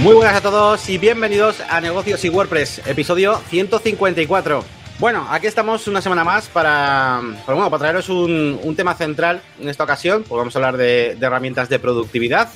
Muy 0.00 0.14
buenas 0.14 0.34
a 0.34 0.40
todos 0.40 0.88
y 0.88 0.98
bienvenidos 0.98 1.60
a 1.70 1.80
Negocios 1.80 2.24
y 2.24 2.28
WordPress, 2.28 2.86
episodio 2.86 3.40
154. 3.48 4.64
Bueno, 4.98 5.26
aquí 5.30 5.46
estamos 5.46 5.86
una 5.86 6.02
semana 6.02 6.24
más 6.24 6.48
para, 6.48 7.20
bueno, 7.46 7.70
para 7.70 7.78
traeros 7.78 8.08
un, 8.08 8.74
tema 8.76 8.94
central 8.94 9.40
en 9.60 9.68
esta 9.68 9.84
ocasión. 9.84 10.24
Pues 10.24 10.36
vamos 10.36 10.54
a 10.56 10.58
hablar 10.58 10.76
de 10.76 11.16
herramientas 11.20 11.68
de 11.68 11.78
productividad. 11.78 12.50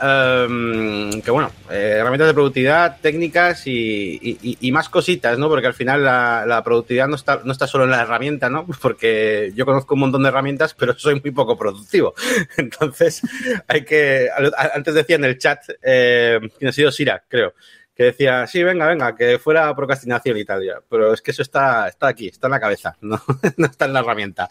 Um, 0.00 1.20
que 1.22 1.30
bueno, 1.32 1.50
eh, 1.70 1.96
herramientas 1.98 2.28
de 2.28 2.34
productividad, 2.34 3.00
técnicas 3.00 3.66
y, 3.66 4.70
más 4.72 4.88
cositas, 4.88 5.38
¿no? 5.38 5.48
Porque 5.48 5.66
al 5.66 5.74
final 5.74 6.04
la, 6.04 6.62
productividad 6.64 7.08
no 7.08 7.16
está, 7.16 7.40
no 7.44 7.50
está 7.50 7.66
solo 7.66 7.84
en 7.84 7.90
la 7.90 8.02
herramienta, 8.02 8.48
¿no? 8.48 8.66
Porque 8.82 9.52
yo 9.54 9.66
conozco 9.66 9.94
un 9.94 10.00
montón 10.00 10.22
de 10.22 10.28
herramientas, 10.28 10.74
pero 10.74 10.96
soy 10.96 11.20
muy 11.20 11.32
poco 11.32 11.58
productivo. 11.58 12.14
Entonces, 12.56 13.22
hay 13.66 13.84
que. 13.84 14.28
Antes 14.74 14.94
decía 14.94 15.16
en 15.16 15.24
el 15.24 15.38
chat, 15.38 15.62
eh, 15.82 16.38
ha 16.66 16.72
sido 16.72 16.92
Sira, 16.92 17.24
creo 17.28 17.54
que 17.98 18.04
decía, 18.04 18.46
sí, 18.46 18.62
venga, 18.62 18.86
venga, 18.86 19.16
que 19.16 19.40
fuera 19.40 19.74
procrastinación 19.74 20.38
y 20.38 20.44
tal, 20.44 20.64
ya. 20.64 20.74
Pero 20.88 21.12
es 21.12 21.20
que 21.20 21.32
eso 21.32 21.42
está, 21.42 21.88
está 21.88 22.06
aquí, 22.06 22.28
está 22.28 22.46
en 22.46 22.52
la 22.52 22.60
cabeza, 22.60 22.96
no, 23.00 23.20
no 23.56 23.66
está 23.66 23.86
en 23.86 23.92
la 23.92 24.00
herramienta. 24.00 24.48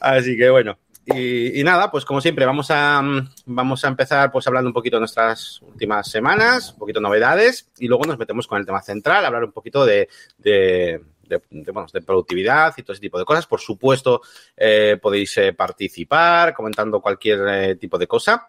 Así 0.00 0.36
que 0.36 0.48
bueno. 0.48 0.78
Y, 1.06 1.62
nada, 1.62 1.90
pues 1.90 2.04
como 2.04 2.20
siempre, 2.20 2.44
vamos 2.44 2.70
a, 2.70 3.00
vamos 3.44 3.84
a 3.84 3.88
empezar 3.88 4.32
pues 4.32 4.46
hablando 4.48 4.68
un 4.68 4.74
poquito 4.74 4.96
de 4.96 5.00
nuestras 5.00 5.62
últimas 5.62 6.10
semanas, 6.10 6.72
un 6.72 6.78
poquito 6.78 6.98
de 6.98 7.04
novedades, 7.04 7.70
y 7.78 7.86
luego 7.86 8.04
nos 8.04 8.18
metemos 8.18 8.46
con 8.46 8.58
el 8.58 8.66
tema 8.66 8.82
central, 8.82 9.24
hablar 9.24 9.44
un 9.44 9.52
poquito 9.52 9.86
de, 9.86 10.08
de 10.38 11.00
de, 11.28 11.42
de, 11.50 12.02
productividad 12.02 12.74
y 12.76 12.82
todo 12.82 12.92
ese 12.92 13.00
tipo 13.00 13.18
de 13.18 13.24
cosas. 13.24 13.46
Por 13.46 13.60
supuesto, 13.60 14.22
eh, 14.56 14.98
podéis 15.00 15.36
eh, 15.38 15.52
participar 15.52 16.54
comentando 16.54 17.00
cualquier 17.00 17.40
eh, 17.48 17.76
tipo 17.76 17.98
de 17.98 18.06
cosa. 18.06 18.48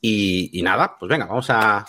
Y, 0.00 0.60
nada, 0.62 0.96
pues 0.98 1.08
venga, 1.08 1.26
vamos 1.26 1.46
a, 1.50 1.84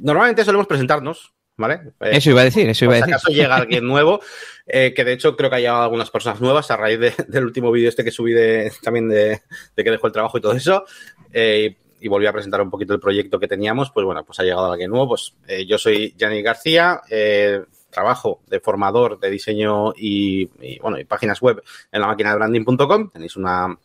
Normalmente 0.00 0.44
solemos 0.44 0.66
presentarnos, 0.66 1.32
¿vale? 1.56 1.92
Eso 2.00 2.30
iba 2.30 2.40
a 2.40 2.44
decir, 2.44 2.68
eso 2.68 2.84
iba 2.84 2.94
a 2.94 2.96
decir. 2.96 3.08
Si 3.08 3.12
acaso 3.14 3.32
llega 3.32 3.56
alguien 3.56 3.86
nuevo, 3.86 4.20
eh, 4.66 4.92
que 4.94 5.04
de 5.04 5.12
hecho 5.12 5.36
creo 5.36 5.50
que 5.50 5.56
ha 5.56 5.60
llegado 5.60 5.82
algunas 5.82 6.10
personas 6.10 6.40
nuevas 6.40 6.70
a 6.70 6.76
raíz 6.76 6.98
de, 6.98 7.12
del 7.28 7.44
último 7.44 7.70
vídeo 7.70 7.88
este 7.88 8.04
que 8.04 8.10
subí 8.10 8.32
de, 8.32 8.72
también 8.82 9.08
de, 9.08 9.42
de, 9.76 9.84
que 9.84 9.90
dejó 9.90 10.06
el 10.06 10.12
trabajo 10.12 10.38
y 10.38 10.40
todo 10.40 10.52
eso. 10.52 10.84
Eh, 11.32 11.76
y 12.04 12.08
volví 12.08 12.26
a 12.26 12.32
presentar 12.32 12.60
un 12.60 12.68
poquito 12.68 12.92
el 12.92 13.00
proyecto 13.00 13.40
que 13.40 13.48
teníamos, 13.48 13.90
pues 13.90 14.04
bueno, 14.04 14.22
pues 14.24 14.38
ha 14.38 14.42
llegado 14.42 14.70
alguien 14.70 14.90
nuevo. 14.90 15.08
Pues 15.08 15.34
eh, 15.48 15.64
yo 15.64 15.78
soy 15.78 16.14
Yanni 16.18 16.42
García, 16.42 17.00
eh, 17.08 17.62
trabajo 17.94 18.40
de 18.46 18.60
formador 18.60 19.18
de 19.18 19.30
diseño 19.30 19.94
y, 19.96 20.46
bueno, 20.80 20.98
y 20.98 21.04
páginas 21.04 21.40
web 21.40 21.62
en 21.92 22.00
la 22.00 22.06
máquina 22.08 22.30
de 22.30 22.36
branding.com. 22.36 23.10
Tenéis 23.10 23.36
una, 23.36 23.76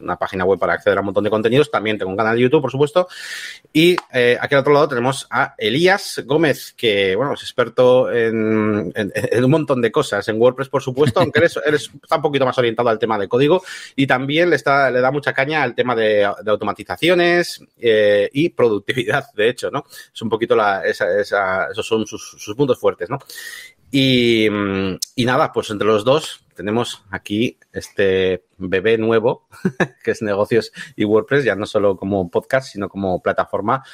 una, 0.00 0.16
página 0.16 0.44
web 0.44 0.58
para 0.58 0.74
acceder 0.74 0.98
a 0.98 1.00
un 1.00 1.06
montón 1.06 1.24
de 1.24 1.30
contenidos. 1.30 1.70
También 1.70 1.98
tengo 1.98 2.10
un 2.10 2.16
canal 2.16 2.34
de 2.34 2.42
YouTube, 2.42 2.62
por 2.62 2.70
supuesto. 2.70 3.06
Y 3.72 3.96
eh, 4.12 4.36
aquí 4.40 4.54
al 4.54 4.62
otro 4.62 4.72
lado 4.72 4.88
tenemos 4.88 5.26
a 5.30 5.54
Elías 5.58 6.22
Gómez, 6.24 6.74
que 6.76 7.14
bueno, 7.14 7.34
es 7.34 7.42
experto 7.42 8.10
en, 8.10 8.92
en, 8.94 9.44
un 9.44 9.50
montón 9.50 9.80
de 9.82 9.92
cosas, 9.92 10.26
en 10.28 10.40
WordPress, 10.40 10.68
por 10.68 10.82
supuesto, 10.82 11.20
aunque 11.20 11.40
eres, 11.40 11.58
eres, 11.64 11.90
está 12.02 12.16
un 12.16 12.22
poquito 12.22 12.44
más 12.44 12.58
orientado 12.58 12.88
al 12.88 12.98
tema 12.98 13.18
de 13.18 13.28
código 13.28 13.62
y 13.94 14.06
también 14.06 14.50
le, 14.50 14.56
está, 14.56 14.90
le 14.90 15.00
da 15.00 15.10
mucha 15.10 15.32
caña 15.32 15.62
al 15.62 15.74
tema 15.74 15.94
de, 15.94 16.28
de 16.42 16.50
automatizaciones 16.50 17.62
eh, 17.78 18.28
y 18.32 18.48
productividad, 18.50 19.32
de 19.34 19.48
hecho, 19.48 19.70
¿no? 19.70 19.84
Es 20.12 20.22
un 20.22 20.28
poquito 20.28 20.56
la, 20.56 20.84
esa, 20.84 21.20
esa, 21.20 21.68
esos 21.70 21.86
son 21.86 22.06
sus, 22.06 22.36
sus 22.38 22.54
puntos 22.54 22.78
fuertes, 22.78 23.10
¿no? 23.10 23.18
Y, 23.90 24.48
nada, 25.16 25.52
pues 25.52 25.70
entre 25.70 25.86
los 25.86 26.04
dos 26.04 26.44
tenemos 26.54 27.04
aquí 27.10 27.56
este 27.72 28.44
bebé 28.58 28.98
nuevo, 28.98 29.46
que 30.02 30.10
es 30.10 30.22
negocios 30.22 30.72
y 30.96 31.04
WordPress, 31.04 31.44
ya 31.44 31.54
no 31.54 31.66
solo 31.66 31.96
como 31.96 32.30
podcast, 32.30 32.72
sino 32.72 32.88
como 32.88 33.22
plataforma 33.22 33.84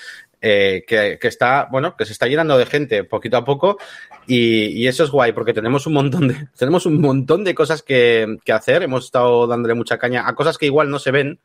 eh, 0.41 0.84
que, 0.86 1.19
está, 1.23 1.69
bueno, 1.70 1.97
que 1.97 2.06
se 2.06 2.12
está 2.12 2.27
llenando 2.27 2.59
de 2.59 2.67
gente 2.67 3.05
poquito 3.05 3.36
a 3.36 3.45
poco 3.45 3.78
y, 4.27 4.86
eso 4.86 5.05
es 5.05 5.11
guay 5.11 5.33
porque 5.33 5.55
tenemos 5.55 5.86
un 5.86 5.95
montón 5.95 6.29
de, 6.29 6.48
tenemos 6.58 6.86
un 6.86 7.01
montón 7.01 7.45
de 7.45 7.55
cosas 7.55 7.83
que, 7.83 8.39
que 8.45 8.52
hacer. 8.52 8.83
Hemos 8.83 9.07
estado 9.07 9.46
dándole 9.46 9.74
mucha 9.74 9.98
caña 9.98 10.27
a 10.27 10.35
cosas 10.35 10.58
que 10.58 10.67
igual 10.67 10.90
no 10.90 10.98
se 10.98 11.11
ven, 11.11 11.40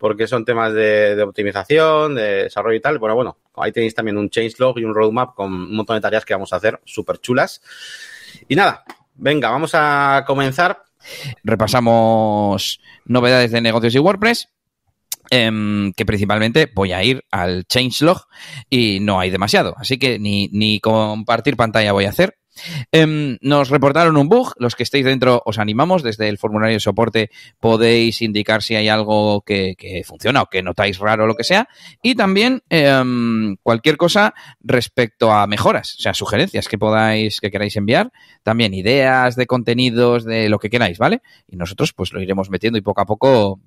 porque 0.00 0.26
son 0.26 0.46
temas 0.46 0.72
de, 0.72 1.22
optimización, 1.22 2.14
de 2.14 2.44
desarrollo 2.44 2.78
y 2.78 2.80
tal. 2.80 2.98
Bueno, 2.98 3.14
bueno, 3.14 3.36
ahí 3.62 3.72
tenéis 3.72 3.94
también 3.94 4.16
un 4.16 4.30
changelog 4.30 4.78
y 4.78 4.84
un 4.84 4.94
roadmap 4.94 5.34
con 5.34 5.52
un 5.52 5.76
montón 5.76 5.96
de 5.96 6.00
tareas 6.00 6.24
que 6.24 6.34
vamos 6.34 6.52
a 6.52 6.56
hacer 6.56 6.80
súper 6.84 7.18
chulas. 7.18 7.62
Y 8.48 8.56
nada, 8.56 8.84
venga, 9.14 9.50
vamos 9.50 9.72
a 9.74 10.24
comenzar. 10.26 10.84
Repasamos 11.42 12.80
novedades 13.04 13.50
de 13.50 13.60
negocios 13.60 13.94
y 13.94 13.98
WordPress. 13.98 14.48
Eh, 15.32 15.92
que 15.96 16.04
principalmente 16.04 16.68
voy 16.74 16.92
a 16.92 17.04
ir 17.04 17.24
al 17.30 17.64
changelog 17.66 18.26
y 18.68 18.98
no 18.98 19.20
hay 19.20 19.30
demasiado, 19.30 19.76
así 19.78 19.96
que 19.96 20.18
ni, 20.18 20.48
ni 20.48 20.80
compartir 20.80 21.56
pantalla 21.56 21.92
voy 21.92 22.06
a 22.06 22.08
hacer. 22.08 22.39
Eh, 22.92 23.38
nos 23.40 23.70
reportaron 23.70 24.16
un 24.16 24.28
bug. 24.28 24.52
Los 24.58 24.74
que 24.74 24.82
estéis 24.82 25.04
dentro 25.04 25.42
os 25.44 25.58
animamos. 25.58 26.02
Desde 26.02 26.28
el 26.28 26.38
formulario 26.38 26.74
de 26.74 26.80
soporte 26.80 27.30
podéis 27.58 28.22
indicar 28.22 28.62
si 28.62 28.74
hay 28.74 28.88
algo 28.88 29.42
que, 29.42 29.74
funciona 30.06 30.42
o 30.42 30.46
que 30.46 30.62
notáis 30.62 30.98
raro 30.98 31.24
o 31.24 31.26
lo 31.26 31.34
que 31.34 31.44
sea. 31.44 31.68
Y 32.02 32.14
también 32.14 32.62
eh, 32.70 33.02
cualquier 33.62 33.96
cosa 33.96 34.34
respecto 34.60 35.32
a 35.32 35.46
mejoras, 35.46 35.96
o 35.98 36.02
sea, 36.02 36.14
sugerencias 36.14 36.68
que 36.68 36.78
podáis, 36.78 37.40
que 37.40 37.50
queráis 37.50 37.76
enviar. 37.76 38.12
También 38.42 38.74
ideas 38.74 39.36
de 39.36 39.46
contenidos, 39.46 40.24
de 40.24 40.48
lo 40.48 40.58
que 40.58 40.70
queráis, 40.70 40.98
¿vale? 40.98 41.22
Y 41.48 41.56
nosotros 41.56 41.92
pues 41.92 42.12
lo 42.12 42.20
iremos 42.20 42.50
metiendo 42.50 42.78
y 42.78 42.82
poco 42.82 43.00
a 43.00 43.06
poco 43.06 43.60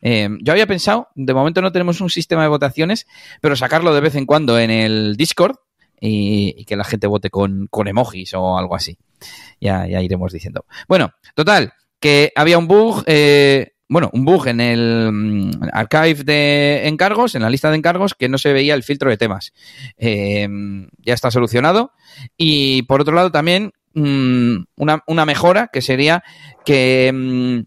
eh, 0.00 0.28
yo 0.40 0.52
había 0.52 0.66
pensado, 0.66 1.08
de 1.14 1.34
momento 1.34 1.62
no 1.62 1.72
tenemos 1.72 2.00
un 2.00 2.10
sistema 2.10 2.42
de 2.42 2.48
votaciones, 2.48 3.06
pero 3.40 3.56
sacarlo 3.56 3.94
de 3.94 4.00
vez 4.00 4.14
en 4.14 4.26
cuando 4.26 4.58
en 4.58 4.70
el 4.70 5.16
Discord 5.16 5.56
y, 6.02 6.64
que 6.64 6.76
la 6.76 6.84
gente 6.84 7.06
vote 7.06 7.30
con, 7.30 7.68
con, 7.70 7.88
emojis 7.88 8.34
o 8.34 8.58
algo 8.58 8.74
así. 8.74 8.98
Ya, 9.60 9.86
ya 9.86 10.02
iremos 10.02 10.32
diciendo. 10.32 10.66
Bueno, 10.88 11.12
total, 11.34 11.72
que 12.00 12.32
había 12.34 12.58
un 12.58 12.66
bug, 12.66 13.04
eh, 13.06 13.74
bueno, 13.88 14.10
un 14.12 14.24
bug 14.24 14.48
en 14.48 14.60
el 14.60 15.08
um, 15.08 15.50
archive 15.72 16.24
de 16.24 16.88
encargos, 16.88 17.34
en 17.34 17.42
la 17.42 17.50
lista 17.50 17.70
de 17.70 17.76
encargos, 17.76 18.14
que 18.14 18.28
no 18.28 18.38
se 18.38 18.52
veía 18.52 18.74
el 18.74 18.82
filtro 18.82 19.10
de 19.10 19.16
temas. 19.16 19.52
Eh, 19.96 20.48
ya 20.98 21.14
está 21.14 21.30
solucionado. 21.30 21.92
Y 22.36 22.82
por 22.82 23.00
otro 23.00 23.14
lado 23.14 23.30
también 23.30 23.72
um, 23.94 24.64
una, 24.76 25.04
una, 25.06 25.24
mejora 25.24 25.70
que 25.72 25.82
sería 25.82 26.24
que 26.64 27.10
um, 27.14 27.64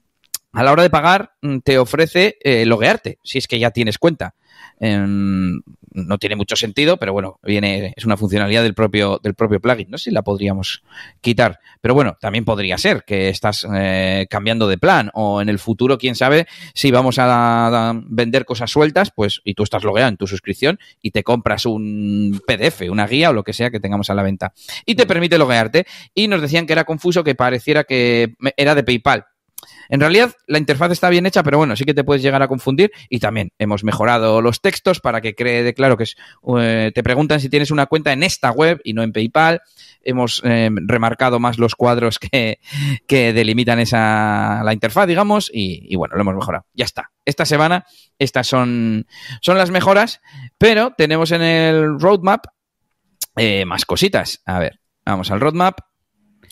a 0.56 0.64
la 0.64 0.72
hora 0.72 0.84
de 0.84 0.90
pagar 0.90 1.34
te 1.64 1.78
ofrece 1.78 2.38
eh, 2.42 2.66
loguearte, 2.66 3.20
si 3.24 3.38
es 3.38 3.48
que 3.48 3.60
ya 3.60 3.72
tienes 3.72 3.98
cuenta. 3.98 4.36
Eh, 4.80 5.06
no 5.96 6.18
tiene 6.18 6.36
mucho 6.36 6.56
sentido, 6.56 6.98
pero 6.98 7.14
bueno, 7.14 7.40
viene, 7.42 7.94
es 7.96 8.06
una 8.06 8.18
funcionalidad 8.18 8.64
del 8.64 8.74
propio, 8.74 9.20
del 9.24 9.34
propio 9.34 9.62
plugin. 9.62 9.90
No 9.90 9.98
sé 9.98 10.06
si 10.06 10.12
la 10.12 10.24
podríamos 10.24 10.84
quitar. 11.22 11.60
Pero 11.82 11.94
bueno, 11.94 12.18
también 12.20 12.44
podría 12.44 12.78
ser 12.78 13.04
que 13.06 13.30
estás 13.30 13.66
eh, 13.74 14.28
cambiando 14.30 14.68
de 14.68 14.78
plan 14.78 15.10
o 15.14 15.42
en 15.42 15.48
el 15.48 15.58
futuro, 15.58 15.98
quién 15.98 16.16
sabe, 16.16 16.48
si 16.74 16.92
vamos 16.92 17.18
a, 17.18 17.90
a, 17.90 17.94
vender 18.08 18.46
cosas 18.46 18.70
sueltas, 18.72 19.12
pues, 19.16 19.42
y 19.46 19.54
tú 19.54 19.64
estás 19.64 19.84
logueado 19.84 20.10
en 20.10 20.18
tu 20.18 20.28
suscripción 20.28 20.80
y 21.02 21.12
te 21.12 21.24
compras 21.24 21.66
un 21.66 22.42
PDF, 22.46 22.82
una 22.90 23.08
guía 23.08 23.30
o 23.30 23.34
lo 23.34 23.44
que 23.44 23.54
sea 23.54 23.72
que 23.72 23.80
tengamos 23.80 24.10
a 24.10 24.16
la 24.16 24.24
venta. 24.24 24.54
Y 24.86 24.96
te 24.96 25.06
permite 25.06 25.38
loguearte. 25.38 25.86
Y 26.14 26.28
nos 26.28 26.42
decían 26.42 26.66
que 26.66 26.74
era 26.74 26.84
confuso 26.84 27.24
que 27.24 27.36
pareciera 27.36 27.86
que 27.86 28.36
era 28.58 28.76
de 28.76 28.84
PayPal 28.84 29.26
en 29.90 30.00
realidad, 30.00 30.34
la 30.48 30.58
interfaz 30.58 30.92
está 30.92 31.10
bien 31.10 31.26
hecha, 31.26 31.44
pero 31.44 31.58
bueno, 31.58 31.76
sí 31.76 31.86
que 31.86 31.94
te 31.94 32.04
puedes 32.04 32.24
llegar 32.24 32.42
a 32.42 32.48
confundir 32.48 32.92
y 33.10 33.20
también 33.20 33.52
hemos 33.60 33.84
mejorado 33.84 34.42
los 34.42 34.62
textos 34.62 35.00
para 35.00 35.22
que 35.22 35.36
quede 35.36 35.74
claro 35.74 35.98
que 35.98 36.04
es, 36.04 36.16
eh, 36.60 36.92
te 36.94 37.04
preguntan 37.04 37.40
si 37.40 37.50
tienes 37.50 37.72
una 37.72 37.86
cuenta 37.86 38.12
en 38.14 38.24
esta 38.24 38.52
web 38.52 38.82
y 38.84 38.94
no 38.94 39.04
en 39.04 39.12
PayPal. 39.12 39.62
Hemos 40.02 40.42
eh, 40.44 40.70
remarcado 40.86 41.40
más 41.40 41.58
los 41.58 41.76
cuadros 41.76 42.20
que, 42.20 42.60
que 43.08 43.34
delimitan 43.34 43.80
esa, 43.80 44.62
la 44.64 44.74
interfaz, 44.74 45.08
digamos, 45.08 45.50
y, 45.54 45.96
bueno, 45.96 46.16
lo 46.16 46.22
hemos 46.22 46.36
mejorado. 46.36 46.66
Ya 46.74 46.86
está. 46.86 47.12
Esta 47.26 47.46
semana, 47.46 47.86
estas 48.20 48.48
son, 48.48 49.08
son 49.42 49.58
las 49.58 49.72
mejoras, 49.72 50.22
pero 50.58 50.94
tenemos 50.96 51.32
en 51.32 51.42
el 51.42 52.00
roadmap 52.00 52.46
eh, 53.36 53.66
más 53.66 53.86
cositas. 53.86 54.42
A 54.46 54.60
ver, 54.60 54.80
vamos 55.06 55.32
al 55.32 55.40
roadmap. 55.40 55.80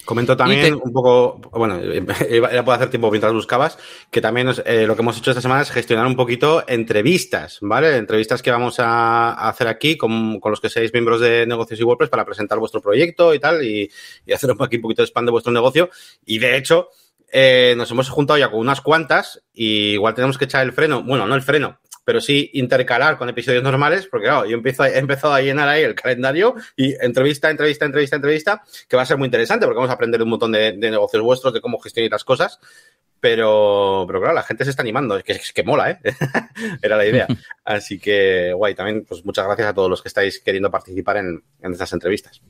Comento 0.06 0.36
también 0.36 0.62
te... 0.62 0.74
un 0.74 0.92
poco, 0.92 1.40
bueno, 1.52 1.80
ya 2.52 2.66
puedo 2.66 2.76
hacer 2.76 2.90
tiempo 2.90 3.10
mientras 3.10 3.34
buscabas, 3.34 3.78
que 4.12 4.22
también 4.22 4.50
eh, 4.66 4.86
lo 4.88 4.96
que 4.96 5.02
hemos 5.02 5.18
hecho 5.18 5.32
esta 5.32 5.42
semana 5.42 5.62
es 5.62 5.72
gestionar 5.72 6.06
un 6.06 6.16
poquito 6.16 6.64
entrevistas, 6.68 7.60
¿vale? 7.62 7.98
Entrevistas 7.98 8.42
que 8.42 8.52
vamos 8.52 8.80
a, 8.80 9.34
hacer 9.48 9.68
aquí 9.68 9.98
con, 9.98 10.40
con, 10.40 10.52
los 10.52 10.62
que 10.62 10.70
seáis 10.70 10.94
miembros 10.94 11.22
de 11.22 11.46
negocios 11.46 11.80
y 11.80 11.84
WordPress 11.84 12.10
para 12.10 12.26
presentar 12.26 12.60
vuestro 12.60 12.82
proyecto 12.82 13.34
y 13.34 13.40
tal, 13.40 13.64
y, 13.64 13.90
y 14.26 14.34
hacer 14.34 14.52
aquí 14.60 14.76
un 14.76 14.82
poquito 14.82 15.02
de 15.02 15.08
spam 15.08 15.26
de 15.26 15.32
vuestro 15.32 15.52
negocio. 15.52 15.90
Y 16.26 16.40
de 16.40 16.58
hecho, 16.58 16.90
eh, 17.36 17.74
nos 17.76 17.90
hemos 17.90 18.10
juntado 18.10 18.38
ya 18.38 18.52
con 18.52 18.60
unas 18.60 18.82
cuantas 18.82 19.42
y 19.54 19.94
igual 19.94 20.14
tenemos 20.14 20.38
que 20.38 20.46
echar 20.46 20.64
el 20.64 20.72
freno, 20.72 21.02
bueno, 21.02 21.26
no 21.26 21.34
el 21.34 21.42
freno, 21.42 21.80
pero 22.04 22.22
sí 22.22 22.50
intercalar 22.54 23.18
con 23.18 23.30
episodios 23.30 23.64
normales, 23.64 24.08
porque 24.08 24.28
claro, 24.28 24.46
yo 24.46 24.56
empiezo, 24.56 24.86
he 24.86 24.98
empezado 24.98 25.34
a 25.34 25.42
llenar 25.42 25.68
ahí 25.70 25.84
el 25.84 25.96
calendario 25.96 26.56
y 26.76 26.94
entrevista, 27.04 27.50
entrevista, 27.50 27.86
entrevista, 27.86 28.16
entrevista, 28.16 28.64
que 28.88 28.96
va 28.96 29.04
a 29.04 29.06
ser 29.06 29.18
muy 29.18 29.28
interesante 29.28 29.66
porque 29.66 29.78
vamos 29.78 29.92
a 29.92 29.94
aprender 29.94 30.22
un 30.22 30.30
montón 30.30 30.52
de, 30.52 30.74
de 30.74 30.92
negocios 30.92 31.24
vuestros, 31.24 31.54
de 31.54 31.62
cómo 31.62 31.80
gestionar 31.80 32.12
las 32.12 32.24
cosas. 32.24 32.60
pero, 33.20 34.04
pero 34.06 34.20
claro, 34.20 34.36
la 34.36 34.44
gente 34.44 34.66
se 34.66 34.72
está 34.72 34.82
animando, 34.82 35.16
es 35.16 35.24
que, 35.24 35.32
es 35.32 35.54
que 35.54 35.64
mola, 35.64 35.92
¿eh? 35.92 36.00
Era 36.82 36.98
la 36.98 37.06
idea. 37.06 37.26
Así 37.64 37.98
que, 37.98 38.52
guay, 38.52 38.76
también, 38.76 39.06
pues 39.06 39.24
muchas 39.24 39.46
gracias 39.46 39.70
a 39.70 39.74
todos 39.74 39.90
los 39.90 40.02
que 40.02 40.10
estáis 40.10 40.42
queriendo 40.42 40.70
participar 40.70 41.18
en, 41.18 41.42
en 41.62 41.72
estas 41.72 41.94
entrevistas. 41.94 42.42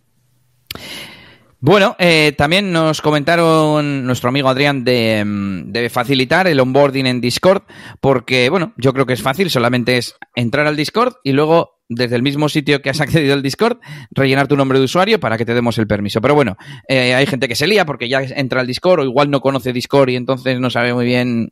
Bueno, 1.66 1.96
eh, 1.98 2.34
también 2.38 2.74
nos 2.74 3.02
comentaron 3.02 4.06
nuestro 4.06 4.28
amigo 4.28 4.50
Adrián 4.50 4.84
de, 4.84 5.24
mm, 5.26 5.72
de, 5.72 5.90
facilitar 5.90 6.46
el 6.46 6.60
onboarding 6.60 7.06
en 7.06 7.22
Discord, 7.22 7.62
porque, 8.02 8.50
bueno, 8.50 8.74
yo 8.76 8.92
creo 8.92 9.06
que 9.06 9.14
es 9.14 9.22
fácil, 9.22 9.50
solamente 9.50 9.96
es 9.96 10.18
entrar 10.36 10.68
al 10.68 10.76
Discord 10.76 11.14
y 11.24 11.32
luego 11.32 11.80
desde 11.88 12.18
el 12.18 12.22
mismo 12.22 12.50
sitio 12.50 12.82
que 12.82 12.90
has 12.90 13.00
accedido 13.02 13.34
al 13.34 13.42
Discord, 13.42 13.78
rellenar 14.12 14.50
tu 14.50 14.58
nombre 14.58 14.78
de 14.78 14.84
usuario 14.84 15.22
para 15.22 15.38
que 15.38 15.46
te 15.46 15.54
demos 15.54 15.78
el 15.78 15.88
permiso. 15.88 16.20
Pero 16.20 16.36
bueno, 16.36 16.58
eh, 16.90 17.14
hay 17.14 17.26
gente 17.28 17.48
que 17.48 17.56
se 17.56 17.66
lía 17.66 17.86
porque 17.86 18.10
ya 18.10 18.22
entra 18.22 18.60
al 18.60 18.68
Discord 18.68 19.00
o 19.00 19.04
igual 19.06 19.32
no 19.32 19.40
conoce 19.40 19.72
Discord 19.72 20.10
y 20.10 20.18
entonces 20.18 20.60
no 20.60 20.70
sabe 20.70 20.94
muy 20.94 21.06
bien 21.06 21.50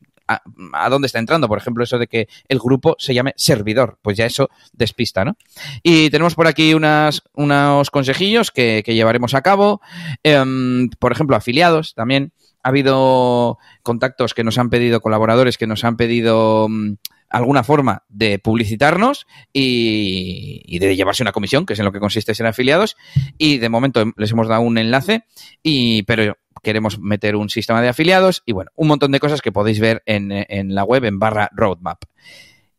a, 0.73 0.89
dónde 0.89 1.07
está 1.07 1.19
entrando. 1.19 1.47
Por 1.47 1.57
ejemplo, 1.57 1.83
eso 1.83 1.97
de 1.97 2.07
que 2.07 2.27
el 2.47 2.59
grupo 2.59 2.95
se 2.99 3.13
llame 3.13 3.33
servidor, 3.35 3.99
pues 4.01 4.17
ya 4.17 4.25
eso 4.25 4.49
despista, 4.73 5.25
¿no? 5.25 5.37
Y 5.83 6.09
tenemos 6.09 6.35
por 6.35 6.47
aquí 6.47 6.73
unas, 6.73 7.23
unos 7.33 7.89
consejillos 7.89 8.51
que, 8.51 8.83
llevaremos 8.91 9.33
a 9.33 9.41
cabo. 9.41 9.81
Em, 10.23 10.89
por 10.99 11.11
ejemplo, 11.11 11.35
afiliados 11.35 11.93
también. 11.93 12.33
Ha 12.63 12.69
habido 12.69 13.57
contactos 13.81 14.35
que 14.35 14.43
nos 14.43 14.59
han 14.59 14.69
pedido, 14.69 15.01
colaboradores 15.01 15.57
que 15.57 15.65
nos 15.65 15.83
han 15.83 15.97
pedido 15.97 16.67
mm, 16.69 16.93
alguna 17.31 17.63
forma 17.63 18.03
de 18.09 18.39
publicitarnos 18.39 19.25
y, 19.51 20.77
de 20.77 20.95
llevarse 20.95 21.23
una 21.23 21.31
comisión, 21.31 21.65
que 21.65 21.73
es 21.73 21.79
en 21.79 21.85
lo 21.85 21.91
que 21.91 21.99
consiste 21.99 22.35
ser 22.35 22.45
afiliados. 22.45 22.97
Y 23.37 23.57
de 23.57 23.69
momento 23.69 24.03
les 24.17 24.31
hemos 24.31 24.47
dado 24.47 24.61
un 24.61 24.77
enlace, 24.77 25.23
y, 25.63 26.03
pero 26.03 26.37
queremos 26.61 26.99
meter 26.99 27.35
un 27.35 27.49
sistema 27.49 27.81
de 27.81 27.89
afiliados 27.89 28.43
y 28.45 28.53
bueno, 28.53 28.71
un 28.75 28.87
montón 28.87 29.11
de 29.11 29.19
cosas 29.19 29.41
que 29.41 29.51
podéis 29.51 29.79
ver 29.79 30.03
en, 30.05 30.75
la 30.75 30.83
web 30.83 31.05
en 31.05 31.19
barra 31.19 31.49
roadmap. 31.53 32.03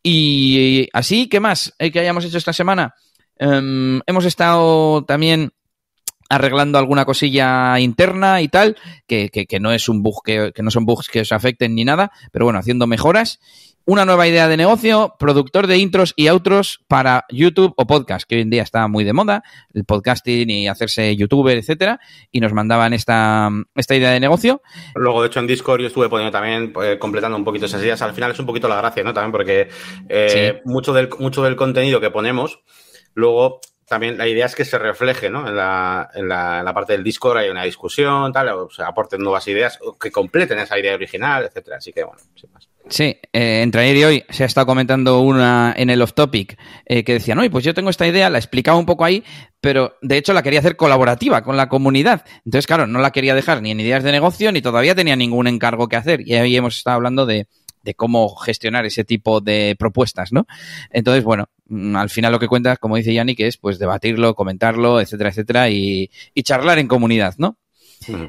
Y 0.03 0.89
así, 0.93 1.29
¿qué 1.29 1.41
más 1.41 1.75
que 1.79 1.99
hayamos 1.99 2.25
hecho 2.25 2.39
esta 2.39 2.53
semana? 2.53 2.95
Em, 3.37 4.01
hemos 4.07 4.25
estado 4.25 5.05
también 5.05 5.53
arreglando 6.29 6.79
alguna 6.79 7.05
cosilla 7.05 7.79
interna 7.79 8.41
y 8.41 8.49
tal, 8.49 8.77
que, 9.07 9.29
que, 9.29 9.61
no 9.61 9.71
es 9.71 9.89
un 9.89 10.03
bug 10.03 10.23
que, 10.25 10.53
que, 10.55 10.63
no 10.63 10.71
son 10.71 10.87
bugs 10.87 11.09
que 11.09 11.21
os 11.21 11.33
afecten 11.33 11.75
ni 11.75 11.85
nada, 11.85 12.11
pero 12.33 12.47
bueno, 12.47 12.59
haciendo 12.59 12.87
mejoras 12.87 13.39
una 13.85 14.05
nueva 14.05 14.27
idea 14.29 14.49
de 14.49 14.57
negocio, 14.57 15.15
productor 15.19 15.67
de 15.67 15.79
intros 15.79 16.15
y 16.17 16.29
outros 16.29 16.81
para 16.89 17.25
YouTube 17.31 17.75
o 17.77 17.87
podcast, 17.87 18.29
que 18.29 18.37
hoy 18.37 18.43
en 18.43 18.51
día 18.51 18.63
está 18.63 18.87
muy 18.89 19.05
de 19.05 19.13
moda, 19.13 19.43
el 19.75 19.85
podcasting 19.85 20.51
y 20.51 20.69
hacerse 20.69 21.17
youtuber, 21.17 21.57
etcétera, 21.57 22.01
y 22.31 22.41
nos 22.41 22.53
mandaban 22.53 22.93
esta, 22.93 23.51
esta 23.75 23.95
idea 23.95 24.11
de 24.11 24.21
negocio. 24.21 24.63
Luego, 24.95 25.23
de 25.23 25.29
hecho, 25.29 25.41
en 25.41 25.47
Discord 25.47 25.81
yo 25.81 25.87
estuve 25.89 26.09
poniendo 26.09 26.33
también, 26.33 26.73
pues, 26.73 26.99
completando 26.99 27.37
un 27.37 27.45
poquito 27.45 27.67
esas 27.67 27.83
ideas. 27.83 28.03
Al 28.03 28.15
final 28.15 28.31
es 28.31 28.39
un 28.39 28.47
poquito 28.47 28.69
la 28.69 28.77
gracia, 28.77 29.03
¿no? 29.03 29.13
También 29.13 29.33
porque 29.33 29.69
eh, 30.09 30.61
mucho, 30.65 30.93
del, 30.93 31.09
mucho 31.19 31.43
del 31.43 31.57
contenido 31.57 32.01
que 32.01 32.11
ponemos, 32.11 32.61
luego 33.15 33.61
también 33.93 34.17
la 34.17 34.27
idea 34.27 34.47
es 34.47 34.55
que 34.55 34.65
se 34.65 34.79
refleje, 34.79 35.29
¿no? 35.29 35.47
En 35.47 35.55
la, 35.55 36.09
en 36.15 36.27
la, 36.27 36.73
parte 36.73 36.95
del 36.95 37.05
Discord 37.05 37.37
hay 37.37 37.51
una 37.51 37.65
discusión, 37.65 38.33
tal, 38.33 38.49
o 38.49 38.71
sea, 38.71 38.87
aporten 38.87 39.21
nuevas 39.21 39.47
ideas, 39.49 39.79
que 40.01 40.11
completen 40.11 40.59
esa 40.61 40.79
idea 40.79 40.95
original, 40.95 41.45
etcétera. 41.45 41.77
Así 41.77 41.93
que, 41.93 42.03
bueno, 42.03 42.19
sin 42.35 42.51
más. 42.53 42.67
Sí, 42.89 43.19
eh, 43.35 43.61
entre 43.61 43.83
ayer 43.83 43.97
y 43.97 44.05
hoy 44.05 44.25
se 44.31 44.45
ha 44.45 44.47
estado 44.47 44.67
comentando 44.67 45.21
una 45.21 45.75
en 45.77 45.91
el 45.91 46.01
off 46.01 46.15
topic 46.15 46.59
eh, 46.87 47.05
que 47.05 47.13
decía, 47.13 47.35
no, 47.35 47.43
pues 47.51 47.65
yo 47.65 47.75
tengo 47.75 47.91
esta 47.91 48.07
idea, 48.07 48.31
la 48.31 48.39
explicaba 48.39 48.79
un 48.79 48.87
poco 48.87 49.05
ahí, 49.05 49.25
pero 49.61 49.99
de 50.01 50.17
hecho 50.17 50.33
la 50.33 50.43
quería 50.43 50.61
hacer 50.61 50.77
colaborativa 50.77 51.43
con 51.43 51.59
la 51.59 51.69
comunidad. 51.69 52.25
Entonces, 52.47 52.67
claro, 52.67 52.87
no 52.87 52.99
la 52.99 53.13
quería 53.13 53.35
dejar 53.35 53.61
ni 53.61 53.73
en 53.73 53.81
ideas 53.81 54.03
de 54.03 54.11
negocio 54.11 54.53
ni 54.53 54.63
todavía 54.63 54.95
tenía 54.95 55.17
ningún 55.17 55.49
encargo 55.49 55.87
que 55.89 55.97
hacer. 55.97 56.27
Y 56.27 56.35
ahí 56.35 56.57
hemos 56.57 56.79
estado 56.79 56.97
hablando 56.97 57.27
de, 57.27 57.47
de 57.83 57.95
cómo 57.95 58.35
gestionar 58.37 58.85
ese 58.87 59.05
tipo 59.05 59.41
de 59.41 59.77
propuestas, 59.79 60.33
¿no? 60.33 60.47
Entonces, 60.91 61.25
bueno, 61.25 61.49
mm, 61.67 61.97
al 61.97 62.11
final 62.11 62.33
lo 62.33 62.39
que 62.39 62.49
cuenta, 62.49 62.77
como 62.77 62.97
dice 62.97 63.15
Yannick, 63.15 63.41
es 63.41 63.57
pues 63.57 63.79
debatirlo, 63.79 64.35
comentarlo, 64.35 65.01
etcétera, 65.01 65.31
etcétera, 65.31 65.71
y, 65.71 66.11
y 66.35 66.43
charlar 66.43 66.79
en 66.79 66.89
comunidad, 66.89 67.35
¿no? 67.39 67.59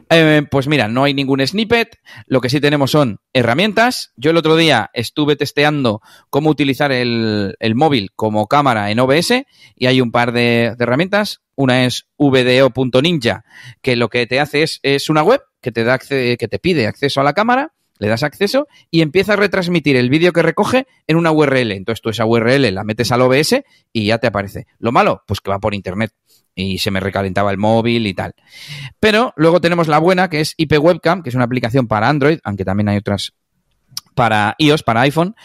Eh, 0.09 0.43
pues 0.49 0.67
mira, 0.67 0.87
no 0.87 1.03
hay 1.03 1.13
ningún 1.13 1.45
snippet. 1.45 1.99
Lo 2.27 2.41
que 2.41 2.49
sí 2.49 2.59
tenemos 2.59 2.91
son 2.91 3.19
herramientas. 3.33 4.11
Yo 4.15 4.31
el 4.31 4.37
otro 4.37 4.55
día 4.55 4.89
estuve 4.93 5.35
testeando 5.35 6.01
cómo 6.29 6.49
utilizar 6.49 6.91
el, 6.91 7.55
móvil 7.75 8.11
como 8.15 8.47
cámara 8.47 8.91
en 8.91 8.99
OBS 8.99 9.45
y 9.75 9.85
hay 9.87 10.01
un 10.01 10.11
par 10.11 10.31
de, 10.31 10.75
herramientas. 10.79 11.41
Una 11.55 11.85
es 11.85 12.07
vdo.ninja, 12.17 13.45
que 13.81 13.95
lo 13.95 14.09
que 14.09 14.25
te 14.25 14.39
hace 14.39 14.63
es, 14.63 14.79
es 14.81 15.09
una 15.09 15.23
web 15.23 15.41
que 15.61 15.71
te, 15.71 15.83
da 15.83 15.99
que 15.99 16.37
te 16.37 16.59
pide 16.59 16.87
acceso 16.87 17.21
a 17.21 17.23
la 17.23 17.33
cámara 17.33 17.73
le 18.03 18.09
das 18.09 18.23
acceso 18.23 18.67
y 18.91 19.01
empieza 19.01 19.33
a 19.33 19.35
retransmitir 19.37 19.95
el 19.95 20.09
vídeo 20.09 20.33
que 20.33 20.41
recoge 20.41 20.87
en 21.07 21.15
una 21.15 21.31
URL. 21.31 21.71
Entonces 21.71 22.01
tú 22.01 22.09
esa 22.09 22.25
URL 22.25 22.73
la 22.73 22.83
metes 22.83 23.13
al 23.13 23.21
OBS 23.21 23.63
y 23.93 24.07
ya 24.07 24.17
te 24.17 24.27
aparece. 24.27 24.67
Lo 24.77 24.91
malo, 24.91 25.23
pues 25.25 25.39
que 25.39 25.49
va 25.49 25.59
por 25.59 25.73
internet 25.73 26.11
y 26.53 26.79
se 26.79 26.91
me 26.91 26.99
recalentaba 26.99 27.49
el 27.49 27.57
móvil 27.57 28.05
y 28.05 28.13
tal. 28.13 28.35
Pero 28.99 29.33
luego 29.37 29.61
tenemos 29.61 29.87
la 29.87 29.99
buena, 29.99 30.29
que 30.29 30.41
es 30.41 30.53
IP 30.57 30.73
Webcam, 30.79 31.23
que 31.23 31.29
es 31.29 31.35
una 31.35 31.45
aplicación 31.45 31.87
para 31.87 32.09
Android, 32.09 32.39
aunque 32.43 32.65
también 32.65 32.89
hay 32.89 32.97
otras 32.97 33.31
para 34.15 34.55
iOS, 34.57 34.83
para 34.83 35.01
iPhone, 35.01 35.35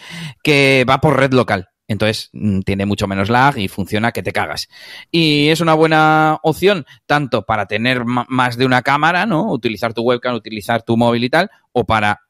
que 0.43 0.85
va 0.87 0.99
por 0.99 1.17
red 1.17 1.31
local. 1.31 1.69
Entonces 1.89 2.29
mm, 2.33 2.61
tiene 2.61 2.85
mucho 2.85 3.07
menos 3.07 3.29
lag 3.29 3.57
y 3.57 3.67
funciona 3.67 4.13
que 4.13 4.23
te 4.23 4.31
cagas. 4.31 4.69
Y 5.11 5.49
es 5.49 5.59
una 5.59 5.73
buena 5.73 6.39
opción 6.43 6.85
tanto 7.07 7.45
para 7.45 7.65
tener 7.65 8.05
más 8.05 8.57
de 8.57 8.65
una 8.65 8.83
cámara, 8.83 9.25
¿no? 9.25 9.51
Utilizar 9.51 9.93
tu 9.93 10.03
webcam, 10.03 10.35
utilizar 10.35 10.83
tu 10.83 10.95
móvil 10.95 11.23
y 11.23 11.29
tal, 11.29 11.49
o 11.73 11.85
para 11.85 12.21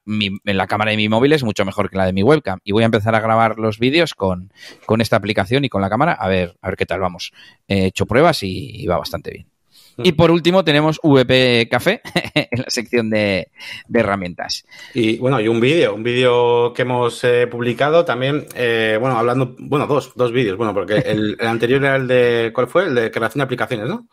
la 0.44 0.66
cámara 0.66 0.90
de 0.90 0.96
mi 0.96 1.08
móvil 1.08 1.34
es 1.34 1.44
mucho 1.44 1.64
mejor 1.64 1.90
que 1.90 1.98
la 1.98 2.06
de 2.06 2.14
mi 2.14 2.22
webcam. 2.22 2.58
Y 2.64 2.72
voy 2.72 2.82
a 2.82 2.86
empezar 2.86 3.14
a 3.14 3.20
grabar 3.20 3.58
los 3.58 3.78
vídeos 3.78 4.14
con, 4.14 4.50
con 4.86 5.02
esta 5.02 5.16
aplicación 5.16 5.64
y 5.64 5.68
con 5.68 5.82
la 5.82 5.90
cámara 5.90 6.14
a 6.14 6.26
ver, 6.26 6.56
a 6.62 6.68
ver 6.68 6.76
qué 6.76 6.86
tal 6.86 7.00
vamos. 7.00 7.32
He 7.68 7.86
hecho 7.86 8.06
pruebas 8.06 8.42
y 8.42 8.86
va 8.86 8.96
bastante 8.96 9.30
bien. 9.30 9.59
Y 10.02 10.12
por 10.12 10.30
último 10.30 10.64
tenemos 10.64 11.00
VP 11.02 11.68
Café 11.70 12.00
en 12.34 12.62
la 12.62 12.70
sección 12.70 13.10
de, 13.10 13.48
herramientas. 13.92 14.64
Y 14.94 15.18
bueno, 15.18 15.40
y 15.40 15.48
un 15.48 15.60
vídeo, 15.60 15.94
un 15.94 16.02
vídeo 16.02 16.72
que 16.72 16.82
hemos 16.82 17.22
eh, 17.24 17.46
publicado 17.46 18.04
también, 18.04 18.46
eh, 18.54 18.98
bueno, 19.00 19.18
hablando, 19.18 19.54
bueno, 19.58 19.86
dos, 19.86 20.12
dos 20.14 20.32
vídeos, 20.32 20.56
bueno, 20.56 20.74
porque 20.74 20.96
el, 20.98 21.36
el, 21.38 21.46
anterior 21.46 21.84
era 21.84 21.96
el 21.96 22.06
de, 22.06 22.50
¿cuál 22.54 22.68
fue? 22.68 22.84
El 22.84 22.94
de 22.94 23.10
creación 23.10 23.40
de 23.40 23.44
aplicaciones, 23.44 23.88
¿no? 23.88 24.06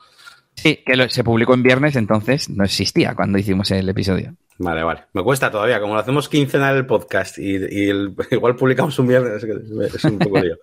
Sí, 0.57 0.83
que 0.83 1.09
se 1.09 1.23
publicó 1.23 1.53
en 1.53 1.63
viernes, 1.63 1.95
entonces 1.95 2.49
no 2.49 2.63
existía 2.63 3.15
cuando 3.15 3.37
hicimos 3.37 3.71
el 3.71 3.87
episodio. 3.87 4.33
Vale, 4.59 4.81
vale. 4.81 5.03
Me 5.13 5.23
cuesta 5.23 5.51
todavía, 5.51 5.79
como 5.79 5.93
lo 5.93 5.99
hacemos 5.99 6.27
quincenal 6.27 6.75
el 6.75 6.87
podcast 6.87 7.37
y, 7.37 7.57
igual 8.31 8.55
publicamos 8.55 8.97
un 8.97 9.07
viernes, 9.07 9.43
es 9.43 10.03
un 10.03 10.17
poco 10.17 10.39
lío. 10.39 10.57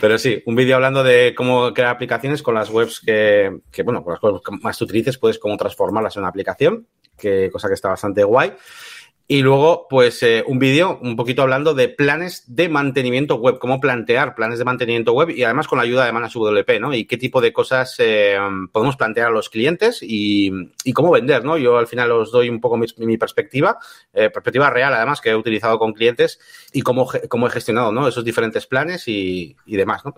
Pero 0.00 0.18
sí, 0.18 0.42
un 0.44 0.54
vídeo 0.54 0.76
hablando 0.76 1.02
de 1.02 1.34
cómo 1.34 1.72
crear 1.72 1.94
aplicaciones 1.94 2.42
con 2.42 2.54
las 2.54 2.68
webs 2.68 3.00
que, 3.00 3.60
que, 3.70 3.82
bueno, 3.82 4.04
con 4.04 4.12
las 4.12 4.22
webs 4.22 4.42
que 4.44 4.56
más 4.62 4.80
utilices, 4.82 5.16
puedes 5.16 5.38
cómo 5.38 5.56
transformarlas 5.56 6.14
en 6.16 6.20
una 6.20 6.28
aplicación, 6.28 6.86
que 7.16 7.50
cosa 7.50 7.68
que 7.68 7.74
está 7.74 7.88
bastante 7.88 8.22
guay. 8.22 8.52
Y 9.32 9.40
luego, 9.40 9.86
pues, 9.88 10.22
eh, 10.22 10.44
un 10.46 10.58
vídeo 10.58 10.98
un 11.00 11.16
poquito 11.16 11.40
hablando 11.40 11.72
de 11.72 11.88
planes 11.88 12.44
de 12.54 12.68
mantenimiento 12.68 13.36
web, 13.36 13.58
cómo 13.58 13.80
plantear 13.80 14.34
planes 14.34 14.58
de 14.58 14.66
mantenimiento 14.66 15.14
web 15.14 15.30
y 15.30 15.42
además 15.42 15.68
con 15.68 15.78
la 15.78 15.84
ayuda 15.84 16.04
de 16.04 16.12
ManageWP, 16.12 16.78
¿no? 16.78 16.92
Y 16.92 17.06
qué 17.06 17.16
tipo 17.16 17.40
de 17.40 17.50
cosas 17.50 17.94
eh, 17.96 18.36
podemos 18.70 18.98
plantear 18.98 19.28
a 19.28 19.30
los 19.30 19.48
clientes 19.48 20.00
y, 20.02 20.52
cómo 20.92 21.12
vender, 21.12 21.46
¿no? 21.46 21.56
Yo 21.56 21.78
al 21.78 21.86
final 21.86 22.12
os 22.12 22.30
doy 22.30 22.50
un 22.50 22.60
poco 22.60 22.76
mi, 22.76 23.16
perspectiva, 23.16 23.78
eh, 24.12 24.28
perspectiva 24.28 24.68
real 24.68 24.92
además 24.92 25.22
que 25.22 25.30
he 25.30 25.34
utilizado 25.34 25.78
con 25.78 25.94
clientes 25.94 26.38
y 26.70 26.82
cómo, 26.82 27.08
cómo 27.30 27.46
he 27.46 27.50
gestionado, 27.50 27.90
¿no? 27.90 28.06
Esos 28.06 28.26
diferentes 28.26 28.66
planes 28.66 29.08
y, 29.08 29.56
demás, 29.64 30.04
¿no? 30.04 30.14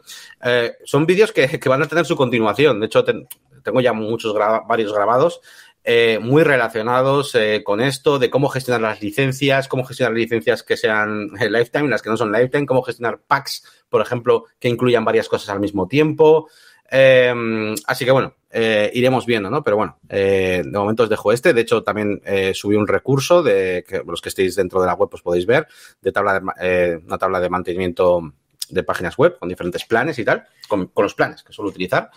son 0.85 1.07
vídeos 1.07 1.31
que, 1.31 1.61
van 1.69 1.85
a 1.85 1.87
tener 1.87 2.05
su 2.05 2.17
continuación. 2.17 2.81
De 2.81 2.87
hecho, 2.87 3.05
tengo 3.05 3.81
ya 3.81 3.93
muchos, 3.93 4.35
varios 4.67 4.93
grabados 4.93 5.41
eh, 5.87 6.19
muy 6.19 6.43
relacionados 6.45 7.35
eh, 7.35 7.63
con 7.63 7.83
esto, 7.83 8.19
de 8.19 8.31
cómo 8.31 8.49
gestionar 8.49 8.81
las 8.81 9.03
licencias, 9.03 9.69
cómo 9.69 9.85
gestionar 9.85 10.15
licencias 10.15 10.63
que 10.63 10.79
sean 10.79 11.29
eh, 11.39 11.51
lifetime, 11.51 11.91
las 11.91 12.01
que 12.01 12.09
no 12.09 12.17
son 12.17 12.33
lifetime, 12.33 12.65
cómo 12.65 12.81
gestionar 12.81 13.21
packs, 13.21 13.63
por 13.91 14.01
ejemplo, 14.01 14.47
que 14.59 14.69
incluyan 14.71 15.05
varias 15.05 15.29
cosas 15.29 15.51
al 15.51 15.61
mismo 15.61 15.87
tiempo. 15.87 16.49
Em, 16.91 17.75
así 17.87 18.07
que 18.07 18.13
bueno, 18.13 18.35
iremos 18.51 19.27
viendo, 19.27 19.51
¿no? 19.51 19.63
Pero 19.63 19.77
bueno, 19.77 19.99
de 20.09 20.65
momento 20.73 21.03
os 21.03 21.09
dejo 21.09 21.33
este. 21.33 21.53
De 21.53 21.63
hecho, 21.63 21.83
también 21.83 22.23
subí 22.55 22.77
un 22.77 22.87
recurso 22.87 23.43
de 23.43 23.85
que 23.87 24.03
los 24.07 24.21
que 24.21 24.29
estéis 24.29 24.55
dentro 24.55 24.81
de 24.81 24.87
la 24.87 24.95
web 24.95 25.11
pues 25.11 25.23
podéis 25.23 25.45
ver, 25.45 25.67
de 26.01 26.13
tabla 26.13 26.41
de, 26.41 27.01
una 27.05 27.19
tabla 27.19 27.41
de 27.41 27.49
mantenimiento 27.51 28.33
de 28.69 28.83
páginas 28.85 29.17
web 29.17 29.39
con 29.39 29.49
diferentes 29.49 29.85
planes 29.85 30.19
y 30.19 30.25
tal, 30.25 30.47
con 30.69 30.91
los 30.97 31.15
planes 31.15 31.43
que 31.43 31.53
suelo 31.53 31.71
utilizar. 31.71 32.11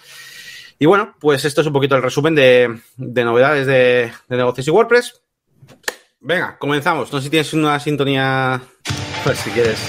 Y 0.79 0.85
bueno, 0.85 1.15
pues 1.19 1.43
esto 1.43 1.61
es 1.61 1.67
un 1.67 1.73
poquito 1.73 1.95
el 1.95 2.03
resumen 2.03 2.35
de, 2.35 2.79
novedades 2.97 3.65
de, 3.65 4.11
negocios 4.29 4.67
y 4.67 4.71
WordPress. 4.71 5.21
Venga, 6.19 6.57
comenzamos. 6.59 7.11
No 7.11 7.17
sé 7.17 7.25
si 7.25 7.29
tienes 7.31 7.53
una 7.53 7.79
sintonía, 7.79 8.61
pues 9.23 9.39
si 9.39 9.49
quieres. 9.49 9.79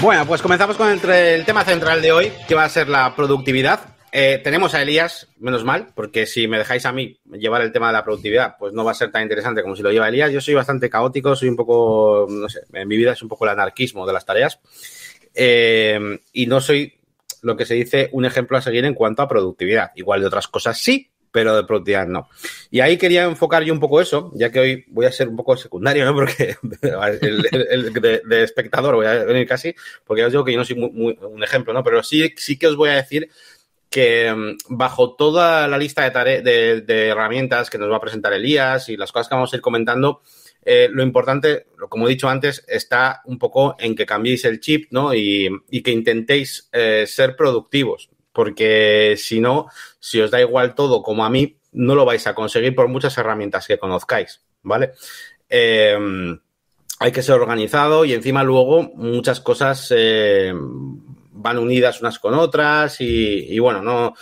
Bueno, 0.00 0.24
pues 0.26 0.40
comenzamos 0.40 0.76
con 0.76 0.88
el, 0.88 1.44
tema 1.44 1.64
central 1.64 2.00
de 2.00 2.12
hoy, 2.12 2.32
que 2.46 2.54
va 2.54 2.64
a 2.64 2.68
ser 2.68 2.88
la 2.88 3.16
productividad. 3.16 3.96
eh, 4.12 4.40
tenemos 4.44 4.74
a 4.74 4.82
Elías, 4.82 5.28
menos 5.38 5.64
mal, 5.64 5.88
porque 5.96 6.26
si 6.26 6.46
me 6.46 6.58
dejáis 6.58 6.86
a 6.86 6.92
mí 6.92 7.18
llevar 7.32 7.62
el 7.62 7.72
tema 7.72 7.88
de 7.88 7.94
la 7.94 8.04
productividad, 8.04 8.56
pues 8.56 8.72
no 8.72 8.84
va 8.84 8.92
a 8.92 8.94
ser 8.94 9.10
tan 9.10 9.22
interesante 9.22 9.62
como 9.62 9.74
si 9.74 9.82
lo 9.82 9.90
lleva 9.90 10.08
Elías. 10.08 10.30
Yo 10.30 10.40
soy 10.40 10.54
bastante 10.54 10.88
caótico, 10.88 11.34
soy 11.34 11.48
un 11.48 11.56
poco, 11.56 12.28
no 12.30 12.48
sé, 12.48 12.60
en 12.72 12.86
mi 12.86 12.96
vida 12.96 13.14
es 13.14 13.22
un 13.22 13.28
poco 13.28 13.46
el 13.46 13.50
anarquismo 13.50 14.06
de 14.06 14.12
las 14.12 14.24
tareas. 14.24 14.60
Eh, 15.34 16.20
y 16.32 16.46
no 16.46 16.60
soy 16.60 16.94
lo 17.44 17.56
que 17.56 17.66
se 17.66 17.74
dice 17.74 18.08
un 18.12 18.24
ejemplo 18.24 18.56
a 18.56 18.62
seguir 18.62 18.84
en 18.84 18.94
cuanto 18.94 19.22
a 19.22 19.28
productividad. 19.28 19.92
Igual 19.94 20.22
de 20.22 20.26
otras 20.26 20.48
cosas 20.48 20.78
sí, 20.78 21.10
pero 21.30 21.56
de 21.56 21.64
productividad 21.64 22.06
no. 22.06 22.28
Y 22.70 22.80
ahí 22.80 22.96
quería 22.96 23.24
enfocar 23.24 23.64
yo 23.64 23.74
un 23.74 23.80
poco 23.80 24.00
eso, 24.00 24.30
ya 24.34 24.50
que 24.50 24.60
hoy 24.60 24.84
voy 24.88 25.06
a 25.06 25.12
ser 25.12 25.28
un 25.28 25.36
poco 25.36 25.56
secundario, 25.56 26.04
¿no? 26.04 26.14
Porque 26.14 26.56
el, 27.20 27.92
de, 27.92 28.42
espectador 28.44 28.94
voy 28.94 29.06
a 29.06 29.24
venir 29.24 29.46
casi, 29.46 29.74
porque 30.04 30.20
ya 30.20 30.26
os 30.26 30.32
digo 30.32 30.44
que 30.44 30.52
yo 30.52 30.58
no 30.58 30.64
soy 30.64 30.76
muy, 30.76 31.18
un 31.20 31.42
ejemplo, 31.42 31.72
¿no? 31.72 31.82
Pero 31.82 32.02
sí, 32.02 32.32
sí 32.36 32.56
que 32.56 32.68
os 32.68 32.76
voy 32.76 32.90
a 32.90 32.94
decir 32.94 33.28
que 33.90 34.32
mm, 34.32 34.76
bajo 34.76 35.16
toda 35.16 35.66
la 35.66 35.76
lista 35.76 36.08
de, 36.08 36.82
de, 36.86 37.08
herramientas 37.08 37.68
que 37.68 37.78
nos 37.78 37.90
va 37.90 37.96
a 37.96 38.00
presentar 38.00 38.32
Elías 38.32 38.88
y 38.88 38.96
las 38.96 39.12
cosas 39.12 39.28
que 39.28 39.34
vamos 39.34 39.52
a 39.52 39.56
ir 39.56 39.62
comentando, 39.62 40.22
eh, 40.64 40.88
lo 40.90 41.02
importante, 41.02 41.66
como 41.88 42.06
he 42.06 42.10
dicho 42.10 42.28
antes, 42.28 42.64
está 42.68 43.22
un 43.26 43.38
poco 43.38 43.76
en 43.78 43.94
que 43.94 44.06
cambiéis 44.06 44.44
el 44.44 44.60
chip, 44.60 44.88
¿no? 44.90 45.14
Y, 45.14 45.50
que 45.82 45.90
intentéis 45.90 46.68
eh, 46.72 47.04
ser 47.06 47.36
productivos 47.36 48.10
porque 48.32 49.14
si 49.16 49.40
no, 49.40 49.68
si 50.00 50.20
os 50.20 50.30
da 50.32 50.40
igual 50.40 50.74
todo 50.74 51.02
como 51.02 51.24
a 51.24 51.30
mí, 51.30 51.56
no 51.70 51.94
lo 51.94 52.04
vais 52.04 52.26
a 52.26 52.34
conseguir 52.34 52.74
por 52.74 52.88
muchas 52.88 53.16
herramientas 53.16 53.66
que 53.68 53.78
conozcáis, 53.78 54.42
¿vale? 54.62 54.90
Eh, 55.48 55.96
hay 56.98 57.12
que 57.12 57.22
ser 57.22 57.34
organizado 57.34 58.04
y 58.04 58.12
encima 58.12 58.42
luego 58.42 58.82
muchas 58.94 59.40
cosas 59.40 59.92
eh, 59.94 60.52
van 60.54 61.58
unidas 61.58 62.00
unas 62.00 62.18
con 62.18 62.34
otras 62.34 62.96
y, 63.00 63.58
bueno, 63.58 63.82
no 63.82 64.14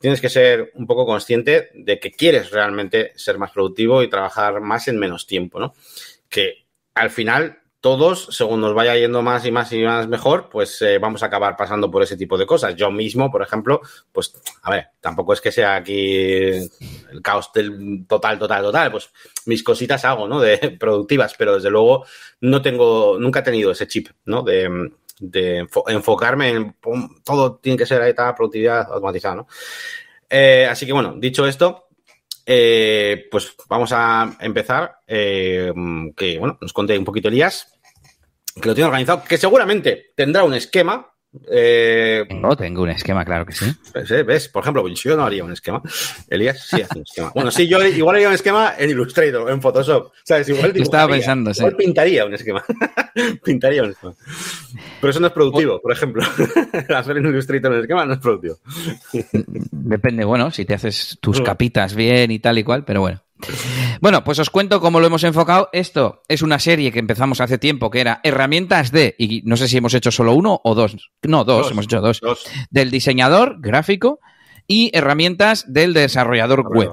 tienes 0.00 0.20
que 0.20 0.28
ser 0.28 0.70
un 0.74 0.86
poco 0.86 1.06
consciente 1.06 1.70
de 1.74 1.98
que 1.98 2.12
quieres 2.12 2.50
realmente 2.50 3.12
ser 3.16 3.38
más 3.38 3.52
productivo 3.52 4.02
y 4.02 4.10
trabajar 4.10 4.60
más 4.60 4.88
en 4.88 4.98
menos 4.98 5.26
tiempo, 5.26 5.58
¿no? 5.60 5.74
Que 6.28 6.66
al 6.94 7.10
final 7.10 7.60
todos, 7.86 8.28
según 8.32 8.60
nos 8.60 8.74
vaya 8.74 8.96
yendo 8.96 9.22
más 9.22 9.46
y 9.46 9.52
más 9.52 9.72
y 9.72 9.84
más 9.84 10.08
mejor, 10.08 10.48
pues 10.50 10.82
eh, 10.82 10.98
vamos 10.98 11.22
a 11.22 11.26
acabar 11.26 11.56
pasando 11.56 11.88
por 11.88 12.02
ese 12.02 12.16
tipo 12.16 12.36
de 12.36 12.44
cosas. 12.44 12.74
Yo 12.74 12.90
mismo, 12.90 13.30
por 13.30 13.42
ejemplo, 13.42 13.80
pues, 14.10 14.34
a 14.62 14.70
ver, 14.72 14.88
tampoco 15.00 15.32
es 15.32 15.40
que 15.40 15.52
sea 15.52 15.76
aquí 15.76 16.16
el 16.16 17.22
caos 17.22 17.52
del 17.54 18.04
total, 18.08 18.40
total, 18.40 18.62
total. 18.64 18.90
Pues 18.90 19.10
mis 19.44 19.62
cositas 19.62 20.04
hago, 20.04 20.26
¿no? 20.26 20.40
De 20.40 20.76
productivas, 20.80 21.34
pero 21.38 21.54
desde 21.54 21.70
luego 21.70 22.04
no 22.40 22.60
tengo, 22.60 23.18
nunca 23.20 23.38
he 23.38 23.44
tenido 23.44 23.70
ese 23.70 23.86
chip, 23.86 24.08
¿no? 24.24 24.42
De, 24.42 24.90
enfocarme 25.86 26.50
en 26.50 26.76
todo 27.24 27.56
tiene 27.56 27.78
que 27.78 27.86
ser 27.86 28.02
esta 28.02 28.34
productividad 28.34 28.92
automatizada, 28.92 29.36
¿no? 29.36 29.48
Eh, 30.28 30.66
así 30.68 30.86
que 30.86 30.92
bueno, 30.92 31.14
dicho 31.16 31.46
esto, 31.46 31.88
eh, 32.44 33.26
pues 33.30 33.54
vamos 33.68 33.92
a 33.92 34.36
empezar. 34.40 34.98
que 35.06 36.36
bueno, 36.38 36.58
nos 36.60 36.72
conté 36.72 36.98
un 36.98 37.04
poquito 37.04 37.28
Elías 37.28 37.76
que 38.60 38.68
lo 38.68 38.74
tiene 38.74 38.88
organizado, 38.88 39.22
que 39.24 39.38
seguramente 39.38 40.12
tendrá 40.14 40.44
un 40.44 40.54
esquema. 40.54 41.12
Eh, 41.50 42.24
no, 42.30 42.56
tengo 42.56 42.82
un 42.82 42.90
esquema, 42.90 43.24
claro 43.24 43.46
que 43.46 43.52
sí. 43.52 43.66
Pues, 43.92 44.10
eh, 44.10 44.22
¿Ves? 44.22 44.48
Por 44.48 44.62
ejemplo, 44.62 44.86
yo 44.88 45.16
no 45.16 45.24
haría 45.24 45.44
un 45.44 45.52
esquema. 45.52 45.82
Elías 46.28 46.66
sí 46.68 46.82
hace 46.82 46.98
un 46.98 47.02
esquema. 47.02 47.32
Bueno, 47.34 47.50
sí, 47.50 47.66
yo 47.66 47.82
igual 47.84 48.16
haría 48.16 48.28
un 48.28 48.34
esquema 48.34 48.74
en 48.78 48.90
Illustrator, 48.90 49.50
en 49.50 49.60
Photoshop. 49.60 50.12
¿Sabes? 50.22 50.48
Igual 50.48 50.72
estaba 50.76 51.12
pensando, 51.12 51.52
sí. 51.52 51.60
Igual 51.60 51.76
pintaría 51.76 52.24
un 52.24 52.34
esquema. 52.34 52.64
pintaría 53.44 53.82
un 53.82 53.90
esquema. 53.90 54.14
Pero 55.00 55.10
eso 55.10 55.20
no 55.20 55.26
es 55.28 55.32
productivo, 55.32 55.80
por 55.80 55.92
ejemplo. 55.92 56.22
Hacer 56.94 57.16
en 57.18 57.26
Illustrator 57.26 57.72
un 57.72 57.80
esquema 57.80 58.06
no 58.06 58.14
es 58.14 58.20
productivo. 58.20 58.58
Depende, 59.70 60.24
bueno, 60.24 60.50
si 60.50 60.64
te 60.64 60.74
haces 60.74 61.18
tus 61.20 61.40
capitas 61.40 61.94
bien 61.94 62.30
y 62.30 62.38
tal 62.38 62.58
y 62.58 62.64
cual, 62.64 62.84
pero 62.84 63.00
bueno. 63.00 63.25
Bueno, 64.00 64.24
pues 64.24 64.38
os 64.38 64.50
cuento 64.50 64.80
cómo 64.80 65.00
lo 65.00 65.06
hemos 65.06 65.24
enfocado. 65.24 65.68
Esto 65.72 66.22
es 66.28 66.42
una 66.42 66.58
serie 66.58 66.92
que 66.92 66.98
empezamos 66.98 67.40
hace 67.40 67.58
tiempo, 67.58 67.90
que 67.90 68.00
era 68.00 68.20
herramientas 68.22 68.92
de, 68.92 69.14
y 69.18 69.42
no 69.44 69.56
sé 69.56 69.68
si 69.68 69.76
hemos 69.76 69.94
hecho 69.94 70.10
solo 70.10 70.34
uno 70.34 70.60
o 70.64 70.74
dos. 70.74 70.96
No, 71.22 71.44
dos, 71.44 71.70
hemos 71.70 71.84
hecho 71.84 72.00
dos, 72.00 72.20
Del 72.70 72.90
diseñador 72.90 73.56
gráfico 73.60 74.20
y 74.66 74.90
herramientas 74.94 75.64
del 75.72 75.92
desarrollador 75.94 76.66
web. 76.68 76.92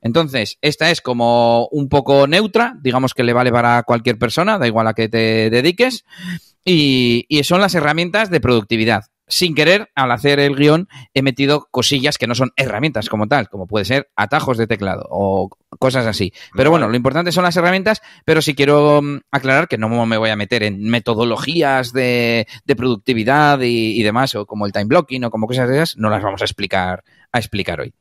Entonces, 0.00 0.58
esta 0.62 0.90
es 0.90 1.00
como 1.00 1.68
un 1.70 1.88
poco 1.88 2.26
neutra, 2.26 2.74
digamos 2.82 3.14
que 3.14 3.22
le 3.22 3.32
vale 3.32 3.52
para 3.52 3.82
cualquier 3.84 4.18
persona, 4.18 4.58
da 4.58 4.66
igual 4.66 4.88
a 4.88 4.94
que 4.94 5.08
te 5.08 5.50
dediques. 5.50 6.04
y 6.64 7.40
son 7.44 7.60
las 7.60 7.74
herramientas 7.74 8.30
de 8.30 8.40
productividad 8.40 9.11
sin 9.32 9.54
querer, 9.54 9.90
al 9.94 10.10
hacer 10.12 10.38
el 10.40 10.54
guion, 10.54 10.88
he 11.14 11.22
metido 11.22 11.66
cosillas 11.70 12.18
que 12.18 12.26
no 12.26 12.34
son 12.34 12.52
herramientas 12.56 13.08
como 13.08 13.28
tal, 13.28 13.48
como 13.48 13.66
puede 13.66 13.86
ser 13.86 14.10
atajos 14.14 14.58
de 14.58 14.66
teclado 14.66 15.06
o 15.08 15.48
cosas 15.78 16.06
así. 16.06 16.34
Pero 16.54 16.70
bueno, 16.70 16.86
lo 16.86 16.96
importante 16.96 17.32
son 17.32 17.44
las 17.44 17.56
herramientas, 17.56 18.02
pero 18.26 18.42
sí 18.42 18.54
quiero 18.54 19.00
mm, 19.00 19.20
aclarar 19.30 19.68
que 19.68 19.78
no 19.78 19.88
me 20.04 20.18
voy 20.18 20.28
a 20.28 20.36
meter 20.36 20.62
en 20.64 20.82
metodologías 20.82 21.94
de, 21.94 22.46
productividad 22.76 23.58
y, 23.62 24.02
demás, 24.02 24.34
o 24.34 24.44
como 24.44 24.66
el 24.66 24.72
time 24.72 24.84
blocking 24.84 25.24
o 25.24 25.30
como 25.30 25.46
cosas 25.46 25.66
de 25.66 25.76
esas, 25.76 25.96
no 25.96 26.10
las 26.10 26.22
vamos 26.22 26.42
a 26.42 26.44
explicar, 26.44 27.02
a 27.32 27.38
explicar 27.38 27.80
hoy. 27.80 27.94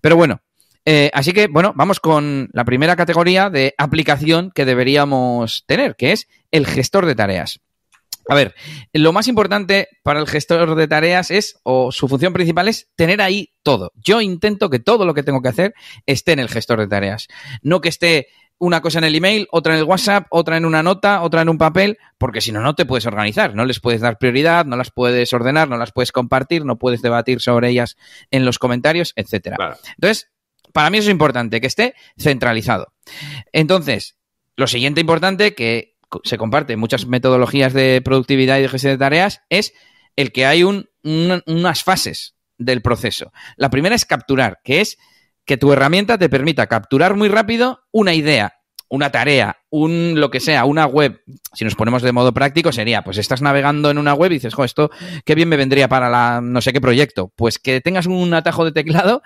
Pero 0.00 0.16
bueno, 0.16 0.40
eh, 0.86 1.10
así 1.12 1.34
que, 1.34 1.48
bueno, 1.48 1.74
vamos 1.76 2.00
con 2.00 2.48
la 2.54 2.64
primera 2.64 2.96
categoría 2.96 3.50
de 3.50 3.74
aplicación 3.76 4.50
que 4.50 4.64
deberíamos 4.64 5.64
tener, 5.66 5.94
que 5.96 6.12
es 6.12 6.26
el 6.50 6.66
gestor 6.66 7.04
de 7.04 7.16
tareas. 7.16 7.60
A 8.28 8.34
ver, 8.34 8.54
lo 8.92 9.12
más 9.12 9.28
importante 9.28 9.88
para 10.02 10.20
el 10.20 10.26
gestor 10.26 10.74
de 10.74 10.88
tareas 10.88 11.30
es, 11.30 11.58
o 11.62 11.90
su 11.90 12.08
función 12.08 12.32
principal 12.32 12.68
es, 12.68 12.88
tener 12.94 13.20
ahí 13.20 13.52
todo. 13.62 13.92
Yo 13.96 14.20
intento 14.20 14.70
que 14.70 14.78
todo 14.78 15.04
lo 15.04 15.14
que 15.14 15.22
tengo 15.22 15.42
que 15.42 15.48
hacer 15.48 15.74
esté 16.06 16.32
en 16.32 16.38
el 16.38 16.48
gestor 16.48 16.78
de 16.78 16.88
tareas. 16.88 17.28
No 17.62 17.80
que 17.80 17.88
esté 17.88 18.28
una 18.60 18.82
cosa 18.82 18.98
en 18.98 19.04
el 19.04 19.14
email, 19.14 19.48
otra 19.50 19.72
en 19.72 19.80
el 19.80 19.84
WhatsApp, 19.86 20.26
otra 20.30 20.58
en 20.58 20.66
una 20.66 20.82
nota, 20.82 21.22
otra 21.22 21.40
en 21.40 21.48
un 21.48 21.56
papel, 21.56 21.98
porque 22.18 22.42
si 22.42 22.52
no, 22.52 22.60
no 22.60 22.74
te 22.74 22.84
puedes 22.84 23.06
organizar, 23.06 23.54
no 23.54 23.64
les 23.64 23.80
puedes 23.80 24.02
dar 24.02 24.18
prioridad, 24.18 24.66
no 24.66 24.76
las 24.76 24.90
puedes 24.90 25.32
ordenar, 25.32 25.68
no 25.68 25.78
las 25.78 25.92
puedes 25.92 26.12
compartir, 26.12 26.66
no 26.66 26.76
puedes 26.76 27.00
debatir 27.00 27.40
sobre 27.40 27.70
ellas 27.70 27.96
en 28.30 28.44
los 28.44 28.58
comentarios, 28.58 29.14
etcétera. 29.16 29.78
Entonces, 29.96 30.30
para 30.74 30.90
mí 30.90 30.98
eso 30.98 31.08
es 31.08 31.12
importante, 31.12 31.60
que 31.60 31.66
esté 31.66 31.94
centralizado. 32.18 32.92
Entonces, 33.52 34.18
lo 34.56 34.66
siguiente 34.66 35.00
importante, 35.00 35.54
que 35.54 35.96
se 36.24 36.38
comparte 36.38 36.76
muchas 36.76 37.06
metodologías 37.06 37.72
de 37.72 38.00
productividad 38.04 38.58
y 38.58 38.62
de 38.62 38.68
gestión 38.68 38.94
de 38.94 38.98
tareas, 38.98 39.42
es 39.48 39.72
el 40.16 40.32
que 40.32 40.46
hay 40.46 40.64
un, 40.64 40.88
unas 41.02 41.82
fases 41.82 42.36
del 42.58 42.82
proceso. 42.82 43.32
La 43.56 43.70
primera 43.70 43.94
es 43.94 44.04
capturar, 44.04 44.60
que 44.64 44.80
es 44.80 44.98
que 45.44 45.56
tu 45.56 45.72
herramienta 45.72 46.18
te 46.18 46.28
permita 46.28 46.66
capturar 46.66 47.16
muy 47.16 47.28
rápido 47.28 47.80
una 47.90 48.14
idea, 48.14 48.60
una 48.88 49.10
tarea, 49.10 49.56
un 49.70 50.14
lo 50.16 50.30
que 50.30 50.40
sea, 50.40 50.64
una 50.64 50.84
web. 50.86 51.22
Si 51.54 51.64
nos 51.64 51.74
ponemos 51.74 52.02
de 52.02 52.12
modo 52.12 52.34
práctico, 52.34 52.72
sería, 52.72 53.02
pues 53.02 53.18
estás 53.18 53.40
navegando 53.40 53.90
en 53.90 53.98
una 53.98 54.14
web 54.14 54.32
y 54.32 54.34
dices, 54.34 54.52
jo, 54.52 54.64
esto 54.64 54.90
qué 55.24 55.34
bien 55.34 55.48
me 55.48 55.56
vendría 55.56 55.88
para 55.88 56.10
la 56.10 56.40
no 56.42 56.60
sé 56.60 56.72
qué 56.72 56.80
proyecto. 56.80 57.32
Pues 57.36 57.58
que 57.58 57.80
tengas 57.80 58.06
un 58.06 58.34
atajo 58.34 58.64
de 58.64 58.72
teclado 58.72 59.22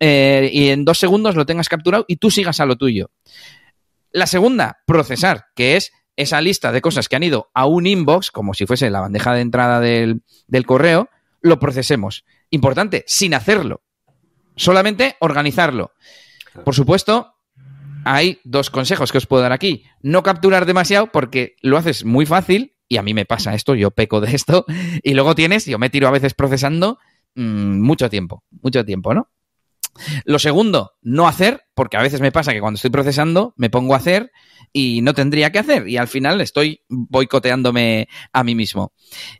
eh, 0.00 0.50
y 0.52 0.70
en 0.70 0.84
dos 0.84 0.98
segundos 0.98 1.36
lo 1.36 1.46
tengas 1.46 1.68
capturado 1.68 2.04
y 2.08 2.16
tú 2.16 2.30
sigas 2.30 2.58
a 2.60 2.66
lo 2.66 2.76
tuyo. 2.76 3.10
La 4.10 4.26
segunda, 4.26 4.78
procesar, 4.86 5.46
que 5.54 5.76
es 5.76 5.92
esa 6.16 6.40
lista 6.40 6.72
de 6.72 6.80
cosas 6.80 7.08
que 7.08 7.16
han 7.16 7.22
ido 7.22 7.50
a 7.54 7.66
un 7.66 7.86
inbox, 7.86 8.30
como 8.30 8.54
si 8.54 8.66
fuese 8.66 8.90
la 8.90 9.00
bandeja 9.00 9.34
de 9.34 9.40
entrada 9.40 9.80
del, 9.80 10.22
correo, 10.66 11.08
lo 11.40 11.58
procesemos. 11.58 12.24
Importante, 12.50 13.04
sin 13.06 13.34
hacerlo. 13.34 13.82
Solamente 14.56 15.16
organizarlo. 15.20 15.92
Por 16.64 16.74
supuesto, 16.74 17.34
hay 18.04 18.40
dos 18.44 18.70
consejos 18.70 19.10
que 19.10 19.18
os 19.18 19.26
puedo 19.26 19.42
dar 19.42 19.52
aquí. 19.52 19.84
No 20.02 20.22
capturar 20.22 20.66
demasiado 20.66 21.06
porque 21.06 21.56
lo 21.62 21.78
haces 21.78 22.04
muy 22.04 22.26
fácil 22.26 22.76
y 22.88 22.98
a 22.98 23.02
mí 23.02 23.14
me 23.14 23.24
pasa 23.24 23.54
esto, 23.54 23.74
yo 23.74 23.90
peco 23.90 24.20
de 24.20 24.34
esto 24.34 24.66
y 25.02 25.14
luego 25.14 25.34
tienes, 25.34 25.64
yo 25.64 25.78
me 25.78 25.88
tiro 25.88 26.08
a 26.08 26.10
veces 26.10 26.34
procesando 26.34 26.98
mm, 27.34 27.80
mucho 27.80 28.10
tiempo, 28.10 28.44
mucho 28.50 28.84
tiempo, 28.84 29.14
¿no? 29.14 29.28
Lo 30.24 30.38
segundo, 30.38 30.92
no 31.02 31.28
hacer, 31.28 31.62
porque 31.74 31.96
a 31.96 32.02
veces 32.02 32.20
me 32.20 32.32
pasa 32.32 32.52
que 32.52 32.60
cuando 32.60 32.76
estoy 32.76 32.90
procesando 32.90 33.54
me 33.56 33.70
pongo 33.70 33.94
a 33.94 33.98
hacer 33.98 34.30
y 34.72 35.02
no 35.02 35.14
tendría 35.14 35.52
que 35.52 35.58
hacer 35.58 35.88
y 35.88 35.96
al 35.96 36.08
final 36.08 36.40
estoy 36.40 36.82
boicoteándome 36.88 38.08
a 38.32 38.44
mí 38.44 38.54
mismo. 38.54 38.92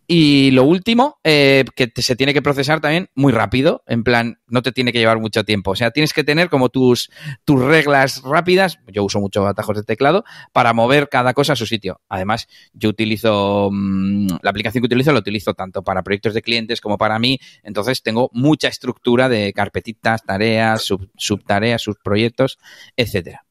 Y 0.06 0.50
lo 0.50 0.64
último, 0.64 1.18
eh, 1.25 1.64
que 1.75 1.90
se 1.97 2.16
tiene 2.16 2.35
que 2.35 2.42
procesar 2.42 2.80
también 2.80 3.09
muy 3.14 3.32
rápido, 3.32 3.82
en 3.87 4.04
plan, 4.04 4.40
no 4.52 4.62
te 4.62 4.71
tiene 4.71 4.92
que 4.92 4.99
llevar 4.99 5.18
mucho 5.18 5.44
tiempo. 5.44 5.73
O 5.73 5.76
sea, 5.76 5.90
tienes 5.90 6.12
que 6.12 6.23
tener 6.23 6.49
como 6.49 6.68
tus, 6.68 7.11
tus 7.44 7.61
reglas 7.61 8.23
rápidas, 8.23 8.78
yo 8.87 9.02
uso 9.02 9.21
mucho 9.21 9.47
atajos 9.47 9.76
de 9.76 9.82
teclado, 9.82 10.25
para 10.52 10.73
mover 10.73 11.09
cada 11.09 11.35
cosa 11.35 11.54
a 11.54 11.56
su 11.56 11.66
sitio. 11.66 12.00
Además, 12.09 12.47
yo 12.73 12.90
utilizo, 12.90 13.71
mm, 13.73 14.26
la 14.42 14.50
aplicación 14.50 14.82
que 14.82 14.87
utilizo 14.87 15.12
la 15.12 15.18
utilizo 15.18 15.54
tanto 15.54 15.82
para 15.82 16.02
proyectos 16.02 16.35
de 16.35 16.42
clientes 16.42 16.80
como 16.80 16.99
para 16.99 17.18
mí, 17.18 17.38
entonces 17.62 18.02
tengo 18.02 18.30
mucha 18.32 18.68
estructura 18.68 19.28
de 19.28 19.52
carpetitas, 19.52 20.23
tareas, 20.23 20.82
sub, 20.82 21.11
subtareas, 21.16 21.82
subproyectos, 21.82 22.59
etcétera. 22.97 23.44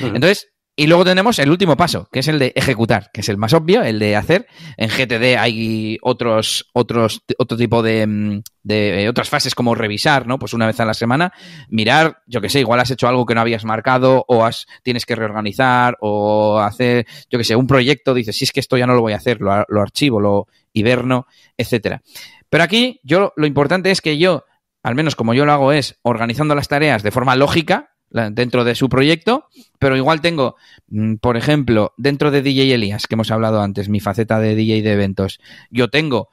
Entonces, 0.00 0.48
Y 0.80 0.86
luego 0.86 1.04
tenemos 1.04 1.40
el 1.40 1.50
último 1.50 1.76
paso, 1.76 2.08
que 2.12 2.20
es 2.20 2.28
el 2.28 2.38
de 2.38 2.52
ejecutar, 2.54 3.10
que 3.12 3.22
es 3.22 3.28
el 3.28 3.36
más 3.36 3.52
obvio, 3.52 3.82
el 3.82 3.98
de 3.98 4.14
hacer. 4.14 4.46
En 4.76 4.88
GTD 4.88 5.36
hay 5.36 5.98
otros, 6.02 6.70
otros, 6.72 7.20
otro 7.36 7.58
tipo 7.58 7.82
de, 7.82 8.06
mm, 8.06 8.42
de 8.62 9.02
eh, 9.02 9.08
otras 9.08 9.28
fases 9.28 9.56
como 9.56 9.74
revisar, 9.74 10.28
¿no? 10.28 10.38
Pues 10.38 10.54
una 10.54 10.68
vez 10.68 10.78
a 10.78 10.84
la 10.84 10.94
semana, 10.94 11.32
mirar, 11.68 12.22
yo 12.28 12.40
que 12.40 12.48
sé, 12.48 12.60
igual 12.60 12.78
has 12.78 12.92
hecho 12.92 13.08
algo 13.08 13.26
que 13.26 13.34
no 13.34 13.40
habías 13.40 13.64
marcado, 13.64 14.24
o 14.28 14.44
has, 14.44 14.66
tienes 14.84 15.04
que 15.04 15.16
reorganizar, 15.16 15.96
o 16.00 16.60
hacer, 16.60 17.08
yo 17.28 17.38
que 17.40 17.44
sé, 17.44 17.56
un 17.56 17.66
proyecto, 17.66 18.14
dices, 18.14 18.36
si 18.36 18.44
es 18.44 18.52
que 18.52 18.60
esto 18.60 18.76
ya 18.76 18.86
no 18.86 18.94
lo 18.94 19.00
voy 19.00 19.14
a 19.14 19.16
hacer, 19.16 19.40
lo, 19.40 19.64
lo 19.66 19.82
archivo, 19.82 20.20
lo 20.20 20.46
hiberno, 20.72 21.26
etcétera. 21.56 22.02
Pero 22.48 22.62
aquí, 22.62 23.00
yo, 23.02 23.32
lo 23.34 23.48
importante 23.48 23.90
es 23.90 24.00
que 24.00 24.16
yo, 24.16 24.44
al 24.84 24.94
menos 24.94 25.16
como 25.16 25.34
yo 25.34 25.44
lo 25.44 25.50
hago, 25.50 25.72
es 25.72 25.98
organizando 26.02 26.54
las 26.54 26.68
tareas 26.68 27.02
de 27.02 27.10
forma 27.10 27.34
lógica, 27.34 27.96
dentro 28.10 28.64
de 28.64 28.74
su 28.74 28.88
proyecto, 28.88 29.48
pero 29.78 29.96
igual 29.96 30.20
tengo, 30.20 30.56
mm, 30.88 31.16
por 31.16 31.36
ejemplo, 31.36 31.94
dentro 31.96 32.30
de 32.30 32.42
DJ 32.42 32.74
Elias, 32.74 33.06
que 33.06 33.14
hemos 33.14 33.30
hablado 33.30 33.60
antes, 33.60 33.88
mi 33.88 34.00
faceta 34.00 34.40
de 34.40 34.54
DJ 34.54 34.82
de 34.82 34.92
eventos, 34.92 35.40
yo 35.70 35.88
tengo 35.88 36.28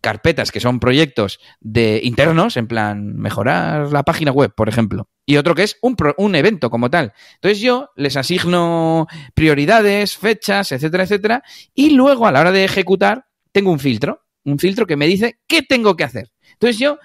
carpetas 0.00 0.50
que 0.50 0.60
son 0.60 0.80
proyectos 0.80 1.40
de 1.60 2.00
internos, 2.02 2.56
en 2.56 2.66
plan 2.66 3.16
mejorar 3.16 3.92
la 3.92 4.02
página 4.02 4.32
web, 4.32 4.52
por 4.54 4.68
ejemplo, 4.68 5.08
y 5.26 5.36
otro 5.36 5.54
que 5.54 5.62
es 5.62 5.76
un, 5.82 5.96
un 6.16 6.34
evento 6.34 6.70
como 6.70 6.90
tal. 6.90 7.12
Entonces 7.34 7.60
yo 7.60 7.90
les 7.96 8.16
asigno 8.16 9.06
prioridades, 9.34 10.16
fechas, 10.16 10.72
etcétera, 10.72 11.04
etcétera, 11.04 11.42
y 11.74 11.90
luego 11.90 12.26
a 12.26 12.32
la 12.32 12.40
hora 12.40 12.52
de 12.52 12.64
ejecutar 12.64 13.26
tengo 13.52 13.70
un 13.70 13.78
filtro, 13.78 14.24
un 14.44 14.58
filtro 14.58 14.86
que 14.86 14.96
me 14.96 15.06
dice 15.06 15.38
qué 15.46 15.62
tengo 15.62 15.96
que 15.96 16.04
hacer. 16.04 16.32
Entonces 16.52 16.78
yo 16.78 16.98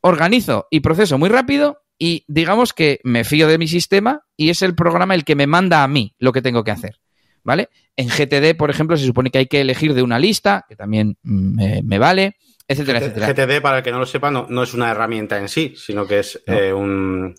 organizo 0.00 0.66
y 0.70 0.80
proceso 0.80 1.18
muy 1.18 1.28
rápido 1.28 1.83
y 1.98 2.24
digamos 2.28 2.72
que 2.72 3.00
me 3.04 3.24
fío 3.24 3.48
de 3.48 3.58
mi 3.58 3.68
sistema 3.68 4.22
y 4.36 4.50
es 4.50 4.62
el 4.62 4.74
programa 4.74 5.14
el 5.14 5.24
que 5.24 5.36
me 5.36 5.46
manda 5.46 5.82
a 5.82 5.88
mí 5.88 6.14
lo 6.18 6.32
que 6.32 6.42
tengo 6.42 6.64
que 6.64 6.70
hacer. 6.70 7.00
¿Vale? 7.42 7.68
En 7.96 8.08
GTD, 8.08 8.56
por 8.56 8.70
ejemplo, 8.70 8.96
se 8.96 9.04
supone 9.04 9.30
que 9.30 9.38
hay 9.38 9.46
que 9.46 9.60
elegir 9.60 9.92
de 9.92 10.02
una 10.02 10.18
lista, 10.18 10.64
que 10.66 10.76
también 10.76 11.18
mm, 11.22 11.84
me, 11.84 11.98
vale, 11.98 12.36
etcétera, 12.66 13.00
etcétera. 13.00 13.32
GTD, 13.32 13.60
para 13.60 13.78
el 13.78 13.84
que 13.84 13.92
no 13.92 13.98
lo 13.98 14.06
sepa, 14.06 14.30
no, 14.30 14.62
es 14.62 14.72
una 14.72 14.90
herramienta 14.90 15.36
en 15.38 15.50
sí, 15.50 15.74
sino 15.76 16.06
que 16.06 16.20
es 16.20 16.42
eh, 16.46 16.72
un, 16.72 17.34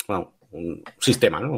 un, 0.51 0.83
sistema, 0.99 1.39
¿no? 1.39 1.57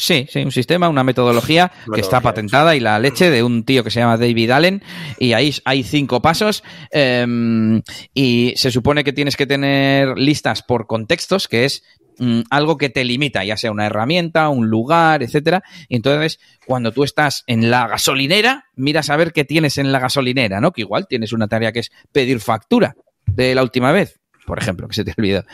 Sí, 0.00 0.26
sí, 0.30 0.42
un 0.42 0.50
sistema, 0.52 0.88
una 0.88 1.04
metodología, 1.04 1.70
que 1.94 2.00
está 2.00 2.20
patentada 2.20 2.74
y 2.74 2.80
la 2.80 2.98
leche 2.98 3.28
de 3.28 3.42
un 3.42 3.64
tío 3.64 3.84
que 3.84 3.90
se 3.90 4.00
llama 4.00 4.16
David 4.16 4.50
Allen 4.50 4.82
y 5.18 5.34
ahí 5.34 5.54
hay 5.64 5.82
cinco 5.82 6.22
pasos 6.22 6.64
em, 6.90 7.82
y 8.14 8.54
se 8.56 8.70
supone 8.70 9.04
que 9.04 9.12
tienes 9.12 9.36
que 9.36 9.46
tener 9.46 10.16
listas 10.16 10.62
por 10.62 10.86
contextos, 10.86 11.48
que 11.48 11.66
es 11.66 11.82
Mm, 12.20 12.42
algo 12.50 12.76
que 12.76 12.90
te 12.90 13.02
limita, 13.02 13.42
ya 13.44 13.56
sea 13.56 13.70
una 13.70 13.86
herramienta, 13.86 14.50
un 14.50 14.68
lugar, 14.68 15.22
etcétera. 15.22 15.62
Y 15.88 15.96
entonces, 15.96 16.38
cuando 16.66 16.92
tú 16.92 17.02
estás 17.02 17.44
en 17.46 17.70
la 17.70 17.88
gasolinera, 17.88 18.66
miras 18.76 19.08
a 19.08 19.16
ver 19.16 19.32
qué 19.32 19.46
tienes 19.46 19.78
en 19.78 19.90
la 19.90 20.00
gasolinera, 20.00 20.60
¿no? 20.60 20.70
Que 20.70 20.82
igual 20.82 21.06
tienes 21.08 21.32
una 21.32 21.48
tarea 21.48 21.72
que 21.72 21.78
es 21.78 21.90
pedir 22.12 22.40
factura 22.40 22.94
de 23.24 23.54
la 23.54 23.62
última 23.62 23.90
vez, 23.90 24.20
por 24.44 24.58
ejemplo, 24.58 24.86
que 24.86 24.96
se 24.96 25.02
te 25.02 25.14
olvidó. 25.16 25.44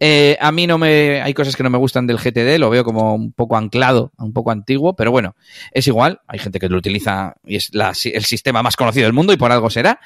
Eh, 0.00 0.36
a 0.38 0.52
mí 0.52 0.66
no 0.66 0.76
me, 0.76 1.22
hay 1.22 1.32
cosas 1.32 1.56
que 1.56 1.62
no 1.62 1.70
me 1.70 1.78
gustan 1.78 2.06
del 2.06 2.18
GTD, 2.18 2.58
lo 2.58 2.68
veo 2.68 2.84
como 2.84 3.14
un 3.14 3.32
poco 3.32 3.56
anclado, 3.56 4.12
un 4.18 4.34
poco 4.34 4.50
antiguo, 4.50 4.94
pero 4.94 5.12
bueno, 5.12 5.34
es 5.70 5.86
igual, 5.86 6.20
hay 6.28 6.40
gente 6.40 6.58
que 6.58 6.68
lo 6.68 6.76
utiliza 6.76 7.36
y 7.46 7.56
es 7.56 7.70
el 8.04 8.24
sistema 8.26 8.62
más 8.62 8.76
conocido 8.76 9.06
del 9.06 9.14
mundo 9.14 9.32
y 9.32 9.38
por 9.38 9.50
algo 9.50 9.70
será. 9.70 9.98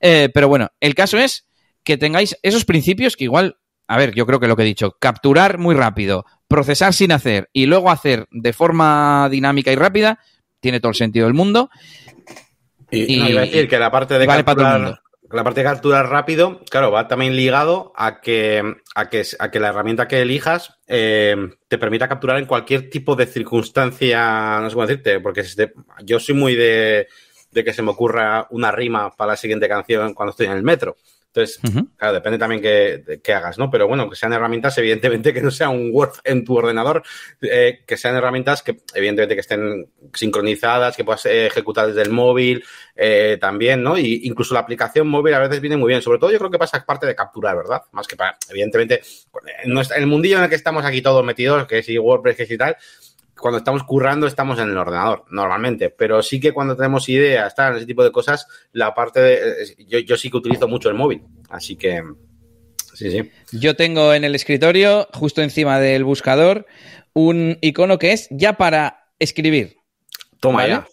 Eh, 0.00 0.28
pero 0.32 0.46
bueno, 0.46 0.68
el 0.78 0.94
caso 0.94 1.18
es 1.18 1.48
que 1.82 1.96
tengáis 1.96 2.36
esos 2.42 2.64
principios 2.64 3.16
que 3.16 3.24
igual 3.24 3.56
a 3.88 3.96
ver, 3.96 4.14
yo 4.14 4.26
creo 4.26 4.38
que 4.38 4.46
lo 4.46 4.54
que 4.54 4.62
he 4.62 4.66
dicho, 4.66 4.96
capturar 5.00 5.58
muy 5.58 5.74
rápido, 5.74 6.26
procesar 6.46 6.92
sin 6.92 7.10
hacer 7.10 7.48
y 7.52 7.66
luego 7.66 7.90
hacer 7.90 8.26
de 8.30 8.52
forma 8.52 9.28
dinámica 9.30 9.72
y 9.72 9.76
rápida, 9.76 10.20
tiene 10.60 10.78
todo 10.78 10.90
el 10.90 10.96
sentido 10.96 11.26
del 11.26 11.34
mundo. 11.34 11.70
Y, 12.90 13.30
iba 13.30 13.40
a 13.40 13.44
decir 13.44 13.68
que 13.68 13.78
la 13.78 13.90
parte 13.90 14.18
de 14.18 14.26
capturar, 14.26 15.00
la 15.30 15.44
parte 15.44 15.60
de 15.60 15.64
capturar 15.64 16.08
rápido, 16.08 16.62
claro, 16.70 16.90
va 16.90 17.08
también 17.08 17.34
ligado 17.34 17.92
a 17.96 18.20
que, 18.20 18.62
a 18.94 19.08
que, 19.08 19.24
a 19.38 19.50
que 19.50 19.60
la 19.60 19.68
herramienta 19.68 20.06
que 20.06 20.20
elijas 20.20 20.78
eh, 20.86 21.36
te 21.68 21.78
permita 21.78 22.08
capturar 22.08 22.38
en 22.38 22.46
cualquier 22.46 22.90
tipo 22.90 23.16
de 23.16 23.26
circunstancia, 23.26 24.60
no 24.60 24.68
sé 24.68 24.74
cómo 24.74 24.86
decirte, 24.86 25.20
porque 25.20 25.44
yo 26.04 26.20
soy 26.20 26.34
muy 26.34 26.54
de, 26.54 27.08
de 27.50 27.64
que 27.64 27.72
se 27.72 27.82
me 27.82 27.90
ocurra 27.90 28.46
una 28.50 28.70
rima 28.70 29.10
para 29.16 29.32
la 29.32 29.36
siguiente 29.36 29.68
canción 29.68 30.12
cuando 30.12 30.30
estoy 30.30 30.46
en 30.46 30.52
el 30.52 30.62
metro. 30.62 30.96
Entonces, 31.28 31.60
claro, 31.96 32.14
depende 32.14 32.38
también 32.38 32.62
qué, 32.62 33.34
hagas, 33.34 33.58
¿no? 33.58 33.70
Pero 33.70 33.86
bueno, 33.86 34.08
que 34.08 34.16
sean 34.16 34.32
herramientas, 34.32 34.76
evidentemente, 34.78 35.32
que 35.32 35.42
no 35.42 35.50
sea 35.50 35.68
un 35.68 35.90
Word 35.92 36.14
en 36.24 36.44
tu 36.44 36.56
ordenador, 36.56 37.02
eh, 37.42 37.80
que 37.86 37.96
sean 37.96 38.16
herramientas 38.16 38.62
que, 38.62 38.80
evidentemente, 38.94 39.34
que 39.34 39.40
estén 39.42 39.90
sincronizadas, 40.14 40.96
que 40.96 41.04
puedas 41.04 41.26
ejecutar 41.26 41.86
desde 41.86 42.02
el 42.02 42.10
móvil 42.10 42.64
eh, 42.96 43.36
también, 43.40 43.82
¿no? 43.82 43.98
Y 43.98 44.22
incluso 44.24 44.54
la 44.54 44.60
aplicación 44.60 45.06
móvil 45.06 45.34
a 45.34 45.40
veces 45.40 45.60
viene 45.60 45.76
muy 45.76 45.88
bien. 45.88 46.02
Sobre 46.02 46.18
todo, 46.18 46.32
yo 46.32 46.38
creo 46.38 46.50
que 46.50 46.58
pasa 46.58 46.84
parte 46.84 47.06
de 47.06 47.14
capturar, 47.14 47.56
¿verdad? 47.56 47.82
Más 47.92 48.06
que 48.06 48.16
para, 48.16 48.36
evidentemente, 48.48 49.02
en 49.62 49.76
el 49.96 50.06
mundillo 50.06 50.38
en 50.38 50.44
el 50.44 50.48
que 50.48 50.56
estamos 50.56 50.84
aquí 50.84 51.02
todos 51.02 51.24
metidos, 51.24 51.66
que 51.66 51.82
si 51.82 51.98
WordPress, 51.98 52.36
que 52.36 52.46
si 52.46 52.56
tal, 52.56 52.76
cuando 53.38 53.58
estamos 53.58 53.84
currando 53.84 54.26
estamos 54.26 54.58
en 54.58 54.70
el 54.70 54.76
ordenador, 54.76 55.24
normalmente, 55.30 55.90
pero 55.90 56.22
sí 56.22 56.40
que 56.40 56.52
cuando 56.52 56.76
tenemos 56.76 57.08
ideas, 57.08 57.54
en 57.56 57.76
ese 57.76 57.86
tipo 57.86 58.04
de 58.04 58.12
cosas, 58.12 58.46
la 58.72 58.94
parte 58.94 59.20
de... 59.20 59.76
Yo, 59.86 59.98
yo 60.00 60.16
sí 60.16 60.30
que 60.30 60.36
utilizo 60.36 60.68
mucho 60.68 60.88
el 60.88 60.94
móvil, 60.94 61.22
así 61.48 61.76
que... 61.76 62.02
Sí, 62.94 63.10
sí. 63.10 63.30
Yo 63.52 63.76
tengo 63.76 64.12
en 64.12 64.24
el 64.24 64.34
escritorio, 64.34 65.06
justo 65.12 65.40
encima 65.40 65.78
del 65.78 66.02
buscador, 66.02 66.66
un 67.12 67.56
icono 67.60 67.98
que 67.98 68.12
es 68.12 68.26
ya 68.30 68.54
para 68.54 69.10
escribir. 69.20 69.76
Toma 70.40 70.66
ya. 70.66 70.86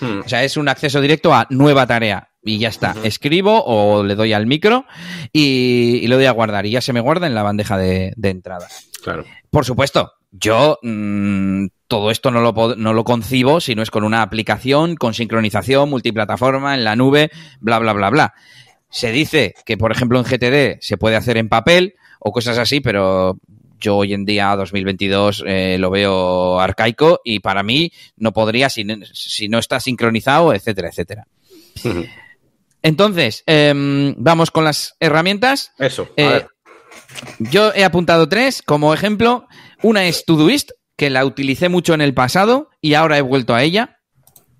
Hmm. 0.00 0.20
O 0.24 0.28
sea, 0.28 0.42
es 0.42 0.56
un 0.56 0.68
acceso 0.68 1.00
directo 1.02 1.34
a 1.34 1.46
nueva 1.50 1.86
tarea. 1.86 2.29
Y 2.42 2.58
ya 2.58 2.68
está. 2.68 2.94
Escribo 3.04 3.64
o 3.64 4.02
le 4.02 4.14
doy 4.14 4.32
al 4.32 4.46
micro 4.46 4.86
y, 5.32 6.06
lo 6.06 6.16
doy 6.16 6.26
a 6.26 6.32
guardar. 6.32 6.66
Y 6.66 6.70
ya 6.70 6.80
se 6.80 6.92
me 6.92 7.00
guarda 7.00 7.26
en 7.26 7.34
la 7.34 7.42
bandeja 7.42 7.76
de, 7.76 8.12
de 8.16 8.30
entrada. 8.30 8.66
Claro. 9.02 9.24
Por 9.50 9.64
supuesto, 9.64 10.12
yo 10.30 10.78
mmm, 10.82 11.66
todo 11.88 12.10
esto 12.10 12.30
no 12.30 12.40
lo, 12.40 12.76
no 12.76 12.92
lo 12.92 13.04
concibo 13.04 13.60
si 13.60 13.74
no 13.74 13.82
es 13.82 13.90
con 13.90 14.04
una 14.04 14.22
aplicación, 14.22 14.96
con 14.96 15.12
sincronización, 15.12 15.90
multiplataforma, 15.90 16.74
en 16.74 16.84
la 16.84 16.96
nube, 16.96 17.30
bla, 17.58 17.78
bla, 17.78 17.92
bla, 17.92 18.10
bla. 18.10 18.34
Se 18.88 19.12
dice 19.12 19.54
que, 19.64 19.76
por 19.76 19.92
ejemplo, 19.92 20.18
en 20.18 20.24
GTD 20.24 20.78
se 20.80 20.96
puede 20.96 21.16
hacer 21.16 21.36
en 21.36 21.48
papel 21.48 21.94
o 22.20 22.32
cosas 22.32 22.58
así, 22.58 22.80
pero 22.80 23.38
yo 23.80 23.96
hoy 23.96 24.14
en 24.14 24.24
día, 24.24 24.54
2022, 24.56 25.44
eh, 25.46 25.76
lo 25.78 25.90
veo 25.90 26.60
arcaico 26.60 27.20
y 27.24 27.40
para 27.40 27.62
mí 27.62 27.92
no 28.16 28.32
podría 28.32 28.68
si, 28.68 28.84
si 29.12 29.48
no 29.48 29.58
está 29.58 29.80
sincronizado, 29.80 30.52
etcétera, 30.54 30.88
etcétera. 30.88 31.26
Entonces, 32.82 33.42
eh, 33.46 34.14
vamos 34.16 34.50
con 34.50 34.64
las 34.64 34.94
herramientas. 35.00 35.72
Eso. 35.78 36.08
Eh, 36.16 36.46
yo 37.38 37.72
he 37.74 37.84
apuntado 37.84 38.28
tres 38.28 38.62
como 38.62 38.94
ejemplo. 38.94 39.46
Una 39.82 40.06
es 40.06 40.24
Todoist, 40.24 40.70
que 40.96 41.10
la 41.10 41.24
utilicé 41.24 41.68
mucho 41.68 41.94
en 41.94 42.00
el 42.00 42.14
pasado 42.14 42.68
y 42.80 42.94
ahora 42.94 43.18
he 43.18 43.22
vuelto 43.22 43.54
a 43.54 43.62
ella. 43.62 44.00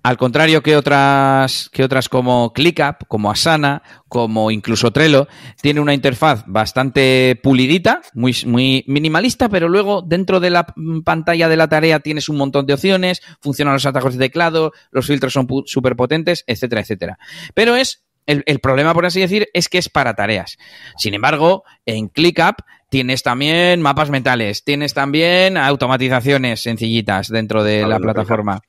Al 0.03 0.17
contrario 0.17 0.63
que 0.63 0.75
otras, 0.75 1.69
que 1.71 1.83
otras 1.83 2.09
como 2.09 2.53
ClickUp, 2.53 3.05
como 3.07 3.29
Asana, 3.29 3.83
como 4.07 4.49
incluso 4.49 4.91
Trello, 4.91 5.27
tiene 5.61 5.79
una 5.79 5.93
interfaz 5.93 6.43
bastante 6.47 7.39
pulidita, 7.43 8.01
muy, 8.15 8.35
muy 8.47 8.83
minimalista, 8.87 9.47
pero 9.47 9.69
luego 9.69 10.01
dentro 10.01 10.39
de 10.39 10.49
la 10.49 10.65
pantalla 11.05 11.47
de 11.47 11.57
la 11.57 11.67
tarea 11.69 11.99
tienes 11.99 12.29
un 12.29 12.37
montón 12.37 12.65
de 12.65 12.73
opciones, 12.73 13.21
funcionan 13.41 13.75
los 13.75 13.85
atajos 13.85 14.13
de 14.13 14.25
teclado, 14.25 14.71
los 14.89 15.05
filtros 15.05 15.33
son 15.33 15.47
súper 15.67 15.95
potentes, 15.95 16.43
etcétera, 16.47 16.81
etcétera. 16.81 17.19
Pero 17.53 17.75
es 17.75 18.03
el, 18.25 18.43
el, 18.45 18.59
problema, 18.59 18.93
por 18.93 19.05
así 19.05 19.19
decir, 19.19 19.47
es 19.53 19.69
que 19.69 19.77
es 19.77 19.89
para 19.89 20.13
tareas. 20.13 20.57
Sin 20.97 21.13
embargo, 21.13 21.63
en 21.85 22.07
ClickUp 22.07 22.61
tienes 22.89 23.23
también 23.23 23.81
mapas 23.81 24.09
mentales, 24.09 24.63
tienes 24.63 24.93
también 24.93 25.57
automatizaciones 25.57 26.61
sencillitas 26.61 27.29
dentro 27.29 27.63
de 27.63 27.87
la 27.87 27.99
plataforma. 27.99 28.61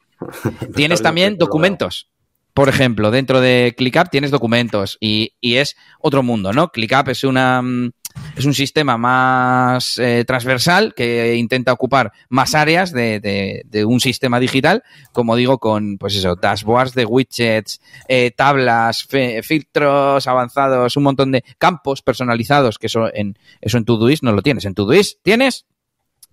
tienes 0.75 1.03
también 1.03 1.37
documentos. 1.37 2.09
Por 2.55 2.69
ejemplo, 2.69 3.11
dentro 3.11 3.41
de 3.41 3.75
ClickUp 3.77 4.11
tienes 4.11 4.31
documentos 4.31 4.99
y, 5.01 5.35
y 5.41 5.57
es 5.57 5.75
otro 6.01 6.23
mundo, 6.23 6.53
¿no? 6.53 6.69
ClickUp 6.69 7.09
es 7.09 7.25
una 7.25 7.63
mm, 7.63 7.93
es 8.37 8.45
un 8.45 8.55
sistema 8.55 8.97
más 8.97 9.99
eh, 9.99 10.25
transversal 10.27 10.95
que 10.95 11.37
intenta 11.37 11.73
ocupar 11.73 12.13
más 12.29 12.55
áreas 12.55 12.93
de, 12.93 13.85
un 13.87 14.01
sistema 14.01 14.41
digital, 14.41 14.83
como 15.13 15.37
digo, 15.37 15.59
con 15.59 15.99
pues 15.99 16.17
eso, 16.17 16.37
dashboards 16.37 16.95
de 16.95 17.05
widgets, 17.05 17.81
eh, 18.09 18.31
tablas, 18.31 19.07
filtros 19.43 20.27
avanzados, 20.27 20.97
un 20.97 21.03
montón 21.03 21.33
de 21.33 21.45
campos 21.59 22.03
personalizados, 22.03 22.79
que 22.79 22.87
eso 22.87 23.13
en, 23.13 23.37
eso 23.61 23.79
en 23.79 23.85
Todoist 23.85 24.23
no 24.23 24.33
lo 24.33 24.43
tienes. 24.43 24.65
En 24.65 24.75
Todoist 24.75 25.19
tienes 25.23 25.67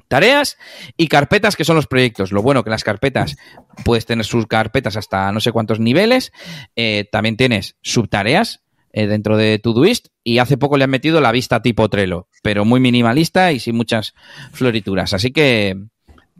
tareas 0.07 0.57
y 0.97 1.07
carpetas 1.07 1.55
que 1.55 1.65
son 1.65 1.75
los 1.75 1.87
proyectos. 1.87 2.31
Lo 2.31 2.41
bueno 2.41 2.63
que 2.63 2.69
las 2.69 2.83
carpetas 2.83 3.37
puedes 3.85 4.05
tener 4.05 4.25
sus 4.25 4.47
carpetas 4.47 4.97
hasta 4.97 5.31
no 5.31 5.39
sé 5.39 5.51
cuántos 5.51 5.79
niveles. 5.79 6.31
Eh, 6.75 7.07
también 7.11 7.37
tienes 7.37 7.75
subtareas 7.81 8.61
eh, 8.91 9.07
dentro 9.07 9.37
de 9.37 9.59
Todoist 9.59 10.07
y 10.23 10.39
hace 10.39 10.57
poco 10.57 10.77
le 10.77 10.83
han 10.83 10.89
metido 10.89 11.21
la 11.21 11.31
vista 11.31 11.61
tipo 11.61 11.89
Trello, 11.89 12.27
pero 12.43 12.65
muy 12.65 12.79
minimalista 12.79 13.51
y 13.51 13.59
sin 13.59 13.75
muchas 13.75 14.13
florituras. 14.51 15.13
Así 15.13 15.31
que 15.31 15.77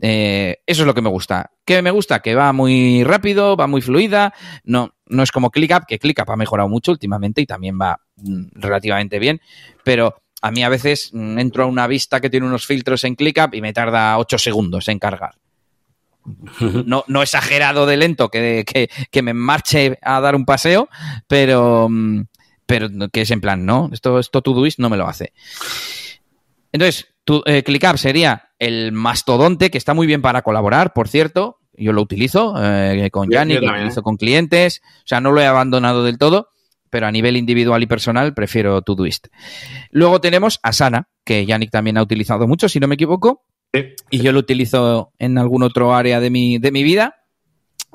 Eh, 0.02 0.56
eso 0.66 0.82
es 0.82 0.86
lo 0.86 0.94
que 0.94 1.02
me 1.02 1.10
gusta. 1.10 1.50
¿Qué 1.64 1.82
me 1.82 1.90
gusta? 1.90 2.20
Que 2.20 2.34
va 2.34 2.52
muy 2.52 3.04
rápido, 3.04 3.56
va 3.56 3.66
muy 3.66 3.82
fluida. 3.82 4.32
No, 4.64 4.94
no 5.06 5.22
es 5.22 5.30
como 5.30 5.50
ClickUp, 5.50 5.84
que 5.86 5.98
ClickUp 5.98 6.30
ha 6.30 6.36
mejorado 6.36 6.68
mucho 6.68 6.92
últimamente 6.92 7.42
y 7.42 7.46
también 7.46 7.78
va 7.78 8.00
mm, 8.16 8.46
relativamente 8.54 9.18
bien. 9.18 9.40
Pero 9.84 10.16
a 10.42 10.50
mí 10.50 10.62
a 10.62 10.68
veces 10.68 11.10
mm, 11.12 11.38
entro 11.38 11.64
a 11.64 11.66
una 11.66 11.86
vista 11.86 12.20
que 12.20 12.30
tiene 12.30 12.46
unos 12.46 12.66
filtros 12.66 13.04
en 13.04 13.14
ClickUp 13.14 13.54
y 13.54 13.60
me 13.60 13.72
tarda 13.72 14.16
8 14.18 14.38
segundos 14.38 14.88
en 14.88 14.98
cargar. 14.98 15.34
No, 16.86 17.04
no 17.08 17.22
exagerado 17.22 17.86
de 17.86 17.96
lento 17.96 18.28
que, 18.28 18.64
que, 19.10 19.22
me 19.22 19.32
marche 19.32 19.98
a 20.02 20.20
dar 20.20 20.36
un 20.36 20.44
paseo, 20.44 20.88
pero, 21.26 21.88
mm, 21.88 22.24
pero 22.70 22.88
que 23.12 23.22
es 23.22 23.30
en 23.32 23.40
plan, 23.40 23.66
no, 23.66 23.90
esto, 23.92 24.20
esto 24.20 24.42
Todoist 24.42 24.78
no 24.78 24.88
me 24.88 24.96
lo 24.96 25.08
hace. 25.08 25.32
Entonces, 26.70 27.08
tu, 27.24 27.42
eh, 27.44 27.64
ClickUp 27.64 27.96
sería 27.96 28.52
el 28.60 28.92
mastodonte, 28.92 29.72
que 29.72 29.78
está 29.78 29.92
muy 29.92 30.06
bien 30.06 30.22
para 30.22 30.42
colaborar, 30.42 30.92
por 30.92 31.08
cierto. 31.08 31.58
Yo 31.72 31.92
lo 31.92 32.00
utilizo 32.00 32.54
eh, 32.62 33.10
con 33.10 33.28
Yannick, 33.28 33.62
lo 33.62 33.72
utilizo 33.72 34.02
con 34.02 34.16
clientes. 34.16 34.82
O 34.98 35.06
sea, 35.06 35.20
no 35.20 35.32
lo 35.32 35.40
he 35.40 35.46
abandonado 35.46 36.04
del 36.04 36.16
todo, 36.16 36.50
pero 36.90 37.08
a 37.08 37.10
nivel 37.10 37.36
individual 37.36 37.82
y 37.82 37.86
personal 37.86 38.34
prefiero 38.34 38.82
Todoist. 38.82 39.26
Luego 39.90 40.20
tenemos 40.20 40.60
Asana, 40.62 41.08
que 41.24 41.46
Yannick 41.46 41.72
también 41.72 41.98
ha 41.98 42.02
utilizado 42.02 42.46
mucho, 42.46 42.68
si 42.68 42.78
no 42.78 42.86
me 42.86 42.94
equivoco. 42.94 43.42
Y 44.10 44.20
yo 44.20 44.30
lo 44.30 44.38
utilizo 44.38 45.12
en 45.18 45.38
algún 45.38 45.64
otro 45.64 45.92
área 45.92 46.20
de 46.20 46.30
mi, 46.30 46.58
de 46.58 46.70
mi 46.70 46.84
vida. 46.84 47.16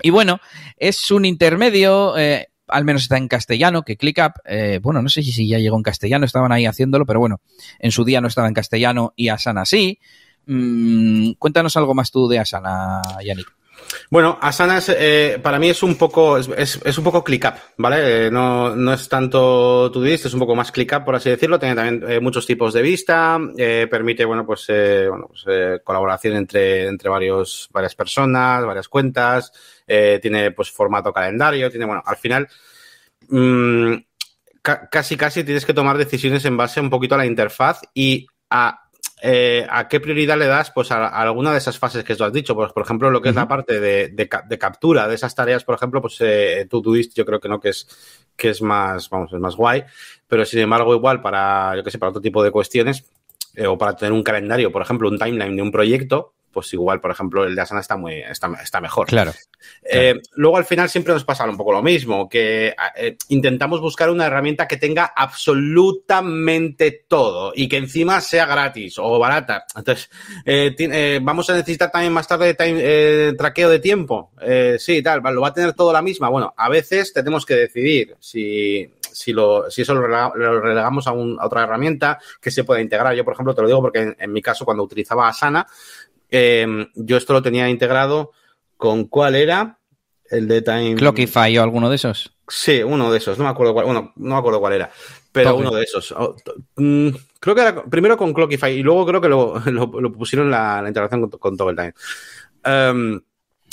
Y 0.02 0.10
bueno, 0.10 0.40
es 0.76 1.12
un 1.12 1.24
intermedio, 1.24 2.18
eh, 2.18 2.50
al 2.68 2.86
menos 2.86 3.04
está 3.04 3.18
en 3.18 3.28
castellano, 3.28 3.84
que 3.84 3.98
ClickUp, 3.98 4.34
eh, 4.46 4.80
bueno, 4.82 5.02
no 5.02 5.10
sé 5.10 5.24
si 5.24 5.48
ya 5.48 5.60
llegó 5.60 5.78
en 5.78 5.84
castellano, 5.84 6.26
estaban 6.26 6.52
ahí 6.52 6.66
haciéndolo, 6.66 7.06
pero 7.06 7.20
bueno, 7.20 7.42
en 7.80 7.92
su 7.92 8.04
día 8.04 8.22
no 8.22 8.28
estaba 8.28 8.48
en 8.48 8.54
castellano 8.54 9.14
y 9.16 9.30
Asana 9.30 9.66
sí. 9.66 10.00
Mm, 10.48 11.34
cuéntanos 11.40 11.76
algo 11.78 11.94
más 11.94 12.12
tú 12.12 12.28
de 12.28 12.40
Asana, 12.40 13.02
Yannick. 13.24 13.48
Bueno, 14.10 14.38
Asana 14.42 14.80
eh, 14.88 15.40
para 15.42 15.60
mí 15.60 15.70
es 15.70 15.82
un 15.84 15.96
poco, 15.96 16.38
es, 16.38 16.98
un 16.98 17.04
poco 17.04 17.24
ClickUp, 17.24 17.54
¿vale? 17.78 18.28
Eh, 18.28 18.32
no, 18.32 18.76
no 18.76 18.94
es 18.94 19.10
tanto 19.10 19.92
Todoist, 19.92 20.26
es 20.26 20.34
un 20.34 20.40
poco 20.40 20.56
más 20.56 20.72
ClickUp, 20.72 21.04
por 21.04 21.16
así 21.16 21.30
decirlo. 21.30 21.60
Tiene 21.60 21.76
también 21.76 22.12
eh, 22.12 22.20
muchos 22.20 22.46
tipos 22.46 22.74
de 22.74 22.82
vista, 22.82 23.40
permite, 23.90 24.26
bueno, 24.26 24.46
pues, 24.46 24.66
pues 24.68 25.82
colaboración 25.84 26.36
entre, 26.36 26.88
entre 26.88 27.10
varias 27.10 27.96
personas, 27.98 28.66
varias 28.66 28.88
cuentas, 28.88 29.52
tiene, 29.86 30.52
pues, 30.52 30.72
formato 30.72 31.12
calendario, 31.12 31.70
tiene, 31.70 31.86
bueno, 31.86 32.04
al 32.06 32.18
final, 32.18 32.48
mmm, 33.30 33.96
casi, 34.62 35.18
casi 35.18 35.44
tienes 35.44 35.66
que 35.66 35.74
tomar 35.74 35.98
decisiones 35.98 36.46
en 36.46 36.58
base 36.58 36.80
un 36.80 36.90
poquito 36.90 37.16
a 37.16 37.20
la 37.20 37.26
interfaz 37.26 37.82
y 37.94 38.28
a 38.50 38.85
eh, 39.22 39.66
¿a 39.70 39.88
qué 39.88 40.00
prioridad 40.00 40.38
le 40.38 40.48
das? 40.48 40.72
Pues 40.72 40.92
a, 40.92 41.08
alguna 41.08 41.52
de 41.52 41.58
esas 41.58 41.80
fases 41.80 42.04
que 42.04 42.16
tú 42.16 42.24
has 42.24 42.34
dicho. 42.34 42.54
Pues, 42.56 42.72
por 42.74 42.84
ejemplo, 42.84 43.10
lo 43.10 43.22
que 43.22 43.30
es 43.30 43.36
la 43.36 43.48
parte 43.48 43.80
de, 43.80 44.28
captura 44.60 45.08
de 45.08 45.16
esas 45.16 45.34
tareas, 45.34 45.64
por 45.64 45.76
ejemplo, 45.76 46.02
pues 46.02 46.18
eh, 46.20 46.68
Todoist 46.70 47.16
yo 47.16 47.26
creo 47.26 47.40
que 47.40 47.50
no, 47.50 47.60
que 47.60 47.70
es, 47.70 47.88
que 48.36 48.50
es 48.50 48.62
más, 48.62 49.10
vamos, 49.10 49.34
es 49.34 49.40
más 49.40 49.56
guay. 49.56 49.84
Pero 50.28 50.46
sin 50.46 50.60
embargo, 50.60 50.94
igual 50.94 51.22
para, 51.22 51.76
yo 51.76 51.84
qué 51.84 51.92
sé, 51.92 51.98
para 51.98 52.12
otro 52.12 52.22
tipo 52.22 52.44
de 52.44 52.52
cuestiones, 52.52 53.06
eh, 53.56 53.68
o 53.68 53.78
para 53.78 53.96
tener 53.96 54.12
un 54.12 54.24
calendario, 54.24 54.72
por 54.72 54.82
ejemplo, 54.82 55.10
un 55.10 55.18
timeline 55.18 55.56
de 55.56 55.62
un 55.62 55.72
proyecto, 55.72 56.35
pues 56.56 56.74
igual, 56.74 57.02
por 57.02 57.12
ejemplo, 57.12 57.44
el 57.44 57.54
de 57.54 57.62
Asana 57.62 57.82
está 57.82 57.98
muy, 57.98 58.14
está, 58.22 58.50
está 58.64 58.80
mejor. 58.80 59.08
Claro. 59.08 59.34
Eh, 59.84 60.22
luego 60.36 60.56
al 60.56 60.64
final 60.64 60.90
siempre 60.90 61.14
nos 61.14 61.26
pasa 61.26 61.44
un 61.44 61.58
poco 61.58 61.74
lo 61.74 61.84
mismo, 61.84 62.30
que 62.30 62.74
eh, 62.96 63.18
intentamos 63.28 63.82
buscar 63.82 64.10
una 64.10 64.28
herramienta 64.28 64.66
que 64.66 64.78
tenga 64.78 65.12
absolutamente 65.14 67.04
todo 67.10 67.52
y 67.54 67.68
que 67.68 67.76
encima 67.76 68.22
sea 68.22 68.46
gratis 68.46 68.98
o 69.00 69.20
barata. 69.20 69.66
Entonces, 69.76 70.10
eh, 70.46 71.20
vamos 71.22 71.50
a 71.50 71.56
necesitar 71.56 71.92
también 71.92 72.14
más 72.14 72.26
tarde 72.26 72.54
time, 72.54 73.34
traqueo 73.34 73.70
de 73.70 73.80
tiempo. 73.80 74.32
sí, 74.78 75.04
tal, 75.04 75.22
lo 75.22 75.42
va 75.42 75.50
a 75.50 75.54
tener 75.54 75.74
todo 75.74 75.92
la 75.92 76.02
misma. 76.02 76.30
Bueno, 76.30 76.54
a 76.56 76.70
veces 76.70 77.12
tenemos 77.12 77.46
que 77.46 77.56
decidir 77.56 78.16
si, 78.22 78.90
si, 79.12 79.34
lo, 79.34 79.70
si 79.70 79.82
eso 79.82 79.94
lo, 79.94 80.32
relegamos 80.62 81.06
a, 81.06 81.12
otra 81.14 81.64
herramienta 81.64 82.18
que 82.40 82.50
se 82.50 82.64
pueda 82.64 82.80
integrar. 82.80 83.14
Yo, 83.14 83.26
por 83.26 83.34
ejemplo, 83.34 83.54
te 83.54 83.62
lo 83.62 83.68
digo 83.68 83.82
porque 83.82 84.00
en, 84.00 84.16
en 84.18 84.32
mi 84.32 84.42
caso, 84.42 84.64
cuando 84.64 84.84
utilizaba 84.84 85.28
Asana, 85.28 85.68
Em, 86.30 86.88
yo 86.96 87.18
esto 87.18 87.34
lo 87.34 87.42
tenía 87.42 87.70
integrado 87.70 88.32
con 88.78 89.06
cuál 89.06 89.36
era 89.36 89.80
el 90.30 90.48
de 90.48 90.62
Time. 90.62 90.96
Clockify 90.96 91.58
o 91.58 91.64
alguno 91.64 91.90
de 91.90 91.96
esos. 91.96 92.36
Sí, 92.48 92.84
uno 92.84 93.12
de 93.12 93.18
esos. 93.18 93.38
No 93.38 93.44
me 93.44 93.50
acuerdo 93.50 93.74
cuál, 93.74 93.86
bueno, 93.86 94.14
no 94.16 94.36
me 94.36 94.40
acuerdo 94.40 94.60
cuál 94.60 94.74
era, 94.74 94.92
pero 95.32 95.56
uno 95.56 95.72
de 95.72 95.84
esos. 95.84 96.12
Oh, 96.12 96.36
mm, 96.76 97.10
creo 97.40 97.56
que 97.56 97.62
era 97.62 97.84
primero 97.86 98.18
con 98.18 98.34
Clockify 98.34 98.74
y 98.74 98.84
luego 98.84 99.06
creo 99.06 99.22
que 99.22 99.30
lo, 99.30 99.60
lo, 99.60 100.12
pusieron 100.12 100.52
la, 100.52 100.82
la 100.82 100.88
integración 100.88 101.22
con, 101.22 101.40
con 101.40 101.58
Toggle 101.58 101.76
Time. 101.76 101.94
Em, 102.64 103.22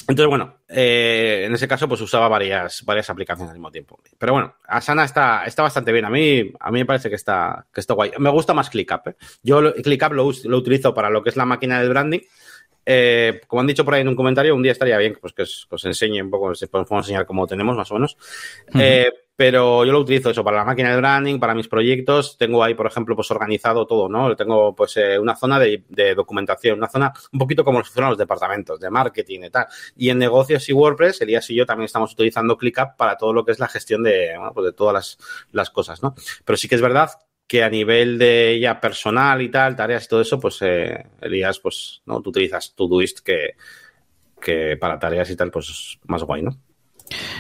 entonces, 0.09 0.27
bueno, 0.27 0.57
eh, 0.69 1.45
en 1.47 1.55
ese 1.55 1.69
caso, 1.69 1.89
pues 1.89 2.01
usaba 2.01 2.29
varias, 2.29 2.85
varias 2.85 3.09
aplicaciones 3.09 3.51
al 3.51 3.57
mismo 3.57 3.71
tiempo. 3.71 4.01
Pero 4.19 4.33
bueno, 4.33 4.55
Asana 4.67 5.05
está, 5.05 5.45
está 5.45 5.63
bastante 5.63 5.93
bien. 5.93 6.05
A 6.05 6.11
mí, 6.11 6.53
a 6.59 6.71
mí 6.71 6.81
me 6.81 6.87
parece 6.87 7.09
que 7.09 7.15
está, 7.15 7.67
que 7.73 7.81
está 7.81 7.95
guay. 7.95 8.13
Me 8.19 8.31
gusta 8.31 8.55
más 8.55 8.71
ClickUp. 8.71 9.09
¿eh? 9.09 9.17
Yo 9.43 9.73
ClickUp 9.75 10.13
lo, 10.13 10.31
lo 10.45 10.59
utilizo 10.59 10.93
para 10.93 11.11
lo 11.11 11.23
que 11.23 11.31
es 11.31 11.37
la 11.37 11.45
máquina 11.45 11.79
del 11.79 11.91
branding 11.91 12.21
eh, 12.85 13.41
como 13.47 13.61
han 13.61 13.67
dicho 13.67 13.85
por 13.85 13.95
ahí 13.95 14.03
en 14.03 14.09
un 14.09 14.17
comentario, 14.17 14.55
un 14.55 14.63
día 14.63 14.73
estaría 14.73 14.99
bien 14.99 15.17
pues, 15.21 15.33
que 15.33 15.43
os, 15.43 15.85
enseñe 15.85 16.23
un 16.23 16.31
poco, 16.31 16.47
os 16.47 16.69
puedo 16.69 16.87
enseñar 16.99 17.27
cómo 17.27 17.47
tenemos 17.47 17.77
más 17.77 17.91
o 17.91 17.95
menos. 17.95 18.17
eh, 18.75 19.11
pero 19.35 19.85
yo 19.85 19.93
lo 19.93 20.01
utilizo 20.01 20.31
eso 20.31 20.45
para 20.45 20.59
la 20.59 20.65
máquina 20.65 20.91
de 20.91 20.99
branding, 20.99 21.41
para 21.41 21.55
mis 21.55 21.67
proyectos. 21.67 22.37
Tengo 22.37 22.63
ahí, 22.63 22.75
por 22.75 22.87
ejemplo, 22.87 23.17
pues 23.17 23.31
organizado 23.31 23.87
todo, 23.87 24.09
¿no? 24.09 24.37
Tengo 24.37 24.75
pues 24.75 24.97
eh, 24.99 25.19
una 25.19 25.35
zona 25.35 25.59
de, 25.59 25.85
de, 25.89 26.15
documentación, 26.15 26.79
una 26.79 26.89
zona 26.89 27.13
un 27.33 27.39
poquito 27.39 27.65
como 27.65 27.83
funcionan 27.83 28.11
los 28.11 28.19
departamentos 28.19 28.79
de 28.79 28.91
marketing 28.91 29.41
y 29.45 29.51
tal. 29.51 29.67
Y 29.97 30.11
en 30.11 30.19
negocios 30.19 30.69
y 30.69 30.73
WordPress, 30.73 31.23
Elías 31.23 31.49
y 31.51 31.57
yo 31.57 31.67
también 31.67 31.87
estamos 31.87 32.13
utilizando 32.13 32.57
ClickUp 32.57 32.97
para 32.97 33.17
todo 33.17 33.33
lo 33.33 33.45
que 33.45 33.53
es 33.53 33.59
la 33.59 33.69
gestión 33.69 34.03
de, 34.03 34.35
bueno, 34.37 34.53
pues 34.53 34.67
de 34.67 34.73
todas 34.75 34.95
las, 34.95 35.19
las 35.51 35.71
cosas, 35.71 36.03
¿no? 36.03 36.15
Pero 36.45 36.57
sí 36.57 36.69
que 36.69 36.75
es 36.75 36.83
verdad 36.83 37.11
que 37.53 37.63
a 37.63 37.69
nivel 37.69 38.17
de 38.17 38.59
ya 38.59 38.81
personal 38.81 39.43
y 39.43 39.51
tal, 39.51 39.77
tareas 39.77 40.07
y 40.07 40.09
todo 40.09 40.23
eso, 40.23 40.41
pues 40.41 40.57
eh, 40.63 41.05
Elías, 41.21 41.59
pues, 41.59 42.01
¿no? 42.07 42.23
Tú 42.23 42.31
utilizas 42.31 42.75
Todoist 42.75 43.19
que, 43.21 43.57
que 44.41 44.79
para 44.79 44.99
tareas 44.99 45.29
y 45.29 45.37
tal, 45.37 45.51
pues 45.51 45.99
más 46.07 46.23
guay, 46.23 46.41
¿no? 46.41 46.59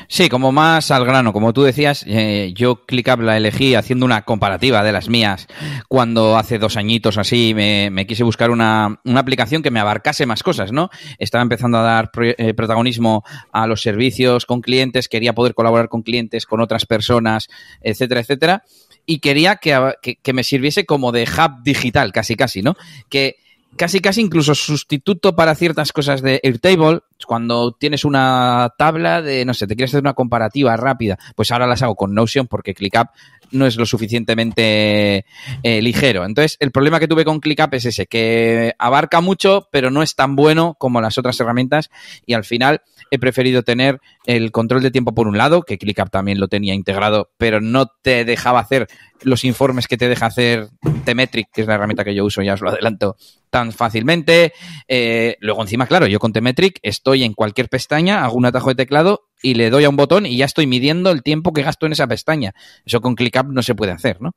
Sí, 0.08 0.28
como 0.28 0.52
más 0.52 0.90
al 0.90 1.06
grano, 1.06 1.32
como 1.32 1.54
tú 1.54 1.62
decías, 1.62 2.04
eh, 2.06 2.52
yo 2.54 2.84
ClickUp 2.84 3.20
la 3.20 3.38
elegí 3.38 3.74
haciendo 3.74 4.04
una 4.04 4.20
comparativa 4.20 4.84
de 4.84 4.92
las 4.92 5.08
mías 5.08 5.46
cuando 5.88 6.36
hace 6.36 6.58
dos 6.58 6.76
añitos 6.76 7.16
así 7.16 7.54
me, 7.54 7.88
me 7.88 8.06
quise 8.06 8.22
buscar 8.22 8.50
una, 8.50 9.00
una, 9.06 9.20
aplicación 9.20 9.62
que 9.62 9.70
me 9.70 9.80
abarcase 9.80 10.26
más 10.26 10.42
cosas, 10.42 10.72
¿no? 10.72 10.90
Estaba 11.18 11.40
empezando 11.40 11.78
a 11.78 11.82
dar 11.82 12.10
eh, 12.20 12.52
protagonismo 12.52 13.24
a 13.50 13.66
los 13.66 13.80
servicios 13.80 14.44
con 14.44 14.60
clientes, 14.60 15.08
quería 15.08 15.32
poder 15.32 15.54
colaborar 15.54 15.88
con 15.88 16.02
clientes, 16.02 16.44
con 16.44 16.60
otras 16.60 16.84
personas, 16.84 17.48
etcétera, 17.80 18.20
etcétera 18.20 18.64
y 19.06 19.18
quería 19.18 19.56
que, 19.56 19.94
que, 20.22 20.32
me 20.32 20.44
sirviese 20.44 20.86
como 20.86 21.12
de 21.12 21.24
hub 21.24 21.62
digital, 21.62 22.12
casi 22.12 22.36
casi, 22.36 22.62
¿no? 22.62 22.76
Que 23.08 23.36
casi 23.76 24.00
casi 24.00 24.20
incluso 24.20 24.54
sustituto 24.54 25.34
para 25.34 25.54
ciertas 25.54 25.92
cosas 25.92 26.22
de 26.22 26.40
Airtable, 26.42 27.00
cuando 27.26 27.72
tienes 27.72 28.04
una 28.04 28.72
tabla 28.76 29.22
de, 29.22 29.44
no 29.44 29.54
sé, 29.54 29.66
te 29.66 29.74
quieres 29.76 29.90
hacer 29.90 30.02
una 30.02 30.14
comparativa 30.14 30.76
rápida, 30.76 31.18
pues 31.34 31.50
ahora 31.50 31.66
las 31.66 31.82
hago 31.82 31.94
con 31.94 32.14
Notion 32.14 32.46
porque 32.46 32.74
ClickUp 32.74 33.08
no 33.52 33.66
es 33.66 33.76
lo 33.76 33.86
suficientemente 33.86 35.24
eh, 35.62 35.82
ligero. 35.82 36.24
Entonces, 36.24 36.56
el 36.60 36.72
problema 36.72 36.98
que 36.98 37.08
tuve 37.08 37.24
con 37.24 37.40
ClickUp 37.40 37.74
es 37.74 37.84
ese, 37.86 38.06
que 38.06 38.74
abarca 38.78 39.20
mucho, 39.20 39.68
pero 39.70 39.90
no 39.90 40.02
es 40.02 40.14
tan 40.14 40.36
bueno 40.36 40.74
como 40.78 41.00
las 41.00 41.18
otras 41.18 41.38
herramientas 41.40 41.90
y 42.26 42.34
al 42.34 42.44
final 42.44 42.82
he 43.10 43.18
preferido 43.18 43.62
tener 43.62 44.00
el 44.26 44.52
control 44.52 44.82
de 44.82 44.90
tiempo 44.90 45.14
por 45.14 45.28
un 45.28 45.36
lado, 45.36 45.62
que 45.62 45.78
ClickUp 45.78 46.10
también 46.10 46.40
lo 46.40 46.48
tenía 46.48 46.74
integrado, 46.74 47.30
pero 47.36 47.60
no 47.60 47.86
te 48.02 48.24
dejaba 48.24 48.60
hacer 48.60 48.88
los 49.22 49.44
informes 49.44 49.86
que 49.86 49.96
te 49.96 50.08
deja 50.08 50.26
hacer 50.26 50.68
Temetric, 51.04 51.48
que 51.52 51.60
es 51.60 51.66
la 51.66 51.74
herramienta 51.74 52.04
que 52.04 52.14
yo 52.14 52.24
uso, 52.24 52.42
ya 52.42 52.54
os 52.54 52.60
lo 52.60 52.70
adelanto, 52.70 53.16
tan 53.50 53.72
fácilmente. 53.72 54.52
Eh, 54.88 55.36
luego 55.40 55.62
encima, 55.62 55.86
claro, 55.86 56.06
yo 56.06 56.18
con 56.18 56.32
Temetric 56.32 56.78
estoy 56.82 57.24
en 57.24 57.34
cualquier 57.34 57.68
pestaña, 57.68 58.24
hago 58.24 58.36
un 58.36 58.46
atajo 58.46 58.70
de 58.70 58.76
teclado 58.76 59.28
y 59.42 59.54
le 59.54 59.68
doy 59.70 59.84
a 59.84 59.88
un 59.88 59.96
botón 59.96 60.24
y 60.24 60.36
ya 60.36 60.44
estoy 60.44 60.66
midiendo 60.66 61.10
el 61.10 61.22
tiempo 61.22 61.52
que 61.52 61.62
gasto 61.62 61.86
en 61.86 61.92
esa 61.92 62.06
pestaña. 62.06 62.54
Eso 62.86 63.00
con 63.00 63.16
ClickUp 63.16 63.48
no 63.48 63.62
se 63.62 63.74
puede 63.74 63.92
hacer, 63.92 64.18
¿no? 64.20 64.30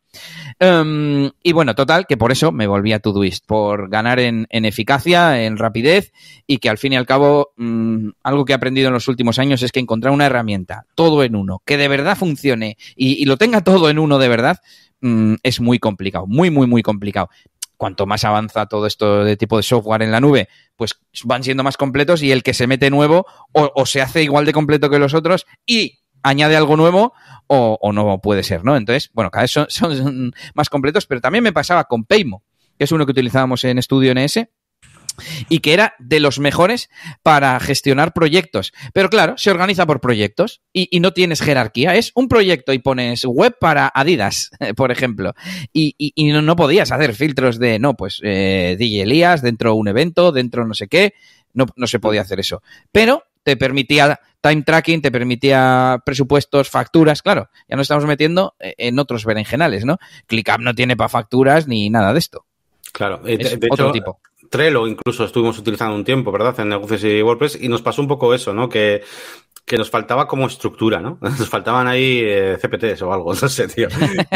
Um, 0.60 1.30
y 1.44 1.52
bueno, 1.54 1.76
total, 1.76 2.06
que 2.08 2.18
por 2.18 2.32
eso 2.32 2.52
me 2.52 2.68
volví 2.68 2.92
a 2.92 3.00
Todoist, 3.00 3.46
por 3.46 3.90
ganar 3.90 4.20
en, 4.20 4.48
en, 4.50 4.66
eficacia, 4.66 5.44
en 5.44 5.58
rapidez 5.58 6.12
y 6.48 6.58
que 6.58 6.70
al 6.70 6.78
fin 6.78 6.94
y 6.94 6.96
al 6.96 7.06
cabo 7.06 7.52
um, 7.58 8.12
algo 8.24 8.46
que 8.46 8.54
he 8.54 8.56
aprendido 8.56 8.88
en 8.88 8.94
los 8.94 9.08
últimos 9.08 9.40
años 9.40 9.62
es 9.62 9.72
que 9.72 9.80
encontrar 9.80 10.14
una 10.14 10.26
herramienta, 10.26 10.86
todo 10.96 11.24
en 11.24 11.36
uno, 11.36 11.62
que 11.66 11.78
de 11.78 11.88
verdad 11.88 12.18
funcione 12.18 12.78
y, 12.96 13.26
lo 13.26 13.38
tenga 13.38 13.62
todo 13.62 13.90
en 13.90 14.00
uno 14.00 14.18
de 14.18 14.28
verdad, 14.28 14.60
um, 15.02 15.38
es 15.44 15.60
muy 15.60 15.80
complicado, 15.80 16.26
muy, 16.28 16.50
muy, 16.50 16.68
muy 16.68 16.82
complicado 16.82 17.30
cuanto 17.78 18.06
más 18.06 18.24
avanza 18.24 18.66
todo 18.68 18.88
esto 18.88 19.24
de 19.24 19.38
tipo 19.38 19.58
de 19.58 19.64
software 19.64 20.02
en 20.02 20.12
la 20.12 20.22
nube, 20.22 20.50
pues 20.76 21.00
van 21.24 21.44
siendo 21.44 21.64
más 21.64 21.78
completos 21.78 22.22
y 22.24 22.32
el 22.32 22.44
que 22.44 22.54
se 22.54 22.68
mete 22.68 22.90
nuevo 22.90 23.26
o, 23.52 23.86
se 23.86 24.02
hace 24.02 24.24
igual 24.24 24.46
de 24.46 24.54
completo 24.54 24.90
que 24.90 25.00
los 25.00 25.14
otros 25.14 25.46
y 25.66 26.00
añade 26.24 26.56
algo 26.56 26.76
nuevo 26.76 27.14
o, 27.48 27.92
no 27.94 28.20
puede 28.22 28.44
ser, 28.44 28.64
¿no? 28.64 28.76
Entonces, 28.76 29.12
bueno, 29.14 29.30
cada 29.30 29.44
vez 29.44 29.52
son, 29.52 30.34
más 30.54 30.70
completos, 30.70 31.06
pero 31.06 31.22
también 31.22 31.44
me 31.44 31.54
pasaba 31.54 31.84
con 31.86 32.06
Paymo, 32.06 32.44
que 32.78 32.86
es 32.86 32.92
uno 32.92 33.06
que 33.06 33.12
utilizábamos 33.12 33.64
en 33.64 33.82
Studio 33.82 34.14
NS 34.14 34.48
y 35.50 35.60
que 35.60 35.74
era 35.74 35.96
de 36.00 36.20
los 36.20 36.40
mejores 36.40 36.90
para 37.24 37.60
gestionar 37.60 38.14
proyectos. 38.14 38.74
Pero 38.94 39.10
claro, 39.10 39.38
se 39.38 39.52
organiza 39.52 39.86
por 39.86 40.02
proyectos 40.02 40.62
y, 40.74 40.88
y 40.92 41.00
no 41.00 41.14
tienes 41.14 41.42
jerarquía. 41.42 41.96
Es 41.96 42.12
un 42.16 42.28
proyecto 42.28 42.74
y 42.74 42.80
pones 42.80 43.26
web 43.26 43.56
para 43.60 43.92
Adidas, 43.94 44.52
por 44.76 44.92
ejemplo. 44.92 45.34
Y, 45.74 45.96
y, 45.98 46.14
y 46.16 46.32
no, 46.32 46.42
no, 46.42 46.56
podías 46.56 46.92
hacer 46.92 47.14
filtros 47.16 47.60
de, 47.60 47.80
no, 47.80 47.96
pues 47.96 48.20
eh, 48.24 48.76
DJ 48.78 49.04
Elías 49.04 49.42
dentro 49.42 49.72
de 49.72 49.78
un 49.78 49.88
evento, 49.88 50.32
dentro 50.32 50.66
no 50.66 50.74
sé 50.74 50.88
qué. 50.88 51.14
No, 51.54 51.66
no 51.78 51.88
se 51.88 52.00
podía 52.00 52.22
hacer 52.22 52.40
eso. 52.40 52.62
Pero 52.92 53.24
te 53.44 53.56
permitía 53.56 54.20
time 54.42 54.64
tracking, 54.64 55.02
te 55.02 55.12
permitía 55.12 56.02
presupuestos, 56.06 56.70
facturas, 56.70 57.22
claro, 57.22 57.50
ya 57.70 57.76
nos 57.76 57.86
estamos 57.86 58.06
metiendo 58.06 58.56
en 58.60 59.00
otros 59.00 59.24
berenjenales, 59.24 59.86
¿no? 59.86 59.98
ClickUp 60.28 60.60
no 60.60 60.74
tiene 60.74 60.98
para 60.98 61.10
facturas 61.10 61.68
ni 61.68 61.90
nada 61.90 62.12
de 62.12 62.20
esto. 62.20 62.46
Claro, 62.92 63.18
de, 63.20 63.34
es 63.34 63.60
de 63.60 63.68
otro 63.70 63.86
hecho, 63.88 63.92
tipo. 63.92 64.20
Trello 64.50 64.88
incluso 64.88 65.26
estuvimos 65.26 65.58
utilizando 65.58 65.96
un 65.96 66.04
tiempo, 66.04 66.32
¿verdad? 66.32 66.60
En 66.60 66.70
negocios 66.70 67.04
y 67.04 67.22
WordPress 67.22 67.60
y 67.62 67.70
nos 67.70 67.82
pasó 67.82 68.02
un 68.02 68.08
poco 68.08 68.34
eso, 68.34 68.54
¿no? 68.54 68.70
Que, 68.70 69.04
que 69.66 69.78
nos 69.78 69.90
faltaba 69.90 70.28
como 70.28 70.46
estructura, 70.46 71.02
¿no? 71.02 71.18
Nos 71.22 71.50
faltaban 71.50 71.88
ahí 71.88 72.22
eh, 72.24 72.58
CPTs 72.62 73.02
o 73.02 73.12
algo, 73.12 73.34
no 73.42 73.50
sé, 73.50 73.68
tío. 73.68 73.88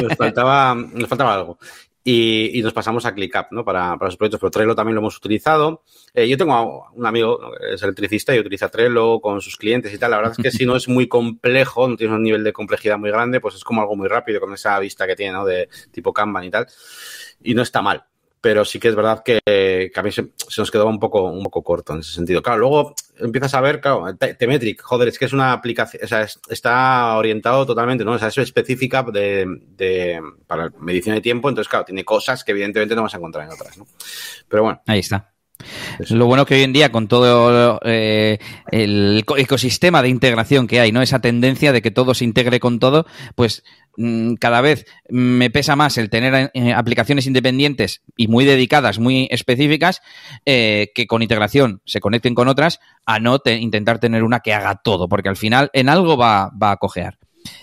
Nos 0.02 0.16
faltaba, 0.18 0.76
nos 0.76 1.08
faltaba 1.08 1.36
algo. 1.36 1.60
Y, 2.04 2.58
y, 2.58 2.64
nos 2.64 2.74
pasamos 2.74 3.06
a 3.06 3.14
ClickUp, 3.14 3.52
¿no? 3.52 3.64
Para, 3.64 3.98
para 3.98 4.08
los 4.08 4.18
proyectos, 4.18 4.40
pero 4.40 4.50
Trello 4.50 4.74
también 4.74 4.96
lo 4.96 5.02
hemos 5.02 5.18
utilizado. 5.18 5.84
Eh, 6.14 6.28
yo 6.28 6.38
tengo 6.38 6.88
un 6.94 7.06
amigo, 7.06 7.52
es 7.72 7.84
electricista 7.84 8.34
y 8.34 8.40
utiliza 8.40 8.70
Trello 8.70 9.20
con 9.20 9.42
sus 9.42 9.58
clientes 9.58 9.94
y 9.94 10.00
tal. 10.00 10.12
La 10.12 10.18
verdad 10.18 10.34
es 10.36 10.42
que 10.42 10.50
si 10.50 10.66
no 10.66 10.76
es 10.76 10.88
muy 10.88 11.08
complejo, 11.08 11.88
no 11.88 11.98
tiene 11.98 12.16
un 12.16 12.24
nivel 12.24 12.44
de 12.44 12.54
complejidad 12.54 12.98
muy 12.98 13.12
grande, 13.12 13.40
pues 13.42 13.56
es 13.56 13.64
como 13.64 13.82
algo 13.82 13.96
muy 13.96 14.08
rápido 14.08 14.40
con 14.40 14.54
esa 14.54 14.80
vista 14.80 15.06
que 15.06 15.16
tiene, 15.16 15.34
¿no? 15.34 15.46
De 15.46 15.70
tipo 15.92 16.12
Kanban 16.14 16.46
y 16.46 16.50
tal. 16.50 16.68
Y 17.44 17.54
no 17.54 17.62
está 17.62 17.82
mal 17.82 18.06
pero 18.42 18.64
sí 18.64 18.80
que 18.80 18.88
es 18.88 18.96
verdad 18.96 19.22
que, 19.24 19.40
que 19.46 19.92
a 19.96 20.04
mí 20.04 20.12
se, 20.12 20.30
se, 20.48 20.62
nos 20.62 20.72
quedaba 20.72 20.90
un 20.90 21.00
poco, 21.00 21.24
un 21.24 21.44
poco 21.44 21.64
corto 21.64 21.94
en 21.94 22.00
ese 22.00 22.14
sentido. 22.14 22.42
Claro, 22.42 22.60
luego 22.60 22.96
empiezas 23.20 23.54
a 23.54 23.62
ver, 23.62 23.82
claro, 23.82 24.06
Temetric, 24.18 24.82
joder, 24.82 25.10
es 25.10 25.20
que 25.20 25.26
es 25.26 25.34
una 25.34 25.52
aplicación, 25.52 26.04
o 26.04 26.08
sea, 26.08 26.22
es, 26.22 26.40
está 26.50 27.16
orientado 27.18 27.66
totalmente, 27.66 28.06
¿no? 28.06 28.14
O 28.14 28.20
sea, 28.20 28.30
es 28.30 28.38
específica 28.38 29.04
de, 29.04 29.46
de, 29.76 30.22
para 30.48 30.72
medición 30.80 31.16
de 31.16 31.22
tiempo, 31.22 31.50
entonces, 31.50 31.70
claro, 31.70 31.86
tiene 31.86 32.06
cosas 32.06 32.44
que 32.44 32.52
evidentemente 32.52 32.96
no 32.96 33.04
vas 33.04 33.14
a 33.14 33.18
encontrar 33.18 33.46
en 33.46 33.54
otras, 33.54 33.78
¿no? 33.78 33.86
Pero 34.48 34.64
bueno. 34.64 34.82
Ahí 34.88 35.00
está. 35.00 35.32
Eso. 36.00 36.16
Lo 36.16 36.26
bueno 36.26 36.46
que 36.46 36.56
hoy 36.56 36.64
en 36.64 36.72
día, 36.72 36.90
con 36.90 37.10
todo 37.10 37.82
eh, 37.84 38.40
el 38.72 39.26
ecosistema 39.38 40.02
de 40.02 40.08
integración 40.08 40.68
que 40.68 40.80
hay, 40.80 40.94
¿no? 40.94 41.02
Esa 41.02 41.20
tendencia 41.20 41.74
de 41.74 41.82
que 41.82 41.92
todo 41.92 42.14
se 42.14 42.24
integre 42.24 42.62
con 42.62 42.80
todo, 42.80 43.06
pues 43.36 43.64
cada 44.40 44.62
vez 44.62 44.86
me 45.10 45.50
pesa 45.50 45.76
más 45.76 45.98
el 45.98 46.10
tener 46.10 46.52
eh, 46.54 46.74
aplicaciones 46.74 47.28
independientes 47.28 48.02
y 48.16 48.28
muy 48.28 48.46
dedicadas, 48.46 49.00
muy 49.00 49.28
específicas, 49.32 50.02
eh, 50.46 50.92
que 50.96 51.08
con 51.08 51.22
integración 51.22 51.82
se 51.86 52.00
conecten 52.00 52.36
con 52.36 52.48
otras, 52.48 52.80
a 53.06 53.20
no 53.20 53.40
te, 53.40 53.56
intentar 53.56 54.00
tener 54.00 54.24
una 54.24 54.40
que 54.40 54.54
haga 54.54 54.82
todo, 54.84 55.10
porque 55.10 55.30
al 55.30 55.38
final 55.38 55.70
en 55.74 55.90
algo 55.90 56.18
va, 56.18 56.52
va 56.52 56.72
a 56.72 56.78
cojear. 56.78 57.18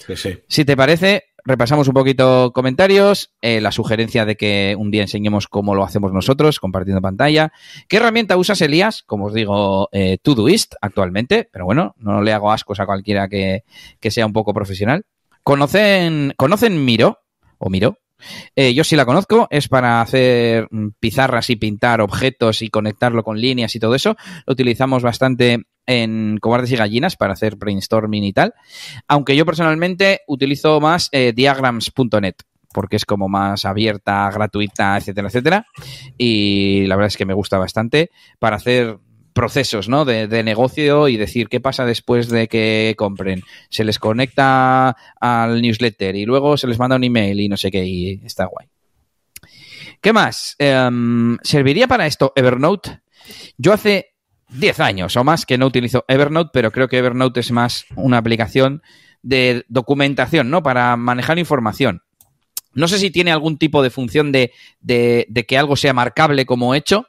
Sí, 0.07 0.16
sí. 0.16 0.38
Si 0.49 0.64
te 0.64 0.77
parece, 0.77 1.25
repasamos 1.46 1.88
un 1.88 1.94
poquito 1.94 2.53
comentarios, 2.53 3.33
eh, 3.40 3.61
la 3.61 3.72
sugerencia 3.72 4.25
de 4.25 4.37
que 4.37 4.75
un 4.79 4.90
día 4.90 5.03
enseñemos 5.03 5.46
cómo 5.46 5.75
lo 5.75 5.85
hacemos 5.85 6.12
nosotros, 6.12 6.59
compartiendo 6.59 7.01
pantalla. 7.01 7.53
¿Qué 7.88 7.96
herramienta 7.96 8.37
usas, 8.37 8.61
Elías? 8.61 9.03
Como 9.05 9.27
os 9.27 9.35
digo, 9.35 9.88
eh, 9.92 10.18
Todoist 10.20 10.75
actualmente, 10.81 11.49
pero 11.51 11.64
bueno, 11.64 11.94
no 11.99 12.20
le 12.20 12.33
hago 12.33 12.51
ascos 12.51 12.81
a 12.81 12.87
cualquiera 12.87 13.29
que, 13.29 13.64
que 14.01 14.11
sea 14.11 14.27
un 14.27 14.33
poco 14.33 14.53
profesional. 14.53 15.07
¿Conocen, 15.47 16.35
¿conocen 16.37 16.85
Miro? 16.85 17.21
¿O 17.59 17.71
Miro? 17.71 18.01
Eh, 18.57 18.75
yo 18.75 18.83
sí 18.83 18.97
la 18.97 19.07
conozco, 19.07 19.47
es 19.49 19.69
para 19.69 20.01
hacer 20.01 20.67
pizarras 20.99 21.51
y 21.51 21.55
pintar 21.55 22.01
objetos 22.01 22.63
y 22.63 22.69
conectarlo 22.69 23.23
con 23.23 23.41
líneas 23.41 23.73
y 23.77 23.79
todo 23.79 23.95
eso. 23.95 24.17
Lo 24.45 24.55
utilizamos 24.55 25.05
bastante 25.05 25.63
en 25.87 26.39
cobardes 26.41 26.73
y 26.73 26.77
gallinas 26.77 27.15
para 27.15 27.35
hacer 27.35 27.55
brainstorming 27.55 28.25
y 28.25 28.33
tal. 28.33 28.55
Aunque 29.07 29.37
yo 29.37 29.47
personalmente 29.47 30.23
utilizo 30.27 30.81
más 30.81 31.11
eh, 31.13 31.33
diagrams.net 31.33 32.35
porque 32.75 32.97
es 32.97 33.05
como 33.05 33.29
más 33.29 33.65
abierta, 33.67 34.29
gratuita, 34.33 34.97
etcétera, 34.97 35.29
etcétera. 35.29 35.67
Y 36.19 36.87
la 36.89 36.97
verdad 36.97 37.07
es 37.07 37.17
que 37.17 37.25
me 37.25 37.35
gusta 37.35 37.57
bastante 37.57 38.11
para 38.41 38.57
hacer 38.57 38.99
procesos 39.37 39.87
¿no? 39.87 40.07
de, 40.07 40.29
de, 40.29 40.42
negocio 40.42 41.09
y 41.09 41.18
decir 41.18 41.49
qué 41.51 41.61
pasa 41.61 41.85
después 41.85 42.31
de 42.31 42.49
que 42.49 42.94
compren. 42.96 43.42
Se 43.68 43.85
les 43.85 43.99
conecta 43.99 44.96
al 45.20 45.61
newsletter 45.61 46.16
y 46.16 46.25
luego 46.25 46.57
se 46.57 46.66
les 46.66 46.79
manda 46.79 46.96
un 46.96 47.05
email 47.05 47.38
y 47.38 47.49
no 47.49 47.59
sé 47.59 47.70
qué, 47.70 47.85
y 47.85 48.22
está 48.25 48.46
guay. 48.46 48.66
¿Qué 50.01 50.14
más? 50.14 50.57
Um, 50.59 51.37
¿Serviría 51.42 51.87
para 51.87 52.07
esto 52.07 52.33
Evernote? 52.35 53.03
Yo 53.59 53.75
hace 53.75 54.14
10 54.49 54.81
años 54.81 55.14
o 55.18 55.22
más 55.22 55.44
que 55.44 55.59
no 55.59 55.66
utilizo 55.66 56.07
Evernote, 56.09 56.51
pero 56.55 56.72
creo 56.72 56.88
que 56.88 56.96
Evernote 56.96 57.40
es 57.40 57.51
más 57.51 57.85
una 57.94 58.16
aplicación 58.16 58.83
de 59.20 59.66
documentación, 59.68 60.49
¿no? 60.49 60.62
Para 60.62 60.96
manejar 60.96 61.38
información. 61.38 62.01
No 62.72 62.88
sé 62.88 62.99
si 62.99 63.11
tiene 63.11 63.33
algún 63.33 63.59
tipo 63.59 63.83
de 63.83 63.90
función 63.90 64.33
de, 64.33 64.53
de 64.81 65.46
que 65.46 65.59
algo 65.59 65.77
sea 65.77 65.92
marcable 65.92 66.46
como 66.46 66.75
hecho, 66.75 67.07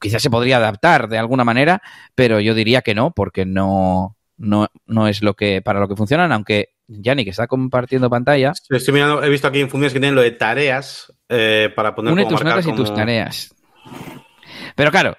quizás 0.00 0.22
se 0.22 0.30
podría 0.30 0.58
adaptar 0.58 1.08
de 1.08 1.18
alguna 1.18 1.44
manera, 1.44 1.82
pero 2.14 2.40
yo 2.40 2.54
diría 2.54 2.82
que 2.82 2.94
no, 2.94 3.12
porque 3.12 3.44
no, 3.44 4.16
no, 4.36 4.68
no 4.86 5.08
es 5.08 5.22
lo 5.22 5.34
que 5.34 5.62
para 5.62 5.80
lo 5.80 5.88
que 5.88 5.96
funcionan, 5.96 6.32
aunque 6.32 6.74
Yannick 6.88 7.28
está 7.28 7.46
compartiendo 7.46 8.10
pantalla. 8.10 8.52
Estoy 8.68 8.94
mirando, 8.94 9.22
he 9.22 9.28
visto 9.28 9.48
aquí 9.48 9.60
en 9.60 9.70
funciones 9.70 9.92
que 9.92 10.00
tienen 10.00 10.14
lo 10.14 10.22
de 10.22 10.32
tareas 10.32 11.12
eh, 11.28 11.70
para 11.74 11.94
poner 11.94 12.12
Une 12.12 12.26
tus 12.26 12.44
notas 12.44 12.64
como... 12.64 12.76
y 12.76 12.78
tus 12.78 12.94
tareas. 12.94 13.54
Pero 14.76 14.90
claro, 14.90 15.16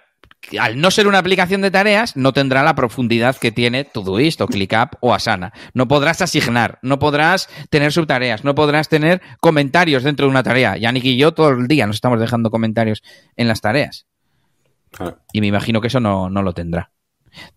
al 0.60 0.80
no 0.80 0.92
ser 0.92 1.08
una 1.08 1.18
aplicación 1.18 1.62
de 1.62 1.72
tareas, 1.72 2.16
no 2.16 2.34
tendrá 2.34 2.64
la 2.64 2.76
profundidad 2.76 3.36
que 3.38 3.52
tiene 3.52 3.84
Todoist 3.84 4.42
o 4.42 4.48
ClickUp 4.48 4.96
o 5.00 5.14
Asana. 5.14 5.54
No 5.74 5.88
podrás 5.88 6.22
asignar, 6.22 6.80
no 6.82 7.00
podrás 7.00 7.50
tener 7.70 7.92
subtareas, 7.92 8.44
no 8.44 8.56
podrás 8.56 8.90
tener 8.90 9.22
comentarios 9.40 10.04
dentro 10.04 10.26
de 10.26 10.32
una 10.32 10.44
tarea. 10.44 10.78
Yannick 10.78 11.06
y 11.06 11.18
yo 11.18 11.34
todo 11.34 11.50
el 11.50 11.68
día 11.68 11.88
nos 11.88 11.98
estamos 11.98 12.20
dejando 12.20 12.52
comentarios 12.52 13.02
en 13.36 13.48
las 13.48 13.62
tareas. 13.62 14.06
Y 15.32 15.42
me 15.42 15.48
imagino 15.48 15.82
que 15.82 15.88
eso 15.88 16.00
no, 16.00 16.30
no, 16.30 16.42
lo 16.42 16.54
tendrá. 16.54 16.92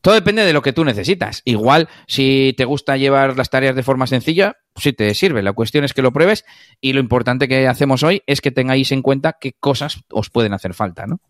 Todo 0.01 0.15
depende 0.15 0.45
de 0.45 0.53
lo 0.53 0.63
que 0.63 0.73
tú 0.73 0.85
necesitas. 0.85 1.43
Igual, 1.45 1.89
si 2.07 2.55
te 2.57 2.65
gusta 2.65 2.97
llevar 2.97 3.37
las 3.37 3.51
tareas 3.51 3.77
de 3.77 3.85
forma 3.85 4.07
sencilla, 4.07 4.57
sí 4.75 4.93
te 4.93 5.15
sirve. 5.15 5.43
La 5.43 5.53
cuestión 5.53 5.85
es 5.85 5.95
que 5.95 6.03
lo 6.03 6.13
pruebes 6.13 6.45
y 6.81 6.93
lo 6.93 7.01
importante 7.01 7.47
que 7.47 7.69
hacemos 7.69 8.03
hoy 8.03 8.23
es 8.27 8.41
que 8.41 8.51
tengáis 8.51 8.91
en 8.91 9.03
cuenta 9.03 9.37
qué 9.41 9.53
cosas 9.53 10.01
os 10.11 10.31
pueden 10.31 10.53
hacer 10.53 10.75
falta, 10.75 11.07
¿no? 11.07 11.21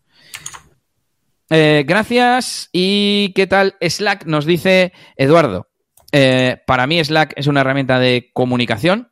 Eh, 1.49 1.83
gracias. 1.87 2.69
¿Y 2.71 3.33
qué 3.33 3.47
tal 3.47 3.75
Slack? 3.81 4.25
Nos 4.25 4.45
dice 4.45 4.93
Eduardo. 5.15 5.67
Eh, 6.11 6.57
para 6.65 6.87
mí 6.87 7.03
Slack 7.03 7.33
es 7.35 7.47
una 7.47 7.61
herramienta 7.61 7.99
de 7.99 8.31
comunicación. 8.33 9.11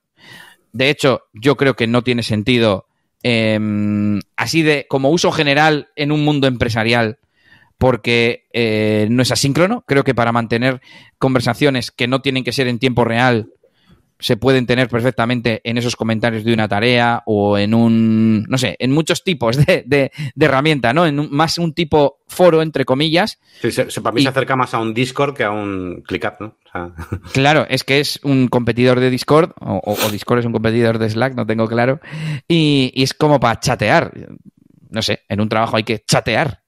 De 0.72 0.90
hecho, 0.90 1.24
yo 1.34 1.58
creo 1.58 1.76
que 1.76 1.88
no 1.88 2.04
tiene 2.04 2.24
sentido 2.24 2.87
eh, 3.30 4.22
así 4.38 4.62
de 4.62 4.86
como 4.88 5.10
uso 5.10 5.34
general 5.34 5.90
en 5.98 6.14
un 6.14 6.24
mundo 6.24 6.48
empresarial 6.48 7.20
porque 7.78 8.48
eh, 8.54 9.08
no 9.12 9.22
es 9.22 9.32
asíncrono. 9.32 9.84
Creo 9.86 10.06
que 10.06 10.16
para 10.16 10.32
mantener 10.32 10.82
conversaciones 11.20 11.92
que 11.92 12.08
no 12.08 12.22
tienen 12.22 12.46
que 12.46 12.54
ser 12.54 12.70
en 12.70 12.80
tiempo 12.80 13.04
real 13.04 13.50
se 14.20 14.38
pueden 14.38 14.66
tener 14.66 14.90
perfectamente 14.90 15.62
en 15.64 15.78
esos 15.78 15.96
comentarios 15.96 16.44
de 16.44 16.54
una 16.54 16.68
tarea 16.68 17.24
o 17.26 17.58
en 17.58 17.74
un, 17.74 18.44
no 18.44 18.58
sé, 18.58 18.76
en 18.80 18.92
muchos 18.92 19.24
tipos 19.24 19.58
de, 19.58 19.84
de, 19.86 20.12
de 20.36 20.46
herramienta, 20.46 20.94
¿no? 20.94 21.06
En 21.06 21.20
un, 21.20 21.30
más 21.32 21.58
un 21.58 21.74
tipo 21.74 22.20
foro, 22.28 22.62
entre 22.62 22.86
comillas. 22.86 23.40
Sí, 23.62 23.72
se, 23.72 23.90
se, 23.92 24.02
para 24.02 24.14
mí 24.14 24.22
y, 24.22 24.24
se 24.24 24.30
acerca 24.30 24.56
más 24.56 24.74
a 24.74 24.80
un 24.80 24.94
Discord 24.94 25.36
que 25.36 25.44
a 25.44 25.52
un 25.52 26.04
ClickUp, 26.06 26.40
¿no? 26.40 26.48
O 26.48 26.72
sea... 26.72 26.92
Claro, 27.34 27.66
es 27.70 27.84
que 27.84 28.00
es 28.00 28.20
un 28.24 28.48
competidor 28.48 29.00
de 29.00 29.10
Discord, 29.10 29.52
o, 29.60 29.82
o, 29.84 30.10
Discord 30.10 30.40
es 30.40 30.46
un 30.46 30.54
competidor 30.54 30.98
de 30.98 31.10
Slack, 31.10 31.36
no 31.36 31.46
tengo 31.46 31.68
claro, 31.68 32.00
y, 32.48 32.92
y 32.96 33.04
es 33.04 33.14
como 33.14 33.40
para 33.40 33.60
chatear. 33.60 34.12
No 34.90 35.02
sé, 35.02 35.24
en 35.28 35.42
un 35.42 35.50
trabajo 35.50 35.76
hay 35.76 35.84
que 35.84 36.04
chatear, 36.08 36.62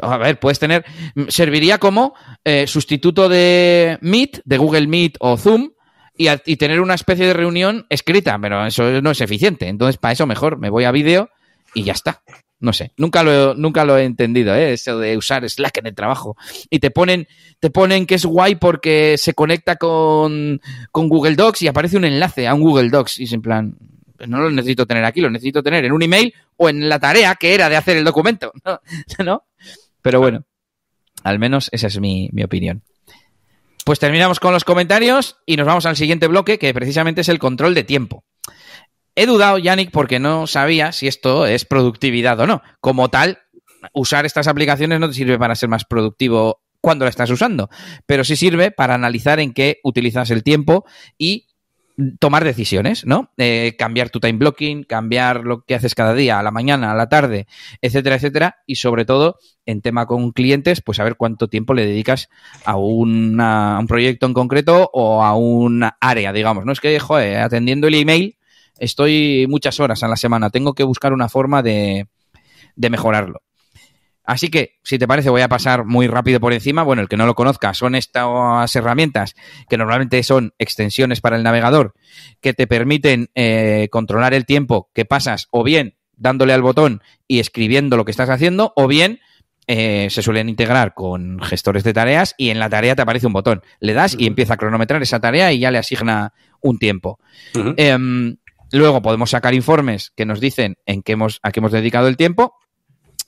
a 0.00 0.16
ver, 0.18 0.38
puedes 0.38 0.58
tener, 0.58 0.84
serviría 1.28 1.78
como 1.78 2.14
eh, 2.44 2.66
sustituto 2.66 3.28
de 3.28 3.98
Meet, 4.00 4.42
de 4.44 4.58
Google 4.58 4.86
Meet 4.86 5.16
o 5.20 5.36
Zoom, 5.36 5.70
y, 6.18 6.28
y, 6.44 6.56
tener 6.56 6.80
una 6.80 6.94
especie 6.94 7.26
de 7.26 7.32
reunión 7.32 7.86
escrita, 7.88 8.38
pero 8.38 8.66
eso 8.66 9.00
no 9.00 9.10
es 9.10 9.20
eficiente. 9.20 9.68
Entonces, 9.68 9.96
para 9.96 10.12
eso 10.12 10.26
mejor 10.26 10.58
me 10.58 10.68
voy 10.68 10.84
a 10.84 10.90
vídeo 10.90 11.30
y 11.74 11.84
ya 11.84 11.92
está. 11.92 12.22
No 12.60 12.72
sé, 12.72 12.92
nunca 12.96 13.22
lo, 13.22 13.54
nunca 13.54 13.84
lo 13.84 13.96
he 13.96 14.04
entendido, 14.04 14.52
¿eh? 14.52 14.72
eso 14.72 14.98
de 14.98 15.16
usar 15.16 15.48
Slack 15.48 15.78
en 15.78 15.86
el 15.86 15.94
trabajo. 15.94 16.36
Y 16.70 16.80
te 16.80 16.90
ponen, 16.90 17.28
te 17.60 17.70
ponen 17.70 18.04
que 18.04 18.16
es 18.16 18.24
guay 18.24 18.56
porque 18.56 19.16
se 19.16 19.32
conecta 19.32 19.76
con, 19.76 20.60
con 20.90 21.08
Google 21.08 21.36
Docs 21.36 21.62
y 21.62 21.68
aparece 21.68 21.96
un 21.96 22.04
enlace 22.04 22.48
a 22.48 22.54
un 22.54 22.62
Google 22.62 22.90
Docs. 22.90 23.20
Y 23.20 23.24
es 23.24 23.32
en 23.32 23.42
plan, 23.42 23.76
no 24.26 24.40
lo 24.40 24.50
necesito 24.50 24.86
tener 24.86 25.04
aquí, 25.04 25.20
lo 25.20 25.30
necesito 25.30 25.62
tener 25.62 25.84
en 25.84 25.92
un 25.92 26.02
email 26.02 26.34
o 26.56 26.68
en 26.68 26.88
la 26.88 26.98
tarea 26.98 27.36
que 27.36 27.54
era 27.54 27.68
de 27.68 27.76
hacer 27.76 27.96
el 27.96 28.04
documento. 28.04 28.52
¿No? 28.64 28.80
¿No? 29.24 29.44
Pero 30.02 30.18
bueno, 30.18 30.44
al 31.22 31.38
menos 31.38 31.68
esa 31.70 31.86
es 31.86 32.00
mi, 32.00 32.28
mi 32.32 32.42
opinión. 32.42 32.82
Pues 33.88 34.00
terminamos 34.00 34.38
con 34.38 34.52
los 34.52 34.64
comentarios 34.64 35.38
y 35.46 35.56
nos 35.56 35.66
vamos 35.66 35.86
al 35.86 35.96
siguiente 35.96 36.26
bloque, 36.26 36.58
que 36.58 36.74
precisamente 36.74 37.22
es 37.22 37.30
el 37.30 37.38
control 37.38 37.74
de 37.74 37.84
tiempo. 37.84 38.22
He 39.14 39.24
dudado, 39.24 39.56
Yannick, 39.56 39.90
porque 39.92 40.18
no 40.18 40.46
sabía 40.46 40.92
si 40.92 41.08
esto 41.08 41.46
es 41.46 41.64
productividad 41.64 42.38
o 42.38 42.46
no. 42.46 42.60
Como 42.80 43.08
tal, 43.08 43.38
usar 43.94 44.26
estas 44.26 44.46
aplicaciones 44.46 45.00
no 45.00 45.08
te 45.08 45.14
sirve 45.14 45.38
para 45.38 45.54
ser 45.54 45.70
más 45.70 45.86
productivo 45.86 46.60
cuando 46.82 47.06
la 47.06 47.08
estás 47.08 47.30
usando, 47.30 47.70
pero 48.04 48.24
sí 48.24 48.36
sirve 48.36 48.70
para 48.70 48.92
analizar 48.92 49.40
en 49.40 49.54
qué 49.54 49.80
utilizas 49.82 50.30
el 50.30 50.42
tiempo 50.42 50.84
y 51.16 51.46
tomar 52.20 52.44
decisiones, 52.44 53.04
¿no? 53.04 53.32
Eh, 53.38 53.74
cambiar 53.76 54.10
tu 54.10 54.20
time 54.20 54.38
blocking, 54.38 54.84
cambiar 54.84 55.44
lo 55.44 55.64
que 55.64 55.74
haces 55.74 55.94
cada 55.94 56.14
día, 56.14 56.38
a 56.38 56.42
la 56.42 56.50
mañana, 56.50 56.92
a 56.92 56.94
la 56.94 57.08
tarde, 57.08 57.46
etcétera, 57.82 58.16
etcétera. 58.16 58.56
Y 58.66 58.76
sobre 58.76 59.04
todo, 59.04 59.38
en 59.66 59.80
tema 59.82 60.06
con 60.06 60.30
clientes, 60.30 60.80
pues 60.80 60.96
saber 60.96 61.16
cuánto 61.16 61.48
tiempo 61.48 61.74
le 61.74 61.86
dedicas 61.86 62.28
a, 62.64 62.76
una, 62.76 63.78
un 63.80 63.86
proyecto 63.86 64.26
en 64.26 64.34
concreto 64.34 64.90
o 64.92 65.24
a 65.24 65.34
un 65.34 65.84
área, 66.00 66.32
digamos. 66.32 66.64
No 66.64 66.72
es 66.72 66.80
que, 66.80 66.98
joder, 67.00 67.38
atendiendo 67.38 67.88
el 67.88 67.94
email, 67.94 68.38
estoy 68.78 69.46
muchas 69.48 69.80
horas 69.80 70.02
a 70.02 70.08
la 70.08 70.16
semana. 70.16 70.50
Tengo 70.50 70.74
que 70.74 70.84
buscar 70.84 71.12
una 71.12 71.28
forma 71.28 71.62
de, 71.62 72.06
de 72.76 72.90
mejorarlo. 72.90 73.42
Así 74.28 74.50
que, 74.50 74.74
si 74.82 74.98
te 74.98 75.08
parece, 75.08 75.30
voy 75.30 75.40
a 75.40 75.48
pasar 75.48 75.86
muy 75.86 76.06
rápido 76.06 76.38
por 76.38 76.52
encima. 76.52 76.82
Bueno, 76.82 77.00
el 77.00 77.08
que 77.08 77.16
no 77.16 77.24
lo 77.24 77.34
conozca, 77.34 77.72
son 77.72 77.94
estas 77.94 78.76
herramientas 78.76 79.34
que 79.70 79.78
normalmente 79.78 80.22
son 80.22 80.52
extensiones 80.58 81.22
para 81.22 81.38
el 81.38 81.42
navegador 81.42 81.94
que 82.42 82.52
te 82.52 82.66
permiten 82.66 83.30
eh, 83.34 83.88
controlar 83.90 84.34
el 84.34 84.44
tiempo 84.44 84.90
que 84.92 85.06
pasas 85.06 85.48
o 85.50 85.64
bien 85.64 85.96
dándole 86.14 86.52
al 86.52 86.60
botón 86.60 87.00
y 87.26 87.38
escribiendo 87.38 87.96
lo 87.96 88.04
que 88.04 88.10
estás 88.10 88.28
haciendo 88.28 88.74
o 88.76 88.86
bien 88.86 89.20
eh, 89.66 90.08
se 90.10 90.20
suelen 90.20 90.50
integrar 90.50 90.92
con 90.92 91.40
gestores 91.40 91.82
de 91.82 91.94
tareas 91.94 92.34
y 92.36 92.50
en 92.50 92.58
la 92.58 92.68
tarea 92.68 92.94
te 92.94 93.00
aparece 93.00 93.26
un 93.26 93.32
botón. 93.32 93.62
Le 93.80 93.94
das 93.94 94.14
y 94.18 94.26
empieza 94.26 94.54
a 94.54 94.56
cronometrar 94.58 95.00
esa 95.00 95.20
tarea 95.20 95.54
y 95.54 95.60
ya 95.60 95.70
le 95.70 95.78
asigna 95.78 96.34
un 96.60 96.78
tiempo. 96.78 97.18
Em, 97.54 98.36
luego 98.72 99.00
podemos 99.00 99.30
sacar 99.30 99.54
informes 99.54 100.12
que 100.14 100.26
nos 100.26 100.38
dicen 100.38 100.76
en 100.84 101.00
qué 101.00 101.12
hemos, 101.12 101.40
a 101.42 101.50
qué 101.50 101.60
hemos 101.60 101.72
dedicado 101.72 102.08
el 102.08 102.18
tiempo 102.18 102.52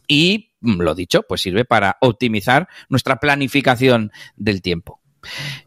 y 0.06 0.49
lo 0.60 0.94
dicho, 0.94 1.22
pues 1.22 1.40
sirve 1.40 1.64
para 1.64 1.96
optimizar 2.00 2.68
nuestra 2.88 3.16
planificación 3.16 4.12
del 4.36 4.62
tiempo. 4.62 5.00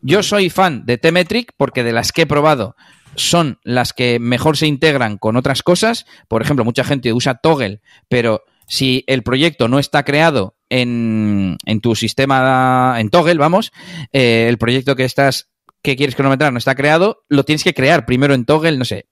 Yo 0.01 0.23
soy 0.23 0.49
fan 0.49 0.85
de 0.85 0.97
T-Metric 0.97 1.53
porque 1.57 1.83
de 1.83 1.91
las 1.91 2.11
que 2.11 2.23
he 2.23 2.27
probado 2.27 2.75
son 3.15 3.59
las 3.63 3.93
que 3.93 4.19
mejor 4.19 4.57
se 4.57 4.67
integran 4.67 5.17
con 5.17 5.35
otras 5.35 5.61
cosas. 5.61 6.05
Por 6.27 6.41
ejemplo, 6.41 6.65
mucha 6.65 6.83
gente 6.83 7.13
usa 7.13 7.35
Toggle, 7.35 7.81
pero 8.09 8.43
si 8.67 9.03
el 9.07 9.23
proyecto 9.23 9.67
no 9.67 9.79
está 9.79 10.03
creado 10.03 10.55
en, 10.69 11.57
tu 11.81 11.95
sistema, 11.95 12.95
en 12.97 13.09
Toggle, 13.09 13.35
vamos, 13.35 13.71
eh, 14.11 14.47
el 14.49 14.57
proyecto 14.57 14.95
que 14.95 15.05
estás 15.05 15.49
que 15.83 15.97
quieres 15.97 16.15
cronometrar 16.15 16.53
no 16.53 16.57
está 16.57 16.75
creado, 16.75 17.25
lo 17.27 17.43
tienes 17.43 17.63
que 17.63 17.73
crear 17.73 18.05
primero 18.05 18.33
en 18.33 18.45
Toggle, 18.45 18.77
no 18.77 18.85
sé. 18.85 19.07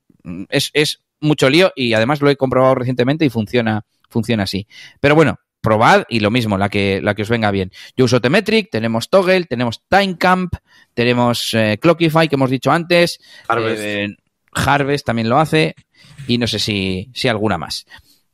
Es, 0.49 0.71
es 0.73 1.03
mucho 1.19 1.49
lío 1.49 1.73
y 1.75 1.93
además 1.93 2.21
lo 2.21 2.29
he 2.29 2.37
comprobado 2.37 2.75
recientemente 2.75 3.25
y 3.25 3.29
funciona, 3.29 3.85
funciona 4.09 4.43
así. 4.43 4.67
Pero 5.01 5.13
bueno, 5.13 5.37
probad 5.61 6.03
y 6.09 6.19
lo 6.19 6.31
mismo, 6.31 6.57
la 6.57 6.69
que, 6.69 6.99
la 7.01 7.13
que 7.13 7.21
os 7.21 7.29
venga 7.29 7.51
bien. 7.51 7.71
Yo 7.95 8.05
uso 8.05 8.19
Temetric, 8.19 8.69
tenemos 8.69 9.09
Toggle, 9.09 9.45
tenemos 9.45 9.83
Timecamp, 9.87 10.55
tenemos 10.93 11.53
eh, 11.53 11.77
Clockify, 11.79 12.27
que 12.27 12.35
hemos 12.35 12.49
dicho 12.49 12.71
antes, 12.71 13.19
Harvest. 13.47 13.81
Eh, 13.83 14.17
Harvest 14.53 15.05
también 15.05 15.29
lo 15.29 15.39
hace, 15.39 15.75
y 16.27 16.37
no 16.37 16.47
sé 16.47 16.59
si, 16.59 17.09
si 17.13 17.27
alguna 17.27 17.57
más. 17.57 17.85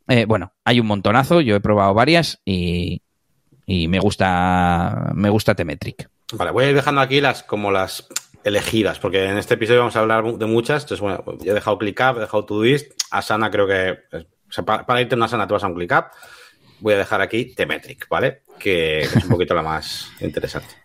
Eh, 0.08 0.26
bueno, 0.26 0.54
hay 0.63 0.80
un 0.80 0.88
montonazo, 0.88 1.42
yo 1.42 1.56
he 1.56 1.60
probado 1.60 1.94
varias 1.94 2.40
y, 2.46 3.02
y 3.66 3.88
me 3.90 4.00
gusta, 4.00 5.12
me 5.13 5.30
gusta 5.30 5.54
Temetric. 5.54 6.10
Vale, 6.34 6.52
voy 6.52 6.66
a 6.66 6.70
ir 6.70 6.76
dejando 6.76 7.02
aquí 7.02 7.22
las 7.22 7.44
como 7.44 7.72
las 7.72 8.08
elegidas, 8.44 9.00
porque 9.00 9.26
en 9.26 9.38
este 9.38 9.56
episodio 9.56 9.80
vamos 9.80 9.98
a 9.98 10.00
hablar 10.00 10.24
de 10.24 10.46
muchas. 10.46 10.84
Entonces, 10.84 11.02
bueno, 11.02 11.24
he 11.44 11.54
dejado 11.54 11.78
ClickUp, 11.78 12.18
he 12.18 12.22
dejado 12.22 12.46
Todoist. 12.46 12.92
Asana 13.12 13.52
creo 13.52 13.68
que, 13.68 13.98
o 14.13 14.52
sea, 14.52 14.63
para, 14.63 14.86
para 14.86 15.02
irte 15.02 15.16
a 15.16 15.18
una 15.18 15.26
Asana 15.26 15.46
te 15.46 15.54
vas 15.54 15.63
a 15.63 15.68
un 15.68 15.76
ClickUp 15.76 16.06
voy 16.80 16.94
a 16.94 16.98
dejar 16.98 17.22
aquí 17.22 17.54
Temetric, 17.54 18.08
¿vale? 18.10 18.44
Que 18.60 19.02
es 19.02 19.16
un 19.16 19.30
poquito 19.30 19.54
la 19.54 19.63
más 19.63 20.12
interesante. 20.22 20.76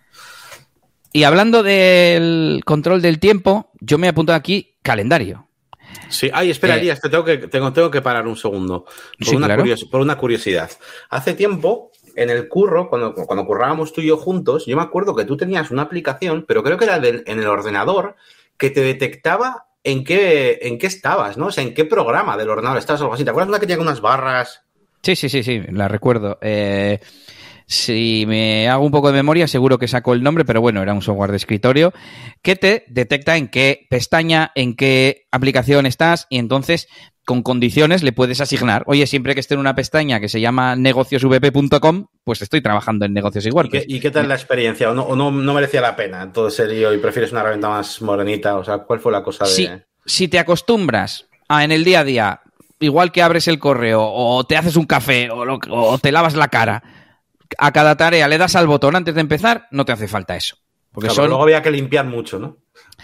Y 1.12 1.24
hablando 1.24 1.62
del 1.62 2.62
control 2.64 3.02
del 3.02 3.18
tiempo, 3.18 3.70
yo 3.81 3.98
me 3.98 4.07
he 4.07 4.11
apuntado 4.11 4.37
aquí 4.37 4.76
calendario. 4.83 5.48
Sí, 6.09 6.31
ay, 6.33 6.50
espera, 6.50 6.78
eh, 6.78 6.98
tengo 7.11 7.24
que, 7.24 7.38
tengo, 7.38 7.72
tengo 7.72 7.90
que 7.90 8.00
parar 8.00 8.26
un 8.26 8.37
segundo. 8.37 8.85
Por, 8.85 9.26
sí, 9.26 9.37
una 9.37 9.46
claro. 9.46 9.64
por 9.90 10.00
una 10.00 10.16
curiosidad. 10.16 10.70
Hace 11.11 11.35
tiempo, 11.35 11.90
en 12.16 12.31
el 12.31 12.48
curro, 12.48 12.88
cuando, 12.88 13.14
cuando 13.14 13.44
currábamos 13.44 13.92
tú 13.92 14.00
y 14.00 14.07
yo 14.07 14.16
juntos, 14.16 14.64
yo 14.66 14.76
me 14.76 14.83
acuerdo 14.83 15.14
que 15.14 15.24
tú 15.24 15.37
tenías 15.37 15.70
una 15.70 15.83
aplicación, 15.83 16.44
pero 16.48 16.62
creo 16.62 16.78
que 16.78 16.85
era 16.85 16.98
del, 16.98 17.24
en 17.26 17.38
el 17.38 17.46
ordenador, 17.46 18.16
que 18.57 18.70
te 18.70 18.81
detectaba 18.81 19.66
en 19.85 20.05
qué, 20.05 20.61
en 20.62 20.78
qué 20.78 20.87
estabas, 20.87 21.37
¿no? 21.37 21.46
O 21.46 21.52
sea, 21.52 21.64
en 21.64 21.74
qué 21.74 21.85
programa 21.85 22.37
del 22.37 22.50
ordenador 22.50 22.78
estabas 22.78 23.00
o 23.02 23.05
algo 23.05 23.14
así. 23.14 23.24
¿Te 23.24 23.31
acuerdas 23.31 23.48
una 23.48 23.61
que 23.61 23.66
tenía 23.66 23.83
unas 23.83 24.00
barras? 24.00 24.64
Sí, 25.02 25.16
sí, 25.16 25.28
sí, 25.28 25.42
sí, 25.42 25.60
la 25.70 25.88
recuerdo. 25.88 26.38
Eh, 26.40 27.00
si 27.66 28.24
me 28.26 28.68
hago 28.68 28.84
un 28.84 28.92
poco 28.92 29.08
de 29.08 29.14
memoria, 29.14 29.48
seguro 29.48 29.78
que 29.78 29.88
saco 29.88 30.12
el 30.12 30.22
nombre, 30.22 30.44
pero 30.44 30.60
bueno, 30.60 30.82
era 30.82 30.94
un 30.94 31.02
software 31.02 31.30
de 31.30 31.38
escritorio 31.38 31.92
que 32.42 32.54
te 32.54 32.84
detecta 32.88 33.36
en 33.36 33.48
qué 33.48 33.86
pestaña, 33.88 34.52
en 34.54 34.76
qué 34.76 35.26
aplicación 35.30 35.86
estás 35.86 36.26
y 36.28 36.38
entonces 36.38 36.88
con 37.24 37.42
condiciones 37.42 38.02
le 38.02 38.12
puedes 38.12 38.40
asignar. 38.40 38.82
Oye, 38.86 39.06
siempre 39.06 39.34
que 39.34 39.40
esté 39.40 39.54
en 39.54 39.60
una 39.60 39.74
pestaña 39.74 40.20
que 40.20 40.28
se 40.28 40.40
llama 40.40 40.76
negociosvp.com, 40.76 42.06
pues 42.24 42.42
estoy 42.42 42.60
trabajando 42.60 43.04
en 43.04 43.12
negocios 43.12 43.46
WordPress. 43.46 43.84
¿Y 43.84 43.86
qué, 43.86 43.96
y 43.96 44.00
qué 44.00 44.10
tal 44.10 44.28
la 44.28 44.34
experiencia? 44.34 44.90
¿O, 44.90 44.94
no, 44.94 45.04
o 45.04 45.16
no, 45.16 45.30
no, 45.30 45.54
merecía 45.54 45.80
la 45.80 45.96
pena 45.96 46.32
todo 46.32 46.48
ese 46.48 46.66
lío 46.66 46.92
y 46.92 46.98
prefieres 46.98 47.32
una 47.32 47.40
herramienta 47.40 47.68
más 47.68 48.02
morenita? 48.02 48.56
O 48.56 48.64
sea, 48.64 48.78
¿cuál 48.78 49.00
fue 49.00 49.12
la 49.12 49.22
cosa 49.22 49.44
de...? 49.44 49.50
Si, 49.50 49.68
si 50.04 50.28
te 50.28 50.38
acostumbras 50.38 51.26
a 51.48 51.64
en 51.64 51.72
el 51.72 51.84
día 51.84 52.00
a 52.00 52.04
día 52.04 52.41
igual 52.82 53.12
que 53.12 53.22
abres 53.22 53.48
el 53.48 53.58
correo 53.58 54.02
o 54.02 54.44
te 54.44 54.56
haces 54.56 54.76
un 54.76 54.84
café 54.84 55.30
o, 55.30 55.44
lo, 55.44 55.58
o, 55.70 55.98
te 55.98 56.12
lavas 56.12 56.34
la 56.34 56.48
cara, 56.48 56.82
a 57.58 57.72
cada 57.72 57.96
tarea 57.96 58.28
le 58.28 58.38
das 58.38 58.56
al 58.56 58.66
botón 58.66 58.96
antes 58.96 59.14
de 59.14 59.20
empezar, 59.20 59.68
no 59.70 59.84
te 59.84 59.92
hace 59.92 60.08
falta 60.08 60.36
eso. 60.36 60.56
Porque 60.92 61.08
claro, 61.08 61.22
son... 61.22 61.28
luego 61.28 61.42
había 61.42 61.62
que 61.62 61.70
limpiar 61.70 62.04
mucho, 62.04 62.38
¿no? 62.38 62.58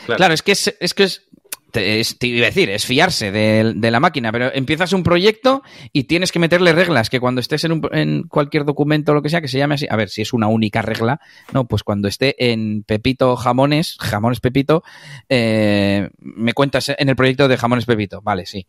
Claro, 0.05 0.17
claro 0.17 0.35
es 0.35 0.43
que 0.43 0.53
es, 0.53 0.77
es 0.81 0.95
que 0.95 1.05
es, 1.05 1.29
te, 1.71 2.01
es, 2.01 2.19
te, 2.19 2.27
iba 2.27 2.47
a 2.47 2.51
decir, 2.51 2.71
es 2.71 2.87
fiarse 2.87 3.31
de, 3.31 3.73
de, 3.77 3.91
la 3.91 4.01
máquina, 4.01 4.33
pero 4.33 4.53
empiezas 4.53 4.93
un 4.93 5.03
proyecto 5.03 5.63
y 5.93 6.05
tienes 6.05 6.33
que 6.33 6.39
meterle 6.39 6.73
reglas 6.73 7.11
que 7.11 7.21
cuando 7.21 7.41
estés 7.41 7.65
en, 7.65 7.73
un, 7.73 7.89
en, 7.93 8.23
cualquier 8.25 8.65
documento 8.65 9.13
o 9.13 9.15
lo 9.15 9.23
que 9.23 9.29
sea 9.29 9.41
que 9.41 9.49
se 9.49 9.59
llame 9.59 9.75
así, 9.75 9.87
a 9.89 9.97
ver 9.97 10.09
si 10.09 10.23
es 10.23 10.33
una 10.33 10.49
única 10.49 10.83
regla, 10.83 11.21
no, 11.53 11.67
pues 11.67 11.83
cuando 11.83 12.09
esté 12.09 12.53
en 12.53 12.83
Pepito 12.85 13.37
Jamones, 13.37 13.97
Jamones 13.99 14.41
Pepito, 14.41 14.83
eh, 15.29 16.09
me 16.19 16.55
cuentas 16.55 16.91
en 16.97 17.09
el 17.09 17.17
proyecto 17.17 17.49
de 17.49 17.57
Jamones 17.57 17.87
Pepito, 17.87 18.21
vale, 18.23 18.47
sí. 18.47 18.67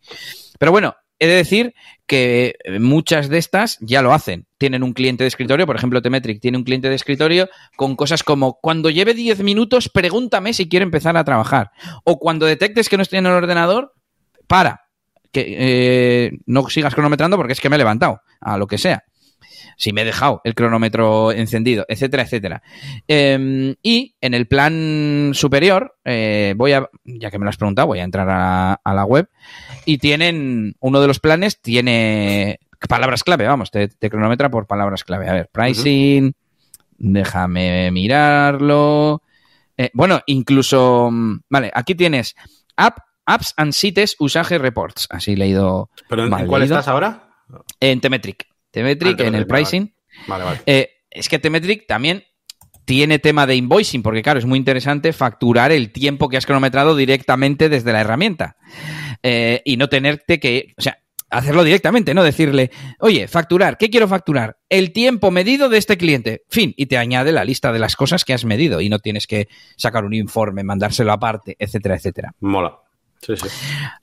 Pero 0.58 0.72
bueno, 0.72 0.94
he 1.20 1.28
de 1.28 1.34
decir 1.34 1.74
que 2.06 2.56
muchas 2.80 3.28
de 3.28 3.38
estas 3.38 3.78
ya 3.80 4.02
lo 4.02 4.12
hacen. 4.12 4.46
Tienen 4.58 4.82
un 4.82 4.94
cliente 4.94 5.22
de 5.22 5.28
escritorio, 5.28 5.66
por 5.66 5.76
ejemplo, 5.76 6.02
Temetric 6.02 6.40
tiene 6.40 6.58
un 6.58 6.64
cliente 6.64 6.88
de 6.88 6.96
escritorio 6.96 7.48
con 7.76 7.94
cosas 7.94 8.24
como 8.24 8.58
cuando 8.60 8.90
lleve 8.90 9.14
10 9.14 9.44
minutos, 9.44 9.88
pregúntame 9.88 10.52
si 10.54 10.68
quiere 10.68 10.82
empezar 10.82 11.16
a 11.16 11.24
trabajar. 11.24 11.70
O 12.04 12.18
cuando 12.18 12.46
detectes 12.46 12.88
que 12.88 12.96
no 12.96 13.02
estoy 13.02 13.20
en 13.20 13.26
el 13.26 13.32
ordenador, 13.32 13.92
para. 14.48 14.86
Que 15.30 15.44
eh, 15.46 16.38
no 16.46 16.68
sigas 16.68 16.94
cronometrando 16.94 17.36
porque 17.36 17.52
es 17.52 17.60
que 17.60 17.68
me 17.68 17.76
he 17.76 17.78
levantado, 17.78 18.22
a 18.40 18.58
lo 18.58 18.66
que 18.66 18.78
sea. 18.78 19.04
Si 19.80 19.94
me 19.94 20.02
he 20.02 20.04
dejado 20.04 20.42
el 20.44 20.54
cronómetro 20.54 21.32
encendido, 21.32 21.86
etcétera, 21.88 22.24
etcétera. 22.24 22.62
Eh, 23.08 23.74
y 23.82 24.14
en 24.20 24.34
el 24.34 24.46
plan 24.46 25.30
superior, 25.32 25.96
eh, 26.04 26.52
voy 26.54 26.72
a, 26.72 26.86
ya 27.04 27.30
que 27.30 27.38
me 27.38 27.44
lo 27.44 27.48
has 27.48 27.56
preguntado, 27.56 27.88
voy 27.88 28.00
a 28.00 28.04
entrar 28.04 28.28
a, 28.28 28.74
a 28.74 28.94
la 28.94 29.04
web 29.06 29.30
y 29.86 29.96
tienen, 29.96 30.76
uno 30.80 31.00
de 31.00 31.06
los 31.06 31.18
planes 31.18 31.62
tiene 31.62 32.58
palabras 32.90 33.24
clave, 33.24 33.46
vamos, 33.46 33.70
te, 33.70 33.88
te 33.88 34.10
cronometra 34.10 34.50
por 34.50 34.66
palabras 34.66 35.02
clave. 35.02 35.28
A 35.28 35.32
ver, 35.32 35.48
pricing, 35.50 36.24
uh 36.24 36.28
-huh. 36.28 36.34
déjame 36.98 37.90
mirarlo. 37.90 39.22
Eh, 39.78 39.90
bueno, 39.94 40.20
incluso, 40.26 41.10
vale, 41.48 41.70
aquí 41.72 41.94
tienes 41.94 42.36
app, 42.76 42.98
apps 43.24 43.54
and 43.56 43.72
sites 43.72 44.14
usage 44.18 44.58
reports. 44.58 45.06
Así 45.08 45.36
leído. 45.36 45.88
¿Pero 46.06 46.26
en, 46.26 46.32
¿en 46.34 46.46
cuál 46.46 46.60
leído. 46.60 46.76
estás 46.76 46.88
ahora? 46.88 47.30
En 47.80 48.00
Temetric. 48.02 48.49
Temetric, 48.70 49.20
en 49.20 49.34
el 49.34 49.46
pricing. 49.46 49.94
Vale, 50.26 50.44
vale. 50.44 50.60
Eh, 50.66 50.90
es 51.10 51.28
que 51.28 51.38
Temetric 51.38 51.86
también 51.86 52.24
tiene 52.84 53.18
tema 53.18 53.46
de 53.46 53.56
invoicing, 53.56 54.02
porque 54.02 54.22
claro, 54.22 54.38
es 54.38 54.46
muy 54.46 54.58
interesante 54.58 55.12
facturar 55.12 55.70
el 55.72 55.92
tiempo 55.92 56.28
que 56.28 56.36
has 56.36 56.46
cronometrado 56.46 56.96
directamente 56.96 57.68
desde 57.68 57.92
la 57.92 58.00
herramienta. 58.00 58.56
Eh, 59.22 59.62
y 59.64 59.76
no 59.76 59.88
tenerte 59.88 60.40
que, 60.40 60.74
o 60.76 60.82
sea, 60.82 60.98
hacerlo 61.30 61.62
directamente, 61.62 62.14
¿no? 62.14 62.24
Decirle, 62.24 62.70
oye, 62.98 63.28
facturar, 63.28 63.78
¿qué 63.78 63.90
quiero 63.90 64.08
facturar? 64.08 64.58
El 64.68 64.92
tiempo 64.92 65.30
medido 65.30 65.68
de 65.68 65.78
este 65.78 65.96
cliente. 65.96 66.42
Fin, 66.48 66.74
y 66.76 66.86
te 66.86 66.98
añade 66.98 67.32
la 67.32 67.44
lista 67.44 67.72
de 67.72 67.78
las 67.78 67.96
cosas 67.96 68.24
que 68.24 68.34
has 68.34 68.44
medido 68.44 68.80
y 68.80 68.88
no 68.88 68.98
tienes 68.98 69.26
que 69.26 69.48
sacar 69.76 70.04
un 70.04 70.14
informe, 70.14 70.64
mandárselo 70.64 71.12
aparte, 71.12 71.56
etcétera, 71.58 71.94
etcétera. 71.94 72.34
Mola. 72.40 72.80
Sí, 73.20 73.36
sí. 73.36 73.48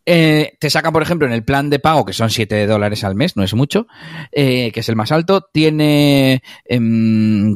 Eh, 0.05 0.53
te 0.59 0.69
saca, 0.69 0.91
por 0.91 1.01
ejemplo, 1.01 1.27
en 1.27 1.33
el 1.33 1.43
plan 1.43 1.69
de 1.69 1.79
pago, 1.79 2.05
que 2.05 2.13
son 2.13 2.29
7 2.29 2.67
dólares 2.67 3.03
al 3.03 3.15
mes, 3.15 3.35
no 3.35 3.43
es 3.43 3.53
mucho, 3.53 3.87
eh, 4.31 4.71
que 4.71 4.81
es 4.81 4.89
el 4.89 4.95
más 4.95 5.11
alto, 5.11 5.41
tiene, 5.51 6.43
eh, 6.65 6.79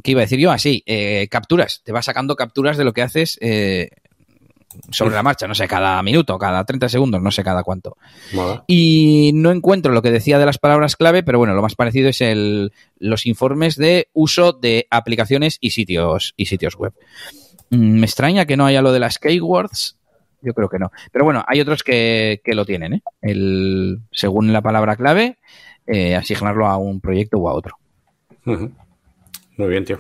¿qué 0.04 0.12
iba 0.12 0.22
a 0.22 0.26
decir 0.26 0.40
yo? 0.40 0.52
Así, 0.52 0.84
eh, 0.86 1.28
capturas. 1.30 1.82
Te 1.84 1.92
va 1.92 2.02
sacando 2.02 2.36
capturas 2.36 2.78
de 2.78 2.84
lo 2.84 2.94
que 2.94 3.04
haces 3.04 3.38
sobre 4.90 5.14
la 5.14 5.24
marcha, 5.24 5.48
no 5.48 5.56
sé, 5.56 5.68
cada 5.68 6.02
minuto, 6.02 6.38
cada 6.40 6.64
30 6.64 6.90
segundos, 6.90 7.22
no 7.22 7.30
sé 7.30 7.44
cada 7.44 7.64
cuánto. 7.64 7.98
Y 8.68 9.32
no 9.36 9.52
encuentro 9.52 9.92
lo 9.92 10.02
que 10.02 10.12
decía 10.12 10.40
de 10.40 10.46
las 10.46 10.58
palabras 10.58 10.96
clave, 10.96 11.24
pero 11.24 11.38
bueno, 11.38 11.54
lo 11.54 11.62
más 11.62 11.76
parecido 11.76 12.10
es 12.10 12.22
el, 12.22 12.72
los 12.98 13.26
informes 13.26 13.76
de 13.76 14.08
uso 14.14 14.54
de 14.54 14.88
aplicaciones 14.90 15.58
y 15.60 15.72
sitios, 15.72 16.34
y 16.38 16.46
sitios 16.46 16.76
web. 16.76 16.94
Mm, 17.70 18.00
me 18.00 18.06
extraña 18.06 18.46
que 18.46 18.58
no 18.58 18.66
haya 18.66 18.82
lo 18.82 18.94
de 18.94 19.00
las 19.00 19.20
keywords. 19.20 19.98
Yo 20.42 20.54
creo 20.54 20.70
que 20.70 20.80
no. 20.80 20.92
Pero 21.12 21.26
bueno, 21.26 21.44
hay 21.48 21.62
otros 21.62 21.84
que, 21.84 22.42
lo 22.46 22.66
tienen, 22.66 22.94
¿eh? 22.94 23.04
El, 23.22 24.00
según 24.12 24.52
la 24.52 24.62
palabra 24.62 24.96
clave, 24.96 25.38
eh, 25.88 26.16
asignarlo 26.16 26.68
a 26.68 26.78
un 26.78 27.00
proyecto 27.00 27.38
o 27.38 27.50
a 27.50 27.54
otro. 27.54 27.78
Muy 28.46 29.70
bien, 29.70 29.86
tío. 29.86 29.98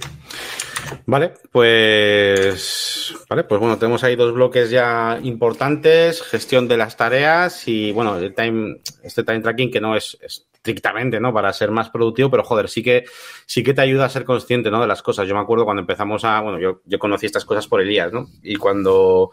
Vale, 1.06 1.34
pues 1.52 3.16
vale, 3.30 3.44
pues 3.44 3.60
bueno, 3.60 3.78
tenemos 3.78 4.04
ahí 4.04 4.16
dos 4.16 4.34
bloques 4.34 4.72
ya 4.72 5.20
importantes, 5.22 6.22
gestión 6.22 6.68
de 6.68 6.78
las 6.78 6.98
tareas 6.98 7.68
y 7.68 7.92
bueno, 7.92 8.18
el 8.18 8.34
time, 8.34 8.82
este 9.04 9.24
time 9.24 9.42
tracking 9.42 9.72
que 9.72 9.80
no 9.80 9.96
es, 9.96 10.18
estrictamente, 10.62 11.20
¿no? 11.20 11.34
Para 11.34 11.52
ser 11.54 11.72
más 11.72 11.90
productivo, 11.90 12.30
pero 12.30 12.44
joder, 12.44 12.70
sí 12.70 12.84
que, 12.84 13.06
sí 13.48 13.64
que 13.64 13.74
te 13.74 13.82
ayuda 13.82 14.06
a 14.06 14.10
ser 14.10 14.26
consciente, 14.26 14.70
¿no? 14.70 14.80
De 14.80 14.88
las 14.88 15.02
cosas. 15.02 15.28
Yo 15.28 15.34
me 15.34 15.42
acuerdo 15.42 15.66
cuando 15.66 15.82
empezamos 15.82 16.24
a, 16.24 16.40
bueno, 16.42 16.60
yo, 16.60 16.82
yo 16.86 17.00
conocí 17.00 17.26
estas 17.26 17.46
cosas 17.46 17.68
por 17.68 17.82
Elías, 17.82 18.14
¿no? 18.14 18.28
Y 18.44 18.58
cuando 18.58 19.32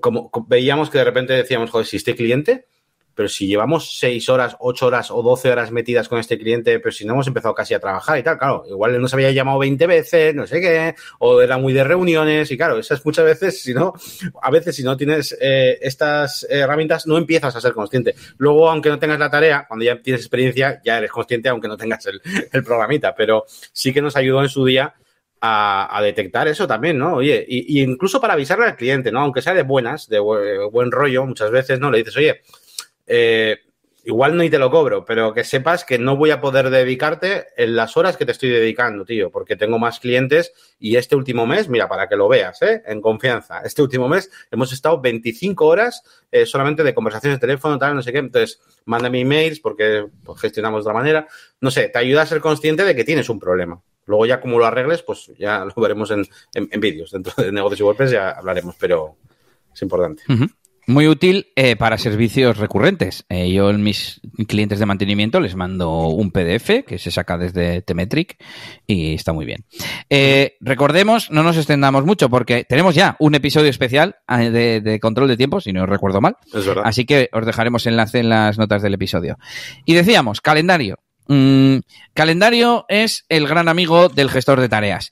como 0.00 0.30
veíamos 0.48 0.90
que 0.90 0.98
de 0.98 1.04
repente 1.04 1.32
decíamos, 1.32 1.70
joder, 1.70 1.86
si 1.86 1.96
este 1.96 2.14
cliente 2.14 2.66
pero 3.14 3.28
si 3.28 3.46
llevamos 3.46 3.98
seis 3.98 4.28
horas, 4.28 4.56
ocho 4.58 4.86
horas 4.86 5.10
o 5.10 5.22
doce 5.22 5.50
horas 5.50 5.70
metidas 5.70 6.08
con 6.08 6.18
este 6.18 6.38
cliente, 6.38 6.80
pero 6.80 6.92
si 6.92 7.04
no 7.04 7.14
hemos 7.14 7.26
empezado 7.26 7.54
casi 7.54 7.74
a 7.74 7.80
trabajar 7.80 8.18
y 8.18 8.22
tal, 8.22 8.38
claro, 8.38 8.64
igual 8.68 9.00
nos 9.00 9.14
había 9.14 9.30
llamado 9.30 9.58
20 9.60 9.86
veces, 9.86 10.34
no 10.34 10.46
sé 10.46 10.60
qué, 10.60 10.94
o 11.18 11.40
era 11.40 11.58
muy 11.58 11.72
de 11.72 11.84
reuniones 11.84 12.50
y 12.50 12.56
claro, 12.56 12.78
esas 12.78 13.04
muchas 13.04 13.24
veces, 13.24 13.62
si 13.62 13.72
no, 13.72 13.94
a 14.42 14.50
veces 14.50 14.76
si 14.76 14.82
no 14.82 14.96
tienes 14.96 15.36
eh, 15.40 15.78
estas 15.80 16.46
herramientas, 16.48 17.06
no 17.06 17.16
empiezas 17.16 17.54
a 17.54 17.60
ser 17.60 17.72
consciente. 17.72 18.14
Luego, 18.38 18.68
aunque 18.68 18.88
no 18.88 18.98
tengas 18.98 19.18
la 19.18 19.30
tarea, 19.30 19.64
cuando 19.68 19.84
ya 19.84 20.00
tienes 20.00 20.22
experiencia, 20.22 20.80
ya 20.84 20.98
eres 20.98 21.10
consciente, 21.10 21.48
aunque 21.48 21.68
no 21.68 21.76
tengas 21.76 22.04
el, 22.06 22.20
el 22.52 22.64
programita, 22.64 23.14
pero 23.14 23.44
sí 23.72 23.92
que 23.92 24.02
nos 24.02 24.16
ayudó 24.16 24.42
en 24.42 24.48
su 24.48 24.64
día 24.64 24.94
a, 25.46 26.00
detectar 26.02 26.48
eso 26.48 26.66
también, 26.66 26.98
¿no? 26.98 27.16
Oye, 27.16 27.44
y, 27.46 27.82
incluso 27.82 28.20
para 28.20 28.32
avisarle 28.32 28.64
al 28.64 28.76
cliente, 28.76 29.12
¿no? 29.12 29.20
Aunque 29.20 29.42
sea 29.42 29.52
de 29.52 29.62
buenas, 29.62 30.08
de 30.08 30.18
buen 30.18 30.90
rollo, 30.90 31.26
muchas 31.26 31.50
veces, 31.50 31.78
¿no? 31.80 31.90
Le 31.90 31.98
dices, 31.98 32.16
oye, 32.16 32.40
eh, 33.06 33.58
igual 34.04 34.36
no 34.36 34.42
y 34.42 34.48
te 34.48 34.58
lo 34.58 34.70
cobro, 34.70 35.04
pero 35.04 35.34
que 35.34 35.44
sepas 35.44 35.84
que 35.84 35.98
no 35.98 36.16
voy 36.16 36.30
a 36.30 36.40
poder 36.40 36.70
dedicarte 36.70 37.46
en 37.56 37.76
las 37.76 37.96
horas 37.98 38.16
que 38.16 38.24
te 38.24 38.32
estoy 38.32 38.48
dedicando, 38.48 39.04
tío, 39.04 39.30
porque 39.30 39.56
tengo 39.56 39.78
más 39.78 40.00
clientes 40.00 40.52
y 40.78 40.96
este 40.96 41.14
último 41.14 41.46
mes, 41.46 41.68
mira, 41.68 41.88
para 41.88 42.08
que 42.08 42.16
lo 42.16 42.26
veas, 42.26 42.62
¿eh? 42.62 42.82
En 42.86 43.02
confianza, 43.02 43.60
este 43.64 43.82
último 43.82 44.08
mes 44.08 44.30
hemos 44.50 44.72
estado 44.72 44.98
25 45.00 45.66
horas 45.66 46.02
eh, 46.32 46.46
solamente 46.46 46.82
de 46.82 46.94
conversaciones 46.94 47.38
de 47.38 47.46
teléfono, 47.46 47.78
tal, 47.78 47.94
no 47.94 48.02
sé 48.02 48.12
qué, 48.12 48.18
entonces 48.18 48.60
mándame 48.86 49.20
emails 49.20 49.60
porque 49.60 50.06
gestionamos 50.38 50.84
de 50.84 50.90
otra 50.90 51.00
manera, 51.00 51.28
no 51.60 51.70
sé, 51.70 51.90
te 51.90 51.98
ayuda 51.98 52.22
a 52.22 52.26
ser 52.26 52.40
consciente 52.40 52.84
de 52.84 52.94
que 52.96 53.04
tienes 53.04 53.28
un 53.28 53.38
problema. 53.38 53.82
Luego 54.06 54.26
ya 54.26 54.40
como 54.40 54.58
lo 54.58 54.66
arregles, 54.66 55.02
pues 55.02 55.32
ya 55.38 55.64
lo 55.76 55.82
veremos 55.82 56.10
en, 56.10 56.26
vídeos. 56.80 57.10
Dentro 57.10 57.32
de 57.42 57.52
negocios 57.52 57.80
y 57.80 57.84
golpes 57.84 58.10
ya 58.10 58.30
hablaremos, 58.30 58.76
pero 58.78 59.16
es 59.72 59.82
importante. 59.82 60.22
Muy 60.86 61.08
útil 61.08 61.46
eh, 61.56 61.76
para 61.76 61.96
servicios 61.96 62.58
recurrentes. 62.58 63.24
Eh, 63.30 63.50
yo 63.50 63.70
en 63.70 63.82
mis 63.82 64.20
clientes 64.46 64.78
de 64.78 64.86
mantenimiento 64.86 65.40
les 65.40 65.56
mando 65.56 66.08
un 66.08 66.30
PDF 66.30 66.84
que 66.86 66.98
se 66.98 67.10
saca 67.10 67.38
desde 67.38 67.80
Temetric 67.80 68.36
y 68.86 69.14
está 69.14 69.32
muy 69.32 69.46
bien. 69.46 69.64
Eh, 70.10 70.56
recordemos, 70.60 71.30
no 71.30 71.42
nos 71.42 71.56
extendamos 71.56 72.04
mucho 72.04 72.28
porque 72.28 72.64
tenemos 72.68 72.94
ya 72.94 73.16
un 73.18 73.34
episodio 73.34 73.70
especial 73.70 74.16
de, 74.28 74.98
control 75.00 75.28
de 75.28 75.38
tiempo, 75.38 75.60
si 75.60 75.72
no 75.72 75.86
recuerdo 75.86 76.20
mal. 76.20 76.36
Es 76.52 76.66
verdad. 76.66 76.84
Así 76.86 77.06
que 77.06 77.30
os 77.32 77.46
dejaremos 77.46 77.86
enlace 77.86 78.18
en 78.18 78.28
las 78.28 78.58
notas 78.58 78.82
del 78.82 78.94
episodio. 78.94 79.38
Y 79.86 79.94
decíamos, 79.94 80.42
calendario. 80.42 80.98
Mm, 81.26 81.78
calendario 82.12 82.84
es 82.88 83.24
el 83.28 83.46
gran 83.46 83.68
amigo 83.68 84.08
del 84.08 84.30
gestor 84.30 84.60
de 84.60 84.68
tareas. 84.68 85.10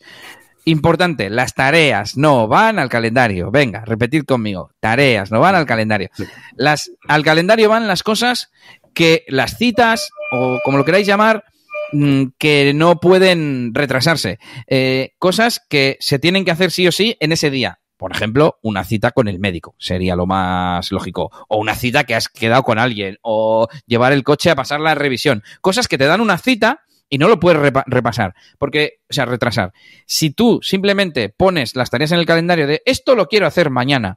Importante, 0.64 1.28
las 1.28 1.54
tareas 1.54 2.16
no 2.16 2.46
van 2.46 2.78
al 2.78 2.88
calendario. 2.88 3.50
Venga, 3.50 3.84
repetid 3.84 4.24
conmigo. 4.24 4.70
Tareas 4.78 5.32
no 5.32 5.40
van 5.40 5.56
al 5.56 5.66
calendario. 5.66 6.10
Las, 6.54 6.92
al 7.08 7.24
calendario 7.24 7.68
van 7.68 7.88
las 7.88 8.02
cosas 8.02 8.50
que 8.94 9.24
las 9.26 9.56
citas, 9.58 10.10
o 10.30 10.60
como 10.64 10.78
lo 10.78 10.84
queráis 10.84 11.06
llamar, 11.06 11.44
mm, 11.92 12.24
que 12.38 12.72
no 12.74 13.00
pueden 13.00 13.72
retrasarse. 13.74 14.38
Eh, 14.68 15.14
cosas 15.18 15.60
que 15.68 15.96
se 15.98 16.20
tienen 16.20 16.44
que 16.44 16.52
hacer 16.52 16.70
sí 16.70 16.86
o 16.86 16.92
sí 16.92 17.16
en 17.18 17.32
ese 17.32 17.50
día. 17.50 17.80
Por 18.02 18.10
ejemplo, 18.10 18.58
una 18.62 18.82
cita 18.82 19.12
con 19.12 19.28
el 19.28 19.38
médico 19.38 19.76
sería 19.78 20.16
lo 20.16 20.26
más 20.26 20.90
lógico. 20.90 21.30
O 21.46 21.58
una 21.58 21.76
cita 21.76 22.02
que 22.02 22.16
has 22.16 22.28
quedado 22.28 22.64
con 22.64 22.80
alguien. 22.80 23.16
O 23.22 23.68
llevar 23.86 24.12
el 24.12 24.24
coche 24.24 24.50
a 24.50 24.56
pasar 24.56 24.80
la 24.80 24.96
revisión. 24.96 25.44
Cosas 25.60 25.86
que 25.86 25.98
te 25.98 26.06
dan 26.06 26.20
una 26.20 26.36
cita 26.36 26.80
y 27.08 27.18
no 27.18 27.28
lo 27.28 27.38
puedes 27.38 27.72
repasar, 27.86 28.34
porque, 28.58 29.02
o 29.08 29.12
sea, 29.12 29.24
retrasar. 29.24 29.72
Si 30.04 30.30
tú 30.30 30.58
simplemente 30.62 31.28
pones 31.28 31.76
las 31.76 31.90
tareas 31.90 32.10
en 32.10 32.18
el 32.18 32.26
calendario 32.26 32.66
de 32.66 32.82
esto 32.86 33.14
lo 33.14 33.28
quiero 33.28 33.46
hacer 33.46 33.70
mañana, 33.70 34.16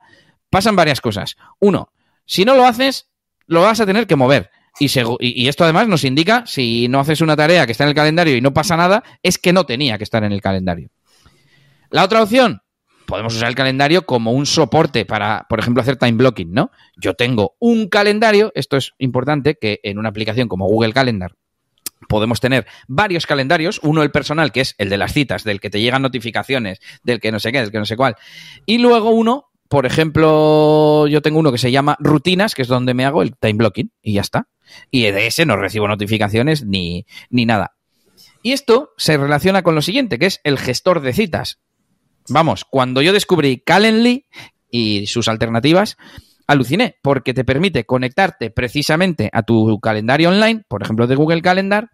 pasan 0.49 0.75
varias 0.75 0.99
cosas. 0.99 1.35
Uno, 1.59 1.91
si 2.25 2.43
no 2.43 2.55
lo 2.55 2.65
haces, 2.65 3.11
lo 3.45 3.61
vas 3.61 3.79
a 3.81 3.85
tener 3.85 4.07
que 4.07 4.15
mover. 4.15 4.49
Y, 4.79 5.47
esto 5.47 5.63
además 5.63 5.87
nos 5.87 6.05
indica, 6.05 6.43
si 6.47 6.87
no 6.87 7.01
haces 7.01 7.21
una 7.21 7.35
tarea 7.35 7.67
que 7.67 7.73
está 7.73 7.83
en 7.83 7.89
el 7.89 7.95
calendario 7.95 8.35
y 8.35 8.41
no 8.41 8.51
pasa 8.51 8.75
nada, 8.75 9.03
es 9.21 9.37
que 9.37 9.53
no 9.53 9.67
tenía 9.67 9.99
que 9.99 10.03
estar 10.03 10.23
en 10.23 10.31
el 10.31 10.41
calendario. 10.41 10.89
La 11.91 12.03
otra 12.03 12.23
opción, 12.23 12.61
podemos 13.05 13.35
usar 13.35 13.49
el 13.49 13.55
calendario 13.55 14.05
como 14.05 14.31
un 14.31 14.45
soporte 14.45 15.05
para, 15.05 15.45
por 15.49 15.59
ejemplo, 15.59 15.81
hacer 15.81 15.97
time 15.97 16.13
blocking, 16.13 16.51
¿no? 16.51 16.71
Yo 16.97 17.13
tengo 17.13 17.55
un 17.59 17.87
calendario, 17.87 18.51
esto 18.55 18.77
es 18.77 18.93
importante, 18.97 19.57
que 19.59 19.79
en 19.83 19.97
una 19.97 20.09
aplicación 20.09 20.47
como 20.47 20.67
Google 20.67 20.93
Calendar 20.93 21.35
podemos 22.07 22.39
tener 22.39 22.67
varios 22.87 23.25
calendarios, 23.25 23.79
uno 23.83 24.03
el 24.03 24.11
personal, 24.11 24.51
que 24.51 24.61
es 24.61 24.75
el 24.77 24.89
de 24.89 24.97
las 24.97 25.13
citas, 25.13 25.43
del 25.43 25.59
que 25.59 25.69
te 25.69 25.81
llegan 25.81 26.01
notificaciones, 26.01 26.79
del 27.03 27.19
que 27.19 27.31
no 27.31 27.39
sé 27.39 27.51
qué, 27.51 27.61
del 27.61 27.71
que 27.71 27.79
no 27.79 27.85
sé 27.85 27.97
cuál, 27.97 28.15
y 28.65 28.77
luego 28.77 29.09
uno, 29.09 29.49
por 29.69 29.85
ejemplo, 29.85 31.07
yo 31.07 31.21
tengo 31.21 31.39
uno 31.39 31.51
que 31.51 31.57
se 31.57 31.71
llama 31.71 31.97
rutinas, 31.99 32.53
que 32.53 32.61
es 32.61 32.67
donde 32.67 32.93
me 32.93 33.05
hago 33.05 33.21
el 33.21 33.35
time 33.35 33.55
blocking, 33.55 33.91
y 34.01 34.13
ya 34.13 34.21
está. 34.21 34.47
Y 34.91 35.03
de 35.03 35.27
ese 35.27 35.45
no 35.45 35.57
recibo 35.57 35.87
notificaciones 35.87 36.65
ni, 36.65 37.05
ni 37.29 37.45
nada. 37.45 37.75
Y 38.43 38.51
esto 38.51 38.93
se 38.97 39.17
relaciona 39.17 39.63
con 39.63 39.73
lo 39.73 39.81
siguiente, 39.81 40.19
que 40.19 40.27
es 40.27 40.39
el 40.43 40.59
gestor 40.59 41.01
de 41.01 41.13
citas. 41.13 41.59
Vamos, 42.29 42.65
cuando 42.65 43.01
yo 43.01 43.13
descubrí 43.13 43.59
Calendly 43.59 44.25
y 44.69 45.07
sus 45.07 45.27
alternativas, 45.27 45.97
aluciné, 46.47 46.97
porque 47.01 47.33
te 47.33 47.43
permite 47.43 47.85
conectarte 47.85 48.51
precisamente 48.51 49.29
a 49.33 49.43
tu 49.43 49.79
calendario 49.79 50.29
online, 50.29 50.63
por 50.67 50.83
ejemplo 50.83 51.07
de 51.07 51.15
Google 51.15 51.41
Calendar, 51.41 51.89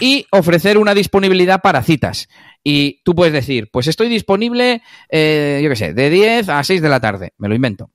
y 0.00 0.26
ofrecer 0.30 0.78
una 0.78 0.94
disponibilidad 0.94 1.60
para 1.60 1.82
citas. 1.82 2.28
Y 2.62 3.02
tú 3.04 3.14
puedes 3.14 3.32
decir, 3.32 3.68
pues 3.72 3.86
estoy 3.86 4.08
disponible, 4.08 4.82
eh, 5.10 5.60
yo 5.62 5.68
qué 5.68 5.76
sé, 5.76 5.94
de 5.94 6.10
10 6.10 6.48
a 6.48 6.62
6 6.62 6.80
de 6.82 6.88
la 6.88 7.00
tarde, 7.00 7.32
me 7.38 7.48
lo 7.48 7.54
invento. 7.54 7.90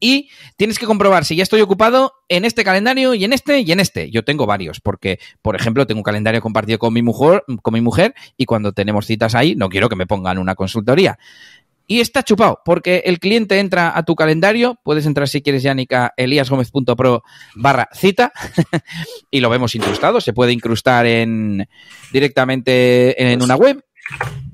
Y 0.00 0.30
tienes 0.56 0.78
que 0.78 0.86
comprobar 0.86 1.26
si 1.26 1.36
ya 1.36 1.42
estoy 1.42 1.60
ocupado 1.60 2.14
en 2.28 2.46
este 2.46 2.64
calendario 2.64 3.12
y 3.12 3.24
en 3.24 3.34
este 3.34 3.60
y 3.60 3.70
en 3.70 3.80
este. 3.80 4.10
Yo 4.10 4.24
tengo 4.24 4.46
varios, 4.46 4.80
porque, 4.80 5.20
por 5.42 5.56
ejemplo, 5.56 5.86
tengo 5.86 6.00
un 6.00 6.04
calendario 6.04 6.40
compartido 6.40 6.78
con 6.78 6.94
mi 6.94 7.02
mujer, 7.02 7.44
con 7.62 7.74
mi 7.74 7.82
mujer 7.82 8.14
y 8.38 8.46
cuando 8.46 8.72
tenemos 8.72 9.06
citas 9.06 9.34
ahí, 9.34 9.54
no 9.54 9.68
quiero 9.68 9.90
que 9.90 9.96
me 9.96 10.06
pongan 10.06 10.38
una 10.38 10.54
consultoría. 10.54 11.18
Y 11.86 11.98
está 11.98 12.22
chupado, 12.22 12.60
porque 12.64 13.02
el 13.04 13.18
cliente 13.18 13.58
entra 13.58 13.98
a 13.98 14.04
tu 14.04 14.14
calendario, 14.14 14.78
puedes 14.84 15.06
entrar 15.06 15.28
si 15.28 15.42
quieres, 15.42 15.64
Yannick, 15.64 15.92
eliasgomez.pro 16.16 17.24
barra 17.56 17.88
cita, 17.92 18.32
y 19.30 19.40
lo 19.40 19.50
vemos 19.50 19.74
incrustado, 19.74 20.20
se 20.20 20.32
puede 20.32 20.52
incrustar 20.52 21.04
en, 21.06 21.68
directamente 22.12 23.32
en 23.32 23.42
una 23.42 23.56
web. 23.56 23.84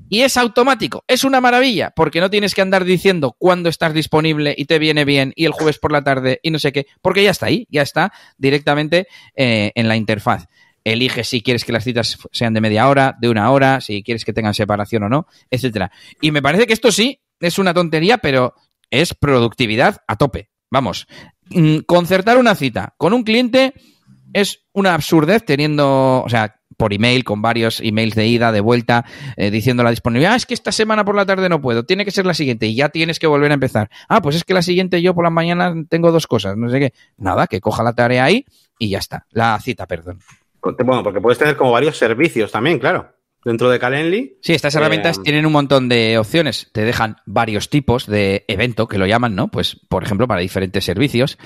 Y 0.09 0.21
es 0.21 0.37
automático, 0.37 1.03
es 1.07 1.23
una 1.23 1.41
maravilla, 1.41 1.91
porque 1.95 2.21
no 2.21 2.29
tienes 2.29 2.55
que 2.55 2.61
andar 2.61 2.85
diciendo 2.85 3.35
cuándo 3.37 3.69
estás 3.69 3.93
disponible 3.93 4.55
y 4.57 4.65
te 4.65 4.79
viene 4.79 5.05
bien 5.05 5.33
y 5.35 5.45
el 5.45 5.51
jueves 5.51 5.79
por 5.79 5.91
la 5.91 6.03
tarde 6.03 6.39
y 6.43 6.51
no 6.51 6.59
sé 6.59 6.71
qué, 6.71 6.87
porque 7.01 7.23
ya 7.23 7.31
está 7.31 7.47
ahí, 7.47 7.67
ya 7.69 7.81
está 7.81 8.13
directamente 8.37 9.07
eh, 9.35 9.71
en 9.75 9.87
la 9.87 9.95
interfaz 9.95 10.47
elige 10.91 11.23
si 11.23 11.41
quieres 11.41 11.65
que 11.65 11.73
las 11.73 11.83
citas 11.83 12.17
sean 12.31 12.53
de 12.53 12.61
media 12.61 12.87
hora, 12.87 13.15
de 13.19 13.29
una 13.29 13.51
hora, 13.51 13.81
si 13.81 14.03
quieres 14.03 14.23
que 14.23 14.33
tengan 14.33 14.53
separación 14.53 15.03
o 15.03 15.09
no, 15.09 15.27
etcétera. 15.49 15.91
Y 16.21 16.31
me 16.31 16.41
parece 16.41 16.65
que 16.65 16.73
esto 16.73 16.91
sí 16.91 17.21
es 17.39 17.59
una 17.59 17.73
tontería, 17.73 18.19
pero 18.19 18.53
es 18.89 19.13
productividad 19.13 20.03
a 20.07 20.15
tope. 20.15 20.49
Vamos, 20.71 21.07
mm, 21.49 21.79
concertar 21.79 22.37
una 22.37 22.55
cita 22.55 22.95
con 22.97 23.13
un 23.13 23.23
cliente 23.23 23.73
es 24.33 24.65
una 24.73 24.93
absurdez 24.93 25.45
teniendo, 25.45 26.23
o 26.23 26.29
sea, 26.29 26.56
por 26.77 26.93
email, 26.93 27.23
con 27.23 27.41
varios 27.41 27.81
emails 27.81 28.15
de 28.15 28.27
ida, 28.27 28.51
de 28.51 28.61
vuelta, 28.61 29.05
eh, 29.35 29.51
diciendo 29.51 29.83
la 29.83 29.89
disponibilidad. 29.89 30.33
Ah, 30.33 30.35
es 30.35 30.45
que 30.45 30.53
esta 30.53 30.71
semana 30.71 31.03
por 31.03 31.15
la 31.15 31.25
tarde 31.25 31.49
no 31.49 31.59
puedo, 31.59 31.83
tiene 31.83 32.05
que 32.05 32.11
ser 32.11 32.25
la 32.25 32.33
siguiente 32.33 32.67
y 32.67 32.75
ya 32.75 32.89
tienes 32.89 33.19
que 33.19 33.27
volver 33.27 33.51
a 33.51 33.55
empezar. 33.55 33.89
Ah, 34.07 34.21
pues 34.21 34.35
es 34.35 34.43
que 34.43 34.53
la 34.53 34.61
siguiente 34.61 35.01
yo 35.01 35.13
por 35.13 35.23
la 35.23 35.29
mañana 35.29 35.73
tengo 35.89 36.11
dos 36.11 36.27
cosas, 36.27 36.55
no 36.55 36.69
sé 36.69 36.79
qué. 36.79 36.93
Nada, 37.17 37.47
que 37.47 37.59
coja 37.59 37.83
la 37.83 37.93
tarea 37.93 38.23
ahí 38.23 38.45
y 38.79 38.89
ya 38.89 38.99
está. 38.99 39.25
La 39.31 39.59
cita, 39.59 39.87
perdón. 39.87 40.19
Bueno, 40.61 41.03
porque 41.03 41.21
puedes 41.21 41.37
tener 41.37 41.55
como 41.55 41.71
varios 41.71 41.97
servicios 41.97 42.51
también, 42.51 42.79
claro. 42.79 43.16
Dentro 43.47 43.69
de 43.69 43.79
Calendly. 43.79 44.37
Sí, 44.41 44.53
estas 44.53 44.75
herramientas 44.75 45.17
Eh, 45.17 45.21
tienen 45.23 45.45
un 45.45 45.53
montón 45.53 45.89
de 45.89 46.17
opciones. 46.17 46.69
Te 46.73 46.81
dejan 46.83 47.15
varios 47.25 47.69
tipos 47.69 48.05
de 48.05 48.45
evento, 48.47 48.87
que 48.87 48.97
lo 48.97 49.07
llaman, 49.07 49.35
¿no? 49.35 49.47
Pues, 49.47 49.79
por 49.89 50.03
ejemplo, 50.03 50.27
para 50.27 50.41
diferentes 50.41 50.83
servicios, 50.85 51.37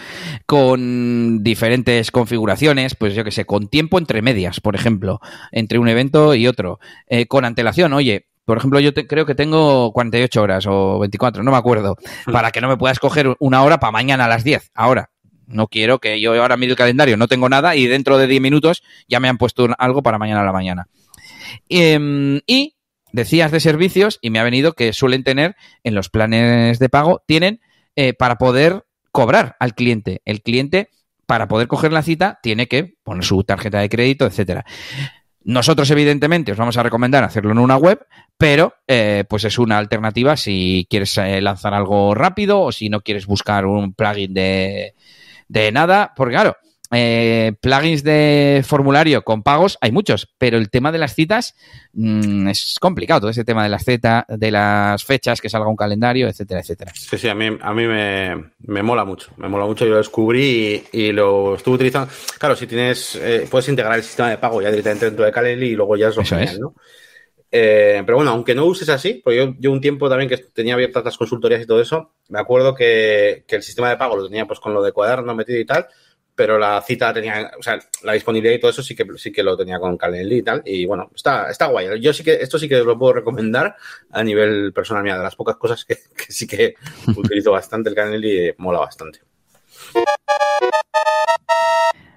con 0.45 1.43
diferentes 1.43 2.11
configuraciones, 2.11 2.95
pues 2.95 3.15
yo 3.15 3.23
que 3.23 3.31
sé, 3.31 3.45
con 3.45 3.67
tiempo 3.69 3.97
entre 3.97 4.21
medias, 4.21 4.59
por 4.59 4.75
ejemplo, 4.75 5.19
entre 5.51 5.79
un 5.79 5.87
evento 5.87 6.35
y 6.35 6.47
otro. 6.47 6.79
Eh, 7.07 7.25
con 7.27 7.45
antelación, 7.45 7.93
oye. 7.93 8.27
Por 8.43 8.57
ejemplo, 8.57 8.79
yo 8.79 8.91
te- 8.91 9.05
creo 9.05 9.25
que 9.27 9.35
tengo 9.35 9.93
48 9.93 10.41
horas 10.41 10.65
o 10.67 10.97
24, 10.99 11.43
no 11.43 11.51
me 11.51 11.57
acuerdo, 11.57 11.95
para 12.33 12.51
que 12.51 12.59
no 12.59 12.67
me 12.67 12.75
puedas 12.75 12.97
coger 12.99 13.35
una 13.39 13.61
hora 13.63 13.79
para 13.79 13.91
mañana 13.91 14.25
a 14.25 14.27
las 14.27 14.43
10. 14.43 14.71
Ahora, 14.73 15.11
no 15.45 15.67
quiero 15.67 15.99
que 15.99 16.19
yo 16.19 16.33
ahora 16.41 16.57
mire 16.57 16.71
el 16.71 16.77
calendario, 16.77 17.17
no 17.17 17.27
tengo 17.27 17.47
nada 17.49 17.75
y 17.75 17.85
dentro 17.85 18.17
de 18.17 18.25
10 18.27 18.41
minutos 18.41 18.81
ya 19.07 19.19
me 19.19 19.29
han 19.29 19.37
puesto 19.37 19.67
algo 19.77 20.01
para 20.01 20.17
mañana 20.17 20.41
a 20.41 20.45
la 20.45 20.51
mañana. 20.51 20.87
Em, 21.69 22.41
y 22.47 22.75
decías 23.11 23.51
de 23.51 23.59
servicios 23.59 24.19
y 24.21 24.29
me 24.29 24.39
ha 24.39 24.43
venido 24.43 24.73
que 24.73 24.93
suelen 24.93 25.23
tener 25.23 25.55
en 25.83 25.95
los 25.95 26.09
planes 26.09 26.79
de 26.79 26.89
pago, 26.89 27.23
tienen 27.25 27.61
eh, 27.95 28.13
para 28.13 28.37
poder 28.37 28.85
cobrar 29.11 29.55
al 29.59 29.75
cliente. 29.75 30.21
El 30.25 30.41
cliente, 30.41 30.89
para 31.25 31.47
poder 31.47 31.67
coger 31.67 31.91
la 31.91 32.03
cita, 32.03 32.39
tiene 32.41 32.67
que 32.67 32.95
poner 33.03 33.23
su 33.23 33.43
tarjeta 33.43 33.79
de 33.79 33.89
crédito, 33.89 34.25
etcétera. 34.25 34.65
Nosotros, 35.43 35.89
evidentemente, 35.89 36.51
os 36.51 36.57
vamos 36.57 36.77
a 36.77 36.83
recomendar 36.83 37.23
hacerlo 37.23 37.51
en 37.51 37.57
una 37.57 37.75
web, 37.75 38.05
pero 38.37 38.75
eh, 38.87 39.23
pues 39.27 39.43
es 39.43 39.57
una 39.57 39.79
alternativa 39.79 40.37
si 40.37 40.85
quieres 40.89 41.17
eh, 41.17 41.41
lanzar 41.41 41.73
algo 41.73 42.13
rápido 42.13 42.61
o 42.61 42.71
si 42.71 42.89
no 42.89 43.01
quieres 43.01 43.25
buscar 43.25 43.65
un 43.65 43.93
plugin 43.93 44.33
de, 44.33 44.93
de 45.47 45.71
nada, 45.71 46.13
porque 46.15 46.33
claro, 46.33 46.57
eh, 46.91 47.53
plugins 47.61 48.03
de 48.03 48.63
formulario 48.65 49.23
con 49.23 49.43
pagos 49.43 49.77
hay 49.81 49.91
muchos, 49.91 50.27
pero 50.37 50.57
el 50.57 50.69
tema 50.69 50.91
de 50.91 50.97
las 50.97 51.15
citas 51.15 51.55
mm, 51.93 52.49
es 52.49 52.77
complicado, 52.79 53.21
todo 53.21 53.29
ese 53.29 53.45
tema 53.45 53.63
de 53.63 53.69
las 53.69 53.85
citas, 53.85 54.25
de 54.27 54.51
las 54.51 55.03
fechas, 55.03 55.39
que 55.39 55.49
salga 55.49 55.67
un 55.67 55.75
calendario, 55.75 56.27
etcétera, 56.27 56.59
etcétera. 56.59 56.91
Sí, 56.93 57.17
sí, 57.17 57.29
a 57.29 57.35
mí, 57.35 57.57
a 57.61 57.73
mí 57.73 57.87
me, 57.87 58.51
me 58.59 58.83
mola 58.83 59.05
mucho. 59.05 59.31
Me 59.37 59.47
mola 59.47 59.65
mucho. 59.65 59.85
Yo 59.85 59.91
lo 59.91 59.97
descubrí 59.97 60.83
y, 60.91 60.99
y 60.99 61.11
lo 61.11 61.55
estuve 61.55 61.75
utilizando. 61.75 62.11
Claro, 62.37 62.55
si 62.55 62.67
tienes, 62.67 63.15
eh, 63.15 63.47
puedes 63.49 63.69
integrar 63.69 63.95
el 63.95 64.03
sistema 64.03 64.29
de 64.29 64.37
pago 64.37 64.61
ya 64.61 64.69
directamente 64.69 65.05
dentro 65.05 65.25
de 65.25 65.31
Calendly 65.31 65.67
y 65.67 65.75
luego 65.75 65.95
ya 65.95 66.09
es 66.09 66.15
lo 66.15 66.23
Eso 66.23 66.35
genial, 66.35 66.55
es. 66.55 66.59
¿no? 66.59 66.75
Eh, 67.53 68.01
pero 68.05 68.17
bueno, 68.17 68.31
aunque 68.31 68.55
no 68.55 68.65
uses 68.65 68.87
así, 68.87 69.21
porque 69.23 69.37
yo, 69.37 69.55
yo 69.59 69.71
un 69.71 69.81
tiempo 69.81 70.09
también 70.09 70.29
que 70.29 70.37
tenía 70.37 70.73
abiertas 70.73 71.03
las 71.03 71.17
consultorías 71.17 71.61
y 71.61 71.65
todo 71.65 71.81
eso, 71.81 72.13
me 72.29 72.39
acuerdo 72.39 72.73
que, 72.73 73.43
que 73.45 73.57
el 73.57 73.63
sistema 73.63 73.89
de 73.89 73.97
pago 73.97 74.15
lo 74.15 74.27
tenía 74.27 74.45
pues 74.45 74.61
con 74.61 74.73
lo 74.73 74.81
de 74.81 74.93
cuaderno 74.93 75.35
metido 75.35 75.59
y 75.59 75.65
tal, 75.65 75.87
pero 76.35 76.57
la 76.57 76.81
cita 76.81 77.13
tenía, 77.13 77.51
o 77.57 77.63
sea, 77.63 77.79
la 78.03 78.13
disponibilidad 78.13 78.55
y 78.55 78.59
todo 78.59 78.71
eso 78.71 78.83
sí 78.83 78.95
que 78.95 79.05
sí 79.17 79.31
que 79.31 79.43
lo 79.43 79.57
tenía 79.57 79.79
con 79.79 79.97
Calendly 79.97 80.37
y 80.37 80.43
tal. 80.43 80.61
Y 80.65 80.85
bueno, 80.85 81.11
está, 81.13 81.49
está 81.49 81.67
guay. 81.67 82.01
Yo 82.01 82.13
sí 82.13 82.23
que, 82.23 82.33
esto 82.33 82.57
sí 82.57 82.67
que 82.67 82.79
lo 82.79 82.97
puedo 82.97 83.13
recomendar 83.13 83.75
a 84.11 84.23
nivel 84.23 84.73
personal, 84.73 85.03
mira, 85.03 85.17
de 85.17 85.23
las 85.23 85.35
pocas 85.35 85.57
cosas 85.57 85.85
que, 85.85 85.95
que 86.15 86.31
sí 86.31 86.47
que 86.47 86.75
utilizo 87.15 87.51
bastante 87.51 87.89
el 87.89 87.95
Calendly, 87.95 88.37
eh, 88.39 88.55
mola 88.57 88.79
bastante. 88.79 89.19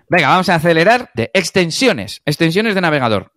Venga, 0.09 0.29
vamos 0.29 0.49
a 0.49 0.57
acelerar 0.57 1.11
de 1.15 1.31
extensiones, 1.35 2.23
extensiones 2.25 2.75
de 2.75 2.81
navegador. 2.81 3.33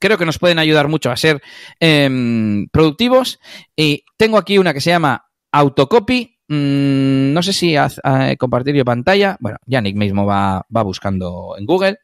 Creo 0.00 0.16
que 0.16 0.24
nos 0.24 0.38
pueden 0.38 0.58
ayudar 0.58 0.88
mucho 0.88 1.10
a 1.10 1.16
ser 1.16 1.42
em, 1.80 2.68
productivos. 2.68 3.40
Y 3.76 4.04
tengo 4.16 4.38
aquí 4.38 4.58
una 4.58 4.72
que 4.72 4.80
se 4.80 4.90
llama 4.90 5.26
Autocopy. 5.52 6.37
Mm, 6.48 7.32
no 7.32 7.42
sé 7.42 7.52
si 7.52 7.76
haz- 7.76 8.00
eh, 8.04 8.36
compartir 8.36 8.74
yo 8.74 8.84
pantalla. 8.84 9.36
Bueno, 9.40 9.58
Yannick 9.66 9.96
mismo 9.96 10.26
va, 10.26 10.66
va 10.74 10.82
buscando 10.82 11.54
en 11.58 11.66
Google. 11.66 11.98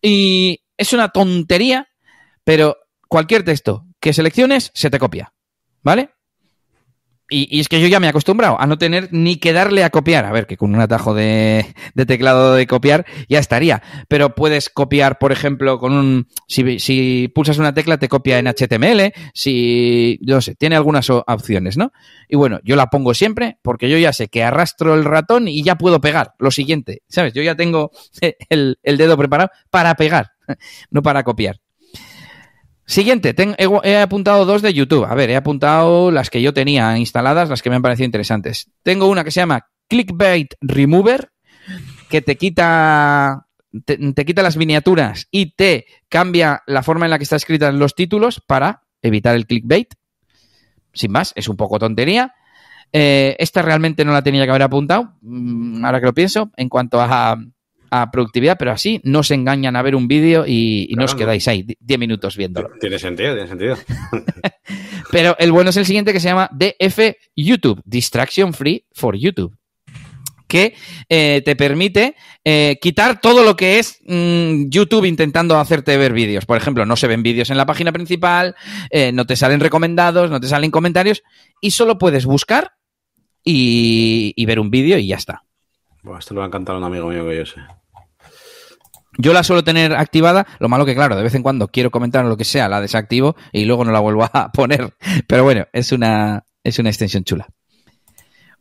Y 0.00 0.60
es 0.76 0.92
una 0.92 1.10
tontería, 1.10 1.88
pero 2.44 2.76
cualquier 3.08 3.44
texto 3.44 3.86
que 4.00 4.12
selecciones 4.12 4.70
se 4.74 4.90
te 4.90 4.98
copia. 4.98 5.32
¿Vale? 5.82 6.10
Y, 7.30 7.58
es 7.58 7.68
que 7.68 7.80
yo 7.80 7.88
ya 7.88 8.00
me 8.00 8.06
he 8.06 8.10
acostumbrado 8.10 8.60
a 8.60 8.66
no 8.66 8.76
tener 8.76 9.08
ni 9.10 9.36
que 9.36 9.52
darle 9.52 9.82
a 9.82 9.90
copiar. 9.90 10.26
A 10.26 10.32
ver, 10.32 10.46
que 10.46 10.56
con 10.56 10.74
un 10.74 10.80
atajo 10.80 11.14
de, 11.14 11.74
teclado 12.06 12.54
de 12.54 12.66
copiar 12.66 13.06
ya 13.28 13.38
estaría. 13.38 13.82
Pero 14.08 14.34
puedes 14.34 14.68
copiar, 14.68 15.18
por 15.18 15.32
ejemplo, 15.32 15.78
con 15.78 15.92
un. 15.92 16.28
Si, 16.48 16.78
si 16.78 17.28
pulsas 17.34 17.58
una 17.58 17.72
tecla, 17.74 17.98
te 17.98 18.08
copia 18.08 18.38
en 18.38 18.46
HTML. 18.46 19.12
Si. 19.32 20.18
No 20.22 20.40
sé, 20.40 20.54
tiene 20.54 20.76
algunas 20.76 21.08
opciones, 21.10 21.76
¿no? 21.76 21.92
Y 22.28 22.36
bueno, 22.36 22.60
yo 22.62 22.76
la 22.76 22.90
pongo 22.90 23.14
siempre 23.14 23.58
porque 23.62 23.88
yo 23.88 23.98
ya 23.98 24.12
sé 24.12 24.28
que 24.28 24.42
arrastro 24.42 24.94
el 24.94 25.04
ratón 25.04 25.48
y 25.48 25.62
ya 25.62 25.76
puedo 25.76 26.00
pegar. 26.00 26.34
Lo 26.38 26.50
siguiente, 26.50 27.02
¿sabes? 27.08 27.32
Yo 27.32 27.42
ya 27.42 27.54
tengo 27.54 27.90
el 28.50 28.76
dedo 28.82 29.16
preparado 29.16 29.50
para 29.70 29.94
pegar, 29.94 30.32
no 30.90 31.02
para 31.02 31.22
copiar. 31.22 31.63
Siguiente, 32.86 33.32
ten- 33.32 33.56
he, 33.58 33.96
apuntado 33.96 34.44
dos 34.44 34.60
de 34.60 34.74
YouTube. 34.74 35.04
A 35.04 35.14
ver, 35.14 35.30
he 35.30 35.36
apuntado 35.36 36.10
las 36.10 36.28
que 36.28 36.42
yo 36.42 36.52
tenía 36.52 36.98
instaladas, 36.98 37.48
las 37.48 37.62
que 37.62 37.70
me 37.70 37.76
han 37.76 37.82
parecido 37.82 38.04
interesantes. 38.04 38.70
Tengo 38.82 39.08
una 39.08 39.24
que 39.24 39.30
se 39.30 39.40
llama 39.40 39.66
Clickbait 39.88 40.54
Remover, 40.60 41.30
que 42.10 42.20
te 42.20 42.36
quita, 42.36 43.46
te, 43.86 44.24
quita 44.24 44.42
las 44.42 44.56
miniaturas 44.56 45.28
y 45.30 45.54
te 45.54 45.86
cambia 46.08 46.62
la 46.66 46.82
forma 46.82 47.06
en 47.06 47.10
la 47.10 47.18
que 47.18 47.24
está 47.24 47.36
escrita 47.36 47.68
en 47.68 47.78
los 47.78 47.94
títulos 47.94 48.42
para 48.46 48.82
evitar 49.00 49.34
el 49.34 49.46
clickbait. 49.46 49.94
Sin 50.92 51.10
más, 51.10 51.32
es 51.36 51.48
un 51.48 51.56
poco 51.56 51.78
tontería. 51.78 52.34
Eh, 52.92 53.34
esta 53.38 53.62
realmente 53.62 54.04
no 54.04 54.12
la 54.12 54.22
tenía 54.22 54.44
que 54.44 54.50
haber 54.50 54.62
apuntado, 54.62 55.14
mm, 55.22 55.84
ahora 55.84 56.00
que 56.00 56.06
lo 56.06 56.14
pienso, 56.14 56.52
en 56.56 56.68
cuanto 56.68 57.00
a, 57.00 57.36
a 58.02 58.10
productividad, 58.10 58.56
pero 58.58 58.72
así 58.72 59.00
no 59.04 59.22
se 59.22 59.34
engañan 59.34 59.76
a 59.76 59.82
ver 59.82 59.94
un 59.94 60.08
vídeo 60.08 60.44
y, 60.46 60.86
y 60.90 60.94
no 60.96 61.04
os 61.04 61.14
quedáis 61.14 61.46
ahí 61.46 61.64
10 61.78 61.98
minutos 62.00 62.36
viéndolo. 62.36 62.70
Tiene 62.80 62.98
sentido, 62.98 63.34
tiene 63.34 63.48
sentido. 63.48 63.76
Pero 65.10 65.36
el 65.38 65.52
bueno 65.52 65.70
es 65.70 65.76
el 65.76 65.86
siguiente 65.86 66.12
que 66.12 66.18
se 66.18 66.28
llama 66.28 66.50
DF 66.52 66.98
YouTube, 67.36 67.80
Distraction 67.84 68.52
Free 68.52 68.84
for 68.92 69.16
YouTube, 69.16 69.56
que 70.48 70.74
eh, 71.08 71.40
te 71.44 71.54
permite 71.54 72.16
eh, 72.44 72.78
quitar 72.80 73.20
todo 73.20 73.44
lo 73.44 73.54
que 73.54 73.78
es 73.78 74.00
mm, 74.06 74.68
YouTube 74.70 75.04
intentando 75.04 75.56
hacerte 75.56 75.96
ver 75.96 76.12
vídeos. 76.12 76.46
Por 76.46 76.56
ejemplo, 76.56 76.84
no 76.84 76.96
se 76.96 77.06
ven 77.06 77.22
vídeos 77.22 77.50
en 77.50 77.56
la 77.56 77.66
página 77.66 77.92
principal, 77.92 78.56
eh, 78.90 79.12
no 79.12 79.24
te 79.24 79.36
salen 79.36 79.60
recomendados, 79.60 80.32
no 80.32 80.40
te 80.40 80.48
salen 80.48 80.72
comentarios 80.72 81.22
y 81.60 81.70
solo 81.70 81.96
puedes 81.96 82.26
buscar 82.26 82.72
y, 83.44 84.32
y 84.34 84.46
ver 84.46 84.58
un 84.58 84.70
vídeo 84.70 84.98
y 84.98 85.06
ya 85.06 85.16
está. 85.16 85.44
Bueno, 86.02 86.18
esto 86.18 86.34
le 86.34 86.38
va 86.38 86.46
a 86.46 86.48
encantar 86.48 86.74
a 86.74 86.78
un 86.78 86.84
amigo 86.84 87.08
mío 87.08 87.24
que 87.26 87.36
yo 87.36 87.46
sé. 87.46 87.60
Yo 89.16 89.32
la 89.32 89.44
suelo 89.44 89.62
tener 89.62 89.94
activada, 89.94 90.46
lo 90.58 90.68
malo 90.68 90.84
que 90.84 90.94
claro, 90.94 91.16
de 91.16 91.22
vez 91.22 91.34
en 91.34 91.42
cuando 91.42 91.68
quiero 91.68 91.90
comentar 91.90 92.24
lo 92.24 92.36
que 92.36 92.44
sea, 92.44 92.68
la 92.68 92.80
desactivo 92.80 93.36
y 93.52 93.64
luego 93.64 93.84
no 93.84 93.92
la 93.92 94.00
vuelvo 94.00 94.24
a 94.24 94.50
poner. 94.52 94.94
Pero 95.26 95.44
bueno, 95.44 95.66
es 95.72 95.92
una, 95.92 96.44
es 96.62 96.78
una 96.78 96.90
extensión 96.90 97.24
chula. 97.24 97.48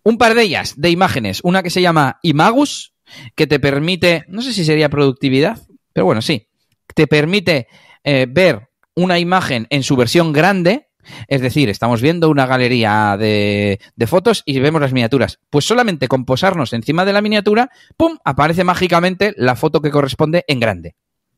Un 0.04 0.18
par 0.18 0.36
de 0.36 0.44
ellas, 0.44 0.74
de 0.78 0.90
imágenes. 0.90 1.40
Una 1.44 1.64
que 1.64 1.70
se 1.70 1.82
llama 1.82 2.20
Imagus, 2.22 2.94
que 3.36 3.48
te 3.48 3.60
permite, 3.60 4.26
no 4.28 4.42
sé 4.42 4.54
si 4.54 4.66
sería 4.66 4.90
productividad, 4.90 5.60
pero 5.94 6.06
bueno, 6.06 6.22
sí, 6.22 6.48
te 6.94 7.08
permite 7.08 7.68
eh, 8.04 8.28
ver 8.30 8.70
una 8.96 9.20
imagen 9.20 9.68
en 9.70 9.84
su 9.84 9.96
versión 9.96 10.34
grande. 10.34 10.90
Es 11.28 11.42
decir, 11.42 11.70
estamos 11.70 12.02
viendo 12.02 12.30
una 12.30 12.46
galería 12.46 13.16
de, 13.18 13.80
de 13.96 14.08
fotos 14.08 14.44
y 14.46 14.60
vemos 14.60 14.82
las 14.82 14.94
miniaturas. 14.94 15.40
Pues 15.50 15.66
solamente 15.66 16.08
con 16.08 16.26
posarnos 16.26 16.74
encima 16.74 17.06
de 17.06 17.14
la 17.14 17.22
miniatura, 17.22 17.70
¡pum! 17.98 18.18
aparece 18.24 18.64
mágicamente 18.64 19.34
la 19.38 19.56
foto 19.56 19.82
que 19.82 19.92
corresponde 19.92 20.44
en 20.48 20.60
grande. 20.60 20.96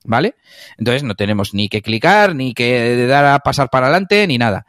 ¿Vale? 0.08 0.36
Entonces 0.78 1.02
no 1.02 1.16
tenemos 1.16 1.56
ni 1.56 1.68
que 1.68 1.82
clicar, 1.82 2.36
ni 2.36 2.54
que 2.54 3.08
dar 3.08 3.26
a 3.26 3.40
pasar 3.40 3.70
para 3.72 3.88
adelante, 3.88 4.28
ni 4.28 4.38
nada. 4.38 4.68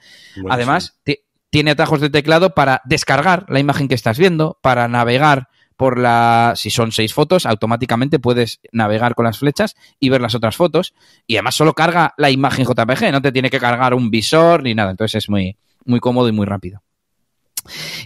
Además, 0.48 0.98
ti- 1.04 1.18
tiene 1.50 1.72
atajos 1.72 2.00
de 2.00 2.08
teclado 2.08 2.54
para 2.54 2.80
descargar 2.86 3.44
la 3.50 3.58
imagen 3.60 3.86
que 3.88 3.94
estás 3.94 4.18
viendo, 4.18 4.58
para 4.62 4.88
navegar 4.88 5.48
por 5.76 5.98
la. 5.98 6.54
Si 6.56 6.70
son 6.70 6.92
seis 6.92 7.14
fotos, 7.14 7.46
automáticamente 7.46 8.18
puedes 8.18 8.60
navegar 8.72 9.14
con 9.14 9.24
las 9.24 9.38
flechas 9.38 9.76
y 10.00 10.08
ver 10.08 10.20
las 10.20 10.34
otras 10.34 10.56
fotos. 10.56 10.94
Y 11.26 11.36
además 11.36 11.54
solo 11.54 11.74
carga 11.74 12.14
la 12.16 12.30
imagen 12.30 12.66
JPG, 12.66 13.12
no 13.12 13.22
te 13.22 13.32
tiene 13.32 13.50
que 13.50 13.60
cargar 13.60 13.94
un 13.94 14.10
visor 14.10 14.62
ni 14.62 14.74
nada. 14.74 14.90
Entonces 14.90 15.24
es 15.24 15.28
muy, 15.28 15.56
muy 15.84 16.00
cómodo 16.00 16.28
y 16.28 16.32
muy 16.32 16.46
rápido. 16.46 16.82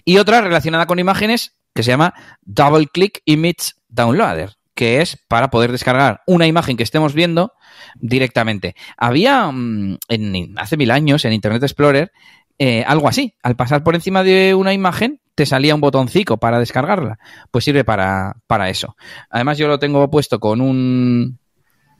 Y 0.04 0.18
otra 0.18 0.40
relacionada 0.40 0.86
con 0.86 0.98
imágenes 0.98 1.54
que 1.74 1.82
se 1.82 1.90
llama 1.90 2.14
Double 2.42 2.86
Click 2.86 3.22
Image 3.24 3.72
Downloader, 3.88 4.56
que 4.74 5.00
es 5.00 5.18
para 5.28 5.50
poder 5.50 5.72
descargar 5.72 6.22
una 6.26 6.46
imagen 6.46 6.76
que 6.76 6.82
estemos 6.82 7.14
viendo 7.14 7.52
directamente. 7.96 8.74
Había 8.96 9.50
mm, 9.50 9.98
en, 10.08 10.58
hace 10.58 10.76
mil 10.76 10.90
años 10.90 11.24
en 11.24 11.32
Internet 11.32 11.62
Explorer 11.62 12.12
eh, 12.58 12.84
algo 12.86 13.08
así. 13.08 13.34
Al 13.42 13.56
pasar 13.56 13.82
por 13.82 13.94
encima 13.94 14.22
de 14.22 14.54
una 14.54 14.74
imagen 14.74 15.20
te 15.40 15.46
salía 15.46 15.74
un 15.74 15.80
botoncito 15.80 16.36
para 16.36 16.58
descargarla. 16.58 17.18
Pues 17.50 17.64
sirve 17.64 17.82
para, 17.82 18.36
para 18.46 18.68
eso. 18.68 18.94
Además 19.30 19.56
yo 19.56 19.68
lo 19.68 19.78
tengo 19.78 20.10
puesto 20.10 20.38
con 20.38 20.60
un 20.60 21.38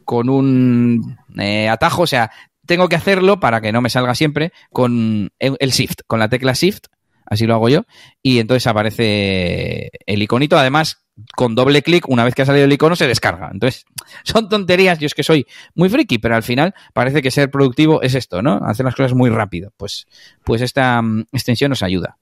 con 0.05 0.29
un 0.29 1.17
eh, 1.39 1.67
atajo, 1.71 2.03
o 2.03 2.07
sea, 2.07 2.31
tengo 2.67 2.87
que 2.91 2.97
hacerlo 2.97 3.41
para 3.41 3.63
que 3.63 3.73
no 3.73 3.81
me 3.81 3.89
salga 3.89 4.15
siempre 4.15 4.53
con 4.71 5.31
el 5.39 5.57
el 5.59 5.71
Shift, 5.71 6.01
con 6.07 6.19
la 6.19 6.29
tecla 6.29 6.53
Shift, 6.53 6.89
así 7.25 7.47
lo 7.47 7.55
hago 7.55 7.71
yo, 7.71 7.85
y 8.23 8.41
entonces 8.41 8.67
aparece 8.67 9.89
el 10.05 10.23
iconito. 10.23 10.59
Además, 10.59 11.07
con 11.35 11.55
doble 11.55 11.83
clic, 11.83 12.09
una 12.09 12.25
vez 12.25 12.35
que 12.35 12.43
ha 12.43 12.47
salido 12.47 12.65
el 12.65 12.73
icono, 12.73 12.97
se 12.97 13.07
descarga. 13.07 13.51
Entonces, 13.53 13.85
son 14.25 14.49
tonterías. 14.49 14.99
Yo 14.99 15.07
es 15.07 15.15
que 15.15 15.23
soy 15.23 15.47
muy 15.75 15.89
friki, 15.89 16.19
pero 16.19 16.37
al 16.37 16.43
final 16.43 16.75
parece 16.93 17.23
que 17.23 17.31
ser 17.31 17.51
productivo 17.51 18.03
es 18.03 18.15
esto, 18.15 18.43
¿no? 18.43 18.61
Hacer 18.65 18.85
las 18.85 18.95
cosas 18.95 19.15
muy 19.15 19.31
rápido. 19.31 19.73
Pues, 19.77 20.07
pues 20.45 20.63
esta 20.63 21.01
mm, 21.03 21.27
extensión 21.33 21.71
nos 21.71 21.83
ayuda. 21.83 22.19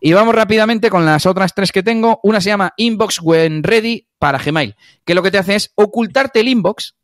Y 0.00 0.12
vamos 0.12 0.34
rápidamente 0.34 0.90
con 0.90 1.04
las 1.04 1.26
otras 1.26 1.54
tres 1.54 1.72
que 1.72 1.82
tengo. 1.82 2.20
Una 2.22 2.40
se 2.40 2.50
llama 2.50 2.74
Inbox 2.76 3.20
When 3.22 3.62
Ready 3.62 4.06
para 4.18 4.38
Gmail, 4.38 4.74
que 5.04 5.14
lo 5.14 5.22
que 5.22 5.30
te 5.30 5.38
hace 5.38 5.54
es 5.54 5.72
ocultarte 5.74 6.40
el 6.40 6.48
inbox 6.48 6.96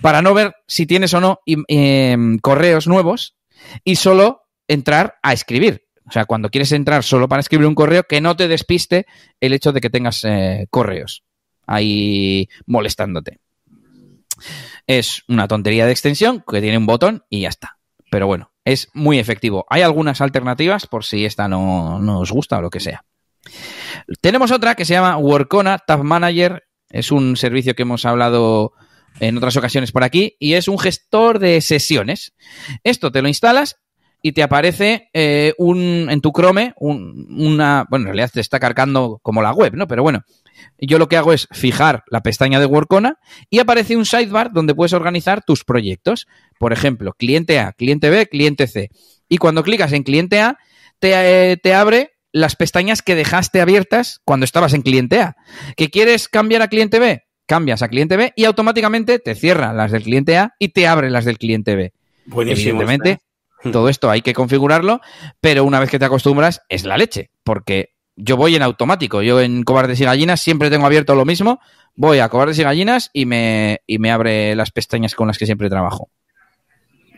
para 0.00 0.22
no 0.22 0.34
ver 0.34 0.54
si 0.66 0.86
tienes 0.86 1.14
o 1.14 1.20
no 1.20 1.40
em, 1.46 2.38
correos 2.38 2.86
nuevos 2.86 3.36
y 3.84 3.96
solo 3.96 4.42
entrar 4.68 5.18
a 5.22 5.32
escribir. 5.32 5.87
O 6.08 6.12
sea, 6.12 6.24
cuando 6.24 6.50
quieres 6.50 6.72
entrar 6.72 7.04
solo 7.04 7.28
para 7.28 7.40
escribir 7.40 7.66
un 7.66 7.74
correo, 7.74 8.04
que 8.04 8.20
no 8.20 8.36
te 8.36 8.48
despiste 8.48 9.06
el 9.40 9.52
hecho 9.52 9.72
de 9.72 9.80
que 9.80 9.90
tengas 9.90 10.24
eh, 10.24 10.66
correos 10.70 11.22
ahí 11.66 12.48
molestándote. 12.66 13.40
Es 14.86 15.22
una 15.28 15.46
tontería 15.46 15.84
de 15.84 15.92
extensión 15.92 16.42
que 16.50 16.60
tiene 16.60 16.78
un 16.78 16.86
botón 16.86 17.24
y 17.28 17.42
ya 17.42 17.50
está. 17.50 17.78
Pero 18.10 18.26
bueno, 18.26 18.52
es 18.64 18.88
muy 18.94 19.18
efectivo. 19.18 19.66
Hay 19.68 19.82
algunas 19.82 20.20
alternativas 20.22 20.86
por 20.86 21.04
si 21.04 21.26
esta 21.26 21.46
no, 21.46 21.98
no 22.00 22.20
os 22.20 22.32
gusta 22.32 22.58
o 22.58 22.62
lo 22.62 22.70
que 22.70 22.80
sea. 22.80 23.04
Tenemos 24.20 24.50
otra 24.50 24.74
que 24.74 24.86
se 24.86 24.94
llama 24.94 25.18
Workona 25.18 25.78
Tab 25.78 26.02
Manager. 26.02 26.64
Es 26.88 27.12
un 27.12 27.36
servicio 27.36 27.74
que 27.74 27.82
hemos 27.82 28.06
hablado 28.06 28.72
en 29.20 29.36
otras 29.36 29.56
ocasiones 29.56 29.92
por 29.92 30.04
aquí 30.04 30.36
y 30.38 30.54
es 30.54 30.68
un 30.68 30.78
gestor 30.78 31.38
de 31.38 31.60
sesiones. 31.60 32.34
Esto 32.82 33.12
te 33.12 33.20
lo 33.20 33.28
instalas 33.28 33.76
y 34.22 34.32
te 34.32 34.42
aparece 34.42 35.08
eh, 35.12 35.54
un, 35.58 36.08
en 36.10 36.20
tu 36.20 36.32
Chrome 36.32 36.74
una, 36.78 37.86
bueno, 37.88 38.04
en 38.04 38.08
realidad 38.08 38.30
te 38.32 38.40
está 38.40 38.58
cargando 38.58 39.20
como 39.22 39.42
la 39.42 39.52
web, 39.52 39.74
¿no? 39.74 39.86
Pero 39.86 40.02
bueno, 40.02 40.24
yo 40.78 40.98
lo 40.98 41.08
que 41.08 41.16
hago 41.16 41.32
es 41.32 41.46
fijar 41.52 42.02
la 42.08 42.22
pestaña 42.22 42.58
de 42.60 42.66
Workona 42.66 43.18
y 43.48 43.60
aparece 43.60 43.96
un 43.96 44.04
sidebar 44.04 44.52
donde 44.52 44.74
puedes 44.74 44.92
organizar 44.92 45.42
tus 45.44 45.64
proyectos. 45.64 46.26
Por 46.58 46.72
ejemplo, 46.72 47.12
cliente 47.12 47.60
A, 47.60 47.72
cliente 47.72 48.10
B, 48.10 48.26
cliente 48.26 48.66
C. 48.66 48.90
Y 49.28 49.38
cuando 49.38 49.62
clicas 49.62 49.92
en 49.92 50.02
cliente 50.02 50.40
A, 50.40 50.58
te, 50.98 51.12
eh, 51.52 51.56
te 51.56 51.74
abre 51.74 52.12
las 52.32 52.56
pestañas 52.56 53.02
que 53.02 53.14
dejaste 53.14 53.60
abiertas 53.60 54.20
cuando 54.24 54.44
estabas 54.44 54.74
en 54.74 54.82
cliente 54.82 55.20
A. 55.20 55.36
¿Que 55.76 55.90
quieres 55.90 56.28
cambiar 56.28 56.62
a 56.62 56.68
cliente 56.68 56.98
B? 56.98 57.22
Cambias 57.46 57.82
a 57.82 57.88
cliente 57.88 58.16
B 58.16 58.32
y 58.36 58.44
automáticamente 58.44 59.18
te 59.18 59.34
cierra 59.34 59.72
las 59.72 59.92
del 59.92 60.02
cliente 60.02 60.36
A 60.36 60.54
y 60.58 60.68
te 60.68 60.86
abre 60.86 61.08
las 61.08 61.24
del 61.24 61.38
cliente 61.38 61.76
B. 61.76 61.92
Buenísimo. 62.26 62.80
Evidentemente, 62.82 63.20
todo 63.72 63.88
esto 63.88 64.10
hay 64.10 64.22
que 64.22 64.34
configurarlo, 64.34 65.00
pero 65.40 65.64
una 65.64 65.80
vez 65.80 65.90
que 65.90 65.98
te 65.98 66.04
acostumbras 66.04 66.62
es 66.68 66.84
la 66.84 66.96
leche, 66.96 67.30
porque 67.44 67.94
yo 68.18 68.36
voy 68.36 68.56
en 68.56 68.62
automático. 68.62 69.22
Yo 69.22 69.40
en 69.40 69.62
Cobardes 69.62 70.00
y 70.00 70.04
Gallinas 70.04 70.40
siempre 70.40 70.70
tengo 70.70 70.86
abierto 70.86 71.14
lo 71.14 71.24
mismo. 71.24 71.60
Voy 71.94 72.18
a 72.18 72.28
Cobardes 72.28 72.58
y 72.58 72.64
Gallinas 72.64 73.10
y 73.12 73.26
me, 73.26 73.80
y 73.86 73.98
me 73.98 74.10
abre 74.10 74.54
las 74.56 74.70
pestañas 74.70 75.14
con 75.14 75.28
las 75.28 75.38
que 75.38 75.46
siempre 75.46 75.70
trabajo. 75.70 76.10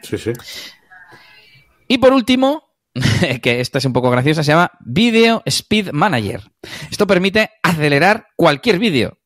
Sí, 0.02 0.18
sí. 0.18 0.32
Y 1.88 1.98
por 1.98 2.12
último, 2.12 2.74
que 3.42 3.60
esta 3.60 3.78
es 3.78 3.84
un 3.84 3.92
poco 3.92 4.10
graciosa, 4.10 4.44
se 4.44 4.52
llama 4.52 4.70
Video 4.80 5.42
Speed 5.46 5.92
Manager. 5.92 6.42
Esto 6.90 7.06
permite 7.06 7.50
acelerar 7.62 8.28
cualquier 8.36 8.78
vídeo. 8.78 9.18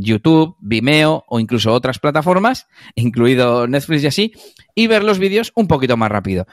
YouTube, 0.00 0.56
Vimeo 0.60 1.24
o 1.26 1.40
incluso 1.40 1.72
otras 1.72 1.98
plataformas, 1.98 2.68
incluido 2.94 3.66
Netflix 3.66 4.04
y 4.04 4.06
así, 4.06 4.32
y 4.74 4.86
ver 4.86 5.04
los 5.04 5.18
vídeos 5.18 5.52
un 5.54 5.68
poquito 5.68 5.96
más 5.96 6.10
rápido. 6.10 6.46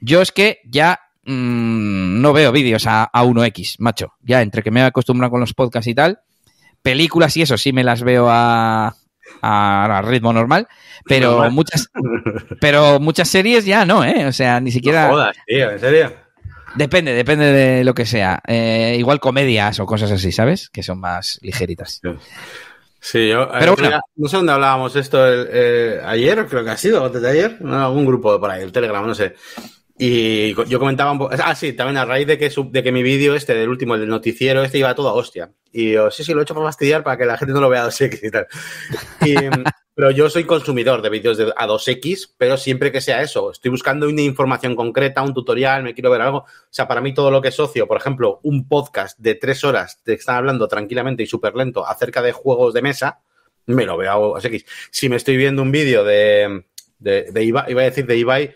Yo 0.00 0.20
es 0.20 0.32
que 0.32 0.60
ya 0.64 1.00
mmm, 1.24 2.20
no 2.20 2.32
veo 2.32 2.52
vídeos 2.52 2.86
a, 2.86 3.04
a 3.04 3.24
1X, 3.24 3.76
macho. 3.78 4.14
Ya 4.22 4.42
entre 4.42 4.62
que 4.62 4.70
me 4.70 4.80
he 4.80 4.84
acostumbrado 4.84 5.30
con 5.30 5.40
los 5.40 5.54
podcasts 5.54 5.88
y 5.88 5.94
tal, 5.94 6.20
películas 6.82 7.36
y 7.36 7.42
eso 7.42 7.56
sí 7.56 7.72
me 7.72 7.84
las 7.84 8.02
veo 8.02 8.28
a, 8.28 8.94
a, 9.42 10.02
ritmo 10.04 10.32
normal, 10.32 10.68
pero 11.06 11.32
Normal. 11.32 11.52
muchas 11.52 11.90
pero 12.60 13.00
muchas 13.00 13.28
series 13.28 13.64
ya 13.64 13.84
no, 13.84 14.04
¿eh? 14.04 14.26
O 14.26 14.32
sea, 14.32 14.60
ni 14.60 14.70
siquiera... 14.70 15.08
No 15.08 15.14
jodas, 15.14 15.36
tío, 15.46 15.70
en 15.70 15.78
serio. 15.78 16.23
Depende, 16.74 17.12
depende 17.14 17.52
de 17.52 17.84
lo 17.84 17.94
que 17.94 18.06
sea. 18.06 18.42
Eh, 18.46 18.96
igual 18.98 19.20
comedias 19.20 19.78
o 19.80 19.86
cosas 19.86 20.10
así, 20.10 20.32
¿sabes? 20.32 20.70
Que 20.70 20.82
son 20.82 21.00
más 21.00 21.38
ligeritas. 21.42 22.00
Sí, 23.00 23.28
yo. 23.28 23.48
Pero 23.52 23.72
eh, 23.72 23.74
bueno. 23.74 23.82
mira, 23.82 24.00
no 24.16 24.28
sé 24.28 24.36
dónde 24.36 24.52
hablábamos 24.52 24.96
esto 24.96 25.26
el, 25.26 25.48
eh, 25.50 26.00
ayer, 26.04 26.46
creo 26.46 26.64
que 26.64 26.70
ha 26.70 26.76
sido, 26.76 27.04
antes 27.04 27.20
de 27.20 27.30
ayer, 27.30 27.58
no, 27.60 27.84
algún 27.84 28.06
grupo 28.06 28.40
por 28.40 28.50
ahí, 28.50 28.62
el 28.62 28.72
Telegram, 28.72 29.06
no 29.06 29.14
sé. 29.14 29.34
Y 29.96 30.54
yo 30.68 30.78
comentaba 30.78 31.12
un 31.12 31.18
poco. 31.18 31.34
Ah, 31.42 31.54
sí, 31.54 31.72
también 31.72 31.98
a 31.98 32.04
raíz 32.04 32.26
de 32.26 32.36
que, 32.36 32.50
de 32.50 32.82
que 32.82 32.92
mi 32.92 33.02
vídeo, 33.02 33.34
este 33.34 33.54
del 33.54 33.68
último, 33.68 33.94
el 33.94 34.00
del 34.00 34.10
noticiero, 34.10 34.62
este 34.64 34.78
iba 34.78 34.94
todo 34.94 35.08
a 35.08 35.12
hostia. 35.12 35.52
Y 35.72 35.92
yo, 35.92 36.10
sí, 36.10 36.24
sí, 36.24 36.32
lo 36.32 36.40
he 36.40 36.42
hecho 36.42 36.54
para 36.54 36.66
fastidiar 36.66 37.04
para 37.04 37.16
que 37.16 37.24
la 37.24 37.38
gente 37.38 37.54
no 37.54 37.60
lo 37.60 37.68
vea 37.68 37.84
a 37.84 37.88
2X 37.88 38.20
y 38.22 38.30
tal. 38.30 38.46
Pero 39.96 40.10
yo 40.10 40.28
soy 40.28 40.42
consumidor 40.42 41.02
de 41.02 41.10
vídeos 41.10 41.38
de 41.38 41.52
a 41.56 41.68
2X, 41.68 42.34
pero 42.36 42.56
siempre 42.56 42.90
que 42.90 43.00
sea 43.00 43.22
eso. 43.22 43.52
Estoy 43.52 43.70
buscando 43.70 44.08
una 44.08 44.22
información 44.22 44.74
concreta, 44.74 45.22
un 45.22 45.32
tutorial, 45.32 45.84
me 45.84 45.94
quiero 45.94 46.10
ver 46.10 46.20
algo. 46.20 46.38
O 46.38 46.46
sea, 46.68 46.88
para 46.88 47.00
mí 47.00 47.14
todo 47.14 47.30
lo 47.30 47.40
que 47.40 47.48
es 47.48 47.60
ocio, 47.60 47.86
por 47.86 47.96
ejemplo, 47.96 48.40
un 48.42 48.66
podcast 48.66 49.16
de 49.20 49.36
tres 49.36 49.62
horas 49.62 50.00
que 50.04 50.14
están 50.14 50.34
hablando 50.34 50.66
tranquilamente 50.66 51.22
y 51.22 51.26
súper 51.26 51.54
lento 51.54 51.86
acerca 51.86 52.22
de 52.22 52.32
juegos 52.32 52.74
de 52.74 52.82
mesa, 52.82 53.20
me 53.66 53.86
lo 53.86 53.96
veo 53.96 54.34
a 54.34 54.40
2X. 54.40 54.66
Si 54.90 55.08
me 55.08 55.14
estoy 55.14 55.36
viendo 55.36 55.62
un 55.62 55.70
vídeo 55.70 56.02
de, 56.02 56.64
de, 56.98 57.30
de 57.30 57.44
Ibai, 57.44 57.70
iba 57.70 57.82
a 57.82 57.84
decir 57.84 58.04
de 58.04 58.16
Ibai, 58.16 58.54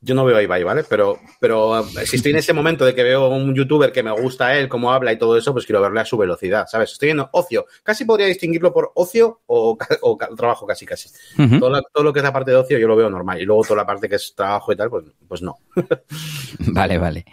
yo 0.00 0.14
no 0.14 0.24
veo 0.24 0.36
a 0.36 0.42
Ibai, 0.42 0.62
¿vale? 0.62 0.84
Pero, 0.84 1.18
pero 1.40 1.80
eh, 1.80 2.06
si 2.06 2.16
estoy 2.16 2.32
en 2.32 2.38
ese 2.38 2.52
momento 2.52 2.84
de 2.84 2.94
que 2.94 3.02
veo 3.02 3.28
un 3.28 3.54
youtuber 3.54 3.90
que 3.92 4.02
me 4.02 4.10
gusta 4.12 4.56
él, 4.56 4.68
cómo 4.68 4.92
habla 4.92 5.12
y 5.12 5.18
todo 5.18 5.36
eso, 5.36 5.52
pues 5.52 5.66
quiero 5.66 5.80
verle 5.80 6.00
a 6.00 6.04
su 6.04 6.16
velocidad, 6.16 6.66
¿sabes? 6.68 6.92
Estoy 6.92 7.10
en 7.10 7.22
ocio. 7.32 7.66
Casi 7.82 8.04
podría 8.04 8.26
distinguirlo 8.26 8.72
por 8.72 8.92
ocio 8.94 9.40
o, 9.46 9.76
o 10.02 10.18
trabajo 10.36 10.66
casi, 10.66 10.86
casi. 10.86 11.08
Todo, 11.58 11.70
lo- 11.70 11.82
todo 11.92 12.04
lo 12.04 12.12
que 12.12 12.20
es 12.20 12.24
la 12.24 12.32
parte 12.32 12.50
de 12.50 12.56
ocio 12.58 12.78
yo 12.78 12.86
lo 12.88 12.96
veo 12.96 13.10
normal. 13.10 13.40
Y 13.40 13.44
luego 13.44 13.62
toda 13.62 13.76
la 13.76 13.86
parte 13.86 14.08
que 14.08 14.16
es 14.16 14.34
trabajo 14.36 14.72
y 14.72 14.76
tal, 14.76 14.90
pues, 14.90 15.04
pues 15.26 15.42
no. 15.42 15.56
Vale, 16.68 16.98
vale. 16.98 17.24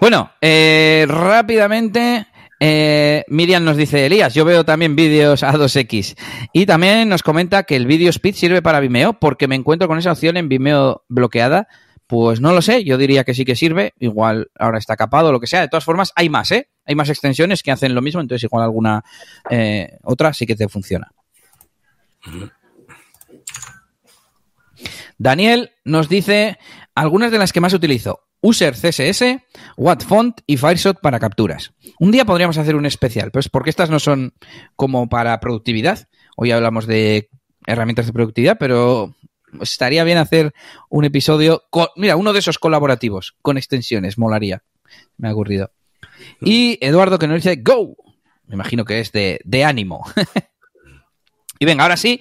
Bueno, 0.00 0.32
eh, 0.40 1.06
rápidamente, 1.08 2.26
eh, 2.64 3.24
Miriam 3.26 3.64
nos 3.64 3.76
dice, 3.76 4.06
Elías, 4.06 4.34
yo 4.34 4.44
veo 4.44 4.64
también 4.64 4.94
vídeos 4.94 5.42
a 5.42 5.52
2X. 5.52 6.16
Y 6.52 6.64
también 6.64 7.08
nos 7.08 7.24
comenta 7.24 7.64
que 7.64 7.74
el 7.74 7.86
vídeo 7.86 8.08
speed 8.10 8.36
sirve 8.36 8.62
para 8.62 8.78
Vimeo 8.78 9.14
porque 9.14 9.48
me 9.48 9.56
encuentro 9.56 9.88
con 9.88 9.98
esa 9.98 10.12
opción 10.12 10.36
en 10.36 10.48
Vimeo 10.48 11.02
bloqueada. 11.08 11.66
Pues 12.06 12.40
no 12.40 12.52
lo 12.52 12.62
sé, 12.62 12.84
yo 12.84 12.98
diría 12.98 13.24
que 13.24 13.34
sí 13.34 13.44
que 13.44 13.56
sirve. 13.56 13.94
Igual 13.98 14.52
ahora 14.56 14.78
está 14.78 14.94
capado, 14.94 15.32
lo 15.32 15.40
que 15.40 15.48
sea. 15.48 15.62
De 15.62 15.66
todas 15.66 15.84
formas, 15.84 16.12
hay 16.14 16.28
más, 16.28 16.52
¿eh? 16.52 16.68
Hay 16.86 16.94
más 16.94 17.08
extensiones 17.08 17.64
que 17.64 17.72
hacen 17.72 17.96
lo 17.96 18.00
mismo, 18.00 18.20
entonces 18.20 18.44
igual 18.44 18.62
alguna 18.62 19.02
eh, 19.50 19.98
otra 20.04 20.32
sí 20.32 20.46
que 20.46 20.54
te 20.54 20.68
funciona. 20.68 21.10
Daniel 25.18 25.72
nos 25.84 26.08
dice 26.08 26.58
algunas 26.94 27.32
de 27.32 27.38
las 27.38 27.52
que 27.52 27.60
más 27.60 27.72
utilizo. 27.72 28.20
User 28.42 28.74
CSS, 28.74 29.40
Wattfont 29.76 30.40
y 30.46 30.56
Fireshot 30.56 31.00
para 31.00 31.20
capturas. 31.20 31.72
Un 31.98 32.10
día 32.10 32.24
podríamos 32.24 32.58
hacer 32.58 32.74
un 32.74 32.84
especial, 32.84 33.30
pues 33.30 33.48
porque 33.48 33.70
estas 33.70 33.88
no 33.88 34.00
son 34.00 34.34
como 34.76 35.08
para 35.08 35.38
productividad. 35.40 36.08
Hoy 36.36 36.50
hablamos 36.50 36.86
de 36.86 37.30
herramientas 37.66 38.06
de 38.06 38.12
productividad, 38.12 38.58
pero 38.58 39.14
estaría 39.60 40.02
bien 40.02 40.18
hacer 40.18 40.52
un 40.90 41.04
episodio 41.04 41.62
con, 41.70 41.86
mira, 41.96 42.16
uno 42.16 42.32
de 42.32 42.40
esos 42.40 42.58
colaborativos 42.58 43.36
con 43.42 43.56
extensiones, 43.58 44.18
molaría. 44.18 44.64
Me 45.16 45.28
ha 45.28 45.32
ocurrido. 45.32 45.70
Y 46.40 46.78
Eduardo 46.84 47.18
que 47.18 47.28
nos 47.28 47.36
dice 47.36 47.60
Go. 47.62 47.96
Me 48.46 48.54
imagino 48.54 48.84
que 48.84 49.00
es 49.00 49.12
de, 49.12 49.40
de 49.44 49.64
ánimo. 49.64 50.04
y 51.60 51.64
venga, 51.64 51.84
ahora 51.84 51.96
sí, 51.96 52.20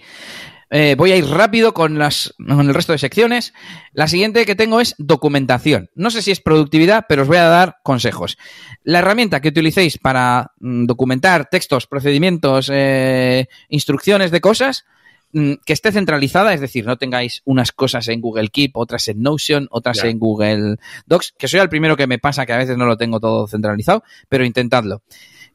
eh, 0.74 0.96
voy 0.98 1.12
a 1.12 1.18
ir 1.18 1.28
rápido 1.28 1.74
con, 1.74 2.00
las, 2.00 2.34
con 2.38 2.62
el 2.62 2.74
resto 2.74 2.94
de 2.94 2.98
secciones. 2.98 3.54
La 3.92 4.08
siguiente 4.08 4.46
que 4.46 4.56
tengo 4.56 4.80
es 4.80 4.96
documentación. 4.98 5.90
No 5.96 6.10
sé 6.10 6.22
si 6.22 6.32
es 6.32 6.40
productividad, 6.40 7.06
pero 7.10 7.24
os 7.24 7.28
voy 7.28 7.38
a 7.38 7.44
dar 7.44 7.80
consejos. 7.84 8.38
La 8.84 9.00
herramienta 9.00 9.42
que 9.42 9.50
utilicéis 9.50 9.98
para 9.98 10.54
mm, 10.62 10.86
documentar 10.86 11.50
textos, 11.50 11.88
procedimientos, 11.88 12.70
eh, 12.72 13.50
instrucciones 13.68 14.32
de 14.32 14.40
cosas, 14.40 14.86
mm, 15.34 15.56
que 15.66 15.74
esté 15.74 15.92
centralizada, 15.92 16.54
es 16.54 16.62
decir, 16.62 16.86
no 16.86 16.98
tengáis 16.98 17.42
unas 17.44 17.74
cosas 17.74 18.08
en 18.08 18.22
Google 18.22 18.48
Keep, 18.48 18.78
otras 18.78 19.10
en 19.10 19.22
Notion, 19.22 19.68
otras 19.72 20.02
en 20.06 20.20
Google 20.20 20.78
Docs, 21.06 21.34
que 21.38 21.50
soy 21.50 21.60
el 21.60 21.68
primero 21.68 21.98
que 21.98 22.08
me 22.08 22.18
pasa 22.18 22.46
que 22.46 22.54
a 22.54 22.58
veces 22.58 22.78
no 22.78 22.86
lo 22.86 22.96
tengo 22.96 23.20
todo 23.20 23.46
centralizado, 23.46 24.06
pero 24.30 24.46
intentadlo. 24.46 25.04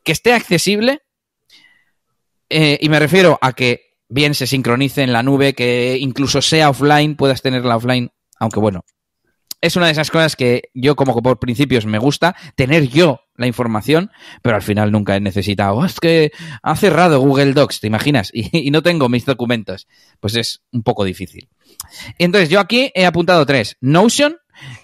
Que 0.03 0.13
esté 0.13 0.35
accesible, 0.35 1.01
eh, 2.51 2.79
y 2.83 2.91
me 2.91 2.99
refiero 2.99 3.39
a 3.41 3.55
que 3.55 3.86
bien 4.09 4.35
se 4.35 4.47
sincronice 4.47 5.03
en 5.03 5.13
la 5.13 5.23
nube, 5.23 5.55
que 5.55 5.97
incluso 6.01 6.43
sea 6.43 6.71
offline, 6.71 7.17
puedas 7.17 7.43
tenerla 7.43 7.77
offline, 7.77 8.11
aunque 8.39 8.61
bueno. 8.61 8.85
Es 9.63 9.75
una 9.75 9.87
de 9.87 9.93
esas 9.93 10.11
cosas 10.11 10.37
que 10.37 10.65
yo 10.75 10.97
como 10.97 11.15
que 11.15 11.23
por 11.23 11.39
principios 11.39 11.87
me 11.87 11.99
gusta, 11.99 12.37
tener 12.57 12.89
yo 12.89 13.21
la 13.37 13.47
información, 13.47 14.11
pero 14.43 14.55
al 14.57 14.63
final 14.63 14.93
nunca 14.93 15.17
he 15.17 15.21
necesitado. 15.21 15.77
"Oh, 15.77 15.85
es 15.85 15.99
que 15.99 16.31
ha 16.63 16.77
cerrado 16.77 17.21
Google 17.21 17.55
Docs, 17.55 17.81
¿te 17.81 17.87
imaginas? 17.87 18.31
Y, 18.35 18.67
y 18.69 18.71
no 18.71 18.83
tengo 18.83 19.09
mis 19.09 19.25
documentos. 19.25 19.89
Pues 20.21 20.37
es 20.37 20.63
un 20.73 20.83
poco 20.83 21.05
difícil. 21.05 21.49
Entonces 22.19 22.51
yo 22.51 22.61
aquí 22.61 22.93
he 22.95 23.07
apuntado 23.07 23.47
tres. 23.47 23.77
Notion, 23.81 24.37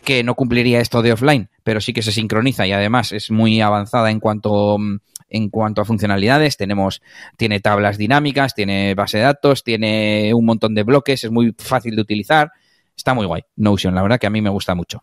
que 0.05 0.25
no 0.25 0.35
cumpliría 0.35 0.81
esto 0.81 1.03
de 1.03 1.13
offline, 1.13 1.49
pero 1.63 1.81
sí 1.81 1.93
que 1.93 2.03
se 2.03 2.13
sincroniza 2.13 2.67
y 2.67 2.73
además 2.73 3.13
es 3.13 3.31
muy 3.31 3.61
avanzada 3.61 4.11
en 4.11 4.21
cuanto 4.21 4.79
mm, 4.79 4.99
en 5.33 5.49
cuanto 5.49 5.81
a 5.81 5.85
funcionalidades. 5.85 6.57
Tenemos, 6.57 7.03
tiene 7.37 7.61
tablas 7.61 7.99
dinámicas, 7.99 8.55
tiene 8.55 8.95
base 8.95 9.19
de 9.19 9.25
datos, 9.25 9.65
tiene 9.65 10.33
un 10.35 10.45
montón 10.45 10.75
de 10.75 10.83
bloques, 10.85 11.25
es 11.25 11.31
muy 11.31 11.55
fácil 11.59 11.97
de 11.97 12.03
utilizar. 12.03 12.53
Está 12.95 13.15
muy 13.15 13.27
guay. 13.27 13.43
Notion, 13.57 13.95
la 13.95 14.03
verdad 14.03 14.19
que 14.19 14.27
a 14.27 14.31
mí 14.31 14.43
me 14.43 14.51
gusta 14.51 14.75
mucho. 14.75 15.03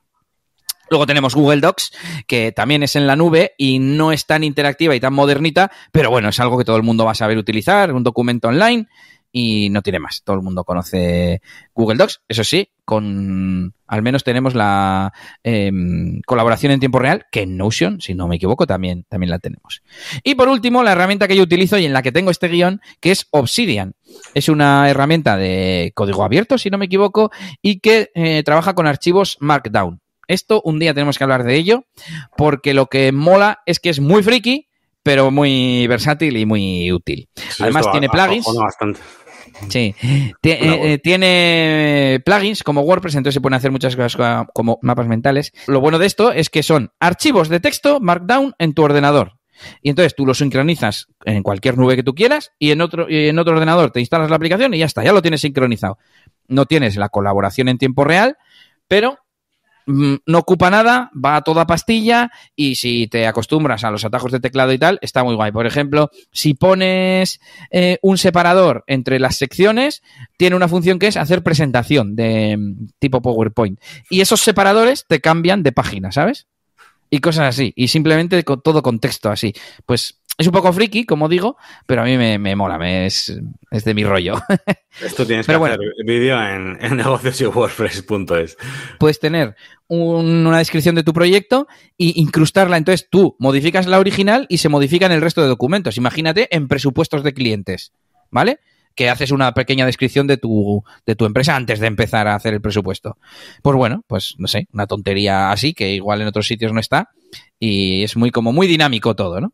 Luego 0.90 1.06
tenemos 1.06 1.36
Google 1.36 1.62
Docs, 1.62 1.92
que 2.28 2.52
también 2.52 2.82
es 2.82 2.96
en 2.96 3.06
la 3.06 3.16
nube 3.16 3.54
y 3.58 3.80
no 3.80 4.12
es 4.12 4.26
tan 4.26 4.44
interactiva 4.44 4.96
y 4.96 5.00
tan 5.00 5.14
modernita, 5.14 5.72
pero 5.92 6.10
bueno, 6.10 6.30
es 6.30 6.40
algo 6.40 6.58
que 6.58 6.66
todo 6.66 6.78
el 6.78 6.84
mundo 6.84 7.06
va 7.06 7.12
a 7.12 7.16
saber 7.16 7.38
utilizar, 7.38 7.94
un 7.94 8.04
documento 8.04 8.48
online 8.48 8.88
y 9.32 9.70
no 9.70 9.82
tiene 9.82 10.00
más. 10.00 10.24
Todo 10.24 10.36
el 10.36 10.42
mundo 10.42 10.64
conoce 10.64 11.42
Google 11.74 11.98
Docs, 11.98 12.22
eso 12.28 12.44
sí, 12.44 12.70
con 12.86 13.74
al 13.88 14.02
menos 14.02 14.24
tenemos 14.24 14.54
la 14.56 15.14
em, 15.44 16.22
colaboración 16.26 16.72
en 16.72 16.80
tiempo 16.80 17.00
real, 17.00 17.26
que 17.32 17.42
en 17.42 17.58
Notion, 17.58 18.02
si 18.02 18.14
no 18.14 18.28
me 18.28 18.36
equivoco, 18.36 18.68
también, 18.68 19.06
también 19.10 19.32
la 19.32 19.40
tenemos. 19.40 19.82
Y 20.24 20.36
por 20.36 20.48
último, 20.48 20.84
la 20.84 20.92
herramienta 20.92 21.28
que 21.28 21.36
yo 21.36 21.44
utilizo 21.44 21.78
y 21.78 21.86
en 21.86 21.94
la 21.94 22.02
que 22.02 22.12
tengo 22.12 22.32
este 22.32 22.48
guion, 22.48 22.82
que 23.00 23.12
es 23.12 23.28
Obsidian. 23.32 23.96
Es 24.34 24.50
una 24.50 24.90
herramienta 24.90 25.38
de 25.38 25.92
código 25.96 26.24
abierto, 26.24 26.58
si 26.58 26.70
no 26.70 26.78
me 26.78 26.86
equivoco, 26.86 27.32
y 27.62 27.80
que 27.80 28.12
eh, 28.14 28.44
trabaja 28.44 28.74
con 28.74 28.88
archivos 28.88 29.38
Markdown. 29.40 30.02
Esto 30.28 30.62
un 30.64 30.78
día 30.78 30.94
tenemos 30.94 31.18
que 31.18 31.24
hablar 31.24 31.44
de 31.44 31.56
ello, 31.56 31.86
porque 32.38 32.76
lo 32.76 32.86
que 32.86 33.12
mola 33.12 33.62
es 33.66 33.80
que 33.80 33.90
es 33.90 34.00
muy 34.00 34.22
friki, 34.22 34.70
pero 35.02 35.32
muy 35.32 35.88
versátil 35.88 36.38
y 36.38 36.46
muy 36.46 36.92
útil. 36.92 37.28
Además 37.60 37.92
tiene 37.92 38.10
plugins. 38.10 38.46
Sí, 39.68 39.96
eh, 40.02 40.34
eh, 40.44 41.00
tiene 41.04 42.22
plugins 42.26 42.64
como 42.64 42.82
WordPress, 42.82 43.16
entonces 43.16 43.36
se 43.36 43.42
pueden 43.42 43.56
hacer 43.56 43.72
muchas 43.72 43.96
cosas 43.96 44.48
como 44.54 44.80
mapas 44.82 45.08
mentales. 45.08 45.52
Lo 45.68 45.82
bueno 45.82 46.00
de 46.00 46.06
esto 46.06 46.32
es 46.32 46.50
que 46.50 46.64
son 46.64 46.92
archivos 47.00 47.50
de 47.50 47.60
texto 47.60 48.00
Markdown 48.00 48.54
en 48.58 48.74
tu 48.74 48.84
ordenador. 48.84 49.34
Y 49.82 49.90
entonces 49.90 50.16
tú 50.16 50.26
lo 50.26 50.34
sincronizas 50.34 51.08
en 51.26 51.44
cualquier 51.44 51.78
nube 51.78 51.96
que 51.96 52.04
tú 52.04 52.16
quieras 52.16 52.52
y 52.60 52.72
en 52.72 52.82
otro, 52.82 53.10
y 53.10 53.28
en 53.28 53.40
otro 53.40 53.54
ordenador 53.54 53.92
te 53.92 54.00
instalas 54.00 54.30
la 54.30 54.38
aplicación 54.38 54.74
y 54.74 54.78
ya 54.78 54.86
está, 54.86 55.04
ya 55.04 55.12
lo 55.12 55.22
tienes 55.22 55.42
sincronizado. 55.42 55.98
No 56.48 56.66
tienes 56.66 56.96
la 56.96 57.10
colaboración 57.10 57.68
en 57.68 57.78
tiempo 57.78 58.04
real, 58.04 58.38
pero 58.88 59.20
no 59.90 60.38
ocupa 60.38 60.70
nada, 60.70 61.10
va 61.14 61.38
a 61.38 61.42
toda 61.42 61.66
pastilla 61.66 62.32
y 62.56 62.76
si 62.76 63.08
te 63.08 63.26
acostumbras 63.26 63.84
a 63.84 63.92
los 63.92 64.06
atajos 64.06 64.32
de 64.32 64.40
teclado 64.40 64.72
y 64.72 64.78
tal, 64.78 65.00
está 65.02 65.24
muy 65.24 65.36
guay. 65.36 65.52
Por 65.52 65.66
ejemplo, 65.66 66.12
si 66.32 66.54
pones 66.54 67.40
eh, 67.72 67.98
un 68.02 68.18
separador 68.18 68.84
entre 68.88 69.20
las 69.20 69.38
secciones, 69.38 70.04
tiene 70.38 70.56
una 70.56 70.68
función 70.68 71.00
que 71.00 71.08
es 71.08 71.18
hacer 71.18 71.42
presentación 71.42 72.16
de 72.16 72.56
mm, 72.58 72.90
tipo 73.00 73.22
PowerPoint. 73.22 73.80
Y 74.10 74.22
esos 74.22 74.42
separadores 74.42 75.06
te 75.08 75.22
cambian 75.22 75.64
de 75.64 75.72
página, 75.72 76.12
¿sabes? 76.12 76.48
Y 77.10 77.20
cosas 77.20 77.56
así. 77.56 77.74
Y 77.76 77.88
simplemente 77.88 78.44
con 78.44 78.62
todo 78.62 78.82
contexto 78.82 79.30
así. 79.30 79.54
Pues 79.86 80.20
es 80.40 80.48
un 80.48 80.54
poco 80.54 80.72
friki, 80.72 81.06
como 81.06 81.28
digo, 81.28 81.58
pero 81.86 82.02
a 82.02 82.06
mí 82.06 82.18
me, 82.18 82.56
mola, 82.56 82.78
me, 82.78 83.06
es, 83.06 83.42
de 83.72 83.94
mi 83.94 84.06
rollo. 84.06 84.36
Esto 85.02 85.26
tienes 85.26 85.46
que 85.46 85.54
hacer 85.54 85.80
vídeo 86.06 86.42
en, 86.42 86.78
en 86.80 86.96
negocios 86.96 87.42
Puedes 89.00 89.20
tener 89.20 89.58
una 89.90 90.60
descripción 90.60 90.96
de 90.96 91.04
tu 91.04 91.12
proyecto 91.12 91.68
e 91.98 92.14
incrustarla. 92.16 92.78
Entonces 92.78 93.10
tú 93.12 93.36
modificas 93.38 93.86
la 93.86 94.00
original 94.00 94.46
y 94.48 94.60
se 94.60 94.70
modifican 94.70 95.12
el 95.12 95.20
resto 95.20 95.42
de 95.42 95.50
documentos. 95.50 95.98
Imagínate 95.98 96.48
en 96.56 96.70
presupuestos 96.70 97.22
de 97.22 97.34
clientes, 97.34 97.92
¿vale? 98.32 98.60
Que 99.00 99.10
haces 99.10 99.32
una 99.32 99.54
pequeña 99.54 99.86
descripción 99.86 100.28
de 100.28 100.36
tu, 100.36 100.84
de 101.06 101.16
tu 101.16 101.26
empresa 101.26 101.56
antes 101.56 101.80
de 101.80 101.88
empezar 101.88 102.28
a 102.28 102.36
hacer 102.36 102.54
el 102.54 102.60
presupuesto. 102.60 103.18
Pues 103.62 103.78
bueno, 103.78 104.04
pues 104.08 104.36
no 104.40 104.50
sé, 104.50 104.68
una 104.74 104.88
tontería 104.88 105.52
así 105.52 105.74
que 105.74 105.94
igual 105.94 106.20
en 106.20 106.28
otros 106.28 106.46
sitios 106.48 106.74
no 106.74 106.82
está 106.82 107.08
y 107.58 108.04
es 108.04 108.18
muy 108.18 108.30
como 108.30 108.52
muy 108.52 108.68
dinámico 108.68 109.16
todo, 109.16 109.40
¿no? 109.40 109.54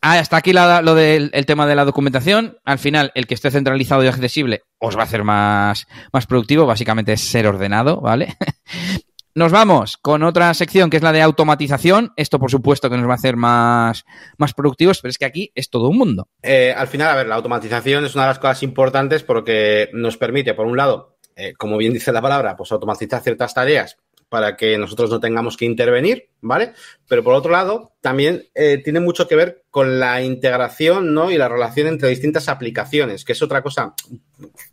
Ah, 0.00 0.18
hasta 0.18 0.38
aquí 0.38 0.54
lo 0.54 0.94
del 0.94 1.30
tema 1.44 1.66
de 1.66 1.76
la 1.76 1.84
documentación. 1.84 2.56
Al 2.64 2.78
final, 2.78 3.12
el 3.14 3.26
que 3.26 3.34
esté 3.34 3.50
centralizado 3.50 4.02
y 4.02 4.06
accesible 4.06 4.62
os 4.78 4.96
va 4.96 5.02
a 5.02 5.04
hacer 5.04 5.22
más, 5.22 5.86
más 6.10 6.26
productivo. 6.26 6.64
Básicamente 6.64 7.12
es 7.12 7.20
ser 7.20 7.46
ordenado, 7.46 8.00
¿vale? 8.00 8.34
Nos 9.34 9.50
vamos 9.50 9.96
con 9.96 10.22
otra 10.24 10.52
sección 10.52 10.90
que 10.90 10.98
es 10.98 11.02
la 11.02 11.10
de 11.10 11.22
automatización. 11.22 12.12
Esto, 12.16 12.38
por 12.38 12.50
supuesto, 12.50 12.90
que 12.90 12.98
nos 12.98 13.08
va 13.08 13.12
a 13.12 13.16
hacer 13.16 13.36
más, 13.36 14.04
más 14.36 14.52
productivos, 14.52 15.00
pero 15.00 15.10
es 15.10 15.16
que 15.16 15.24
aquí 15.24 15.50
es 15.54 15.70
todo 15.70 15.88
un 15.88 15.96
mundo. 15.96 16.28
Eh, 16.42 16.74
al 16.76 16.86
final, 16.86 17.08
a 17.08 17.16
ver, 17.16 17.28
la 17.28 17.36
automatización 17.36 18.04
es 18.04 18.14
una 18.14 18.24
de 18.24 18.28
las 18.28 18.38
cosas 18.38 18.62
importantes 18.62 19.22
porque 19.22 19.88
nos 19.94 20.18
permite, 20.18 20.52
por 20.52 20.66
un 20.66 20.76
lado, 20.76 21.16
eh, 21.34 21.54
como 21.54 21.78
bien 21.78 21.94
dice 21.94 22.12
la 22.12 22.20
palabra, 22.20 22.56
pues 22.56 22.72
automatizar 22.72 23.22
ciertas 23.22 23.54
tareas 23.54 23.96
para 24.32 24.56
que 24.56 24.78
nosotros 24.78 25.10
no 25.10 25.20
tengamos 25.20 25.58
que 25.58 25.66
intervenir, 25.66 26.30
¿vale? 26.40 26.72
Pero 27.06 27.22
por 27.22 27.34
otro 27.34 27.52
lado, 27.52 27.92
también 28.00 28.48
eh, 28.54 28.80
tiene 28.82 28.98
mucho 28.98 29.28
que 29.28 29.36
ver 29.36 29.64
con 29.68 30.00
la 30.00 30.22
integración, 30.22 31.12
¿no? 31.12 31.30
Y 31.30 31.36
la 31.36 31.50
relación 31.50 31.86
entre 31.86 32.08
distintas 32.08 32.48
aplicaciones, 32.48 33.26
que 33.26 33.32
es 33.32 33.42
otra 33.42 33.62
cosa 33.62 33.94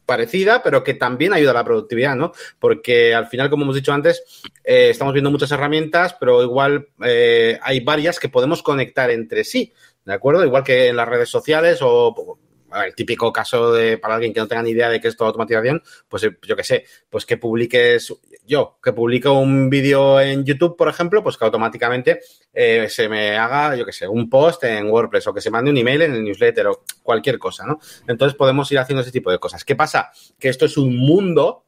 parecida, 0.05 0.64
pero 0.64 0.82
que 0.82 0.93
también 0.93 1.34
ayuda 1.34 1.51
a 1.51 1.55
la 1.55 1.66
productividad, 1.66 2.16
¿no? 2.16 2.32
Porque 2.57 3.14
al 3.14 3.28
final, 3.28 3.49
como 3.49 3.64
hemos 3.64 3.76
dicho 3.76 3.91
antes, 3.91 4.24
eh, 4.64 4.91
estamos 4.91 5.14
viendo 5.14 5.30
muchas 5.30 5.51
herramientas, 5.51 6.16
pero 6.18 6.41
igual 6.41 6.88
eh, 7.03 7.60
hay 7.62 7.82
varias 7.82 8.18
que 8.18 8.30
podemos 8.30 8.64
conectar 8.64 9.12
entre 9.12 9.43
sí, 9.43 9.74
¿de 10.05 10.14
acuerdo? 10.14 10.45
Igual 10.45 10.64
que 10.64 10.88
en 10.88 10.95
las 10.95 11.10
redes 11.10 11.28
sociales 11.28 11.80
o 11.82 12.39
el 12.86 12.95
típico 12.95 13.34
caso 13.34 13.74
de 13.74 13.97
para 13.97 14.16
alguien 14.16 14.34
que 14.34 14.39
no 14.39 14.47
tenga 14.47 14.64
ni 14.64 14.72
idea 14.72 14.89
de 14.89 14.99
qué 15.01 15.07
es 15.07 15.18
toda 15.18 15.30
automatización, 15.30 15.82
pues 16.07 16.28
yo 16.47 16.55
qué 16.55 16.64
sé, 16.64 16.86
pues 17.10 17.26
que 17.26 17.38
publiques 17.38 18.14
yo, 18.50 18.80
que 18.84 18.93
publico 18.93 19.32
un 19.34 19.70
vídeo 19.70 20.20
en 20.20 20.43
YouTube, 20.43 20.76
por 20.76 20.89
ejemplo, 20.89 21.22
pues 21.22 21.38
que 21.38 21.45
automáticamente 21.45 22.20
eh, 22.52 22.88
se 22.89 23.08
me 23.08 23.38
haga, 23.38 23.76
yo 23.76 23.86
qué 23.86 23.91
sé, 23.93 24.08
un 24.08 24.28
post 24.28 24.64
en 24.64 24.89
WordPress 24.89 25.28
o 25.28 25.34
que 25.34 25.39
se 25.39 25.52
mande 25.52 25.70
un 25.70 25.78
email 25.78 26.02
en 26.02 26.16
el 26.16 26.24
newsletter 26.24 26.68
o 26.68 26.84
cualquier 27.04 27.38
cosa, 27.38 27.68
¿no? 27.68 27.80
Entonces 28.08 28.36
podemos 28.36 28.72
ir 28.72 28.80
haciendo 28.80 29.04
ese 29.04 29.12
tipo 29.12 29.30
de 29.30 29.38
cosas. 29.38 29.64
¿Qué 29.64 29.76
pasa? 29.76 30.10
Que 30.39 30.50
esto 30.50 30.66
es 30.66 30.78
un 30.78 30.97
mundo 30.97 31.64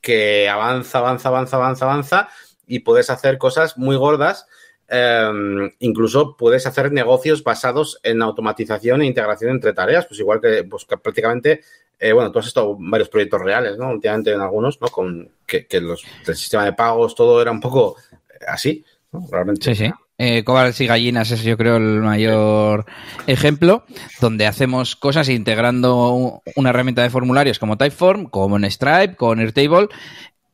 que 0.00 0.48
avanza, 0.48 0.98
avanza, 0.98 1.28
avanza, 1.28 1.56
avanza, 1.56 1.84
avanza 1.84 2.28
y 2.66 2.80
puedes 2.80 3.08
hacer 3.08 3.38
cosas 3.38 3.78
muy 3.78 3.94
gordas. 3.96 4.46
Em, 4.88 5.70
incluso 5.78 6.36
puedes 6.36 6.66
hacer 6.66 6.90
negocios 6.92 7.44
basados 7.44 7.98
en 8.02 8.20
automatización 8.20 9.02
e 9.02 9.06
integración 9.06 9.52
entre 9.52 9.72
tareas, 9.72 10.06
pues 10.06 10.20
igual 10.20 10.40
que, 10.40 10.64
pues, 10.64 10.84
que 10.84 10.96
prácticamente 10.96 11.62
eh, 11.98 12.12
bueno, 12.12 12.30
tú 12.30 12.38
has 12.38 12.46
estado 12.46 12.76
en 12.78 12.90
varios 12.90 13.08
proyectos 13.08 13.40
reales, 13.40 13.78
¿no? 13.78 13.90
Últimamente 13.90 14.32
en 14.32 14.40
algunos, 14.40 14.80
¿no? 14.80 14.88
Con 14.88 15.30
que, 15.46 15.66
los, 15.80 16.04
el 16.26 16.36
sistema 16.36 16.64
de 16.64 16.72
pagos, 16.72 17.14
todo 17.14 17.40
era 17.40 17.50
un 17.50 17.60
poco 17.60 17.96
eh, 18.12 18.44
así, 18.48 18.84
¿no? 19.12 19.26
Realmente. 19.30 19.74
Sí, 19.74 19.86
sí. 19.86 19.92
Eh, 20.18 20.44
y 20.78 20.86
Gallinas 20.86 21.30
es 21.30 21.42
yo 21.42 21.58
creo 21.58 21.76
el 21.76 22.00
mayor 22.00 22.86
ejemplo, 23.26 23.84
donde 24.18 24.46
hacemos 24.46 24.96
cosas 24.96 25.28
integrando 25.28 26.40
una 26.54 26.70
herramienta 26.70 27.02
de 27.02 27.10
formularios 27.10 27.58
como 27.58 27.76
Typeform, 27.76 28.26
como 28.30 28.56
en 28.56 28.64
Stripe, 28.70 29.16
con 29.16 29.40
Airtable, 29.40 29.88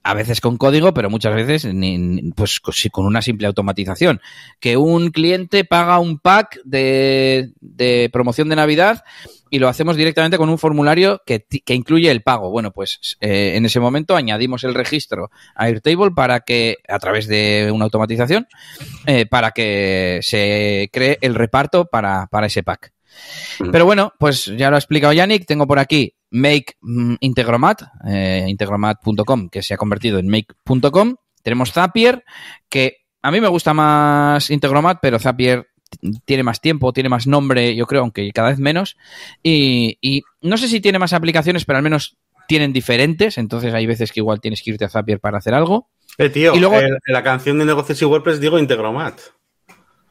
a 0.02 0.14
veces 0.14 0.40
con 0.40 0.56
código, 0.56 0.94
pero 0.94 1.10
muchas 1.10 1.34
veces 1.34 1.66
pues 2.34 2.60
con 2.60 3.06
una 3.06 3.22
simple 3.22 3.46
automatización. 3.46 4.20
Que 4.60 4.76
un 4.76 5.10
cliente 5.10 5.64
paga 5.64 5.98
un 5.98 6.18
pack 6.18 6.60
de, 6.64 7.52
de 7.60 8.10
promoción 8.12 8.48
de 8.48 8.56
Navidad 8.56 9.04
y 9.52 9.58
lo 9.58 9.68
hacemos 9.68 9.96
directamente 9.96 10.38
con 10.38 10.48
un 10.48 10.56
formulario 10.56 11.20
que, 11.26 11.44
incluye 11.66 12.10
el 12.10 12.22
pago. 12.22 12.50
Bueno, 12.50 12.72
pues 12.72 13.18
eh, 13.20 13.52
en 13.54 13.66
ese 13.66 13.80
momento 13.80 14.16
añadimos 14.16 14.64
el 14.64 14.74
registro 14.74 15.30
a 15.54 15.64
Airtable 15.64 16.10
para 16.16 16.40
que, 16.40 16.78
a 16.88 16.98
través 16.98 17.28
de 17.28 17.70
una 17.70 17.84
automatización, 17.84 18.48
eh, 19.04 19.26
para 19.26 19.50
que 19.50 20.20
se 20.22 20.88
cree 20.90 21.18
el 21.20 21.34
reparto 21.34 21.84
para, 21.84 22.26
ese 22.44 22.62
pack. 22.62 22.94
Pero 23.70 23.84
bueno, 23.84 24.14
pues 24.18 24.46
ya 24.46 24.70
lo 24.70 24.76
ha 24.76 24.78
explicado 24.78 25.12
Yannick. 25.12 25.44
Tengo 25.44 25.66
por 25.66 25.78
aquí 25.78 26.14
Make 26.32 26.76
mm, 26.80 27.14
Integromat, 27.20 27.82
eh, 28.06 28.46
integromat.com, 28.48 29.48
que 29.48 29.62
se 29.62 29.74
ha 29.74 29.76
convertido 29.76 30.18
en 30.18 30.28
make.com. 30.28 31.16
Tenemos 31.42 31.72
Zapier, 31.72 32.24
que 32.68 32.96
a 33.22 33.30
mí 33.30 33.40
me 33.40 33.48
gusta 33.48 33.74
más 33.74 34.50
Integromat, 34.50 34.98
pero 35.00 35.18
Zapier 35.18 35.68
tiene 36.24 36.42
más 36.42 36.60
tiempo, 36.60 36.92
tiene 36.92 37.08
más 37.08 37.26
nombre, 37.26 37.76
yo 37.76 37.86
creo, 37.86 38.02
aunque 38.02 38.30
cada 38.32 38.48
vez 38.48 38.58
menos. 38.58 38.96
Y, 39.42 40.22
no 40.40 40.56
sé 40.56 40.68
si 40.68 40.80
tiene 40.80 40.98
más 40.98 41.12
aplicaciones, 41.12 41.64
pero 41.64 41.76
al 41.76 41.82
menos 41.82 42.16
tienen 42.48 42.72
diferentes, 42.72 43.38
entonces 43.38 43.72
hay 43.72 43.86
veces 43.86 44.10
que 44.10 44.20
igual 44.20 44.40
tienes 44.40 44.62
que 44.62 44.70
irte 44.70 44.84
a 44.84 44.88
Zapier 44.88 45.20
para 45.20 45.38
hacer 45.38 45.54
algo. 45.54 45.90
Eh, 46.18 46.28
tío, 46.28 46.54
y 46.54 46.60
luego, 46.60 46.80
en 46.80 46.98
la 47.06 47.22
canción 47.22 47.58
de 47.58 47.64
negocios 47.64 48.00
y 48.02 48.04
WordPress 48.04 48.40
digo 48.40 48.58
Integromat. 48.58 49.20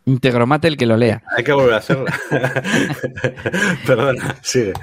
Integromat 0.06 0.66
el 0.66 0.78
que 0.78 0.86
lo 0.86 0.97
lea. 0.97 1.22
Hay 1.36 1.43
que 1.43 1.54
volver 1.54 1.74
a 1.74 1.78
hacerla. 1.78 2.14
Perdona, 3.86 4.38
sigue. 4.41 4.74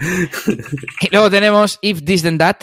Y 1.01 1.09
luego 1.11 1.31
tenemos 1.31 1.79
If 1.83 2.05
This 2.05 2.23
Then 2.23 2.39
That, 2.39 2.57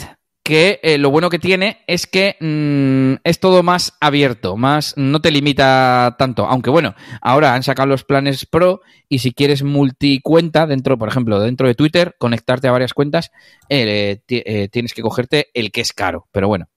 que 0.46 0.78
eh, 0.84 0.96
lo 0.96 1.10
bueno 1.10 1.28
que 1.28 1.40
tiene 1.40 1.82
es 1.88 2.06
que 2.06 2.36
mm, 2.38 3.20
es 3.28 3.40
todo 3.40 3.64
más 3.64 3.94
abierto, 4.00 4.56
más 4.56 4.94
no 4.96 5.20
te 5.20 5.32
limita 5.32 6.14
tanto. 6.20 6.46
Aunque 6.46 6.70
bueno, 6.70 6.94
ahora 7.20 7.54
han 7.54 7.64
sacado 7.64 7.88
los 7.88 8.04
planes 8.04 8.46
Pro 8.46 8.80
y 9.08 9.18
si 9.18 9.32
quieres 9.32 9.64
multicuenta 9.64 10.68
dentro, 10.68 10.96
por 10.98 11.08
ejemplo, 11.08 11.40
dentro 11.40 11.66
de 11.66 11.74
Twitter, 11.74 12.14
conectarte 12.18 12.68
a 12.68 12.72
varias 12.72 12.94
cuentas, 12.94 13.32
eh, 13.68 14.20
eh, 14.28 14.68
tienes 14.70 14.94
que 14.94 15.02
cogerte 15.02 15.48
el 15.52 15.72
que 15.72 15.80
es 15.80 15.92
caro. 15.92 16.28
Pero 16.30 16.46
bueno, 16.46 16.68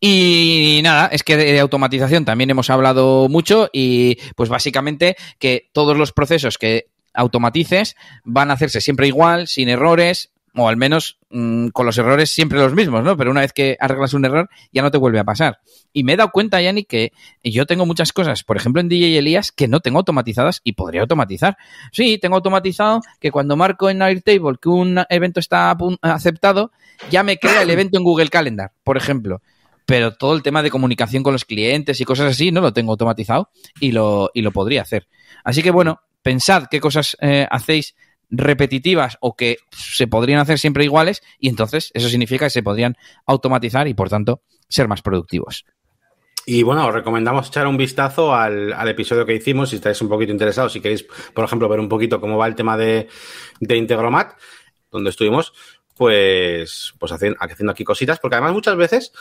Y 0.00 0.80
nada, 0.82 1.06
es 1.06 1.22
que 1.22 1.36
de 1.36 1.60
automatización 1.60 2.24
también 2.24 2.50
hemos 2.50 2.70
hablado 2.70 3.28
mucho 3.28 3.68
y 3.72 4.16
pues 4.36 4.48
básicamente 4.48 5.16
que 5.38 5.68
todos 5.72 5.96
los 5.96 6.12
procesos 6.12 6.58
que 6.58 6.86
automatices 7.14 7.96
van 8.24 8.50
a 8.50 8.54
hacerse 8.54 8.80
siempre 8.80 9.08
igual, 9.08 9.48
sin 9.48 9.68
errores, 9.68 10.30
o 10.54 10.68
al 10.68 10.76
menos 10.76 11.18
mmm, 11.30 11.68
con 11.68 11.86
los 11.86 11.96
errores 11.98 12.30
siempre 12.30 12.58
los 12.58 12.74
mismos, 12.74 13.04
¿no? 13.04 13.16
Pero 13.16 13.30
una 13.30 13.40
vez 13.40 13.52
que 13.52 13.76
arreglas 13.80 14.14
un 14.14 14.24
error, 14.24 14.48
ya 14.72 14.82
no 14.82 14.90
te 14.90 14.98
vuelve 14.98 15.18
a 15.18 15.24
pasar. 15.24 15.60
Y 15.92 16.04
me 16.04 16.14
he 16.14 16.16
dado 16.16 16.30
cuenta, 16.30 16.60
Yanni, 16.60 16.84
que 16.84 17.12
yo 17.42 17.66
tengo 17.66 17.86
muchas 17.86 18.12
cosas, 18.12 18.44
por 18.44 18.56
ejemplo 18.56 18.80
en 18.80 18.88
DJ 18.88 19.18
Elías, 19.18 19.52
que 19.52 19.68
no 19.68 19.80
tengo 19.80 19.98
automatizadas 19.98 20.60
y 20.64 20.72
podría 20.72 21.02
automatizar. 21.02 21.56
Sí, 21.92 22.18
tengo 22.18 22.36
automatizado 22.36 23.00
que 23.20 23.30
cuando 23.30 23.56
marco 23.56 23.90
en 23.90 24.02
Airtable 24.02 24.58
que 24.60 24.68
un 24.68 25.00
evento 25.08 25.40
está 25.40 25.76
aceptado, 26.02 26.72
ya 27.10 27.22
me 27.22 27.38
crea 27.38 27.62
el 27.62 27.70
evento 27.70 27.98
en 27.98 28.04
Google 28.04 28.28
Calendar, 28.28 28.72
por 28.84 28.96
ejemplo. 28.96 29.42
Pero 29.86 30.12
todo 30.12 30.34
el 30.34 30.42
tema 30.42 30.62
de 30.62 30.70
comunicación 30.70 31.22
con 31.22 31.32
los 31.32 31.44
clientes 31.44 32.00
y 32.00 32.04
cosas 32.04 32.32
así 32.32 32.52
no 32.52 32.60
lo 32.60 32.72
tengo 32.72 32.92
automatizado 32.92 33.50
y 33.80 33.92
lo, 33.92 34.30
y 34.34 34.42
lo 34.42 34.52
podría 34.52 34.82
hacer. 34.82 35.08
Así 35.42 35.62
que 35.62 35.70
bueno, 35.70 36.00
pensad 36.22 36.66
qué 36.70 36.80
cosas 36.80 37.16
eh, 37.20 37.46
hacéis 37.50 37.94
repetitivas 38.30 39.18
o 39.20 39.34
que 39.34 39.58
se 39.70 40.06
podrían 40.06 40.40
hacer 40.40 40.58
siempre 40.58 40.84
iguales 40.84 41.22
y 41.38 41.48
entonces 41.48 41.90
eso 41.94 42.08
significa 42.08 42.46
que 42.46 42.50
se 42.50 42.62
podrían 42.62 42.96
automatizar 43.26 43.88
y 43.88 43.94
por 43.94 44.08
tanto 44.08 44.42
ser 44.68 44.88
más 44.88 45.02
productivos. 45.02 45.64
Y 46.46 46.62
bueno, 46.62 46.86
os 46.86 46.94
recomendamos 46.94 47.48
echar 47.48 47.66
un 47.66 47.76
vistazo 47.76 48.34
al, 48.34 48.72
al, 48.72 48.88
episodio 48.88 49.26
que 49.26 49.34
hicimos 49.34 49.70
si 49.70 49.76
estáis 49.76 50.00
un 50.00 50.08
poquito 50.08 50.32
interesados, 50.32 50.72
si 50.72 50.80
queréis, 50.80 51.06
por 51.34 51.44
ejemplo, 51.44 51.68
ver 51.68 51.80
un 51.80 51.88
poquito 51.88 52.20
cómo 52.20 52.38
va 52.38 52.46
el 52.46 52.54
tema 52.54 52.76
de, 52.76 53.08
de 53.60 53.76
Integromat, 53.76 54.32
donde 54.90 55.10
estuvimos, 55.10 55.52
pues, 55.96 56.94
pues 56.98 57.12
haciendo, 57.12 57.36
haciendo 57.40 57.72
aquí 57.72 57.84
cositas, 57.84 58.18
porque 58.18 58.36
además 58.36 58.54
muchas 58.54 58.76
veces 58.76 59.12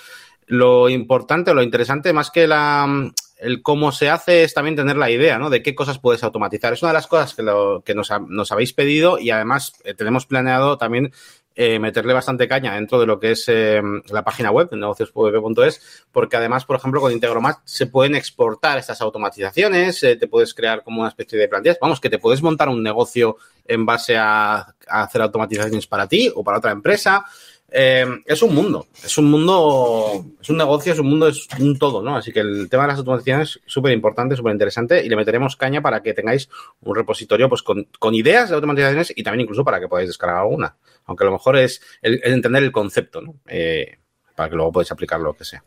lo 0.48 0.90
importante 0.90 1.52
o 1.52 1.54
lo 1.54 1.62
interesante, 1.62 2.14
más 2.14 2.32
que 2.32 2.48
la, 2.48 3.12
el 3.40 3.62
cómo 3.62 3.92
se 3.92 4.10
hace, 4.10 4.44
es 4.44 4.54
también 4.54 4.76
tener 4.76 4.98
la 4.98 5.10
idea, 5.10 5.40
¿no? 5.40 5.50
De 5.50 5.64
qué 5.64 5.74
cosas 5.74 5.98
puedes 5.98 6.24
automatizar. 6.24 6.74
Es 6.74 6.82
una 6.82 6.92
de 6.92 6.96
las 6.96 7.08
cosas 7.08 7.34
que, 7.34 7.42
lo, 7.42 7.82
que 7.86 7.96
nos, 7.96 8.12
ha, 8.12 8.20
nos 8.20 8.52
habéis 8.52 8.74
pedido 8.74 9.18
y 9.18 9.32
además 9.32 9.74
eh, 9.86 9.94
tenemos 9.94 10.26
planeado 10.26 10.78
también 10.78 11.14
eh, 11.56 11.80
meterle 11.80 12.14
bastante 12.14 12.48
caña 12.48 12.76
dentro 12.76 13.00
de 13.00 13.06
lo 13.06 13.20
que 13.20 13.32
es 13.32 13.46
eh, 13.48 13.82
la 14.10 14.24
página 14.24 14.52
web, 14.52 14.70
negociosweb.es, 14.72 16.06
porque 16.12 16.36
además, 16.36 16.66
por 16.66 16.76
ejemplo, 16.76 17.00
con 17.00 17.14
Integromat 17.14 17.60
se 17.64 17.88
pueden 17.88 18.16
exportar 18.16 18.78
estas 18.78 19.00
automatizaciones, 19.02 20.00
te 20.00 20.28
puedes 20.28 20.54
crear 20.54 20.84
como 20.84 21.00
una 21.02 21.10
especie 21.10 21.40
de 21.40 21.48
plantillas, 21.48 21.78
vamos, 21.82 22.02
que 22.02 22.10
te 22.10 22.20
puedes 22.20 22.42
montar 22.42 22.68
un 22.70 22.84
negocio 22.84 23.38
en 23.66 23.86
base 23.86 24.18
a 24.18 24.74
hacer 24.88 25.22
automatizaciones 25.22 25.88
para 25.88 26.08
ti 26.08 26.32
o 26.34 26.44
para 26.44 26.58
otra 26.58 26.72
empresa. 26.72 27.26
Eh, 27.72 28.06
es 28.26 28.42
un 28.42 28.56
mundo, 28.56 28.88
es 29.04 29.18
un 29.18 29.30
mundo, 29.30 30.26
es 30.42 30.50
un 30.50 30.58
negocio, 30.58 30.94
es 30.94 31.00
un 31.00 31.08
mundo, 31.08 31.28
es 31.28 31.48
un 31.60 31.78
todo, 31.78 32.02
¿no? 32.02 32.16
Así 32.16 32.32
que 32.32 32.40
el 32.40 32.68
tema 32.70 32.84
de 32.84 32.90
las 32.90 33.00
automatizaciones 33.00 33.60
es 33.66 33.72
súper 33.72 33.92
importante, 33.92 34.36
súper 34.36 34.54
interesante 34.54 35.04
y 35.04 35.10
le 35.10 35.16
meteremos 35.16 35.56
caña 35.56 35.82
para 35.82 36.02
que 36.02 36.14
tengáis 36.14 36.50
un 36.82 36.96
repositorio 36.96 37.48
pues 37.48 37.62
con, 37.62 37.88
ideas 38.14 38.50
de 38.50 38.56
automatizaciones 38.56 39.14
y 39.16 39.24
también 39.24 39.42
incluso 39.42 39.64
para 39.64 39.80
que 39.80 39.88
podáis 39.88 40.10
descargar 40.10 40.38
alguna. 40.38 40.78
Aunque 41.06 41.24
a 41.24 41.28
lo 41.28 41.34
mejor 41.34 41.58
es 41.58 41.82
el, 42.02 42.20
el 42.24 42.34
entender 42.34 42.64
el 42.64 42.72
concepto, 42.72 43.22
¿no? 43.22 43.36
Eh, 43.48 44.00
para 44.36 44.50
que 44.50 44.56
luego 44.56 44.72
podáis 44.72 44.92
aplicar 44.92 45.20
lo 45.20 45.34
que 45.34 45.46
sea. 45.46 45.64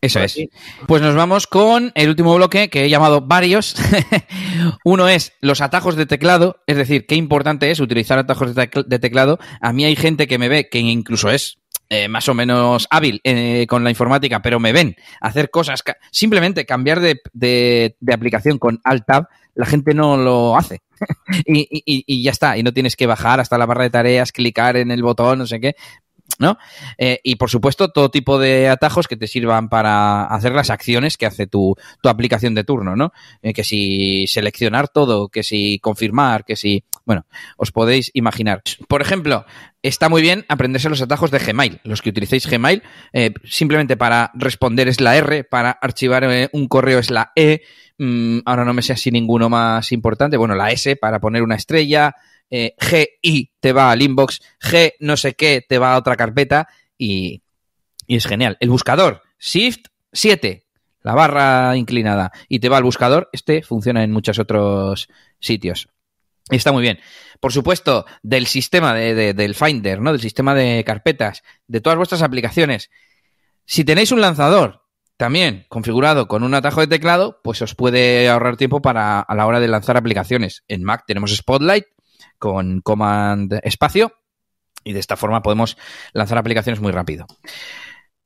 Eso 0.00 0.20
es. 0.20 0.36
Pues 0.88 1.00
nos 1.00 1.14
vamos 1.14 1.46
con 1.46 1.92
el 1.94 2.08
último 2.08 2.34
bloque 2.34 2.68
que 2.68 2.84
he 2.84 2.90
llamado 2.90 3.20
varios. 3.20 3.76
Uno 4.84 5.08
es 5.08 5.32
los 5.40 5.60
atajos 5.60 5.94
de 5.94 6.06
teclado, 6.06 6.56
es 6.66 6.76
decir, 6.76 7.06
qué 7.06 7.14
importante 7.14 7.70
es 7.70 7.78
utilizar 7.78 8.18
atajos 8.18 8.54
de 8.54 8.98
teclado. 8.98 9.38
A 9.60 9.72
mí 9.72 9.84
hay 9.84 9.94
gente 9.94 10.26
que 10.26 10.38
me 10.38 10.48
ve 10.48 10.68
que 10.68 10.80
incluso 10.80 11.30
es 11.30 11.58
eh, 11.94 12.08
más 12.08 12.26
o 12.30 12.32
menos 12.32 12.88
hábil 12.88 13.20
eh, 13.22 13.66
con 13.68 13.84
la 13.84 13.90
informática, 13.90 14.40
pero 14.40 14.58
me 14.58 14.72
ven 14.72 14.96
hacer 15.20 15.50
cosas, 15.50 15.82
ca 15.82 15.98
simplemente 16.10 16.64
cambiar 16.64 17.00
de, 17.00 17.20
de, 17.34 17.96
de, 18.00 18.14
aplicación 18.14 18.56
con 18.58 18.80
Alt 18.82 19.04
Tab, 19.06 19.28
la 19.54 19.66
gente 19.66 19.92
no 19.92 20.16
lo 20.16 20.56
hace. 20.56 20.80
y, 21.44 21.68
y, 21.70 22.02
y, 22.06 22.22
ya 22.22 22.30
está, 22.30 22.56
y 22.56 22.62
no 22.62 22.72
tienes 22.72 22.96
que 22.96 23.06
bajar 23.06 23.40
hasta 23.40 23.58
la 23.58 23.66
barra 23.66 23.82
de 23.82 23.90
tareas, 23.90 24.32
clicar 24.32 24.78
en 24.78 24.90
el 24.90 25.02
botón, 25.02 25.40
no 25.40 25.46
sé 25.46 25.60
qué. 25.60 25.76
¿No? 26.38 26.58
Eh, 26.98 27.20
y 27.22 27.36
por 27.36 27.50
supuesto, 27.50 27.90
todo 27.90 28.10
tipo 28.10 28.38
de 28.38 28.68
atajos 28.68 29.08
que 29.08 29.16
te 29.16 29.26
sirvan 29.26 29.68
para 29.68 30.24
hacer 30.24 30.52
las 30.52 30.70
acciones 30.70 31.16
que 31.16 31.26
hace 31.26 31.46
tu, 31.46 31.76
tu 32.02 32.08
aplicación 32.08 32.54
de 32.54 32.64
turno, 32.64 32.96
¿no? 32.96 33.12
Eh, 33.42 33.52
que 33.52 33.64
si 33.64 34.26
seleccionar 34.26 34.88
todo, 34.88 35.28
que 35.28 35.42
si 35.42 35.78
confirmar, 35.78 36.44
que 36.44 36.56
si. 36.56 36.84
Bueno, 37.04 37.26
os 37.56 37.72
podéis 37.72 38.10
imaginar. 38.14 38.62
Por 38.88 39.02
ejemplo, 39.02 39.44
está 39.82 40.08
muy 40.08 40.22
bien 40.22 40.44
aprenderse 40.48 40.88
los 40.88 41.02
atajos 41.02 41.30
de 41.30 41.38
Gmail. 41.38 41.80
Los 41.84 42.02
que 42.02 42.10
utilicéis 42.10 42.46
Gmail, 42.46 42.82
eh, 43.12 43.32
simplemente 43.44 43.96
para 43.96 44.30
responder 44.34 44.88
es 44.88 45.00
la 45.00 45.16
R, 45.16 45.44
para 45.44 45.70
archivar 45.70 46.50
un 46.52 46.68
correo 46.68 46.98
es 46.98 47.10
la 47.10 47.32
E. 47.34 47.62
Mm, 47.98 48.40
ahora 48.44 48.64
no 48.64 48.74
me 48.74 48.82
sé 48.82 48.96
si 48.96 49.10
ninguno 49.10 49.48
más 49.48 49.92
importante. 49.92 50.36
Bueno, 50.36 50.54
la 50.54 50.70
S 50.70 50.96
para 50.96 51.20
poner 51.20 51.42
una 51.42 51.56
estrella 51.56 52.14
eh, 52.52 52.76
GI 52.78 53.50
te 53.58 53.72
va 53.72 53.90
al 53.90 54.02
inbox, 54.02 54.40
G 54.60 54.92
no 55.00 55.16
sé 55.16 55.32
qué 55.32 55.64
te 55.66 55.78
va 55.78 55.94
a 55.94 55.98
otra 55.98 56.16
carpeta 56.16 56.68
y, 56.98 57.42
y 58.06 58.16
es 58.16 58.26
genial. 58.26 58.58
El 58.60 58.68
buscador, 58.68 59.22
Shift 59.40 59.86
7, 60.12 60.66
la 61.00 61.14
barra 61.14 61.74
inclinada, 61.78 62.30
y 62.48 62.58
te 62.58 62.68
va 62.68 62.76
al 62.76 62.82
buscador, 62.82 63.30
este 63.32 63.62
funciona 63.62 64.04
en 64.04 64.12
muchos 64.12 64.38
otros 64.38 65.08
sitios. 65.40 65.88
Está 66.50 66.72
muy 66.72 66.82
bien. 66.82 67.00
Por 67.40 67.52
supuesto, 67.52 68.04
del 68.22 68.46
sistema 68.46 68.92
de, 68.92 69.32
del 69.32 69.54
Finder, 69.54 70.00
¿no? 70.00 70.12
Del 70.12 70.20
sistema 70.20 70.54
de 70.54 70.84
carpetas, 70.84 71.42
de 71.66 71.80
todas 71.80 71.96
vuestras 71.96 72.20
aplicaciones. 72.20 72.90
Si 73.64 73.84
tenéis 73.84 74.12
un 74.12 74.20
lanzador 74.20 74.82
también 75.16 75.64
configurado 75.70 76.28
con 76.28 76.42
un 76.42 76.52
atajo 76.52 76.82
de 76.82 76.88
teclado, 76.88 77.40
pues 77.42 77.62
os 77.62 77.74
puede 77.74 78.28
ahorrar 78.28 78.58
tiempo 78.58 78.82
para 78.82 79.20
a 79.20 79.34
la 79.34 79.46
hora 79.46 79.60
de 79.60 79.68
lanzar 79.68 79.96
aplicaciones. 79.96 80.64
En 80.68 80.84
Mac 80.84 81.04
tenemos 81.06 81.34
Spotlight, 81.34 81.86
con 82.42 82.80
Command 82.80 83.60
Espacio 83.62 84.14
y 84.82 84.94
de 84.94 84.98
esta 84.98 85.16
forma 85.16 85.44
podemos 85.44 85.76
lanzar 86.12 86.38
aplicaciones 86.38 86.80
muy 86.80 86.90
rápido. 86.90 87.24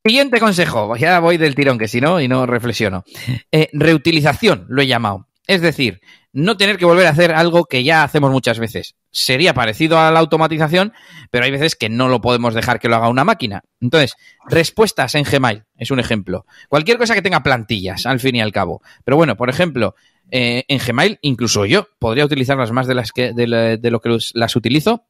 Siguiente 0.03 0.41
consejo, 0.41 0.97
ya 0.97 1.21
voy 1.21 1.37
del 1.37 1.55
tirón, 1.55 1.77
que 1.77 1.87
si 1.87 2.01
no, 2.01 2.19
y 2.19 2.27
no 2.27 2.47
reflexiono. 2.47 3.05
Eh, 3.53 3.69
reutilización, 3.75 4.65
lo 4.71 4.81
he 4.81 4.87
llamado. 4.87 5.29
Es 5.47 5.61
decir, 5.61 6.01
no 6.33 6.57
tener 6.57 6.79
que 6.79 6.87
volver 6.87 7.07
a 7.07 7.11
hacer 7.11 7.33
algo 7.33 7.67
que 7.67 7.85
ya 7.85 8.05
hacemos 8.05 8.31
muchas 8.31 8.59
veces. 8.59 8.95
Sería 9.11 9.53
parecido 9.53 9.99
a 9.99 10.11
la 10.11 10.21
automatización, 10.21 10.95
pero 11.31 11.45
hay 11.45 11.51
veces 11.51 11.77
que 11.77 11.91
no 11.91 12.09
lo 12.09 12.23
podemos 12.23 12.55
dejar 12.55 12.81
que 12.81 12.89
lo 12.89 12.97
haga 12.97 13.11
una 13.11 13.25
máquina. 13.25 13.65
Entonces, 13.83 14.17
respuestas 14.49 15.15
en 15.15 15.25
Gmail 15.25 15.65
es 15.77 15.91
un 15.91 16.01
ejemplo. 16.01 16.47
Cualquier 16.71 16.97
cosa 16.97 17.15
que 17.15 17.23
tenga 17.23 17.43
plantillas, 17.43 18.07
al 18.07 18.19
fin 18.19 18.37
y 18.37 18.41
al 18.41 18.53
cabo. 18.53 18.81
Pero 19.05 19.19
bueno, 19.19 19.37
por 19.37 19.51
ejemplo, 19.51 19.95
eh, 20.31 20.65
en 20.69 20.79
Gmail, 20.79 21.19
incluso 21.23 21.67
yo 21.67 21.89
podría 21.99 22.25
utilizarlas 22.25 22.73
más 22.73 22.87
de, 22.87 22.95
las 22.95 23.13
que, 23.13 23.33
de, 23.33 23.47
la, 23.47 23.77
de 23.77 23.91
lo 23.91 24.01
que 24.01 24.17
las 24.35 24.57
utilizo. 24.57 25.07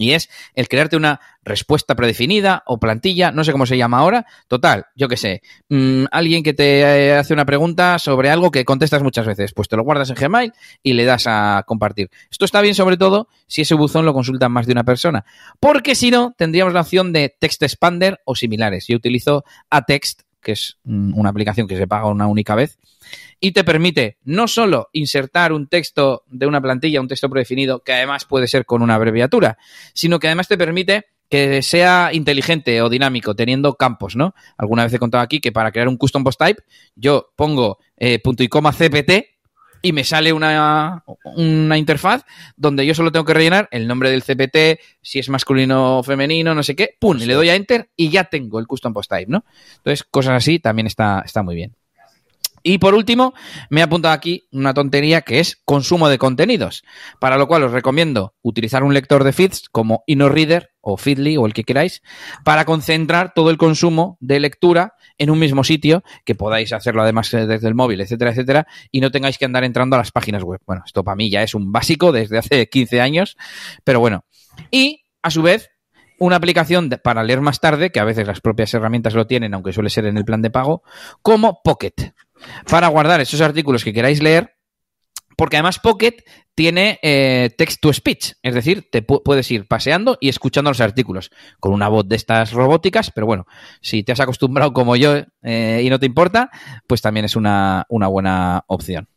Y 0.00 0.12
es 0.12 0.30
el 0.54 0.66
crearte 0.66 0.96
una 0.96 1.20
respuesta 1.44 1.94
predefinida 1.94 2.62
o 2.64 2.80
plantilla, 2.80 3.32
no 3.32 3.44
sé 3.44 3.52
cómo 3.52 3.66
se 3.66 3.76
llama 3.76 3.98
ahora. 3.98 4.24
Total, 4.48 4.86
yo 4.96 5.08
qué 5.08 5.18
sé. 5.18 5.42
Mmm, 5.68 6.04
alguien 6.10 6.42
que 6.42 6.54
te 6.54 7.12
hace 7.12 7.34
una 7.34 7.44
pregunta 7.44 7.98
sobre 7.98 8.30
algo 8.30 8.50
que 8.50 8.64
contestas 8.64 9.02
muchas 9.02 9.26
veces, 9.26 9.52
pues 9.52 9.68
te 9.68 9.76
lo 9.76 9.82
guardas 9.82 10.08
en 10.08 10.16
Gmail 10.16 10.54
y 10.82 10.94
le 10.94 11.04
das 11.04 11.26
a 11.26 11.64
compartir. 11.66 12.08
Esto 12.30 12.46
está 12.46 12.62
bien 12.62 12.74
sobre 12.74 12.96
todo 12.96 13.28
si 13.46 13.60
ese 13.60 13.74
buzón 13.74 14.06
lo 14.06 14.14
consulta 14.14 14.48
más 14.48 14.66
de 14.66 14.72
una 14.72 14.84
persona. 14.84 15.26
Porque 15.60 15.94
si 15.94 16.10
no, 16.10 16.34
tendríamos 16.34 16.72
la 16.72 16.80
opción 16.80 17.12
de 17.12 17.36
Text 17.38 17.62
Expander 17.62 18.22
o 18.24 18.34
similares. 18.34 18.86
Yo 18.88 18.96
utilizo 18.96 19.44
Atext, 19.68 20.22
que 20.40 20.52
es 20.52 20.78
una 20.84 21.30
aplicación 21.30 21.66
que 21.66 21.76
se 21.76 21.86
paga 21.86 22.06
una 22.06 22.26
única 22.26 22.54
vez 22.54 22.78
y 23.40 23.52
te 23.52 23.64
permite 23.64 24.18
no 24.24 24.48
solo 24.48 24.88
insertar 24.92 25.52
un 25.52 25.66
texto 25.66 26.24
de 26.28 26.46
una 26.46 26.60
plantilla, 26.60 27.00
un 27.00 27.08
texto 27.08 27.30
predefinido, 27.30 27.82
que 27.82 27.92
además 27.92 28.24
puede 28.24 28.46
ser 28.46 28.66
con 28.66 28.82
una 28.82 28.94
abreviatura, 28.94 29.58
sino 29.94 30.18
que 30.18 30.28
además 30.28 30.48
te 30.48 30.58
permite 30.58 31.06
que 31.30 31.62
sea 31.62 32.10
inteligente 32.12 32.82
o 32.82 32.88
dinámico, 32.88 33.36
teniendo 33.36 33.74
campos, 33.74 34.16
¿no? 34.16 34.34
Alguna 34.58 34.84
vez 34.84 34.92
he 34.92 34.98
contado 34.98 35.22
aquí 35.22 35.40
que 35.40 35.52
para 35.52 35.70
crear 35.70 35.88
un 35.88 35.96
custom 35.96 36.24
post 36.24 36.40
type, 36.40 36.62
yo 36.96 37.32
pongo 37.36 37.78
eh, 37.96 38.18
punto 38.18 38.42
y 38.42 38.48
coma 38.48 38.72
CPT 38.72 39.39
y 39.82 39.92
me 39.92 40.04
sale 40.04 40.32
una, 40.32 41.04
una 41.36 41.78
interfaz 41.78 42.24
donde 42.56 42.86
yo 42.86 42.94
solo 42.94 43.12
tengo 43.12 43.24
que 43.24 43.34
rellenar 43.34 43.68
el 43.70 43.86
nombre 43.86 44.10
del 44.10 44.22
CPT, 44.22 44.80
si 45.02 45.18
es 45.18 45.28
masculino 45.28 45.98
o 45.98 46.02
femenino, 46.02 46.54
no 46.54 46.62
sé 46.62 46.76
qué, 46.76 46.96
pum, 46.98 47.18
y 47.18 47.26
le 47.26 47.34
doy 47.34 47.48
a 47.48 47.54
enter 47.54 47.90
y 47.96 48.10
ya 48.10 48.24
tengo 48.24 48.58
el 48.58 48.66
custom 48.66 48.92
post 48.92 49.10
type, 49.10 49.30
¿no? 49.30 49.44
Entonces, 49.78 50.04
cosas 50.04 50.34
así 50.34 50.58
también 50.58 50.86
está, 50.86 51.22
está 51.24 51.42
muy 51.42 51.54
bien. 51.54 51.74
Y 52.62 52.78
por 52.78 52.94
último, 52.94 53.32
me 53.70 53.80
he 53.80 53.84
apuntado 53.84 54.14
aquí 54.14 54.46
una 54.52 54.74
tontería 54.74 55.22
que 55.22 55.40
es 55.40 55.60
consumo 55.64 56.08
de 56.08 56.18
contenidos, 56.18 56.82
para 57.18 57.36
lo 57.36 57.46
cual 57.46 57.62
os 57.62 57.72
recomiendo 57.72 58.34
utilizar 58.42 58.82
un 58.82 58.94
lector 58.94 59.24
de 59.24 59.32
feeds 59.32 59.68
como 59.70 60.04
InnoReader 60.06 60.70
o 60.82 60.96
Feedly 60.96 61.36
o 61.36 61.46
el 61.46 61.52
que 61.52 61.64
queráis, 61.64 62.02
para 62.44 62.64
concentrar 62.64 63.32
todo 63.34 63.50
el 63.50 63.58
consumo 63.58 64.16
de 64.20 64.40
lectura 64.40 64.94
en 65.18 65.30
un 65.30 65.38
mismo 65.38 65.64
sitio, 65.64 66.02
que 66.24 66.34
podáis 66.34 66.72
hacerlo 66.72 67.02
además 67.02 67.30
desde 67.30 67.68
el 67.68 67.74
móvil, 67.74 68.00
etcétera, 68.00 68.30
etcétera, 68.30 68.66
y 68.90 69.00
no 69.00 69.10
tengáis 69.10 69.36
que 69.36 69.44
andar 69.44 69.64
entrando 69.64 69.96
a 69.96 69.98
las 69.98 70.12
páginas 70.12 70.42
web. 70.42 70.60
Bueno, 70.66 70.82
esto 70.86 71.04
para 71.04 71.16
mí 71.16 71.30
ya 71.30 71.42
es 71.42 71.54
un 71.54 71.72
básico 71.72 72.12
desde 72.12 72.38
hace 72.38 72.68
15 72.68 73.00
años, 73.00 73.36
pero 73.84 74.00
bueno. 74.00 74.24
Y, 74.70 75.04
a 75.22 75.30
su 75.30 75.42
vez, 75.42 75.70
una 76.20 76.36
aplicación 76.36 76.90
para 77.02 77.24
leer 77.24 77.40
más 77.40 77.58
tarde, 77.58 77.90
que 77.90 77.98
a 77.98 78.04
veces 78.04 78.26
las 78.26 78.40
propias 78.40 78.72
herramientas 78.74 79.14
lo 79.14 79.26
tienen, 79.26 79.54
aunque 79.54 79.72
suele 79.72 79.90
ser 79.90 80.06
en 80.06 80.16
el 80.16 80.24
plan 80.24 80.42
de 80.42 80.50
pago, 80.50 80.82
como 81.22 81.60
Pocket, 81.64 82.14
para 82.68 82.88
guardar 82.88 83.20
esos 83.20 83.40
artículos 83.40 83.82
que 83.82 83.92
queráis 83.92 84.22
leer 84.22 84.54
porque 85.40 85.56
además 85.56 85.78
Pocket 85.78 86.16
tiene 86.54 86.98
eh, 87.00 87.48
text 87.56 87.80
to 87.80 87.90
speech, 87.94 88.34
es 88.42 88.54
decir, 88.54 88.90
te 88.92 89.00
puedes 89.00 89.50
ir 89.50 89.66
paseando 89.66 90.18
y 90.20 90.28
escuchando 90.28 90.70
los 90.70 90.82
artículos 90.82 91.30
con 91.60 91.72
una 91.72 91.88
voz 91.88 92.06
de 92.06 92.16
estas 92.16 92.52
robóticas, 92.52 93.10
pero 93.10 93.26
bueno, 93.26 93.46
si 93.80 94.02
te 94.02 94.12
has 94.12 94.20
acostumbrado 94.20 94.74
como 94.74 94.96
yo 94.96 95.16
eh, 95.42 95.80
y 95.82 95.88
no 95.88 95.98
te 95.98 96.04
importa, 96.04 96.50
pues 96.86 97.00
también 97.00 97.24
es 97.24 97.36
una, 97.36 97.86
una 97.88 98.06
buena 98.08 98.64
opción. 98.66 99.08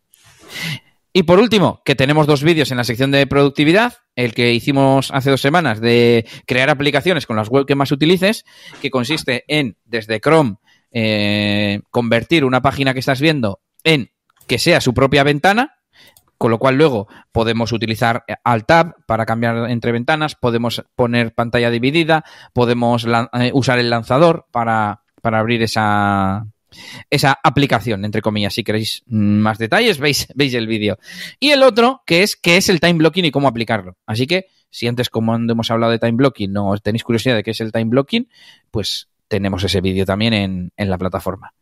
Y 1.16 1.24
por 1.24 1.39
último, 1.39 1.84
que 1.86 1.93
tenemos 1.93 2.26
dos 2.26 2.41
vídeos 2.41 2.72
en 2.72 2.78
la 2.78 2.84
sección 2.84 3.11
de 3.11 3.28
productividad, 3.28 3.93
el 4.16 4.34
que 4.34 4.51
hicimos 4.51 5.11
hace 5.11 5.30
dos 5.30 5.41
semanas 5.41 5.80
de 5.80 6.28
crear 6.47 6.72
aplicaciones 6.72 7.28
con 7.28 7.36
las 7.36 7.49
web 7.49 7.68
que 7.68 7.76
más 7.76 7.91
utilices, 7.91 8.45
que 8.82 8.89
consiste 8.89 9.43
en, 9.47 9.78
desde 9.86 10.20
Chrome, 10.20 10.55
eh, 10.91 11.82
convertir 11.91 12.43
una 12.43 12.64
página 12.64 12.93
que 12.93 12.99
estás 12.99 13.22
viendo 13.22 13.61
en 13.84 14.11
que 14.47 14.57
sea 14.57 14.82
su 14.82 14.95
propia 14.95 15.24
ventana, 15.24 15.76
con 16.39 16.49
lo 16.49 16.57
cual 16.57 16.76
luego 16.76 17.07
podemos 17.32 17.72
utilizar 17.72 18.24
eh, 18.28 18.36
Alt 18.43 18.66
Tab 18.66 18.95
para 19.05 19.28
cambiar 19.28 19.70
entre 19.70 19.91
ventanas, 19.91 20.36
podemos 20.36 20.84
poner 20.95 21.36
pantalla 21.36 21.70
dividida, 21.70 22.26
podemos 22.53 23.05
eh, 23.05 23.51
usar 23.53 23.78
el 23.78 23.91
lanzador 23.91 24.47
para, 24.51 25.03
abrir 25.22 25.61
esa, 25.61 26.47
esa 27.09 27.38
aplicación, 27.43 28.05
entre 28.05 28.21
comillas. 28.21 28.53
Si 28.53 28.63
queréis 28.63 29.03
más 29.07 29.57
detalles, 29.57 29.99
veis, 29.99 30.28
veis 30.36 30.53
el 30.53 30.67
vídeo. 30.67 30.97
Y 31.39 31.51
el 31.51 31.63
otro, 31.63 32.01
que 32.05 32.24
es 32.24 32.36
qué 32.36 32.57
es 32.57 32.69
el 32.69 32.80
time 32.80 32.93
blocking 32.93 33.26
y 33.26 33.32
cómo 33.32 33.47
aplicarlo. 33.47 33.97
Así 34.05 34.28
que, 34.28 34.47
si 34.69 34.88
antes, 34.88 35.09
como 35.09 35.36
hemos 35.36 35.71
hablado 35.71 35.91
de 35.91 35.99
time 35.99 36.13
blocking, 36.13 36.51
no 36.51 36.76
tenéis 36.78 37.03
curiosidad 37.03 37.36
de 37.36 37.43
qué 37.43 37.51
es 37.51 37.61
el 37.61 37.71
time 37.71 37.86
blocking, 37.86 38.30
pues 38.71 39.07
tenemos 39.28 39.63
ese 39.63 39.82
vídeo 39.82 40.05
también 40.05 40.71
en, 40.76 40.89
la 40.89 40.97
plataforma. 40.97 41.53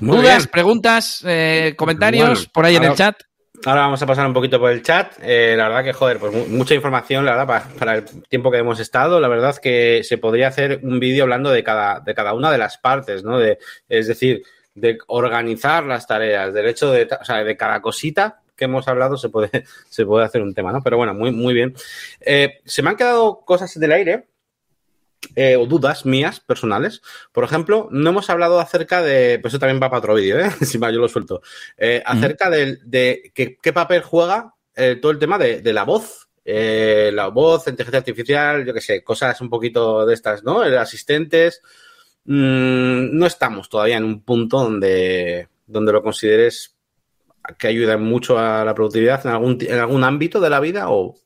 ¿Dudas, 0.00 0.48
preguntas, 0.48 1.22
eh, 1.24 1.74
comentarios 1.76 2.48
por 2.48 2.64
ahí 2.64 2.76
en 2.76 2.84
el 2.84 2.94
chat? 2.94 3.16
Ahora 3.64 3.82
vamos 3.82 4.02
a 4.02 4.06
pasar 4.06 4.26
un 4.26 4.32
poquito 4.32 4.58
por 4.58 4.72
el 4.72 4.82
chat. 4.82 5.14
Eh, 5.22 5.54
la 5.56 5.68
verdad 5.68 5.84
que, 5.84 5.92
joder, 5.92 6.18
pues 6.18 6.48
mucha 6.48 6.74
información, 6.74 7.24
la 7.24 7.36
verdad, 7.36 7.70
para, 7.78 7.94
el 7.94 8.04
tiempo 8.28 8.50
que 8.50 8.58
hemos 8.58 8.80
estado. 8.80 9.20
La 9.20 9.28
verdad 9.28 9.56
que 9.58 10.02
se 10.02 10.18
podría 10.18 10.48
hacer 10.48 10.80
un 10.82 10.98
vídeo 10.98 11.22
hablando 11.22 11.50
de 11.50 11.62
cada, 11.62 12.00
de 12.00 12.12
cada 12.12 12.34
una 12.34 12.50
de 12.50 12.58
las 12.58 12.78
partes, 12.78 13.22
¿no? 13.22 13.38
De, 13.38 13.58
es 13.88 14.08
decir, 14.08 14.42
de 14.74 14.98
organizar 15.06 15.84
las 15.84 16.08
tareas, 16.08 16.52
del 16.52 16.66
hecho 16.66 16.90
de, 16.90 17.08
o 17.20 17.24
sea, 17.24 17.44
de 17.44 17.56
cada 17.56 17.80
cosita 17.80 18.40
que 18.56 18.64
hemos 18.64 18.88
hablado 18.88 19.16
se 19.16 19.28
puede, 19.28 19.64
se 19.88 20.04
puede 20.04 20.24
hacer 20.24 20.42
un 20.42 20.54
tema, 20.54 20.72
¿no? 20.72 20.82
Pero 20.82 20.96
bueno, 20.96 21.14
muy, 21.14 21.30
muy 21.30 21.54
bien. 21.54 21.72
Eh, 22.20 22.60
se 22.64 22.82
me 22.82 22.90
han 22.90 22.96
quedado 22.96 23.42
cosas 23.44 23.78
del 23.78 23.92
aire 23.92 24.26
eh, 25.36 25.56
o 25.56 25.66
dudas 25.66 26.04
mías 26.04 26.40
personales. 26.40 27.02
Por 27.32 27.44
ejemplo, 27.44 27.88
no 27.90 28.10
hemos 28.10 28.28
hablado 28.30 28.60
acerca 28.60 29.02
de, 29.02 29.38
pues 29.40 29.52
eso 29.52 29.60
también 29.60 29.82
va 29.82 29.88
para 29.88 29.98
otro 29.98 30.14
vídeo, 30.14 30.38
¿eh? 30.38 30.50
Encima 30.60 30.90
yo 30.90 30.98
lo 30.98 31.08
suelto. 31.08 31.42
Eh, 31.76 32.02
acerca 32.04 32.50
de, 32.50 32.78
de 32.84 33.32
qué 33.34 33.72
papel 33.72 34.02
juega 34.02 34.54
eh, 34.74 34.98
todo 35.00 35.12
el 35.12 35.18
tema 35.18 35.38
de, 35.38 35.62
de 35.62 35.72
la 35.72 35.84
voz. 35.84 36.28
la 36.44 37.28
voz, 37.28 37.66
inteligencia 37.68 37.98
artificial, 37.98 38.64
yo 38.66 38.74
qué 38.74 38.80
sé, 38.80 39.04
cosas 39.04 39.40
un 39.40 39.48
poquito 39.48 40.04
de 40.06 40.14
estas, 40.14 40.42
¿no? 40.42 40.60
Asistentes. 40.60 41.62
Mm, 42.24 43.16
no 43.16 43.26
estamos 43.26 43.68
todavía 43.68 43.96
en 43.96 44.04
un 44.04 44.22
punto 44.22 44.58
donde, 44.58 45.48
donde 45.66 45.92
lo 45.92 46.02
consideres 46.02 46.76
que 47.58 47.66
ayuda 47.68 47.96
mucho 47.96 48.38
a 48.38 48.64
la 48.64 48.74
productividad 48.74 49.26
en 49.26 49.32
algún, 49.32 49.58
en 49.60 49.78
algún 49.78 50.04
ámbito 50.04 50.40
de 50.40 50.50
la 50.50 50.60
vida 50.60 50.90
o, 50.90 51.16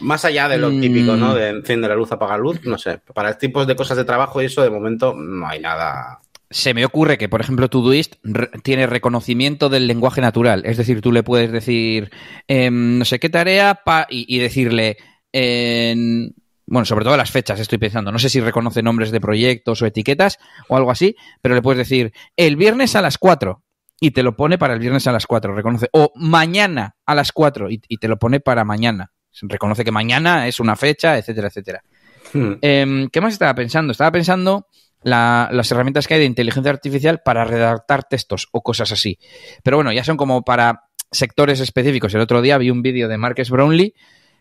más 0.00 0.24
allá 0.24 0.48
de 0.48 0.58
lo 0.58 0.70
típico, 0.70 1.16
¿no? 1.16 1.32
Mm. 1.32 1.34
De 1.34 1.48
encender 1.48 1.90
la 1.90 1.96
luz, 1.96 2.12
apagar 2.12 2.38
luz, 2.38 2.60
no 2.64 2.78
sé. 2.78 2.98
Para 3.14 3.36
tipos 3.36 3.66
de 3.66 3.76
cosas 3.76 3.96
de 3.96 4.04
trabajo 4.04 4.40
y 4.40 4.46
eso, 4.46 4.62
de 4.62 4.70
momento, 4.70 5.14
no 5.14 5.46
hay 5.46 5.60
nada. 5.60 6.20
Se 6.50 6.72
me 6.72 6.84
ocurre 6.84 7.18
que, 7.18 7.28
por 7.28 7.40
ejemplo, 7.40 7.68
Todoist 7.68 8.14
tiene 8.62 8.86
reconocimiento 8.86 9.68
del 9.68 9.86
lenguaje 9.86 10.20
natural. 10.20 10.62
Es 10.64 10.78
decir, 10.78 11.02
tú 11.02 11.12
le 11.12 11.22
puedes 11.22 11.52
decir, 11.52 12.10
em, 12.46 12.98
no 12.98 13.04
sé 13.04 13.18
qué 13.18 13.28
tarea, 13.28 13.80
pa 13.84 14.06
y, 14.08 14.38
decirle, 14.38 14.96
bueno, 15.32 16.84
sobre 16.86 17.04
todo 17.04 17.16
las 17.16 17.30
fechas 17.30 17.60
estoy 17.60 17.78
pensando. 17.78 18.10
No 18.12 18.18
sé 18.18 18.30
si 18.30 18.40
reconoce 18.40 18.82
nombres 18.82 19.10
de 19.10 19.20
proyectos 19.20 19.82
o 19.82 19.86
etiquetas 19.86 20.38
o 20.68 20.76
algo 20.76 20.90
así, 20.90 21.16
pero 21.42 21.54
le 21.54 21.62
puedes 21.62 21.78
decir, 21.78 22.12
el 22.36 22.56
viernes 22.56 22.96
a 22.96 23.02
las 23.02 23.18
4 23.18 23.62
y 24.00 24.12
te 24.12 24.22
lo 24.22 24.36
pone 24.36 24.56
para 24.56 24.74
el 24.74 24.80
viernes 24.80 25.06
a 25.06 25.12
las 25.12 25.26
4, 25.26 25.54
reconoce. 25.54 25.88
O 25.92 26.12
mañana 26.14 26.96
a 27.04 27.14
las 27.14 27.32
4 27.32 27.68
y 27.70 27.98
te 27.98 28.08
lo 28.08 28.18
pone 28.18 28.40
para 28.40 28.64
mañana 28.64 29.12
reconoce 29.42 29.84
que 29.84 29.92
mañana 29.92 30.46
es 30.48 30.60
una 30.60 30.76
fecha, 30.76 31.18
etcétera, 31.18 31.48
etcétera. 31.48 31.82
Hmm. 32.32 32.52
Em, 32.60 33.08
¿Qué 33.08 33.20
más 33.20 33.32
estaba 33.32 33.54
pensando? 33.54 33.92
Estaba 33.92 34.12
pensando 34.12 34.66
las 35.02 35.70
herramientas 35.70 36.06
que 36.06 36.14
hay 36.14 36.20
de 36.20 36.26
inteligencia 36.26 36.72
artificial 36.72 37.20
para 37.24 37.44
redactar 37.44 38.04
textos 38.04 38.48
o 38.52 38.62
cosas 38.62 38.92
así. 38.92 39.18
Pero 39.62 39.76
bueno, 39.76 39.92
ya 39.92 40.04
son 40.04 40.16
como 40.16 40.42
para 40.42 40.88
sectores 41.10 41.60
específicos. 41.60 42.14
El 42.14 42.20
otro 42.20 42.42
día 42.42 42.58
vi 42.58 42.70
un 42.70 42.82
vídeo 42.82 43.08
de 43.08 43.16
Marcus 43.16 43.50
Brownlee 43.50 43.94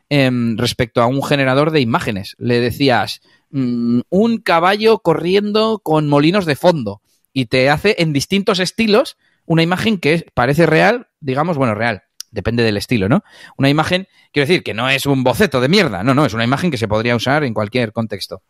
em, 0.10 0.58
respecto 0.58 1.02
a 1.02 1.08
un 1.08 1.24
generador 1.24 1.72
de 1.72 1.82
imágenes. 1.82 2.36
Le 2.40 2.60
decías 2.60 3.22
mm, 3.52 4.02
un 4.10 4.38
caballo 4.40 5.00
corriendo 5.00 5.80
con 5.80 6.10
molinos 6.10 6.46
de 6.46 6.56
fondo 6.56 7.02
y 7.34 7.46
te 7.46 7.70
hace 7.70 7.96
en 8.00 8.14
distintos 8.14 8.60
estilos 8.60 9.18
una 9.46 9.64
imagen 9.64 9.98
que 9.98 10.26
parece 10.34 10.66
real, 10.66 11.08
digamos, 11.22 11.58
bueno, 11.58 11.74
real, 11.74 12.04
depende 12.32 12.64
del 12.64 12.78
estilo, 12.78 13.10
¿no? 13.10 13.24
Una 13.58 13.70
imagen, 13.70 14.08
quiero 14.32 14.48
decir, 14.48 14.64
que 14.64 14.74
no 14.74 14.90
es 14.90 15.06
un 15.06 15.24
boceto 15.24 15.62
de 15.62 15.70
mierda, 15.70 16.04
no, 16.04 16.14
no, 16.14 16.26
es 16.26 16.34
una 16.34 16.44
imagen 16.44 16.72
que 16.72 16.78
se 16.78 16.88
podría 16.88 17.16
usar 17.16 17.44
en 17.44 17.54
cualquier 17.54 17.92
contexto. 17.92 18.42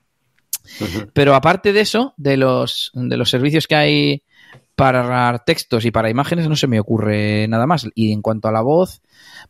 Pero 1.14 1.36
aparte 1.36 1.74
de 1.74 1.82
eso, 1.82 2.14
de 2.18 2.38
los, 2.38 2.92
de 2.94 3.18
los 3.18 3.30
servicios 3.30 3.68
que 3.68 3.76
hay 3.76 4.24
para 4.76 5.40
textos 5.40 5.86
y 5.86 5.92
para 5.92 6.10
imágenes, 6.10 6.48
no 6.48 6.56
se 6.56 6.68
me 6.68 6.80
ocurre 6.80 7.48
nada 7.48 7.66
más. 7.66 7.88
Y 7.96 8.12
en 8.12 8.22
cuanto 8.22 8.48
a 8.48 8.52
la 8.52 8.62
voz, 8.62 9.02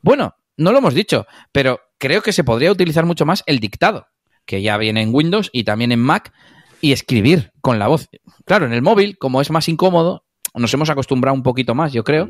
bueno, 0.01 0.36
no 0.55 0.71
lo 0.71 0.78
hemos 0.78 0.93
dicho, 0.93 1.25
pero 1.51 1.80
creo 1.97 2.21
que 2.21 2.34
se 2.34 2.43
podría 2.43 2.71
utilizar 2.71 3.05
mucho 3.05 3.25
más 3.25 3.43
el 3.45 3.59
dictado, 3.59 4.07
que 4.45 4.61
ya 4.61 4.78
viene 4.78 5.01
en 5.01 5.13
Windows 5.13 5.49
y 5.51 5.63
también 5.63 5.91
en 5.91 5.99
Mac, 5.99 6.32
y 6.82 6.91
escribir 6.91 7.51
con 7.61 7.80
la 7.80 7.88
voz. 7.88 8.09
Claro, 8.45 8.65
en 8.65 8.73
el 8.73 8.82
móvil, 8.82 9.17
como 9.17 9.41
es 9.41 9.49
más 9.49 9.67
incómodo, 9.67 10.23
nos 10.54 10.74
hemos 10.74 10.89
acostumbrado 10.89 11.36
un 11.36 11.43
poquito 11.43 11.76
más, 11.76 11.93
yo 11.93 12.04
creo. 12.04 12.30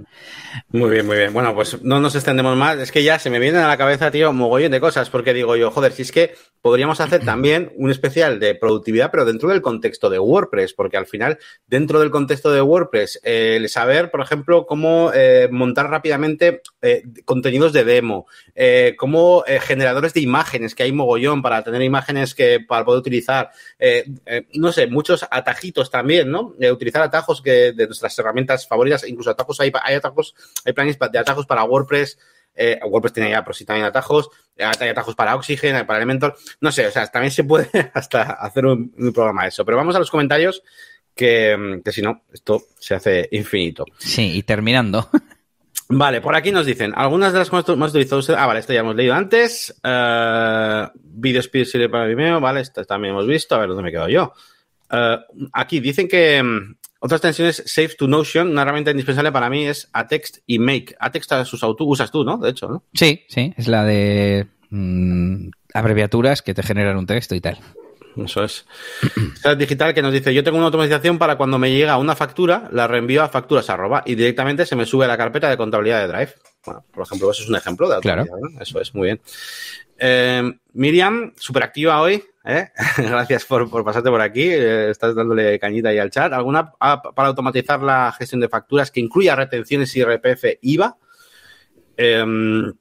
Muy 0.69 0.89
bien, 0.89 1.05
muy 1.05 1.17
bien. 1.17 1.33
Bueno, 1.33 1.53
pues 1.55 1.81
no 1.83 1.99
nos 1.99 2.15
extendemos 2.15 2.55
más. 2.57 2.77
Es 2.77 2.91
que 2.91 3.03
ya 3.03 3.19
se 3.19 3.29
me 3.29 3.39
vienen 3.39 3.61
a 3.61 3.67
la 3.67 3.77
cabeza, 3.77 4.11
tío, 4.11 4.33
mogollón 4.33 4.71
de 4.71 4.79
cosas, 4.79 5.09
porque 5.09 5.33
digo 5.33 5.55
yo, 5.55 5.71
joder, 5.71 5.91
si 5.91 6.01
es 6.01 6.11
que 6.11 6.35
podríamos 6.61 6.99
hacer 6.99 7.23
también 7.23 7.71
un 7.77 7.91
especial 7.91 8.39
de 8.39 8.55
productividad, 8.55 9.09
pero 9.11 9.25
dentro 9.25 9.49
del 9.49 9.61
contexto 9.61 10.09
de 10.09 10.19
WordPress, 10.19 10.73
porque 10.73 10.97
al 10.97 11.05
final, 11.05 11.37
dentro 11.67 11.99
del 11.99 12.11
contexto 12.11 12.51
de 12.51 12.61
WordPress, 12.61 13.21
eh, 13.23 13.55
el 13.57 13.69
saber, 13.69 14.11
por 14.11 14.21
ejemplo, 14.21 14.65
cómo 14.65 15.11
eh, 15.13 15.47
montar 15.49 15.89
rápidamente 15.89 16.61
eh, 16.81 17.03
contenidos 17.25 17.73
de 17.73 17.85
demo, 17.85 18.27
cómo 18.97 19.43
generadores 19.61 20.13
de 20.13 20.21
imágenes, 20.21 20.75
que 20.75 20.83
hay 20.83 20.91
mogollón 20.91 21.41
para 21.41 21.63
tener 21.63 21.81
imágenes 21.81 22.33
que 22.33 22.59
para 22.59 22.83
poder 22.83 22.99
utilizar, 22.99 23.51
no 24.55 24.71
sé, 24.71 24.87
muchos 24.87 25.25
atajitos 25.29 25.91
también, 25.91 26.31
¿no? 26.31 26.55
utilizar 26.71 27.03
atajos 27.03 27.41
que 27.41 27.71
de 27.71 27.85
nuestras 27.85 28.13
herramientas 28.19 28.67
favoritas, 28.67 29.07
incluso 29.07 29.31
atajos, 29.31 29.59
hay, 29.59 29.71
hay 29.83 29.95
atajos, 29.95 30.35
hay 30.65 30.73
planes 30.73 30.97
de 30.99 31.19
atajos 31.19 31.45
para 31.45 31.63
WordPress, 31.63 32.17
eh, 32.57 32.79
WordPress 32.83 33.13
tiene 33.13 33.29
ya, 33.29 33.43
pero 33.43 33.53
sí 33.53 33.63
también 33.63 33.85
atajos, 33.85 34.29
eh, 34.57 34.65
hay 34.65 34.89
atajos 34.89 35.15
para 35.15 35.35
Oxygen, 35.35 35.85
para 35.85 35.97
Elementor, 35.97 36.35
no 36.59 36.71
sé, 36.71 36.87
o 36.87 36.91
sea, 36.91 37.05
también 37.07 37.31
se 37.31 37.43
puede 37.43 37.69
hasta 37.93 38.23
hacer 38.23 38.65
un, 38.65 38.91
programa 39.13 39.43
de 39.43 39.49
eso. 39.49 39.63
Pero 39.63 39.77
vamos 39.77 39.95
a 39.95 39.99
los 39.99 40.09
comentarios, 40.09 40.63
que, 41.15 41.81
si 41.85 42.01
no, 42.01 42.23
esto 42.33 42.63
se 42.79 42.95
hace 42.95 43.29
infinito. 43.31 43.85
Sí, 43.97 44.37
y 44.37 44.43
terminando. 44.43 45.09
Vale, 45.89 46.19
por 46.19 46.35
aquí 46.35 46.51
nos 46.51 46.65
dicen, 46.65 46.91
algunas 46.95 47.31
de 47.31 47.39
las 47.39 47.49
cosas 47.49 47.77
más 47.77 47.91
utilizadas, 47.91 48.29
ah, 48.31 48.45
vale, 48.45 48.59
esto 48.59 48.73
ya 48.73 48.81
hemos 48.81 48.93
leído 48.93 49.13
antes, 49.13 49.73
uh, 49.85 50.89
Video 50.95 51.39
Speed 51.39 51.63
sirve 51.63 51.87
para 51.87 52.05
Vimeo, 52.07 52.41
vale, 52.41 52.59
esto 52.59 52.83
también 52.83 53.13
hemos 53.13 53.25
visto, 53.25 53.55
a 53.55 53.59
ver 53.59 53.69
dónde 53.69 53.83
me 53.83 53.91
quedo 53.91 54.09
yo. 54.09 54.33
aquí 55.53 55.79
dicen 55.79 56.09
que 56.09 56.43
otras 56.99 57.19
extensiones, 57.19 57.63
Save 57.65 57.95
to 57.97 58.07
Notion, 58.07 58.49
una 58.49 58.63
herramienta 58.63 58.91
indispensable 58.91 59.31
para 59.31 59.49
mí 59.49 59.65
es 59.65 59.89
Atext 59.93 60.39
y 60.45 60.59
Make. 60.59 60.95
Atext 60.99 61.31
usas 61.53 62.11
tú, 62.11 62.23
¿no? 62.23 62.37
De 62.37 62.49
hecho, 62.49 62.67
¿no? 62.67 62.83
Sí, 62.93 63.23
sí, 63.27 63.53
es 63.57 63.67
la 63.67 63.83
de 63.83 64.47
mm, 64.69 65.49
abreviaturas 65.73 66.41
que 66.41 66.53
te 66.53 66.63
generan 66.63 66.97
un 66.97 67.05
texto 67.05 67.35
y 67.35 67.41
tal. 67.41 67.59
Eso 68.23 68.43
es. 68.43 68.65
es 69.43 69.57
digital 69.57 69.93
que 69.93 70.01
nos 70.01 70.11
dice, 70.11 70.33
yo 70.33 70.43
tengo 70.43 70.57
una 70.57 70.67
automatización 70.67 71.17
para 71.17 71.37
cuando 71.37 71.59
me 71.59 71.71
llega 71.71 71.97
una 71.97 72.15
factura, 72.15 72.69
la 72.71 72.87
reenvío 72.87 73.23
a 73.23 73.29
facturas 73.29 73.69
arroba 73.69 74.03
y 74.05 74.15
directamente 74.15 74.65
se 74.65 74.75
me 74.75 74.85
sube 74.85 75.05
a 75.05 75.07
la 75.07 75.17
carpeta 75.17 75.49
de 75.49 75.57
contabilidad 75.57 76.01
de 76.01 76.07
Drive. 76.07 76.33
Bueno, 76.65 76.85
por 76.91 77.03
ejemplo, 77.03 77.31
eso 77.31 77.43
es 77.43 77.49
un 77.49 77.55
ejemplo 77.55 77.89
de. 77.89 77.99
Claro. 77.99 78.25
Eso 78.59 78.81
es, 78.81 78.93
muy 78.93 79.07
bien. 79.07 79.21
Eh, 79.99 80.51
Miriam, 80.73 81.33
súper 81.37 81.63
activa 81.63 82.01
hoy. 82.01 82.23
¿Eh? 82.47 82.71
Gracias 82.97 83.45
por, 83.45 83.69
pasarte 83.83 84.09
por 84.09 84.21
aquí. 84.21 84.43
Eh, 84.43 84.89
estás 84.89 85.13
dándole 85.15 85.59
cañita 85.59 85.89
ahí 85.89 85.99
al 85.99 86.09
chat. 86.09 86.31
¿Alguna 86.33 86.71
para 86.71 87.27
automatizar 87.27 87.83
la 87.83 88.11
gestión 88.17 88.41
de 88.41 88.49
facturas 88.49 88.89
que 88.91 88.99
incluya 88.99 89.35
retenciones 89.35 89.95
y 89.95 90.03
RPF 90.03 90.57
IVA? 90.61 90.97
Em, 91.97 92.73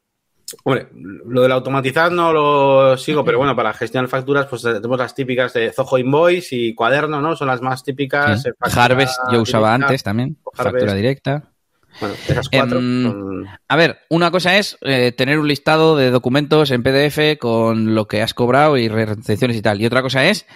Hombre, 0.63 0.89
lo 0.93 1.43
del 1.43 1.51
automatizar 1.51 2.13
no 2.13 2.33
lo 2.33 2.97
sigo, 2.97 3.25
pero 3.25 3.39
bueno, 3.39 3.57
para 3.57 3.73
gestionar 3.73 4.09
facturas, 4.09 4.47
pues 4.47 4.63
tenemos 4.63 4.97
las 4.97 5.13
típicas 5.13 5.53
de 5.53 5.73
Zoho 5.73 5.99
Invoice 5.99 6.55
y 6.55 6.75
Cuaderno, 6.75 7.21
¿no? 7.21 7.35
Son 7.35 7.49
las 7.49 7.61
más 7.61 7.83
típicas. 7.83 8.43
Sí. 8.43 8.51
Harvest 8.61 9.19
yo 9.33 9.43
usaba 9.43 9.73
directa, 9.73 9.87
antes 9.87 10.03
también, 10.05 10.39
factura 10.55 10.95
directa. 10.95 11.53
Bueno, 12.01 12.15
esas 12.29 12.49
cuatro. 12.49 12.79
Son... 12.79 13.47
A 13.69 13.77
ver, 13.77 13.99
una 14.11 14.31
cosa 14.31 14.59
es 14.59 14.77
eh, 14.83 15.13
tener 15.13 15.39
un 15.39 15.49
listado 15.49 15.97
de 15.97 16.11
documentos 16.11 16.71
en 16.71 16.83
PDF 16.83 17.39
con 17.39 17.95
lo 17.95 18.07
que 18.07 18.23
has 18.23 18.35
cobrado 18.35 18.77
y 18.77 18.89
recepciones 18.89 19.57
y 19.57 19.63
tal. 19.63 19.81
Y 19.81 19.87
otra 19.87 20.03
cosa 20.03 20.25
es 20.27 20.47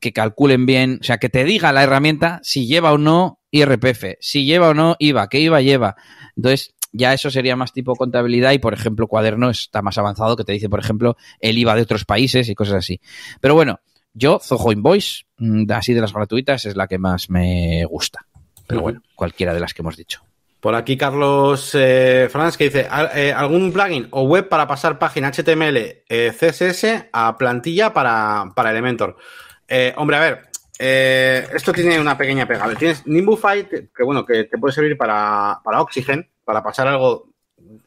que 0.00 0.12
calculen 0.12 0.66
bien, 0.66 0.98
o 1.00 1.04
sea, 1.04 1.18
que 1.18 1.28
te 1.28 1.44
diga 1.44 1.72
la 1.72 1.82
herramienta 1.82 2.40
si 2.42 2.66
lleva 2.66 2.92
o 2.92 2.98
no 2.98 3.38
IRPF, 3.50 4.16
si 4.20 4.44
lleva 4.44 4.70
o 4.70 4.74
no 4.74 4.96
IVA, 4.98 5.28
qué 5.28 5.40
IVA 5.40 5.60
lleva. 5.60 5.96
Entonces, 6.36 6.74
ya 6.92 7.12
eso 7.12 7.30
sería 7.30 7.56
más 7.56 7.72
tipo 7.72 7.94
contabilidad 7.94 8.52
y, 8.52 8.58
por 8.58 8.74
ejemplo, 8.74 9.06
cuaderno 9.06 9.50
está 9.50 9.82
más 9.82 9.98
avanzado 9.98 10.36
que 10.36 10.44
te 10.44 10.52
dice, 10.52 10.68
por 10.68 10.80
ejemplo, 10.80 11.16
el 11.38 11.58
IVA 11.58 11.76
de 11.76 11.82
otros 11.82 12.04
países 12.04 12.48
y 12.48 12.54
cosas 12.54 12.76
así. 12.76 13.00
Pero 13.40 13.54
bueno, 13.54 13.80
yo, 14.12 14.40
Zoho 14.40 14.72
Invoice, 14.72 15.24
mm, 15.38 15.70
así 15.70 15.94
de 15.94 16.00
las 16.00 16.12
gratuitas, 16.12 16.64
es 16.64 16.76
la 16.76 16.88
que 16.88 16.98
más 16.98 17.30
me 17.30 17.84
gusta. 17.84 18.26
Pero 18.66 18.82
bueno, 18.82 19.02
cualquiera 19.14 19.52
de 19.52 19.60
las 19.60 19.74
que 19.74 19.82
hemos 19.82 19.96
dicho. 19.96 20.22
Por 20.60 20.74
aquí 20.74 20.98
Carlos 20.98 21.74
eh, 21.74 22.28
Fernández 22.30 22.58
que 22.58 22.64
dice, 22.64 22.88
eh, 23.14 23.32
¿algún 23.32 23.72
plugin 23.72 24.08
o 24.10 24.24
web 24.24 24.46
para 24.46 24.66
pasar 24.66 24.98
página 24.98 25.32
HTML, 25.32 26.04
eh, 26.06 26.32
CSS 26.38 27.08
a 27.12 27.38
plantilla 27.38 27.94
para, 27.94 28.52
para 28.54 28.70
Elementor? 28.70 29.16
Hombre, 29.96 30.16
a 30.16 30.20
ver, 30.20 31.46
esto 31.54 31.72
tiene 31.72 31.98
una 31.98 32.18
pequeña 32.18 32.46
pega. 32.46 32.74
Tienes 32.74 33.06
Nimbufy, 33.06 33.64
que, 33.64 33.88
que, 33.88 34.02
bueno, 34.02 34.26
que 34.26 34.44
te 34.44 34.58
puede 34.58 34.74
servir 34.74 34.98
para, 34.98 35.60
para 35.64 35.80
Oxygen, 35.80 36.28
para 36.44 36.62
pasar 36.62 36.88
algo, 36.88 37.32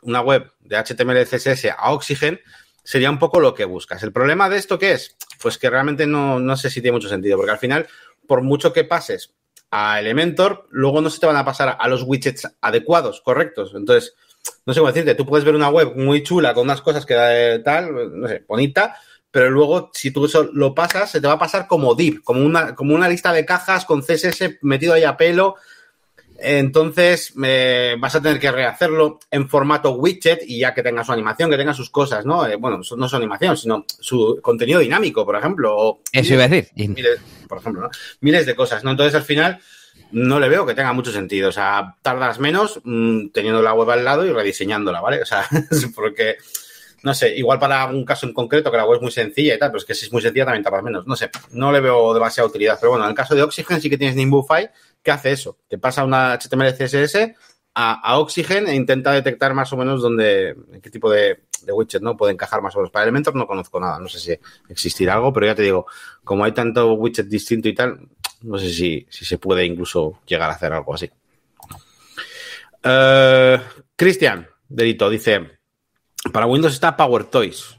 una 0.01 0.21
web 0.21 0.49
de 0.61 0.77
HTML, 0.77 1.25
CSS 1.25 1.75
a 1.77 1.91
Oxygen, 1.91 2.39
sería 2.83 3.11
un 3.11 3.19
poco 3.19 3.39
lo 3.39 3.53
que 3.53 3.65
buscas. 3.65 4.01
El 4.01 4.13
problema 4.13 4.49
de 4.49 4.57
esto, 4.57 4.79
¿qué 4.79 4.93
es? 4.93 5.15
Pues 5.41 5.57
que 5.57 5.69
realmente 5.69 6.07
no, 6.07 6.39
no 6.39 6.55
sé 6.55 6.69
si 6.69 6.81
tiene 6.81 6.95
mucho 6.95 7.09
sentido, 7.09 7.37
porque 7.37 7.51
al 7.51 7.59
final, 7.59 7.87
por 8.25 8.41
mucho 8.41 8.73
que 8.73 8.85
pases 8.85 9.33
a 9.75 9.99
Elementor, 9.99 10.67
luego 10.69 11.01
no 11.01 11.09
se 11.09 11.19
te 11.19 11.25
van 11.25 11.35
a 11.35 11.43
pasar 11.43 11.77
a 11.79 11.87
los 11.87 12.03
widgets 12.03 12.47
adecuados, 12.61 13.21
correctos. 13.21 13.73
Entonces, 13.73 14.13
no 14.67 14.73
sé 14.73 14.79
cómo 14.79 14.91
decirte, 14.91 15.15
tú 15.15 15.25
puedes 15.25 15.43
ver 15.43 15.55
una 15.55 15.69
web 15.69 15.95
muy 15.95 16.21
chula 16.21 16.53
con 16.53 16.65
unas 16.65 16.81
cosas 16.81 17.07
que 17.07 17.15
da 17.15 17.63
tal, 17.63 18.21
no 18.21 18.27
sé, 18.27 18.45
bonita, 18.47 18.95
pero 19.31 19.49
luego 19.49 19.89
si 19.91 20.11
tú 20.11 20.25
eso 20.25 20.43
lo 20.53 20.75
pasas, 20.75 21.09
se 21.09 21.19
te 21.19 21.25
va 21.25 21.33
a 21.33 21.39
pasar 21.39 21.65
como 21.65 21.95
div, 21.95 22.21
como 22.23 22.45
una, 22.45 22.75
como 22.75 22.93
una 22.93 23.09
lista 23.09 23.33
de 23.33 23.45
cajas 23.45 23.83
con 23.85 24.03
CSS 24.03 24.59
metido 24.61 24.93
ahí 24.93 25.05
a 25.05 25.17
pelo. 25.17 25.55
Entonces 26.45 27.33
vas 27.35 28.15
a 28.15 28.21
tener 28.21 28.37
que 28.37 28.51
rehacerlo 28.51 29.19
en 29.31 29.47
formato 29.47 29.91
widget 29.91 30.41
y 30.45 30.59
ya 30.59 30.73
que 30.73 30.83
tenga 30.83 31.05
su 31.05 31.13
animación, 31.13 31.49
que 31.49 31.55
tenga 31.55 31.73
sus 31.73 31.89
cosas, 31.89 32.25
¿no? 32.25 32.45
Eh, 32.45 32.57
bueno, 32.57 32.81
no 32.97 33.07
su 33.07 33.15
animación, 33.15 33.55
sino 33.55 33.85
su 33.87 34.39
contenido 34.41 34.81
dinámico, 34.81 35.25
por 35.25 35.37
ejemplo. 35.37 35.73
O 35.73 36.01
Eso 36.11 36.33
iba 36.33 36.43
a 36.43 36.47
decir. 36.49 36.89
Miles, 36.89 37.21
por 37.47 37.59
ejemplo, 37.59 37.83
¿no? 37.83 37.89
Miles 38.19 38.45
de 38.45 38.55
cosas, 38.55 38.83
¿no? 38.83 38.91
Entonces 38.91 39.15
al 39.15 39.23
final 39.23 39.61
no 40.11 40.37
le 40.37 40.49
veo 40.49 40.65
que 40.65 40.73
tenga 40.73 40.91
mucho 40.91 41.13
sentido. 41.13 41.47
O 41.47 41.53
sea, 41.53 41.95
tardas 42.01 42.39
menos 42.39 42.81
mmm, 42.83 43.29
teniendo 43.29 43.61
la 43.61 43.73
web 43.73 43.89
al 43.89 44.03
lado 44.03 44.25
y 44.25 44.33
rediseñándola, 44.33 44.99
¿vale? 44.99 45.21
O 45.21 45.25
sea, 45.25 45.47
porque, 45.95 46.35
no 47.03 47.13
sé, 47.13 47.37
igual 47.37 47.57
para 47.57 47.85
un 47.85 48.03
caso 48.03 48.27
en 48.27 48.33
concreto 48.33 48.69
que 48.69 48.77
la 48.77 48.85
web 48.85 48.97
es 48.97 49.01
muy 49.01 49.11
sencilla 49.11 49.55
y 49.55 49.59
tal, 49.59 49.69
pero 49.69 49.79
es 49.79 49.85
que 49.85 49.95
si 49.95 50.07
es 50.07 50.11
muy 50.11 50.21
sencilla 50.21 50.43
también 50.43 50.63
tardas 50.63 50.83
menos. 50.83 51.07
No 51.07 51.15
sé, 51.15 51.29
no 51.51 51.71
le 51.71 51.79
veo 51.79 52.13
demasiada 52.13 52.49
utilidad. 52.49 52.77
Pero 52.81 52.89
bueno, 52.91 53.05
en 53.05 53.11
el 53.11 53.15
caso 53.15 53.33
de 53.33 53.43
Oxygen 53.43 53.79
sí 53.79 53.89
que 53.89 53.97
tienes 53.97 54.17
Nimbufy 54.17 54.67
que 55.03 55.11
hace 55.11 55.31
eso. 55.31 55.57
Te 55.67 55.77
pasa 55.77 56.03
una 56.03 56.33
HTML 56.33 56.73
CSS 56.73 57.33
a, 57.75 57.93
a, 57.93 58.19
Oxygen 58.19 58.67
e 58.67 58.75
intenta 58.75 59.11
detectar 59.11 59.53
más 59.53 59.71
o 59.73 59.77
menos 59.77 60.01
dónde, 60.01 60.55
qué 60.81 60.89
tipo 60.89 61.11
de, 61.11 61.43
de 61.63 61.73
widget 61.73 62.01
no 62.01 62.15
puede 62.15 62.33
encajar 62.33 62.61
más 62.61 62.75
o 62.75 62.79
menos. 62.79 62.91
Para 62.91 63.03
Elementor 63.03 63.35
no 63.35 63.47
conozco 63.47 63.79
nada, 63.79 63.99
no 63.99 64.07
sé 64.07 64.19
si 64.19 64.39
existirá 64.69 65.15
algo, 65.15 65.33
pero 65.33 65.47
ya 65.47 65.55
te 65.55 65.63
digo, 65.63 65.85
como 66.23 66.45
hay 66.45 66.51
tanto 66.51 66.93
widget 66.93 67.27
distinto 67.27 67.67
y 67.67 67.75
tal, 67.75 68.07
no 68.41 68.57
sé 68.57 68.69
si, 68.69 69.05
si 69.09 69.25
se 69.25 69.37
puede 69.37 69.65
incluso 69.65 70.19
llegar 70.25 70.49
a 70.49 70.53
hacer 70.53 70.71
algo 70.73 70.93
así. 70.93 71.09
Uh, 72.85 73.57
Cristian, 73.95 74.47
Delito, 74.67 75.09
dice, 75.09 75.59
para 76.31 76.45
Windows 76.45 76.73
está 76.73 76.95
PowerToys. 76.95 77.77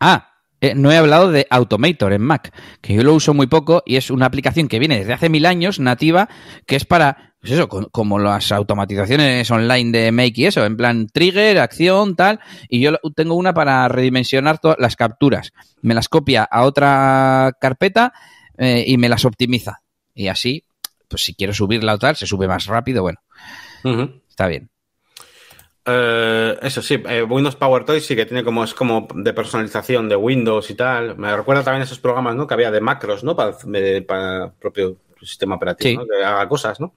Ah, 0.00 0.31
eh, 0.62 0.76
no 0.76 0.92
he 0.92 0.96
hablado 0.96 1.32
de 1.32 1.48
Automator 1.50 2.12
en 2.12 2.22
Mac, 2.22 2.54
que 2.80 2.94
yo 2.94 3.02
lo 3.02 3.12
uso 3.14 3.34
muy 3.34 3.48
poco 3.48 3.82
y 3.84 3.96
es 3.96 4.10
una 4.10 4.26
aplicación 4.26 4.68
que 4.68 4.78
viene 4.78 5.00
desde 5.00 5.12
hace 5.12 5.28
mil 5.28 5.44
años, 5.44 5.80
nativa, 5.80 6.28
que 6.66 6.76
es 6.76 6.84
para, 6.84 7.34
pues 7.40 7.52
eso, 7.54 7.68
con, 7.68 7.86
como 7.86 8.20
las 8.20 8.52
automatizaciones 8.52 9.50
online 9.50 9.90
de 9.90 10.12
Make 10.12 10.34
y 10.36 10.44
eso, 10.46 10.64
en 10.64 10.76
plan 10.76 11.08
trigger, 11.08 11.58
acción, 11.58 12.14
tal, 12.14 12.38
y 12.68 12.80
yo 12.80 12.92
tengo 13.16 13.34
una 13.34 13.52
para 13.52 13.88
redimensionar 13.88 14.60
todas 14.60 14.76
las 14.78 14.94
capturas. 14.94 15.52
Me 15.80 15.94
las 15.94 16.08
copia 16.08 16.44
a 16.44 16.62
otra 16.62 17.50
carpeta 17.60 18.12
eh, 18.56 18.84
y 18.86 18.98
me 18.98 19.08
las 19.08 19.24
optimiza. 19.24 19.80
Y 20.14 20.28
así, 20.28 20.64
pues 21.08 21.24
si 21.24 21.34
quiero 21.34 21.52
subirla 21.52 21.94
o 21.94 21.98
tal, 21.98 22.14
se 22.14 22.26
sube 22.26 22.46
más 22.46 22.66
rápido, 22.66 23.02
bueno, 23.02 23.18
uh 23.82 23.88
-huh. 23.88 24.22
está 24.28 24.46
bien. 24.46 24.71
Uh, 25.84 26.54
eso 26.62 26.80
sí, 26.80 27.02
eh, 27.08 27.22
Windows 27.24 27.56
PowerToys 27.56 28.06
sí 28.06 28.14
que 28.14 28.24
tiene 28.24 28.44
como 28.44 28.62
es 28.62 28.72
como 28.72 29.08
de 29.14 29.32
personalización 29.32 30.08
de 30.08 30.14
Windows 30.16 30.70
y 30.70 30.74
tal. 30.74 31.16
Me 31.18 31.34
recuerda 31.36 31.64
también 31.64 31.82
esos 31.82 31.98
programas, 31.98 32.36
¿no? 32.36 32.46
Que 32.46 32.54
había 32.54 32.70
de 32.70 32.80
macros, 32.80 33.24
¿no? 33.24 33.34
Para, 33.34 33.56
para 34.06 34.44
el 34.44 34.52
propio 34.60 34.96
sistema 35.20 35.56
operativo, 35.56 36.02
Sí. 36.02 36.08
¿no? 36.08 36.16
Que 36.18 36.24
haga 36.24 36.48
cosas, 36.48 36.78
¿no? 36.78 36.94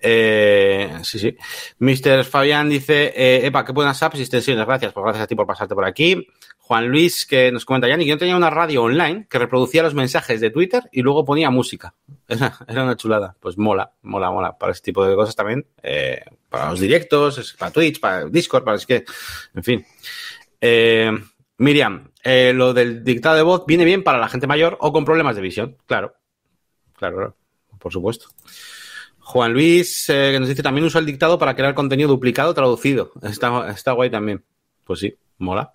Eh, 0.00 0.92
sí, 1.02 1.18
sí. 1.18 1.36
Mr. 1.80 2.24
Fabián 2.24 2.68
dice, 2.68 3.12
eh, 3.16 3.46
Epa, 3.46 3.64
qué 3.64 3.72
buenas 3.72 4.00
apps 4.02 4.18
y 4.18 4.22
extensiones. 4.22 4.64
Gracias, 4.64 4.92
pues 4.92 5.02
gracias 5.02 5.24
a 5.24 5.26
ti 5.26 5.34
por 5.34 5.46
pasarte 5.46 5.74
por 5.74 5.84
aquí. 5.84 6.26
Juan 6.58 6.88
Luis, 6.88 7.26
que 7.26 7.50
nos 7.50 7.64
comenta, 7.64 7.88
Yanni, 7.88 8.04
que 8.04 8.10
yo 8.10 8.18
tenía 8.18 8.36
una 8.36 8.50
radio 8.50 8.82
online 8.84 9.26
que 9.28 9.38
reproducía 9.38 9.82
los 9.82 9.94
mensajes 9.94 10.40
de 10.40 10.50
Twitter 10.50 10.84
y 10.92 11.02
luego 11.02 11.24
ponía 11.24 11.50
música. 11.50 11.94
Era, 12.28 12.54
era 12.68 12.84
una 12.84 12.96
chulada. 12.96 13.34
Pues 13.40 13.58
mola, 13.58 13.92
mola, 14.02 14.30
mola. 14.30 14.56
Para 14.58 14.72
ese 14.72 14.82
tipo 14.82 15.04
de 15.04 15.16
cosas 15.16 15.34
también. 15.34 15.66
Para 16.48 16.70
los 16.70 16.80
directos, 16.80 17.54
para 17.58 17.70
Twitch, 17.70 18.00
para 18.00 18.24
Discord, 18.24 18.64
para 18.64 18.76
es 18.76 18.86
que, 18.86 19.04
en 19.54 19.62
fin. 19.62 19.86
Eh, 20.60 21.10
Miriam, 21.58 22.10
eh, 22.22 22.52
lo 22.54 22.72
del 22.72 23.04
dictado 23.04 23.36
de 23.36 23.42
voz 23.42 23.64
viene 23.66 23.84
bien 23.84 24.02
para 24.02 24.18
la 24.18 24.28
gente 24.28 24.46
mayor 24.46 24.78
o 24.80 24.92
con 24.92 25.04
problemas 25.04 25.36
de 25.36 25.42
visión. 25.42 25.76
Claro, 25.86 26.14
claro, 26.94 27.16
claro. 27.16 27.36
por 27.78 27.92
supuesto. 27.92 28.28
Juan 29.18 29.52
Luis, 29.52 30.08
eh, 30.08 30.30
que 30.32 30.40
nos 30.40 30.48
dice 30.48 30.62
también 30.62 30.86
usa 30.86 31.00
el 31.00 31.06
dictado 31.06 31.38
para 31.38 31.54
crear 31.54 31.74
contenido 31.74 32.08
duplicado 32.08 32.54
traducido. 32.54 33.12
Está, 33.22 33.68
está 33.70 33.92
guay 33.92 34.08
también. 34.08 34.42
Pues 34.84 35.00
sí, 35.00 35.14
mola. 35.38 35.72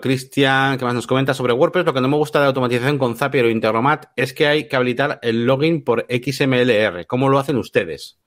Cristian, 0.00 0.78
que 0.78 0.84
más 0.84 0.94
nos 0.94 1.06
comenta 1.06 1.32
sobre 1.32 1.52
WordPress, 1.52 1.86
lo 1.86 1.94
que 1.94 2.00
no 2.00 2.08
me 2.08 2.16
gusta 2.16 2.40
de 2.40 2.46
automatización 2.46 2.98
con 2.98 3.16
Zapier 3.16 3.44
o 3.44 3.50
Integromat 3.50 4.06
es 4.16 4.32
que 4.32 4.48
hay 4.48 4.66
que 4.66 4.74
habilitar 4.74 5.20
el 5.22 5.46
login 5.46 5.84
por 5.84 6.06
XMLR. 6.08 7.06
¿Cómo 7.06 7.28
lo 7.28 7.38
hacen 7.38 7.56
ustedes? 7.56 8.21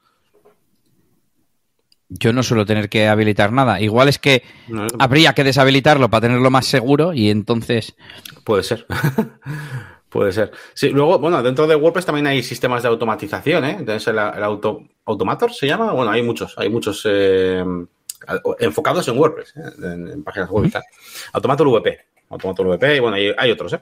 Yo 2.09 2.33
no 2.33 2.43
suelo 2.43 2.65
tener 2.65 2.89
que 2.89 3.07
habilitar 3.07 3.51
nada. 3.51 3.81
Igual 3.81 4.09
es 4.09 4.19
que 4.19 4.43
no, 4.67 4.85
habría 4.99 5.33
que 5.33 5.43
deshabilitarlo 5.43 6.09
para 6.09 6.21
tenerlo 6.21 6.51
más 6.51 6.67
seguro 6.67 7.13
y 7.13 7.29
entonces. 7.29 7.95
Puede 8.43 8.63
ser. 8.63 8.85
Puede 10.09 10.31
ser. 10.31 10.51
Sí, 10.73 10.89
luego, 10.89 11.19
bueno, 11.19 11.43
dentro 11.43 11.67
de 11.67 11.75
WordPress 11.75 12.05
también 12.05 12.27
hay 12.27 12.41
sistemas 12.41 12.83
de 12.83 12.89
automatización, 12.89 13.65
¿eh? 13.65 13.75
Entonces 13.79 14.07
el, 14.07 14.17
el 14.17 14.43
auto, 14.43 14.83
Automator 15.05 15.51
se 15.51 15.67
llama. 15.67 15.91
Bueno, 15.91 16.11
hay 16.11 16.23
muchos, 16.23 16.53
hay 16.57 16.69
muchos 16.69 17.01
eh, 17.05 17.63
enfocados 18.59 19.07
en 19.07 19.17
WordPress, 19.17 19.53
¿eh? 19.57 19.61
en, 19.83 20.07
en, 20.07 20.23
páginas 20.23 20.49
web 20.49 20.65
y 20.65 20.71
tal. 20.71 20.83
Automator 21.33 21.67
VP. 21.67 21.99
Automator 22.29 22.67
VP, 22.67 22.95
y 22.95 22.99
bueno, 22.99 23.17
hay, 23.17 23.31
hay 23.37 23.51
otros, 23.51 23.73
¿eh? 23.73 23.81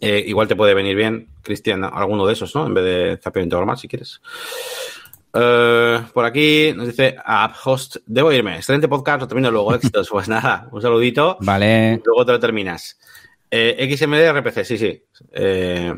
¿eh? 0.00 0.24
Igual 0.26 0.48
te 0.48 0.56
puede 0.56 0.74
venir 0.74 0.96
bien, 0.96 1.28
Cristian, 1.42 1.84
alguno 1.84 2.26
de 2.26 2.32
esos, 2.32 2.54
¿no? 2.54 2.66
En 2.66 2.74
vez 2.74 2.84
de 2.84 3.18
Zapier 3.22 3.44
Integromat, 3.44 3.78
si 3.78 3.88
quieres. 3.88 4.20
Uh, 5.32 6.10
por 6.12 6.24
aquí 6.24 6.72
nos 6.74 6.88
dice 6.88 7.16
AppHost, 7.24 7.98
debo 8.06 8.32
irme. 8.32 8.56
Excelente 8.56 8.88
podcast, 8.88 9.20
lo 9.20 9.28
termino 9.28 9.50
luego. 9.50 9.74
Éxitos. 9.74 10.08
Pues 10.10 10.28
nada, 10.28 10.68
un 10.72 10.82
saludito. 10.82 11.36
Vale. 11.40 12.00
Luego 12.04 12.26
te 12.26 12.32
lo 12.32 12.40
terminas. 12.40 12.98
Eh, 13.50 13.96
XML 13.96 14.32
RPC, 14.32 14.64
sí, 14.64 14.78
sí. 14.78 15.02
Eh, 15.32 15.94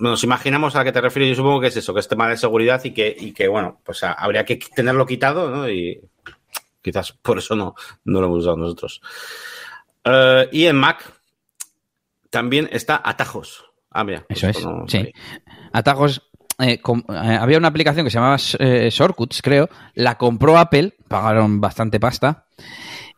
nos 0.00 0.22
imaginamos 0.22 0.76
a 0.76 0.84
qué 0.84 0.92
te 0.92 1.00
refieres. 1.00 1.30
Yo 1.30 1.36
supongo 1.36 1.60
que 1.60 1.68
es 1.68 1.76
eso, 1.76 1.94
que 1.94 2.00
es 2.00 2.08
tema 2.08 2.28
de 2.28 2.36
seguridad 2.36 2.82
y 2.84 2.92
que, 2.92 3.14
y 3.18 3.32
que 3.32 3.48
bueno, 3.48 3.80
pues 3.84 4.02
a, 4.04 4.12
habría 4.12 4.44
que 4.44 4.56
tenerlo 4.56 5.06
quitado, 5.06 5.50
¿no? 5.50 5.68
Y 5.68 6.00
quizás 6.82 7.12
por 7.12 7.38
eso 7.38 7.56
no, 7.56 7.74
no 8.04 8.20
lo 8.20 8.26
hemos 8.26 8.38
usado 8.40 8.56
nosotros. 8.56 9.00
Uh, 10.04 10.48
y 10.52 10.66
en 10.66 10.76
Mac 10.76 11.12
también 12.30 12.68
está 12.70 13.00
Atajos. 13.02 13.64
Ah, 13.90 14.04
mira. 14.04 14.26
Eso 14.28 14.48
es. 14.48 14.64
No, 14.64 14.86
sí. 14.86 14.98
Ahí. 14.98 15.12
Atajos 15.72 16.27
eh, 16.58 16.78
com, 16.80 17.02
eh, 17.08 17.38
había 17.40 17.58
una 17.58 17.68
aplicación 17.68 18.04
que 18.04 18.10
se 18.10 18.16
llamaba 18.18 18.36
eh, 18.58 18.88
Shortcuts, 18.90 19.42
creo, 19.42 19.68
la 19.94 20.16
compró 20.16 20.58
Apple, 20.58 20.94
pagaron 21.08 21.60
bastante 21.60 22.00
pasta, 22.00 22.46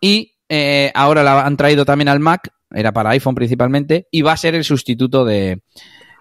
y 0.01 0.37
eh, 0.49 0.91
ahora 0.95 1.23
la 1.23 1.45
han 1.47 1.57
traído 1.57 1.85
también 1.85 2.09
al 2.09 2.21
Mac, 2.21 2.53
era 2.73 2.93
para 2.93 3.11
iPhone 3.11 3.35
principalmente, 3.35 4.09
y 4.11 4.23
va 4.23 4.33
a 4.33 4.37
ser 4.37 4.55
el 4.55 4.65
sustituto 4.65 5.25
de, 5.25 5.63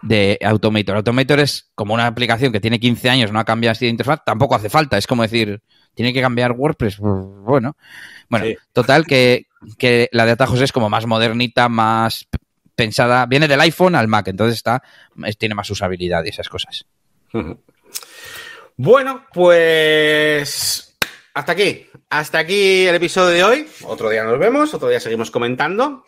de 0.02 0.38
Automator. 0.44 0.96
Automator 0.98 1.40
es 1.40 1.70
como 1.76 1.94
una 1.94 2.08
aplicación 2.08 2.52
que 2.52 2.60
tiene 2.60 2.80
15 2.80 3.10
años, 3.10 3.32
no 3.32 3.40
ha 3.40 3.46
cambiado 3.46 3.72
así 3.74 3.86
de 3.86 3.92
interfaz, 3.92 4.22
tampoco 4.26 4.56
hace 4.56 4.70
falta. 4.70 4.98
Es 4.98 5.08
como 5.08 5.24
decir, 5.24 5.62
tiene 5.94 6.14
que 6.14 6.22
cambiar 6.22 6.54
WordPress. 6.54 6.98
Bueno, 7.00 7.76
bueno, 8.30 8.46
Sí. 8.46 8.56
total 8.74 9.06
que, 9.06 9.48
que 9.78 10.10
la 10.12 10.26
de 10.26 10.32
atajos 10.32 10.62
es 10.62 10.72
como 10.72 10.90
más 10.90 11.06
modernita, 11.06 11.68
más 11.70 12.28
pensada. 12.76 13.26
Viene 13.26 13.48
del 13.48 13.60
iPhone 13.62 13.96
al 13.96 14.08
Mac, 14.08 14.28
entonces 14.28 14.56
está, 14.56 14.82
es- 15.26 15.38
tiene 15.38 15.56
más 15.56 15.70
usabilidad 15.70 16.24
y 16.26 16.30
esas 16.30 16.50
cosas. 16.50 16.86
Bueno, 18.82 19.26
pues 19.34 20.98
hasta 21.34 21.52
aquí. 21.52 21.86
Hasta 22.10 22.40
aquí 22.40 22.88
el 22.88 22.96
episodio 22.96 23.28
de 23.28 23.44
hoy. 23.44 23.68
Otro 23.84 24.10
día 24.10 24.24
nos 24.24 24.40
vemos, 24.40 24.74
otro 24.74 24.88
día 24.88 25.02
seguimos 25.02 25.32
comentando. 25.32 26.06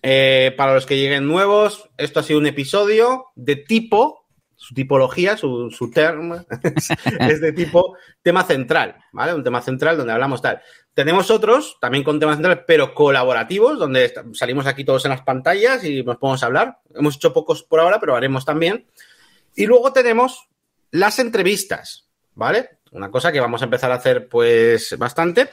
Eh, 0.00 0.54
para 0.56 0.74
los 0.74 0.86
que 0.86 0.96
lleguen 0.96 1.26
nuevos, 1.26 1.90
esto 1.96 2.20
ha 2.20 2.22
sido 2.22 2.38
un 2.38 2.46
episodio 2.46 3.26
de 3.34 3.56
tipo, 3.56 4.26
su 4.54 4.74
tipología, 4.74 5.36
su, 5.36 5.70
su 5.70 5.90
term, 5.90 6.34
es, 7.20 7.40
de 7.40 7.52
tipo 7.52 7.96
tema 8.22 8.44
central, 8.44 8.96
¿vale? 9.12 9.34
Un 9.34 9.42
tema 9.42 9.60
central 9.60 9.96
donde 9.96 10.12
hablamos 10.12 10.40
tal. 10.40 10.60
Tenemos 10.94 11.30
otros, 11.32 11.78
también 11.80 12.04
con 12.04 12.20
temas 12.20 12.36
centrales, 12.36 12.64
pero 12.64 12.94
colaborativos, 12.94 13.78
donde 13.78 14.12
salimos 14.34 14.66
aquí 14.66 14.84
todos 14.84 15.04
en 15.04 15.10
las 15.10 15.22
pantallas 15.22 15.82
y 15.82 16.04
nos 16.04 16.18
podemos 16.18 16.44
hablar. 16.44 16.78
Hemos 16.94 17.16
hecho 17.16 17.32
pocos 17.32 17.64
por 17.64 17.80
ahora, 17.80 17.98
pero 17.98 18.14
haremos 18.14 18.44
también. 18.44 18.86
Y 19.56 19.66
luego 19.66 19.92
tenemos 19.92 20.48
las 20.94 21.18
entrevistas, 21.18 22.08
¿vale? 22.34 22.78
Una 22.92 23.10
cosa 23.10 23.32
que 23.32 23.40
vamos 23.40 23.60
a 23.60 23.64
empezar 23.64 23.90
a 23.90 23.96
hacer 23.96 24.28
pues 24.28 24.96
bastante. 24.96 25.48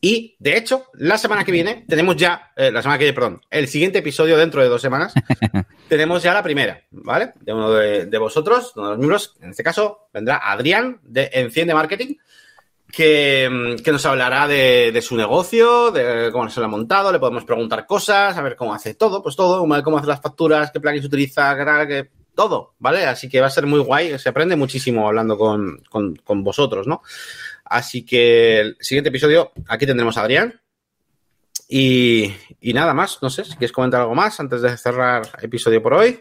Y 0.00 0.34
de 0.38 0.56
hecho, 0.56 0.86
la 0.94 1.18
semana 1.18 1.44
que 1.44 1.52
viene 1.52 1.84
tenemos 1.86 2.16
ya, 2.16 2.50
eh, 2.56 2.70
la 2.72 2.80
semana 2.82 2.98
que 2.98 3.04
viene, 3.04 3.14
perdón, 3.14 3.40
el 3.50 3.68
siguiente 3.68 3.98
episodio 3.98 4.36
dentro 4.38 4.62
de 4.62 4.68
dos 4.68 4.80
semanas, 4.80 5.12
tenemos 5.88 6.22
ya 6.22 6.32
la 6.32 6.42
primera, 6.42 6.82
¿vale? 6.90 7.34
De 7.40 7.52
uno 7.52 7.70
de, 7.72 8.06
de 8.06 8.18
vosotros, 8.18 8.72
uno 8.74 8.86
de 8.86 8.90
los 8.92 8.98
miembros, 8.98 9.36
en 9.42 9.50
este 9.50 9.62
caso 9.62 10.08
vendrá 10.12 10.38
Adrián 10.50 10.98
de 11.02 11.30
Enciende 11.34 11.74
Marketing, 11.74 12.14
que, 12.90 13.48
mm, 13.50 13.82
que 13.82 13.92
nos 13.92 14.04
hablará 14.06 14.48
de, 14.48 14.90
de 14.92 15.02
su 15.02 15.14
negocio, 15.16 15.90
de 15.92 16.30
cómo 16.32 16.48
se 16.48 16.58
lo 16.60 16.66
ha 16.66 16.70
montado, 16.70 17.12
le 17.12 17.18
podemos 17.20 17.44
preguntar 17.44 17.86
cosas, 17.86 18.36
a 18.36 18.42
ver 18.42 18.56
cómo 18.56 18.74
hace 18.74 18.94
todo, 18.94 19.22
pues 19.22 19.36
todo, 19.36 19.60
cómo 19.84 19.98
hace 19.98 20.06
las 20.08 20.20
facturas, 20.20 20.70
qué 20.72 20.80
plugins 20.80 21.04
utiliza, 21.06 21.56
qué 21.56 21.64
tal, 21.64 21.86
qué- 21.86 22.10
todo, 22.34 22.74
¿vale? 22.78 23.04
Así 23.06 23.28
que 23.28 23.40
va 23.40 23.46
a 23.48 23.50
ser 23.50 23.66
muy 23.66 23.80
guay, 23.80 24.18
se 24.18 24.28
aprende 24.28 24.56
muchísimo 24.56 25.06
hablando 25.06 25.36
con, 25.38 25.82
con- 25.90 26.44
vosotros, 26.44 26.86
¿no? 26.86 27.02
Así 27.64 28.04
que 28.04 28.60
el 28.60 28.76
siguiente 28.80 29.08
episodio, 29.10 29.52
aquí 29.68 29.86
tendremos 29.86 30.16
a 30.16 30.22
Adrián. 30.22 30.60
Y, 31.68 32.34
y 32.60 32.72
nada 32.74 32.92
más, 32.92 33.18
no 33.22 33.30
sé 33.30 33.44
si 33.44 33.52
quieres 33.52 33.72
comentar 33.72 34.00
algo 34.02 34.14
más 34.14 34.38
antes 34.40 34.60
de 34.62 34.76
cerrar 34.76 35.22
episodio 35.40 35.82
por 35.82 35.94
hoy. 35.94 36.20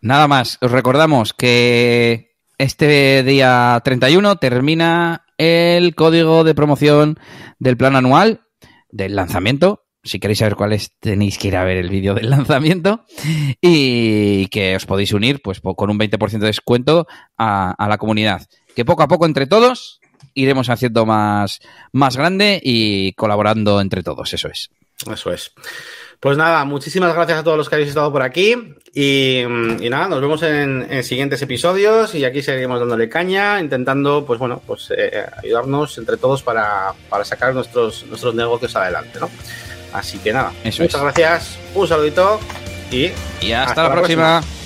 Nada 0.00 0.28
más, 0.28 0.58
os 0.60 0.70
recordamos 0.70 1.32
que 1.32 2.36
este 2.58 3.22
día 3.22 3.80
31 3.84 4.36
termina 4.36 5.24
el 5.38 5.94
código 5.94 6.44
de 6.44 6.54
promoción 6.54 7.18
del 7.58 7.76
plan 7.76 7.96
anual 7.96 8.42
del 8.90 9.16
lanzamiento. 9.16 9.84
Si 10.04 10.20
queréis 10.20 10.38
saber 10.38 10.54
cuál 10.54 10.72
es, 10.72 10.92
tenéis 11.00 11.38
que 11.38 11.48
ir 11.48 11.56
a 11.56 11.64
ver 11.64 11.76
el 11.76 11.90
vídeo 11.90 12.14
del 12.14 12.30
lanzamiento 12.30 13.04
y 13.60 14.46
que 14.48 14.76
os 14.76 14.86
podéis 14.86 15.12
unir 15.12 15.42
pues 15.42 15.60
con 15.60 15.90
un 15.90 15.98
20% 15.98 16.38
de 16.38 16.46
descuento 16.46 17.06
a, 17.36 17.86
la 17.88 17.98
comunidad. 17.98 18.46
Que 18.74 18.84
poco 18.84 19.02
a 19.02 19.08
poco 19.08 19.26
entre 19.26 19.46
todos 19.46 20.00
iremos 20.34 20.70
haciendo 20.70 21.04
más, 21.04 21.60
más 21.92 22.16
grande 22.16 22.60
y 22.62 23.12
colaborando 23.14 23.80
entre 23.80 24.02
todos, 24.02 24.32
eso 24.32 24.48
es. 24.48 24.70
Eso 25.10 25.32
es. 25.32 25.52
Pues 26.20 26.36
nada, 26.36 26.64
muchísimas 26.64 27.14
gracias 27.14 27.38
a 27.38 27.44
todos 27.44 27.56
los 27.56 27.68
que 27.68 27.76
habéis 27.76 27.90
estado 27.90 28.10
por 28.10 28.22
aquí. 28.22 28.56
Y, 28.92 29.42
mm, 29.46 29.88
nada, 29.88 30.08
nos 30.08 30.20
vemos 30.20 30.42
en, 30.42 30.86
en 30.90 31.04
siguientes 31.04 31.40
episodios 31.42 32.14
y 32.14 32.24
aquí 32.24 32.42
seguiremos 32.42 32.80
dándole 32.80 33.08
caña, 33.08 33.60
intentando, 33.60 34.24
pues 34.26 34.38
bueno, 34.40 34.60
pues 34.66 34.92
eh, 34.96 35.24
ayudarnos 35.42 35.96
entre 35.98 36.16
todos 36.16 36.42
para, 36.42 36.92
para 37.08 37.24
sacar 37.24 37.54
nuestros, 37.54 38.04
nuestros 38.06 38.34
negocios 38.34 38.74
adelante, 38.74 39.20
¿no? 39.20 39.30
Así 39.92 40.18
que 40.18 40.32
nada, 40.32 40.52
Eso 40.64 40.82
muchas 40.82 40.96
es. 40.98 41.02
gracias, 41.02 41.58
un 41.74 41.88
saludito 41.88 42.40
y 42.90 43.10
Y 43.40 43.52
hasta, 43.52 43.70
Hasta 43.70 43.82
la 43.84 43.88
la 43.88 43.94
próxima. 43.94 44.40
próxima. 44.40 44.57